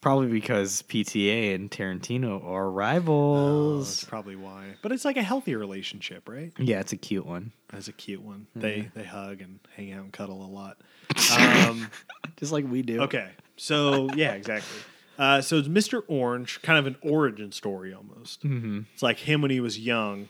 probably 0.00 0.28
because 0.28 0.82
PTA 0.82 1.54
and 1.54 1.70
Tarantino 1.70 2.44
are 2.44 2.66
Oh, 2.66 2.70
rivals. 2.70 4.00
that's 4.00 4.04
probably 4.08 4.36
why. 4.36 4.74
But 4.82 4.92
it's 4.92 5.04
like 5.04 5.16
a 5.16 5.22
healthy 5.22 5.54
relationship, 5.54 6.28
right? 6.28 6.52
yeah, 6.58 6.80
it's 6.80 6.92
a 6.92 6.96
cute 6.96 7.26
one. 7.26 7.52
That's 7.70 7.88
a 7.88 7.92
cute 7.92 8.22
one. 8.22 8.46
They 8.56 8.90
they 8.94 9.04
hug 9.04 9.40
and 9.40 9.60
hang 9.76 9.92
out 9.92 10.02
and 10.04 10.12
cuddle 10.12 10.44
a 10.44 10.50
lot. 10.50 10.78
Um, 11.68 11.90
Just 12.36 12.52
like 12.52 12.64
we 12.66 12.82
do. 12.82 13.02
okay, 13.02 13.30
so 13.56 14.08
yeah, 14.14 14.32
exactly. 14.32 14.78
Uh, 15.18 15.40
so 15.40 15.56
it's 15.58 15.66
Mr. 15.68 16.02
Orange, 16.06 16.62
kind 16.62 16.78
of 16.78 16.86
an 16.86 16.96
origin 17.02 17.50
story 17.52 17.92
almost. 17.92 18.44
Mm-hmm. 18.44 18.80
It's 18.94 19.02
like 19.02 19.18
him 19.18 19.42
when 19.42 19.50
he 19.50 19.60
was 19.60 19.78
young. 19.78 20.28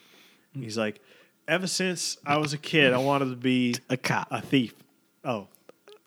He's 0.55 0.79
like, 0.79 1.01
ever 1.47 1.67
since 1.67 2.17
I 2.27 2.39
was 2.39 2.53
a 2.55 2.59
kid, 2.59 2.93
I 2.95 2.99
wanted 2.99 3.27
to 3.31 3.37
be 3.37 3.75
A 3.91 3.97
cop. 3.99 4.29
a 4.31 4.41
thief. 4.41 4.75
Oh, 5.25 5.49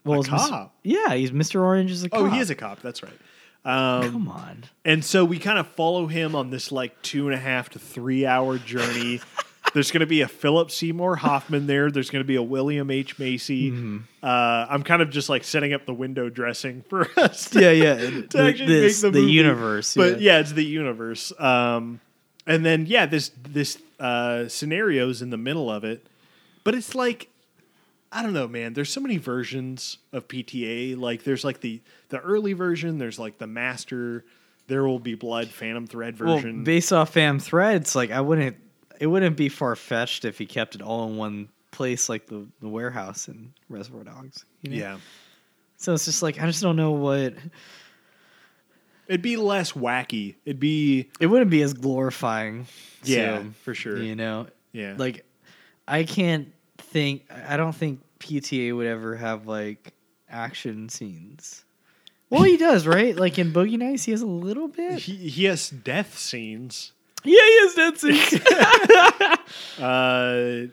well, 0.04 0.22
a 0.22 0.24
cop. 0.24 0.76
Yeah, 0.84 1.14
he's 1.14 1.30
Mr. 1.32 1.62
Orange 1.62 1.92
is 1.92 2.04
a 2.04 2.10
cop. 2.10 2.20
Oh, 2.22 2.26
he 2.30 2.40
is 2.40 2.50
a 2.50 2.56
cop. 2.56 2.82
That's 2.82 3.04
right. 3.04 3.14
Um, 3.64 4.12
Come 4.12 4.28
on. 4.30 4.64
and 4.84 5.06
so 5.06 5.24
we 5.24 5.38
kind 5.38 5.60
of 5.60 5.68
follow 5.68 6.08
him 6.08 6.36
on 6.36 6.50
this 6.50 6.72
like 6.72 7.00
two 7.04 7.28
and 7.28 7.36
a 7.36 7.40
half 7.40 7.70
to 7.70 7.80
three 7.80 8.26
hour 8.26 8.58
journey. 8.58 9.22
There's 9.74 9.92
going 9.92 10.02
to 10.02 10.06
be 10.06 10.22
a 10.22 10.28
Philip 10.28 10.70
Seymour 10.70 11.16
Hoffman 11.16 11.66
there. 11.68 11.90
There's 11.92 12.10
going 12.10 12.24
to 12.24 12.28
be 12.28 12.36
a 12.36 12.44
William 12.44 12.92
H 12.92 13.18
Macy. 13.18 13.72
Mm-hmm. 13.72 13.98
Uh, 14.22 14.66
I'm 14.70 14.84
kind 14.84 15.02
of 15.02 15.10
just 15.10 15.30
like 15.30 15.44
setting 15.44 15.74
up 15.74 15.86
the 15.86 15.94
window 15.94 16.30
dressing 16.30 16.84
for 16.90 17.08
us. 17.18 17.50
to- 17.52 17.62
Yeah, 17.62 17.72
yeah. 17.72 17.96
to 17.96 18.22
the, 18.30 18.44
actually 18.50 18.66
this, 18.66 19.04
make 19.04 19.14
the, 19.14 19.22
the 19.22 19.28
universe. 19.28 19.96
But 19.96 20.20
yeah. 20.22 20.40
it's 20.40 20.52
the 20.52 20.66
universe. 20.66 21.32
Um, 21.40 22.00
and 22.46 22.66
then 22.66 22.86
yeah, 22.86 23.06
this 23.06 23.32
this 23.44 23.78
uh, 24.00 24.48
scenario's 24.48 25.22
in 25.22 25.30
the 25.30 25.38
middle 25.38 25.70
of 25.72 25.84
it, 25.84 26.06
but 26.64 26.74
it's 26.76 26.96
like 26.96 27.30
I 28.12 28.24
don't 28.24 28.34
know, 28.34 28.48
man. 28.48 28.74
There's 28.74 28.90
so 28.92 29.00
many 29.00 29.18
versions 29.18 29.98
of 30.12 30.28
PTA. 30.28 30.98
Like 30.98 31.24
there's 31.24 31.46
like 31.46 31.62
the 31.62 31.82
the 32.10 32.20
early 32.20 32.54
version. 32.54 32.98
There's 32.98 33.20
like 33.20 33.38
the 33.38 33.48
master. 33.48 34.26
There 34.68 34.84
will 34.86 35.00
be 35.00 35.16
blood. 35.16 35.50
Phantom 35.50 35.86
Thread 35.88 36.20
well, 36.20 36.36
version. 36.38 36.64
based 36.64 36.92
off 36.92 37.14
fam 37.14 37.40
threads, 37.40 37.96
like 37.96 38.12
I 38.12 38.22
wouldn't. 38.22 38.58
It 39.02 39.08
wouldn't 39.08 39.36
be 39.36 39.50
far 39.50 39.76
fetched 39.76 40.24
if 40.26 40.38
he 40.38 40.46
kept 40.46 40.76
it 40.76 40.82
all 40.82 41.10
in 41.10 41.18
one 41.18 41.50
place, 41.72 42.08
like 42.08 42.28
the, 42.28 42.46
the 42.62 42.70
warehouse 42.70 43.28
in 43.28 43.52
Reservoir 43.68 44.04
Dogs. 44.04 44.46
you 44.62 44.70
know? 44.72 44.78
yeah, 44.78 44.98
So 45.78 45.94
it's 45.94 46.06
just 46.06 46.22
like 46.22 46.40
I 46.42 46.46
just 46.46 46.62
don't 46.62 46.76
know 46.76 46.92
what. 46.92 47.34
it'd 49.08 49.22
be 49.22 49.38
less 49.38 49.74
wacky. 49.74 50.36
It'd 50.46 50.60
be 50.60 51.10
It 51.20 51.28
wouldn't 51.28 51.52
be 51.52 51.62
as 51.64 51.74
glorifying. 51.74 52.68
yeah, 53.04 53.40
so, 53.40 53.50
for 53.64 53.74
sure. 53.74 53.98
You 53.98 54.16
know, 54.16 54.48
Yeah, 54.72 54.94
like 54.98 55.26
I 55.88 56.04
can't 56.04 56.50
think. 56.78 57.24
I 57.32 57.58
don't 57.58 57.74
think 57.76 58.02
PTA 58.20 58.76
would 58.76 58.88
ever 58.88 59.16
have 59.16 59.48
like 59.48 59.94
action 60.30 60.90
scenes. 60.90 61.66
Well, 62.30 62.44
he 62.44 62.56
does, 62.56 62.88
right? 62.88 63.14
Like 63.16 63.38
in 63.40 63.52
Boogie 63.52 63.78
Nights, 63.78 64.04
he 64.06 64.12
has 64.12 64.22
a 64.22 64.26
little 64.28 64.70
bit. 64.70 65.00
he, 65.00 65.16
he 65.16 65.46
has 65.46 65.70
death 65.70 66.18
scenes. 66.18 66.94
Yeah, 67.24 67.42
he 67.46 67.52
is 67.66 67.74
dead 67.76 67.98
scenes. 67.98 68.42
Uh, 69.80 70.68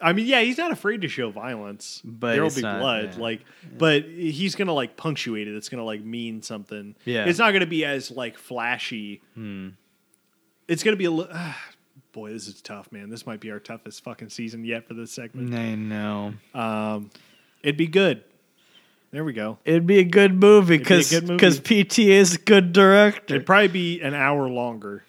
I 0.00 0.12
mean, 0.12 0.26
yeah, 0.26 0.40
he's 0.42 0.58
not 0.58 0.70
afraid 0.70 1.00
to 1.02 1.08
show 1.08 1.30
violence, 1.30 2.00
But 2.04 2.34
there 2.34 2.42
will 2.44 2.54
be 2.54 2.62
not- 2.62 2.80
blood. 2.80 3.14
yeah. 3.14 3.20
Like, 3.22 3.44
but 3.76 4.04
he's 4.04 4.54
gonna 4.54 4.72
like 4.72 4.96
punctuate 4.96 5.48
it. 5.48 5.56
It's 5.56 5.68
gonna 5.68 5.84
like 5.84 6.02
mean 6.02 6.42
something. 6.42 6.94
Yeah. 7.04 7.24
it's 7.24 7.38
not 7.38 7.52
gonna 7.52 7.66
be 7.66 7.84
as 7.84 8.10
like 8.10 8.38
flashy. 8.38 9.20
Hmm. 9.34 9.70
It's 10.68 10.82
gonna 10.84 10.96
be 10.96 11.06
a 11.06 11.10
li- 11.10 11.26
ah, 11.32 11.58
boy. 12.12 12.32
This 12.32 12.46
is 12.46 12.60
tough, 12.62 12.92
man. 12.92 13.10
This 13.10 13.26
might 13.26 13.40
be 13.40 13.50
our 13.50 13.58
toughest 13.58 14.04
fucking 14.04 14.28
season 14.28 14.64
yet 14.64 14.86
for 14.86 14.94
this 14.94 15.10
segment. 15.10 15.52
I 15.54 15.74
know. 15.74 16.34
Um, 16.54 17.10
it'd 17.62 17.76
be 17.76 17.88
good. 17.88 18.22
There 19.10 19.24
we 19.24 19.32
go. 19.32 19.58
It'd 19.64 19.86
be 19.86 19.98
a 19.98 20.04
good 20.04 20.34
movie 20.34 20.74
It'd 20.76 20.86
be 20.86 20.94
a 21.16 21.20
because 21.20 21.20
because 21.28 21.60
PTA 21.60 22.08
is 22.08 22.34
a 22.34 22.38
good 22.38 22.72
director. 22.72 23.34
It'd 23.34 23.46
probably 23.46 23.68
be 23.68 24.00
an 24.02 24.14
hour 24.14 24.48
longer 24.48 25.02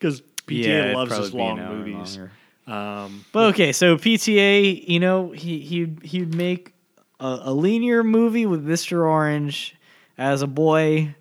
because 0.00 0.22
PTA 0.46 0.64
it'd 0.66 0.96
loves 0.96 1.16
his 1.16 1.30
be 1.30 1.38
long 1.38 1.58
movies. 1.64 2.18
Um, 2.66 3.24
But 3.32 3.50
okay, 3.54 3.72
so 3.72 3.96
PTA, 3.96 4.88
you 4.88 4.98
know, 5.00 5.30
he 5.30 5.60
he 5.60 5.92
he'd 6.02 6.34
make 6.34 6.72
a, 7.20 7.40
a 7.44 7.52
linear 7.52 8.02
movie 8.02 8.46
with 8.46 8.66
Mr. 8.66 9.04
Orange 9.04 9.76
as 10.16 10.42
a 10.42 10.46
boy, 10.46 11.14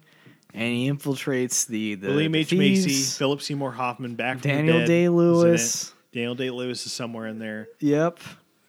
and 0.54 0.74
he 0.74 0.90
infiltrates 0.90 1.68
the 1.68 1.96
the, 1.96 2.08
William 2.08 2.32
the 2.32 2.40
H 2.40 2.54
Macy. 2.54 3.18
Philip 3.18 3.42
Seymour 3.42 3.72
Hoffman, 3.74 4.16
back 4.16 4.40
from 4.40 4.52
Daniel 4.52 4.86
Day 4.86 5.10
Lewis. 5.10 5.94
Daniel 6.14 6.36
Day 6.36 6.50
Lewis 6.50 6.86
is 6.86 6.92
somewhere 6.94 7.28
in 7.28 7.38
there. 7.40 7.68
Yep, 7.80 8.20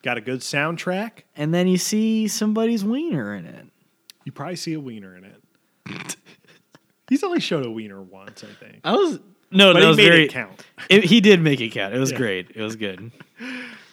Got 0.02 0.16
a 0.18 0.20
good 0.20 0.40
soundtrack. 0.40 1.22
and 1.36 1.52
then 1.54 1.68
you 1.68 1.76
see 1.78 2.28
somebody's 2.28 2.84
wiener 2.84 3.34
in 3.34 3.44
it. 3.46 3.66
You 4.24 4.32
probably 4.32 4.56
see 4.56 4.72
a 4.74 4.80
wiener 4.80 5.16
in 5.16 5.24
it. 5.24 6.16
He's 7.08 7.22
only 7.24 7.40
showed 7.40 7.66
a 7.66 7.70
wiener 7.70 8.00
once, 8.00 8.44
I 8.44 8.64
think. 8.64 8.80
I 8.84 8.92
was 8.92 9.18
no, 9.50 9.72
But 9.72 9.80
that 9.80 9.82
he 9.82 9.88
was 9.88 9.96
made 9.96 10.08
very. 10.08 10.24
it 10.24 10.32
count. 10.32 10.64
it- 10.88 11.04
he 11.04 11.20
did 11.20 11.40
make 11.40 11.60
it 11.60 11.70
count. 11.70 11.94
It 11.94 11.98
was 11.98 12.10
Yeah. 12.12 12.16
great. 12.18 12.50
It 12.54 12.62
was 12.62 12.76
good. 12.76 13.10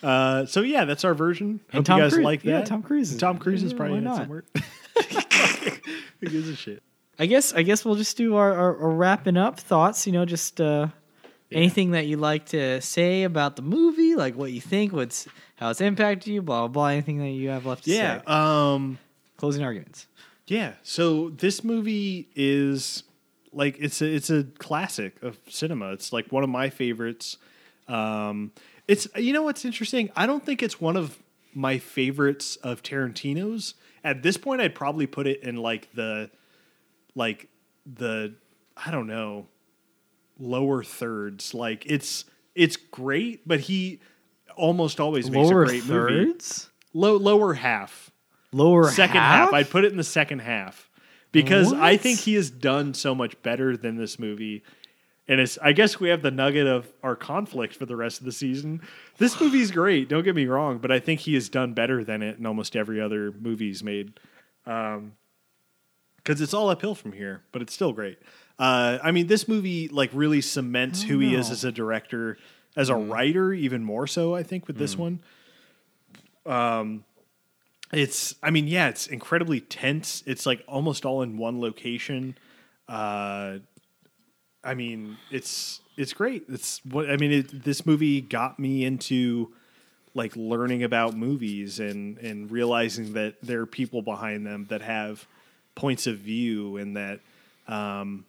Uh, 0.04 0.46
so 0.46 0.62
yeah, 0.62 0.86
that's 0.86 1.04
our 1.04 1.14
version. 1.14 1.60
Hope 1.74 1.86
Tom 1.86 1.98
you 1.98 2.04
guys 2.04 2.14
Cruise- 2.14 2.24
like 2.24 2.42
that. 2.44 2.50
yeah, 2.50 2.62
Tom 2.64 2.84
Cruise 2.84 3.12
is- 3.14 3.20
Tom 3.20 3.38
Cruise 3.40 3.64
is 3.64 3.74
probably 3.74 3.94
why 3.94 3.98
in 4.00 4.04
it 4.04 4.10
not? 4.10 4.18
somewhere. 4.18 4.44
Who 6.22 6.28
gives 6.28 6.50
a 6.50 6.56
shit? 6.56 6.82
I 7.20 7.26
guess 7.26 7.54
I 7.54 7.64
guess 7.64 7.84
we'll 7.84 7.96
just 7.96 8.16
do 8.18 8.36
our, 8.36 8.54
our, 8.54 8.78
our 8.78 8.90
wrapping 8.92 9.38
up 9.38 9.60
thoughts. 9.60 10.06
You 10.06 10.14
know, 10.14 10.26
just 10.26 10.62
uh, 10.62 10.88
anything 11.52 11.92
that 11.92 12.06
you 12.06 12.18
like 12.18 12.46
to 12.48 12.80
say 12.82 13.24
about 13.24 13.56
the 13.56 13.62
movie, 13.64 14.16
like 14.16 14.36
what 14.36 14.52
you 14.52 14.62
think, 14.62 14.94
what's 14.94 15.28
how 15.56 15.70
it's 15.72 15.82
impacted 15.82 16.28
you, 16.28 16.42
blah 16.44 16.62
blah 16.62 16.68
blah. 16.68 16.86
Anything 16.88 17.18
that 17.20 17.30
you 17.30 17.50
have 17.50 17.66
left 17.66 17.86
to 17.86 17.92
Yeah. 17.92 18.20
say. 18.20 18.24
Um, 18.28 19.00
Closing 19.38 19.64
arguments. 19.64 20.08
Yeah. 20.48 20.74
So 20.84 21.30
this 21.30 21.64
movie 21.64 22.28
is 22.36 23.04
like 23.58 23.78
it's 23.80 24.02
a 24.02 24.06
it's 24.06 24.30
a 24.30 24.44
classic 24.60 25.22
of 25.24 25.38
cinema. 25.50 25.92
It's 25.92 26.14
like 26.14 26.32
one 26.32 26.44
of 26.44 26.50
my 26.50 26.70
favorites. 26.70 27.38
Um, 27.88 28.52
it's 28.88 29.08
you 29.16 29.34
know 29.34 29.44
what's 29.44 29.66
interesting? 29.66 30.10
I 30.16 30.28
don't 30.28 30.46
think 30.46 30.62
it's 30.62 30.80
one 30.80 30.96
of 30.96 31.18
my 31.54 31.80
favorites 31.80 32.56
of 32.58 32.84
Tarantino's. 32.84 33.74
At 34.04 34.22
this 34.22 34.38
point, 34.38 34.62
I'd 34.62 34.76
probably 34.76 35.08
put 35.08 35.28
it 35.28 35.44
in 35.44 35.58
like 35.58 35.92
the 35.94 36.30
like 37.16 37.50
the 37.86 38.36
I 38.78 38.92
don't 38.92 39.08
know 39.08 39.48
lower 40.40 40.84
thirds. 40.84 41.54
Like 41.54 41.84
it's 41.88 42.26
it's 42.54 42.78
great, 42.78 43.48
but 43.48 43.62
he 43.62 44.00
almost 44.56 45.00
always 45.00 45.30
makes 45.30 45.50
Lower 45.50 45.64
a 45.64 45.68
great 45.68 45.86
movie. 45.86 45.94
Lower 45.94 46.26
thirds. 46.26 46.70
Low 46.94 47.18
lower 47.18 47.54
half 47.54 48.12
Lower 48.52 48.90
second 48.90 49.18
half. 49.18 49.52
I'd 49.52 49.70
put 49.70 49.84
it 49.84 49.92
in 49.92 49.98
the 49.98 50.04
second 50.04 50.40
half 50.40 50.87
because 51.42 51.74
I 51.74 51.98
think 51.98 52.20
he 52.20 52.36
has 52.36 52.50
done 52.50 52.94
so 52.94 53.14
much 53.16 53.42
better 53.44 53.78
than 53.78 53.98
this 53.98 54.20
movie. 54.20 54.64
And 55.28 55.42
it's 55.42 55.58
I 55.62 55.74
guess 55.74 56.00
we 56.00 56.10
have 56.10 56.22
the 56.22 56.32
nugget 56.32 56.68
of 56.68 56.92
our 57.04 57.16
conflict 57.16 57.76
for 57.76 57.86
the 57.86 57.96
rest 57.96 58.20
of 58.20 58.26
the 58.26 58.32
season. 58.32 58.82
This 59.18 59.40
movie's 59.42 59.72
great, 59.72 60.10
don't 60.10 60.24
get 60.24 60.36
me 60.36 60.46
wrong, 60.46 60.78
but 60.78 60.92
I 60.92 61.00
think 61.00 61.22
he 61.22 61.34
has 61.34 61.50
done 61.50 61.74
better 61.74 62.04
than 62.04 62.22
it 62.22 62.38
in 62.38 62.46
almost 62.46 62.76
every 62.76 63.02
other 63.02 63.32
movie 63.32 63.68
he's 63.68 63.84
made. 63.84 64.20
Um 64.66 65.14
because 66.18 66.42
it's 66.42 66.54
all 66.54 66.70
uphill 66.70 66.94
from 66.94 67.14
here, 67.14 67.44
but 67.54 67.62
it's 67.62 67.74
still 67.74 67.94
great. 67.94 68.20
Uh, 68.60 68.98
I 69.02 69.12
mean, 69.12 69.28
this 69.28 69.48
movie 69.48 69.88
like 69.88 70.10
really 70.14 70.42
cements 70.42 71.02
who 71.02 71.20
he 71.20 71.34
is 71.34 71.50
as 71.50 71.64
a 71.64 71.72
director, 71.72 72.38
as 72.76 72.90
a 72.90 72.96
writer, 72.96 73.54
even 73.54 73.82
more 73.82 74.08
so. 74.08 74.36
I 74.36 74.44
think 74.44 74.68
with 74.68 74.78
this 74.78 74.98
one, 74.98 75.20
it's 77.92 78.36
i 78.44 78.50
mean 78.50 78.68
yeah 78.68 78.90
it's 78.90 79.08
incredibly 79.08 79.60
tense 79.60 80.24
it's 80.26 80.46
like 80.46 80.64
almost 80.68 81.06
all 81.06 81.22
in 81.22 81.38
one 81.38 81.60
location 81.62 82.38
uh 82.90 83.58
i 84.64 84.74
mean 84.74 85.18
it's 85.32 85.82
it's 85.96 86.14
great 86.14 86.44
it's 86.50 86.84
what 86.86 87.10
i 87.10 87.16
mean 87.18 87.32
it, 87.32 87.64
this 87.64 87.86
movie 87.86 88.22
got 88.22 88.60
me 88.60 88.84
into 88.84 89.52
like 90.14 90.36
learning 90.36 90.84
about 90.84 91.16
movies 91.16 91.80
and 91.80 92.18
and 92.18 92.52
realizing 92.52 93.14
that 93.14 93.36
there 93.42 93.62
are 93.62 93.66
people 93.66 94.02
behind 94.02 94.46
them 94.46 94.66
that 94.70 94.82
have 94.82 95.26
points 95.76 96.08
of 96.08 96.18
view 96.18 96.78
and 96.78 96.98
that 96.98 97.20
um 97.68 98.26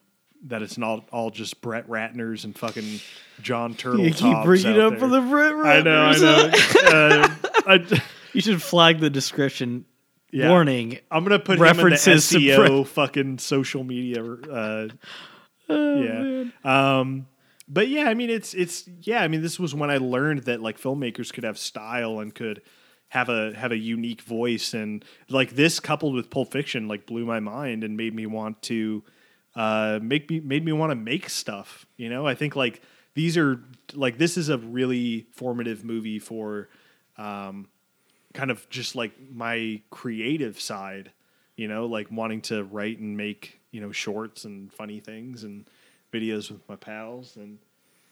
that 0.46 0.62
it's 0.62 0.78
not 0.78 1.08
all 1.10 1.30
just 1.30 1.60
Brett 1.60 1.88
Ratner's 1.88 2.44
and 2.44 2.56
fucking 2.56 3.00
John 3.42 3.74
Turtle. 3.74 4.00
You 4.04 4.12
keep 4.14 4.42
bringing 4.44 4.78
up 4.78 4.98
for 4.98 5.08
the 5.08 5.20
Brit 5.20 5.54
I 5.54 5.82
know, 5.82 6.04
I 6.04 6.16
know. 6.16 6.50
uh, 6.84 7.28
I, 7.66 8.02
You 8.38 8.42
should 8.52 8.62
flag 8.62 9.00
the 9.00 9.10
description. 9.10 9.84
Yeah. 10.30 10.50
Warning. 10.50 10.98
I'm 11.10 11.24
gonna 11.24 11.38
put 11.38 11.58
References 11.58 12.28
to 12.28 12.38
him 12.38 12.60
in 12.60 12.70
SEO 12.70 12.86
fucking 12.86 13.38
social 13.38 13.82
media. 13.82 14.22
Uh, 14.24 14.88
Oh, 15.68 16.02
yeah. 16.02 16.44
Um, 16.64 17.26
but 17.68 17.88
yeah, 17.88 18.04
I 18.04 18.14
mean, 18.14 18.30
it's 18.30 18.54
it's 18.54 18.88
yeah. 19.02 19.22
I 19.22 19.28
mean, 19.28 19.42
this 19.42 19.58
was 19.58 19.74
when 19.74 19.90
I 19.90 19.98
learned 19.98 20.44
that 20.44 20.62
like 20.62 20.80
filmmakers 20.80 21.32
could 21.32 21.44
have 21.44 21.58
style 21.58 22.20
and 22.20 22.34
could 22.34 22.62
have 23.08 23.28
a 23.28 23.52
have 23.54 23.72
a 23.72 23.76
unique 23.76 24.22
voice, 24.22 24.72
and 24.72 25.04
like 25.28 25.50
this 25.50 25.78
coupled 25.78 26.14
with 26.14 26.30
Pulp 26.30 26.52
Fiction, 26.52 26.88
like 26.88 27.06
blew 27.06 27.26
my 27.26 27.40
mind 27.40 27.84
and 27.84 27.96
made 27.96 28.14
me 28.14 28.24
want 28.24 28.62
to 28.62 29.04
uh, 29.54 29.98
make 30.00 30.30
me 30.30 30.40
made 30.40 30.64
me 30.64 30.72
want 30.72 30.90
to 30.90 30.96
make 30.96 31.28
stuff. 31.28 31.84
You 31.96 32.08
know, 32.08 32.26
I 32.26 32.34
think 32.34 32.56
like 32.56 32.80
these 33.14 33.36
are 33.36 33.60
like 33.92 34.16
this 34.16 34.38
is 34.38 34.48
a 34.48 34.56
really 34.56 35.26
formative 35.32 35.84
movie 35.84 36.18
for 36.18 36.70
um, 37.18 37.68
kind 38.34 38.50
of 38.50 38.68
just 38.70 38.94
like 38.94 39.12
my 39.32 39.80
creative 39.90 40.60
side, 40.60 41.12
you 41.56 41.68
know, 41.68 41.86
like 41.86 42.10
wanting 42.10 42.40
to 42.42 42.64
write 42.64 42.98
and 42.98 43.16
make, 43.16 43.58
you 43.70 43.78
you 43.78 43.86
know 43.86 43.92
shorts 43.92 44.44
and 44.44 44.72
funny 44.72 45.00
things 45.00 45.44
and 45.44 45.68
videos 46.12 46.50
with 46.50 46.66
my 46.68 46.76
pals 46.76 47.36
and 47.36 47.58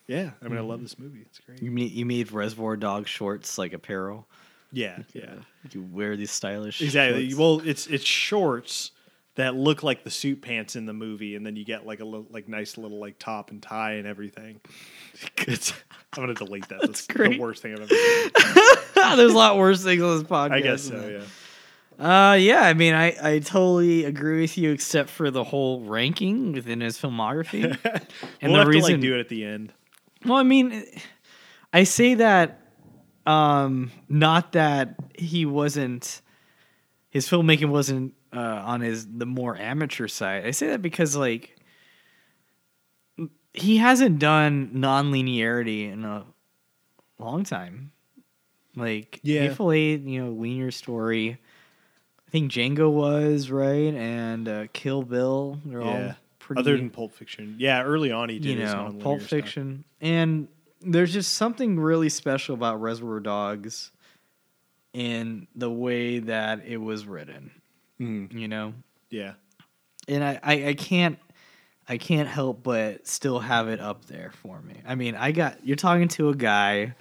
yeah, 0.07 0.31
I 0.41 0.47
mean 0.47 0.59
I 0.59 0.61
love 0.61 0.77
mm-hmm. 0.77 0.85
this 0.85 0.99
movie. 1.01 1.23
It's 1.23 1.41
great. 1.41 1.61
You 1.61 1.73
made, 1.73 1.91
you 1.91 2.07
made 2.07 2.31
Reservoir 2.31 2.77
Dog 2.77 3.09
shorts 3.09 3.59
like 3.59 3.73
apparel. 3.73 4.29
Yeah, 4.73 4.99
yeah, 5.13 5.35
You 5.73 5.83
wear 5.83 6.17
these 6.17 6.31
stylish. 6.31 6.81
exactly. 6.81 7.31
shorts. 7.31 7.37
Well, 7.37 7.69
it's 7.69 7.87
it's 7.89 8.05
shorts 8.05 8.93
that 9.35 9.57
look 9.57 9.83
like 9.83 10.05
the 10.05 10.11
suit 10.11 10.43
pants 10.43 10.77
in 10.77 10.87
the 10.87 10.93
movie, 10.93 11.35
and 11.35 11.45
then 11.45 11.57
you 11.57 11.65
get 11.65 11.87
like 11.87 11.99
a 11.99 12.05
little, 12.05 12.27
like 12.31 12.49
nice 12.49 12.79
little 12.79 13.01
like 13.01 13.19
top 13.19 13.51
and 13.51 13.61
tie 13.61 13.95
and 13.95 14.07
everything. 14.07 14.61
It's, 15.39 15.73
I'm 16.13 16.23
gonna 16.23 16.35
delete 16.35 16.69
that. 16.69 16.81
That's, 16.83 17.07
great. 17.07 17.33
the 17.33 17.39
worst 17.39 17.63
thing 17.63 17.73
I've 17.73 17.81
ever. 17.81 17.95
Seen. 17.95 18.31
There's 19.17 19.33
a 19.33 19.37
lot 19.37 19.57
worse 19.57 19.83
things 19.83 20.03
on 20.03 20.19
this 20.19 20.27
podcast. 20.27 20.53
I 20.53 20.61
guess 20.61 20.83
so. 20.83 21.23
Yeah. 21.99 22.31
Uh, 22.31 22.35
yeah. 22.35 22.63
I 22.63 22.75
mean, 22.75 22.95
I, 22.95 23.17
I 23.23 23.39
totally 23.39 24.05
agree 24.05 24.41
with 24.41 24.57
you, 24.59 24.73
except 24.73 25.11
for 25.11 25.31
the 25.31 25.45
whole 25.45 25.83
ranking 25.83 26.53
within 26.53 26.81
his 26.81 26.99
filmography. 26.99 27.65
and 28.41 28.53
we'll 28.53 28.65
the 28.65 28.71
reason, 28.71 28.89
to 28.89 28.97
like 28.97 29.01
do 29.01 29.15
it 29.15 29.21
at 29.21 29.29
the 29.29 29.45
end. 29.45 29.73
Well, 30.25 30.39
I 30.39 30.43
mean, 30.43 30.85
I 31.73 31.85
say 31.85 32.15
that 32.15 32.61
um, 33.27 33.91
not 34.09 34.53
that 34.53 34.97
he 35.19 35.45
wasn't 35.47 36.23
his 37.11 37.29
filmmaking 37.29 37.69
wasn't 37.69 38.15
uh, 38.33 38.39
on 38.65 38.81
his 38.81 39.07
the 39.07 39.27
more 39.27 39.57
amateur 39.57 40.09
side. 40.09 40.47
I 40.47 40.51
say 40.53 40.69
that 40.69 40.83
because 40.83 41.17
like 41.17 41.57
he 43.53 43.79
hasn't 43.79 44.19
done 44.19 44.71
non-linearity 44.75 45.91
in 45.91 46.05
a 46.05 46.25
long 47.19 47.45
time. 47.45 47.93
Like 48.77 49.21
Yeah. 49.23 49.41
Hateful 49.43 49.73
Eight, 49.73 50.03
you 50.03 50.23
know, 50.25 50.31
linear 50.31 50.71
story. 50.71 51.39
I 52.27 52.31
think 52.31 52.53
Django 52.53 52.91
was 52.93 53.51
right, 53.51 53.95
and 53.95 54.49
uh, 54.49 54.67
Kill 54.73 55.03
Bill. 55.03 55.61
They're 55.65 55.81
Yeah. 55.81 56.09
all 56.09 56.15
pretty 56.39 56.61
Other 56.61 56.77
than 56.77 56.91
Pulp 56.91 57.13
Fiction, 57.13 57.57
yeah, 57.59 57.83
early 57.83 58.13
on 58.13 58.29
he 58.29 58.39
did 58.39 58.51
you 58.51 58.61
his 58.61 58.73
know, 58.73 58.95
Pulp 59.01 59.21
stuff. 59.21 59.31
Fiction, 59.31 59.85
and 60.01 60.47
there's 60.83 61.13
just 61.13 61.35
something 61.35 61.79
really 61.81 62.09
special 62.09 62.55
about 62.55 62.81
Reservoir 62.81 63.19
Dogs 63.21 63.91
in 64.93 65.47
the 65.55 65.71
way 65.71 66.19
that 66.21 66.65
it 66.67 66.77
was 66.79 67.07
written. 67.07 67.51
Mm, 68.01 68.33
You 68.33 68.49
know, 68.49 68.75
yeah, 69.11 69.35
and 70.09 70.23
I, 70.23 70.39
I, 70.43 70.67
I 70.69 70.75
can't 70.75 71.19
I 71.89 71.97
can't 71.99 72.29
help 72.29 72.63
but 72.63 73.07
still 73.07 73.39
have 73.39 73.69
it 73.69 73.81
up 73.81 74.05
there 74.07 74.33
for 74.43 74.61
me. 74.61 74.75
I 74.87 74.95
mean, 74.97 75.15
I 75.15 75.33
got 75.33 75.65
you're 75.67 75.77
talking 75.77 76.09
to 76.09 76.29
a 76.29 76.35
guy 76.35 76.95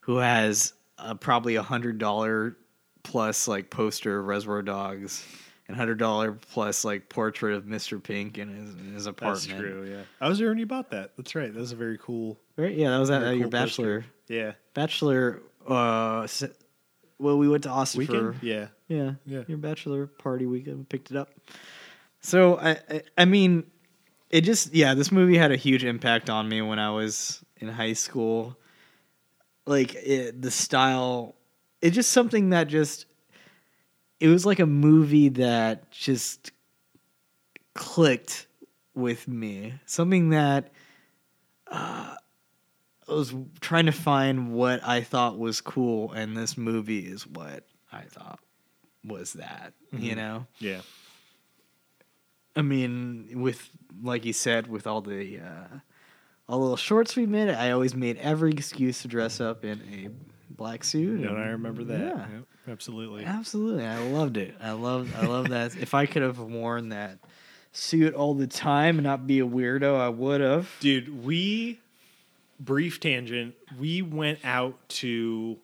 who 0.00 0.16
has 0.18 0.72
uh, 1.02 1.14
probably 1.14 1.56
a 1.56 1.62
hundred 1.62 1.98
dollar 1.98 2.56
plus 3.02 3.48
like 3.48 3.68
poster 3.70 4.20
of 4.20 4.26
Reservoir 4.26 4.62
Dogs 4.62 5.24
and 5.68 5.76
hundred 5.76 5.98
dollar 5.98 6.32
plus 6.32 6.84
like 6.84 7.08
portrait 7.08 7.54
of 7.54 7.64
Mr. 7.64 8.02
Pink 8.02 8.38
in 8.38 8.48
his, 8.48 8.70
in 8.74 8.92
his 8.94 9.04
that's 9.04 9.06
apartment. 9.46 9.58
true. 9.60 9.90
Yeah, 9.90 10.02
I 10.20 10.28
was 10.28 10.38
there 10.38 10.48
when 10.48 10.58
you 10.58 10.66
bought 10.66 10.90
that. 10.90 11.12
That's 11.16 11.34
right. 11.34 11.52
That 11.52 11.58
was 11.60 11.72
a 11.72 11.76
very 11.76 11.98
cool. 11.98 12.38
Right? 12.56 12.74
Yeah, 12.76 12.90
that 12.90 12.98
was 12.98 13.10
at, 13.10 13.22
at 13.22 13.36
your 13.36 13.48
cool 13.48 13.50
poster. 13.50 14.00
bachelor 14.00 14.04
Yeah, 14.28 14.52
bachelor. 14.74 15.42
Uh, 15.66 16.26
well, 17.18 17.38
we 17.38 17.48
went 17.48 17.62
to 17.64 17.68
Austin 17.70 18.00
weekend. 18.00 18.36
for 18.40 18.44
Yeah, 18.46 18.66
yeah, 18.88 19.12
Yeah. 19.26 19.42
your 19.46 19.58
bachelor 19.58 20.06
party 20.06 20.46
weekend. 20.46 20.78
We 20.78 20.84
picked 20.84 21.10
it 21.10 21.16
up. 21.16 21.30
So 22.20 22.58
I, 22.58 22.70
I, 22.90 23.02
I 23.18 23.24
mean, 23.24 23.64
it 24.30 24.42
just 24.42 24.74
yeah, 24.74 24.94
this 24.94 25.10
movie 25.12 25.36
had 25.36 25.52
a 25.52 25.56
huge 25.56 25.84
impact 25.84 26.30
on 26.30 26.48
me 26.48 26.62
when 26.62 26.78
I 26.78 26.90
was 26.90 27.44
in 27.58 27.68
high 27.68 27.92
school. 27.92 28.56
Like 29.66 29.94
it, 29.94 30.40
the 30.42 30.50
style, 30.50 31.34
it's 31.80 31.94
just 31.94 32.10
something 32.10 32.50
that 32.50 32.68
just 32.68 33.06
it 34.20 34.28
was 34.28 34.44
like 34.46 34.58
a 34.60 34.66
movie 34.66 35.28
that 35.30 35.90
just 35.90 36.52
clicked 37.74 38.46
with 38.94 39.26
me. 39.28 39.74
Something 39.86 40.30
that 40.30 40.72
uh, 41.70 42.14
I 43.08 43.12
was 43.12 43.34
trying 43.60 43.86
to 43.86 43.92
find 43.92 44.52
what 44.52 44.82
I 44.86 45.00
thought 45.02 45.38
was 45.38 45.60
cool, 45.60 46.12
and 46.12 46.36
this 46.36 46.56
movie 46.58 47.00
is 47.06 47.26
what 47.26 47.64
I 47.92 48.02
thought 48.02 48.40
was 49.04 49.34
that. 49.34 49.74
You 49.92 50.14
Mhm. 50.14 50.16
know, 50.16 50.46
yeah, 50.58 50.80
I 52.56 52.62
mean, 52.62 53.40
with 53.40 53.70
like 54.02 54.24
you 54.24 54.32
said, 54.32 54.66
with 54.66 54.86
all 54.86 55.00
the 55.02 55.38
uh, 55.40 55.78
all 56.52 56.58
the 56.58 56.64
little 56.64 56.76
shorts 56.76 57.16
we 57.16 57.24
made, 57.24 57.48
I 57.48 57.70
always 57.70 57.94
made 57.94 58.18
every 58.18 58.52
excuse 58.52 59.00
to 59.02 59.08
dress 59.08 59.40
up 59.40 59.64
in 59.64 59.80
a 59.90 60.08
black 60.54 60.84
suit. 60.84 61.20
and 61.20 61.24
and- 61.30 61.38
I 61.38 61.46
remember 61.48 61.82
that. 61.84 61.98
Yeah. 61.98 62.26
Yep, 62.30 62.44
absolutely. 62.68 63.24
Absolutely, 63.24 63.86
I 63.86 63.98
loved 64.10 64.36
it. 64.36 64.54
I 64.60 64.72
love, 64.72 65.10
I 65.16 65.24
love 65.26 65.48
that. 65.48 65.74
if 65.76 65.94
I 65.94 66.04
could 66.04 66.20
have 66.20 66.38
worn 66.38 66.90
that 66.90 67.18
suit 67.72 68.12
all 68.12 68.34
the 68.34 68.46
time 68.46 68.98
and 68.98 69.04
not 69.04 69.26
be 69.26 69.40
a 69.40 69.46
weirdo, 69.46 69.98
I 69.98 70.10
would 70.10 70.42
have. 70.42 70.68
Dude, 70.80 71.24
we 71.24 71.80
brief 72.60 73.00
tangent. 73.00 73.54
We 73.80 74.02
went 74.02 74.40
out 74.44 74.76
to 75.00 75.56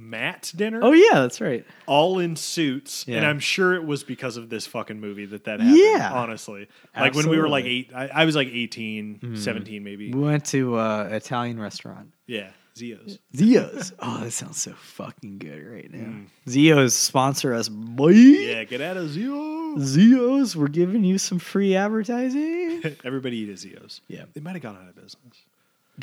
Matt's 0.00 0.52
dinner, 0.52 0.80
Oh 0.82 0.92
yeah, 0.92 1.14
that's 1.20 1.40
right. 1.40 1.66
all 1.86 2.18
in 2.18 2.36
suits, 2.36 3.04
and 3.08 3.26
I'm 3.26 3.40
sure 3.40 3.74
it 3.74 3.84
was 3.84 4.04
because 4.04 4.36
of 4.36 4.48
this 4.48 4.66
fucking 4.66 5.00
movie 5.00 5.26
that 5.26 5.44
that 5.44 5.60
happened. 5.60 5.76
Yeah. 5.78 6.12
honestly, 6.12 6.68
like 6.96 7.14
when 7.14 7.28
we 7.28 7.38
were 7.38 7.48
like 7.48 7.64
eight, 7.64 7.90
I, 7.94 8.08
I 8.08 8.24
was 8.24 8.36
like 8.36 8.48
18, 8.48 9.36
17 9.36 9.82
maybe. 9.84 10.12
We 10.12 10.20
went 10.20 10.44
to 10.46 10.76
uh, 10.76 11.08
Italian 11.10 11.58
restaurant. 11.60 12.12
Yeah, 12.26 12.50
Zio's. 12.76 13.18
Zio's. 13.36 13.92
oh, 13.98 14.20
that 14.20 14.30
sounds 14.30 14.60
so 14.62 14.72
fucking 14.74 15.38
good 15.38 15.66
right 15.66 15.92
now. 15.92 15.98
Mm. 15.98 16.26
Zio's 16.48 16.96
sponsor 16.96 17.52
us, 17.54 17.68
boy. 17.68 18.10
Yeah, 18.10 18.64
get 18.64 18.80
out 18.80 18.96
of 18.96 19.08
Zio's. 19.10 19.82
Zio's, 19.82 20.56
we're 20.56 20.68
giving 20.68 21.04
you 21.04 21.18
some 21.18 21.38
free 21.38 21.74
advertising. 21.76 22.82
Everybody 23.04 23.38
eat 23.38 23.50
at 23.50 23.58
Zio's. 23.58 24.00
Yeah. 24.08 24.24
they 24.34 24.40
might 24.40 24.52
have 24.52 24.62
gone 24.62 24.76
out 24.76 24.88
of 24.88 24.94
business. 24.94 25.16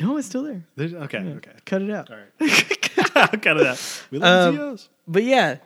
no, 0.00 0.16
it's 0.18 0.26
still 0.28 0.42
there. 0.42 0.64
There's- 0.76 0.92
okay, 0.94 1.22
Yeah. 1.24 1.34
okay, 1.36 1.50
Cut 1.64 1.82
it 1.82 1.90
out. 1.90 2.10
all 2.10 2.16
right. 2.18 2.75
Cut 3.42 3.56
it 3.60 3.66
out. 3.66 4.02
We 4.10 4.18
love 4.18 4.48
Um, 4.48 4.56
Zio's. 4.56 4.88
but 5.08 5.24
yeah, 5.24 5.56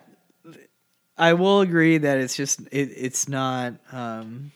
I 1.18 1.34
will 1.34 1.60
agree 1.60 1.98
that 1.98 2.18
it's 2.18 2.36
just 2.36 2.60
it, 2.72 2.90
it's 2.96 3.28
not 3.28 3.74
um, 3.92 4.52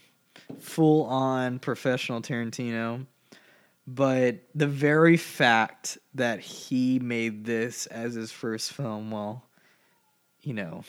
full 0.60 1.04
on 1.04 1.58
professional 1.58 2.22
Tarantino, 2.22 3.06
but 3.86 4.36
the 4.54 4.66
very 4.66 5.16
fact 5.16 5.98
that 6.14 6.40
he 6.40 6.98
made 6.98 7.44
this 7.44 7.86
as 7.86 8.14
his 8.14 8.30
first 8.32 8.72
film, 8.72 9.10
well, 9.10 9.44
you 10.42 10.54
know, 10.54 10.84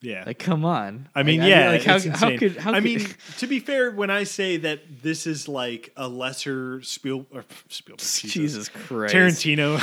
Yeah, 0.00 0.22
like 0.26 0.38
come 0.38 0.64
on. 0.64 1.08
I 1.12 1.24
mean, 1.24 1.40
Like, 1.40 1.48
yeah, 1.48 1.70
like 1.70 1.82
how, 1.82 1.96
it's 1.96 2.04
how 2.06 2.36
could 2.36 2.56
how 2.56 2.70
I 2.70 2.74
could, 2.74 2.84
mean, 2.84 3.06
to 3.38 3.46
be 3.48 3.58
fair, 3.58 3.90
when 3.90 4.10
I 4.10 4.22
say 4.22 4.56
that 4.58 5.02
this 5.02 5.26
is 5.26 5.48
like 5.48 5.92
a 5.96 6.06
lesser 6.06 6.80
Spiel 6.82 7.26
or 7.32 7.44
Spielberg, 7.68 7.98
Jesus, 8.06 8.32
Jesus 8.32 8.68
Christ, 8.68 9.12
Tarantino 9.12 9.80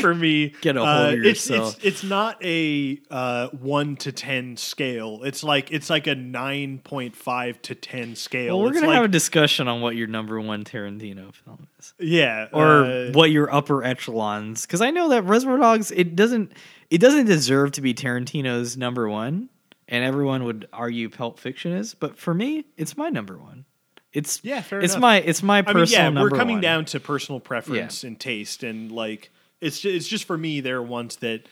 for 0.00 0.14
me, 0.14 0.48
Get 0.62 0.76
a 0.76 0.80
hold 0.84 0.88
uh, 0.88 1.08
of 1.10 1.12
it's, 1.14 1.48
yourself. 1.48 1.76
It's, 1.76 1.84
it's 1.84 2.02
not 2.02 2.44
a 2.44 2.98
uh, 3.08 3.48
one 3.50 3.94
to 3.98 4.10
ten 4.10 4.56
scale. 4.56 5.22
It's 5.22 5.44
like 5.44 5.70
it's 5.70 5.90
like 5.90 6.08
a 6.08 6.16
nine 6.16 6.78
point 6.78 7.14
five 7.14 7.62
to 7.62 7.76
ten 7.76 8.16
scale. 8.16 8.56
Well, 8.56 8.64
we're 8.64 8.70
It's 8.70 8.80
gonna 8.80 8.88
like, 8.88 8.96
have 8.96 9.04
a 9.04 9.08
discussion 9.08 9.68
on 9.68 9.80
what 9.80 9.94
your 9.94 10.08
number 10.08 10.40
one 10.40 10.64
Tarantino 10.64 11.32
film 11.32 11.68
is. 11.78 11.94
yeah, 12.00 12.48
or 12.52 12.84
uh, 12.84 13.10
what 13.12 13.30
your 13.30 13.52
upper 13.54 13.84
echelons 13.84 14.62
because 14.66 14.80
i 14.80 14.90
know 14.90 15.08
that 15.10 15.22
reservoir 15.22 15.58
dogs 15.58 15.90
it 15.92 16.16
doesn't 16.16 16.52
it 16.90 16.98
doesn't 16.98 17.26
deserve 17.26 17.72
to 17.72 17.80
be 17.80 17.94
tarantino's 17.94 18.76
number 18.76 19.08
one 19.08 19.48
and 19.88 20.04
everyone 20.04 20.44
would 20.44 20.68
argue 20.72 21.08
pulp 21.08 21.38
fiction 21.38 21.72
is 21.72 21.94
but 21.94 22.18
for 22.18 22.34
me 22.34 22.64
it's 22.76 22.96
my 22.96 23.08
number 23.08 23.36
one 23.36 23.64
it's 24.12 24.40
Yeah, 24.42 24.62
fair 24.62 24.80
it's 24.80 24.94
enough. 24.94 25.02
my 25.02 25.16
it's 25.20 25.42
my 25.42 25.58
I 25.58 25.62
mean, 25.62 25.74
personal 25.74 26.12
yeah, 26.14 26.22
we're 26.22 26.30
coming 26.30 26.56
one. 26.56 26.62
down 26.62 26.84
to 26.86 27.00
personal 27.00 27.38
preference 27.38 28.02
and 28.02 28.18
taste, 28.18 28.62
and 28.62 28.90
like 28.90 29.30
it's 29.60 29.78
just, 29.80 29.94
it's 29.94 30.08
just 30.08 30.24
for 30.24 30.38
me. 30.38 30.60
There 30.60 30.76
are 30.78 30.82
ones 30.82 31.16
that 31.16 31.42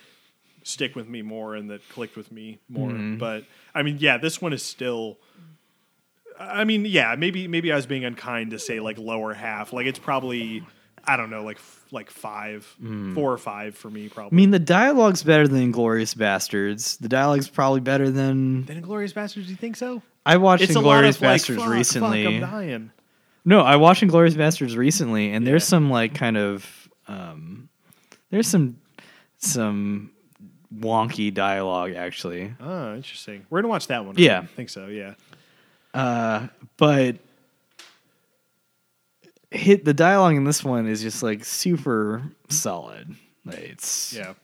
stick 0.62 0.96
with 0.96 1.06
me 1.06 1.20
more 1.20 1.56
and 1.56 1.68
that 1.70 1.86
clicked 1.90 2.16
with 2.16 2.32
me 2.32 2.60
more. 2.70 2.88
Mm-hmm. 2.88 3.18
But 3.18 3.44
I 3.74 3.82
mean, 3.82 3.98
yeah, 4.00 4.16
this 4.16 4.40
one 4.40 4.54
is 4.54 4.62
still. 4.62 5.18
I 6.40 6.64
mean, 6.64 6.86
yeah, 6.86 7.14
maybe 7.18 7.48
maybe 7.48 7.70
I 7.70 7.76
was 7.76 7.84
being 7.84 8.06
unkind 8.06 8.52
to 8.52 8.58
say 8.58 8.80
like 8.80 8.96
lower 8.96 9.34
half. 9.34 9.74
Like 9.74 9.84
it's 9.84 9.98
probably 9.98 10.64
I 11.06 11.16
don't 11.16 11.30
know, 11.30 11.42
like 11.44 11.58
like 11.90 12.10
five, 12.10 12.64
four 13.14 13.32
or 13.32 13.38
five 13.38 13.76
for 13.76 13.88
me 13.88 14.08
probably. 14.08 14.34
i 14.34 14.36
mean 14.36 14.50
the 14.50 14.58
dialogue's 14.58 15.22
better 15.22 15.46
than 15.46 15.60
inglorious 15.62 16.12
bastards 16.14 16.96
the 16.96 17.08
dialogue's 17.08 17.48
probably 17.48 17.78
better 17.80 18.10
than 18.10 18.64
then 18.64 18.78
Inglorious 18.78 19.12
Bastards, 19.12 19.46
do 19.46 19.52
you 19.52 19.56
think 19.56 19.76
so? 19.76 20.02
i 20.26 20.36
watched 20.36 20.64
It's 20.64 20.74
a 20.74 20.78
inglorious 20.78 21.16
of 21.16 21.22
like, 21.22 21.30
bastards 21.34 21.58
fuck, 21.58 21.66
fuck, 21.68 21.74
recently 21.76 22.26
I'm 22.26 22.40
dying. 22.40 22.90
No, 23.44 23.60
I 23.60 23.76
watched 23.76 24.02
Inglorious 24.02 24.34
Bastards 24.34 24.76
recently, 24.76 25.30
and 25.32 25.46
there's 25.46 25.64
some 25.64 25.90
like 25.90 26.14
kind 26.14 26.36
of 26.36 26.88
um, 27.06 27.68
there's 28.30 28.48
some 28.48 28.76
some 29.38 30.10
wonky 30.74 31.32
dialogue 31.32 31.92
actually, 31.92 32.54
Oh, 32.58 32.94
interesting. 32.96 33.46
We're 33.50 33.60
gonna 33.60 33.68
watch 33.68 33.86
that 33.88 34.04
one. 34.04 34.14
Yeah. 34.18 34.40
I 34.40 34.46
think 34.46 34.70
so. 34.70 34.86
Yeah. 34.86 35.14
uh, 35.92 36.48
but 36.76 37.16
hit 39.54 39.84
the 39.84 39.94
dialogue 39.94 40.34
in 40.36 40.44
this 40.44 40.62
one 40.64 40.86
is 40.86 41.02
just 41.02 41.22
like 41.22 41.44
super 41.44 42.22
solid. 42.48 43.14
Like, 43.44 43.58
It's 43.58 44.12
Yeah. 44.12 44.34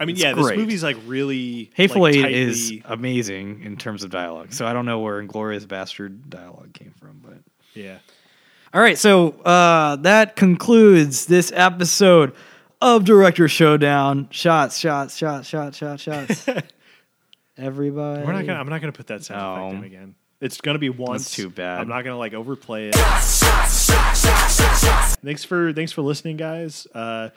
I 0.00 0.04
mean, 0.04 0.16
It's 0.16 0.24
yeah, 0.24 0.32
this 0.34 0.56
movie's 0.56 0.82
like 0.82 0.96
really 1.06 1.70
Hateful 1.74 2.02
like, 2.02 2.14
Eight 2.16 2.22
tightly- 2.22 2.40
is 2.40 2.72
amazing 2.86 3.62
in 3.62 3.76
terms 3.76 4.02
of 4.02 4.10
dialogue. 4.10 4.52
So 4.52 4.66
I 4.66 4.72
don't 4.72 4.84
know 4.86 4.98
where 5.00 5.20
Inglorious 5.20 5.64
Bastard 5.64 6.28
dialogue 6.28 6.72
came 6.72 6.92
from, 6.98 7.20
but 7.22 7.38
yeah. 7.74 7.98
all 8.74 8.80
right. 8.80 8.98
So 8.98 9.30
uh, 9.44 9.96
that 9.96 10.34
concludes 10.34 11.26
this 11.26 11.52
episode 11.54 12.32
of 12.80 13.04
Director 13.04 13.46
Showdown. 13.46 14.26
Shots, 14.32 14.76
shots, 14.78 15.16
shots, 15.16 15.46
shots, 15.48 15.76
shots, 15.78 16.02
shots. 16.02 16.46
Everybody, 17.56 18.24
We're 18.26 18.32
not 18.32 18.44
gonna. 18.46 18.58
I'm 18.58 18.68
not 18.68 18.80
gonna 18.80 18.92
put 18.92 19.06
that 19.08 19.22
sound 19.22 19.62
effect 19.74 19.78
in 19.78 19.84
again. 19.84 20.14
It's 20.40 20.60
gonna 20.60 20.80
be 20.80 20.90
once. 20.90 21.30
too 21.30 21.48
bad. 21.48 21.80
I'm 21.80 21.88
not 21.88 22.02
gonna 22.02 22.18
like 22.18 22.34
overplay 22.34 22.88
it. 22.88 22.96
Thanks 25.24 25.44
for 25.44 25.72
thanks 25.72 25.92
for 25.92 26.02
listening, 26.02 26.36
guys. 26.36 26.86
Uh, 26.94 27.30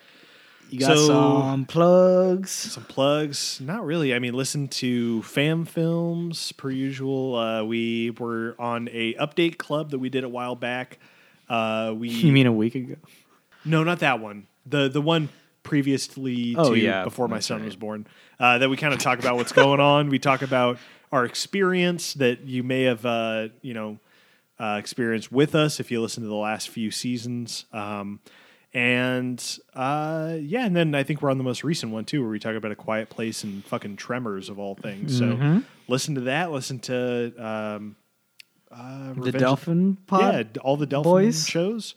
You 0.71 0.79
got 0.79 0.97
So- 0.97 1.05
some 1.07 1.65
plugs. 1.65 2.49
some 2.49 2.85
plugs. 2.85 3.61
Not 3.61 3.85
really. 3.85 4.15
I 4.15 4.19
mean, 4.19 4.33
listen 4.33 4.67
to 4.69 5.21
Fam 5.21 5.63
Films 5.63 6.51
per 6.53 6.71
usual. 6.71 7.35
Uh, 7.35 7.63
we 7.63 8.09
were 8.09 8.55
on 8.57 8.89
a 8.91 9.13
update 9.13 9.57
club 9.59 9.91
that 9.91 9.99
we 9.99 10.09
did 10.09 10.23
a 10.23 10.29
while 10.29 10.55
back. 10.55 10.97
Uh, 11.47 11.93
we 11.95 12.09
You 12.25 12.31
mean 12.31 12.47
a 12.47 12.51
week 12.51 12.73
ago? 12.73 12.95
No, 13.63 13.83
not 13.83 13.99
that 13.99 14.19
one. 14.19 14.47
The 14.65 14.89
the 14.89 15.01
one 15.01 15.29
previously 15.61 16.55
Oh, 16.57 16.73
to 16.73 16.79
yeah, 16.79 17.03
before 17.03 17.27
my 17.27 17.39
son 17.39 17.57
right. 17.59 17.65
was 17.65 17.75
born. 17.75 18.07
Uh, 18.39 18.57
that 18.57 18.67
we 18.69 18.75
kind 18.75 18.91
of 18.93 18.99
talk 18.99 19.19
about 19.19 19.35
what's 19.35 19.51
going 19.51 19.79
on. 19.79 20.09
We 20.09 20.17
talk 20.17 20.41
about 20.41 20.79
our 21.11 21.25
experience 21.25 22.15
that 22.15 22.41
you 22.41 22.63
may 22.63 22.83
have 22.83 23.05
uh, 23.05 23.49
you 23.61 23.75
know 23.75 23.99
uh, 24.59 24.77
experienced 24.79 25.31
with 25.31 25.55
us 25.55 25.79
if 25.79 25.91
you 25.91 26.01
listen 26.01 26.23
to 26.23 26.29
the 26.29 26.35
last 26.35 26.69
few 26.69 26.91
seasons. 26.91 27.65
Um, 27.73 28.19
and 28.73 29.41
uh, 29.73 30.35
yeah, 30.39 30.65
and 30.65 30.75
then 30.75 30.95
I 30.95 31.03
think 31.03 31.21
we're 31.21 31.31
on 31.31 31.37
the 31.37 31.43
most 31.45 31.63
recent 31.63 31.91
one 31.93 32.03
too, 32.05 32.21
where 32.21 32.29
we 32.29 32.39
talk 32.39 32.55
about 32.55 32.71
a 32.71 32.75
quiet 32.75 33.09
place 33.09 33.43
and 33.43 33.63
fucking 33.65 33.95
tremors 33.95 34.49
of 34.49 34.59
all 34.59 34.75
things. 34.75 35.21
Mm-hmm. 35.21 35.59
So 35.59 35.65
listen 35.87 36.15
to 36.15 36.21
that. 36.21 36.51
Listen 36.51 36.79
to 36.79 37.33
um, 37.37 37.95
uh, 38.69 39.13
The 39.13 39.31
Delphin 39.31 39.97
Pod. 40.07 40.49
yeah, 40.55 40.61
all 40.61 40.75
the 40.77 40.85
Delphin 40.85 41.09
Boys? 41.11 41.47
shows. 41.47 41.95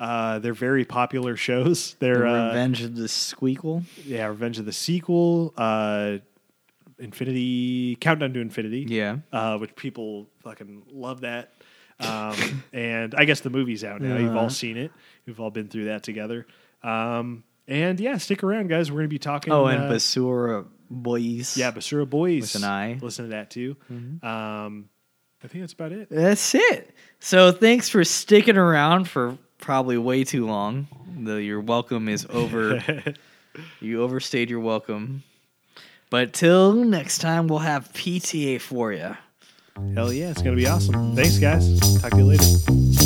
Uh, 0.00 0.40
they're 0.40 0.52
very 0.52 0.84
popular 0.84 1.36
shows. 1.36 1.94
They're 2.00 2.18
The 2.18 2.28
uh, 2.28 2.46
Revenge 2.48 2.82
of 2.82 2.96
the 2.96 3.04
Squeakle. 3.06 3.84
yeah, 4.04 4.26
Revenge 4.26 4.58
of 4.58 4.66
the 4.66 4.72
sequel, 4.72 5.54
uh, 5.56 6.18
Infinity 6.98 7.96
Countdown 8.00 8.32
to 8.34 8.40
Infinity. 8.40 8.86
Yeah. 8.88 9.18
uh, 9.32 9.56
which 9.58 9.74
people 9.76 10.26
fucking 10.42 10.82
love 10.92 11.22
that. 11.22 11.52
Um, 11.98 12.62
and 12.72 13.14
I 13.16 13.24
guess 13.24 13.40
the 13.40 13.50
movie's 13.50 13.84
out 13.84 14.00
now. 14.00 14.16
You've 14.16 14.36
all 14.36 14.50
seen 14.50 14.76
it. 14.76 14.92
We've 15.26 15.40
all 15.40 15.50
been 15.50 15.68
through 15.68 15.86
that 15.86 16.02
together. 16.02 16.46
Um, 16.82 17.44
and 17.68 17.98
yeah, 17.98 18.18
stick 18.18 18.42
around, 18.44 18.68
guys. 18.68 18.90
We're 18.90 18.98
gonna 18.98 19.08
be 19.08 19.18
talking. 19.18 19.52
Oh, 19.52 19.66
and 19.66 19.84
uh, 19.84 19.90
Basura 19.90 20.66
Boys. 20.90 21.56
yeah, 21.56 21.72
Basura 21.72 22.08
Boys 22.08 22.54
With 22.54 22.62
an 22.62 22.68
I. 22.68 22.98
Listen 23.00 23.26
to 23.26 23.30
that 23.30 23.50
too. 23.50 23.76
Mm-hmm. 23.90 24.26
Um, 24.26 24.88
I 25.42 25.48
think 25.48 25.62
that's 25.62 25.72
about 25.72 25.92
it. 25.92 26.08
That's 26.10 26.54
it. 26.54 26.94
So 27.18 27.52
thanks 27.52 27.88
for 27.88 28.04
sticking 28.04 28.56
around 28.56 29.08
for 29.08 29.36
probably 29.58 29.98
way 29.98 30.24
too 30.24 30.46
long. 30.46 30.86
The, 31.18 31.42
your 31.42 31.60
welcome 31.60 32.08
is 32.08 32.26
over. 32.30 32.82
you 33.80 34.02
overstayed 34.02 34.50
your 34.50 34.60
welcome. 34.60 35.22
But 36.08 36.32
till 36.32 36.72
next 36.72 37.18
time, 37.18 37.48
we'll 37.48 37.60
have 37.60 37.92
PTA 37.92 38.60
for 38.60 38.92
you. 38.92 39.16
Hell 39.94 40.12
yeah, 40.12 40.30
it's 40.30 40.42
gonna 40.42 40.56
be 40.56 40.66
awesome. 40.66 41.14
Thanks, 41.14 41.38
guys. 41.38 41.78
Talk 42.00 42.12
to 42.12 42.18
you 42.18 42.24
later. 42.24 43.05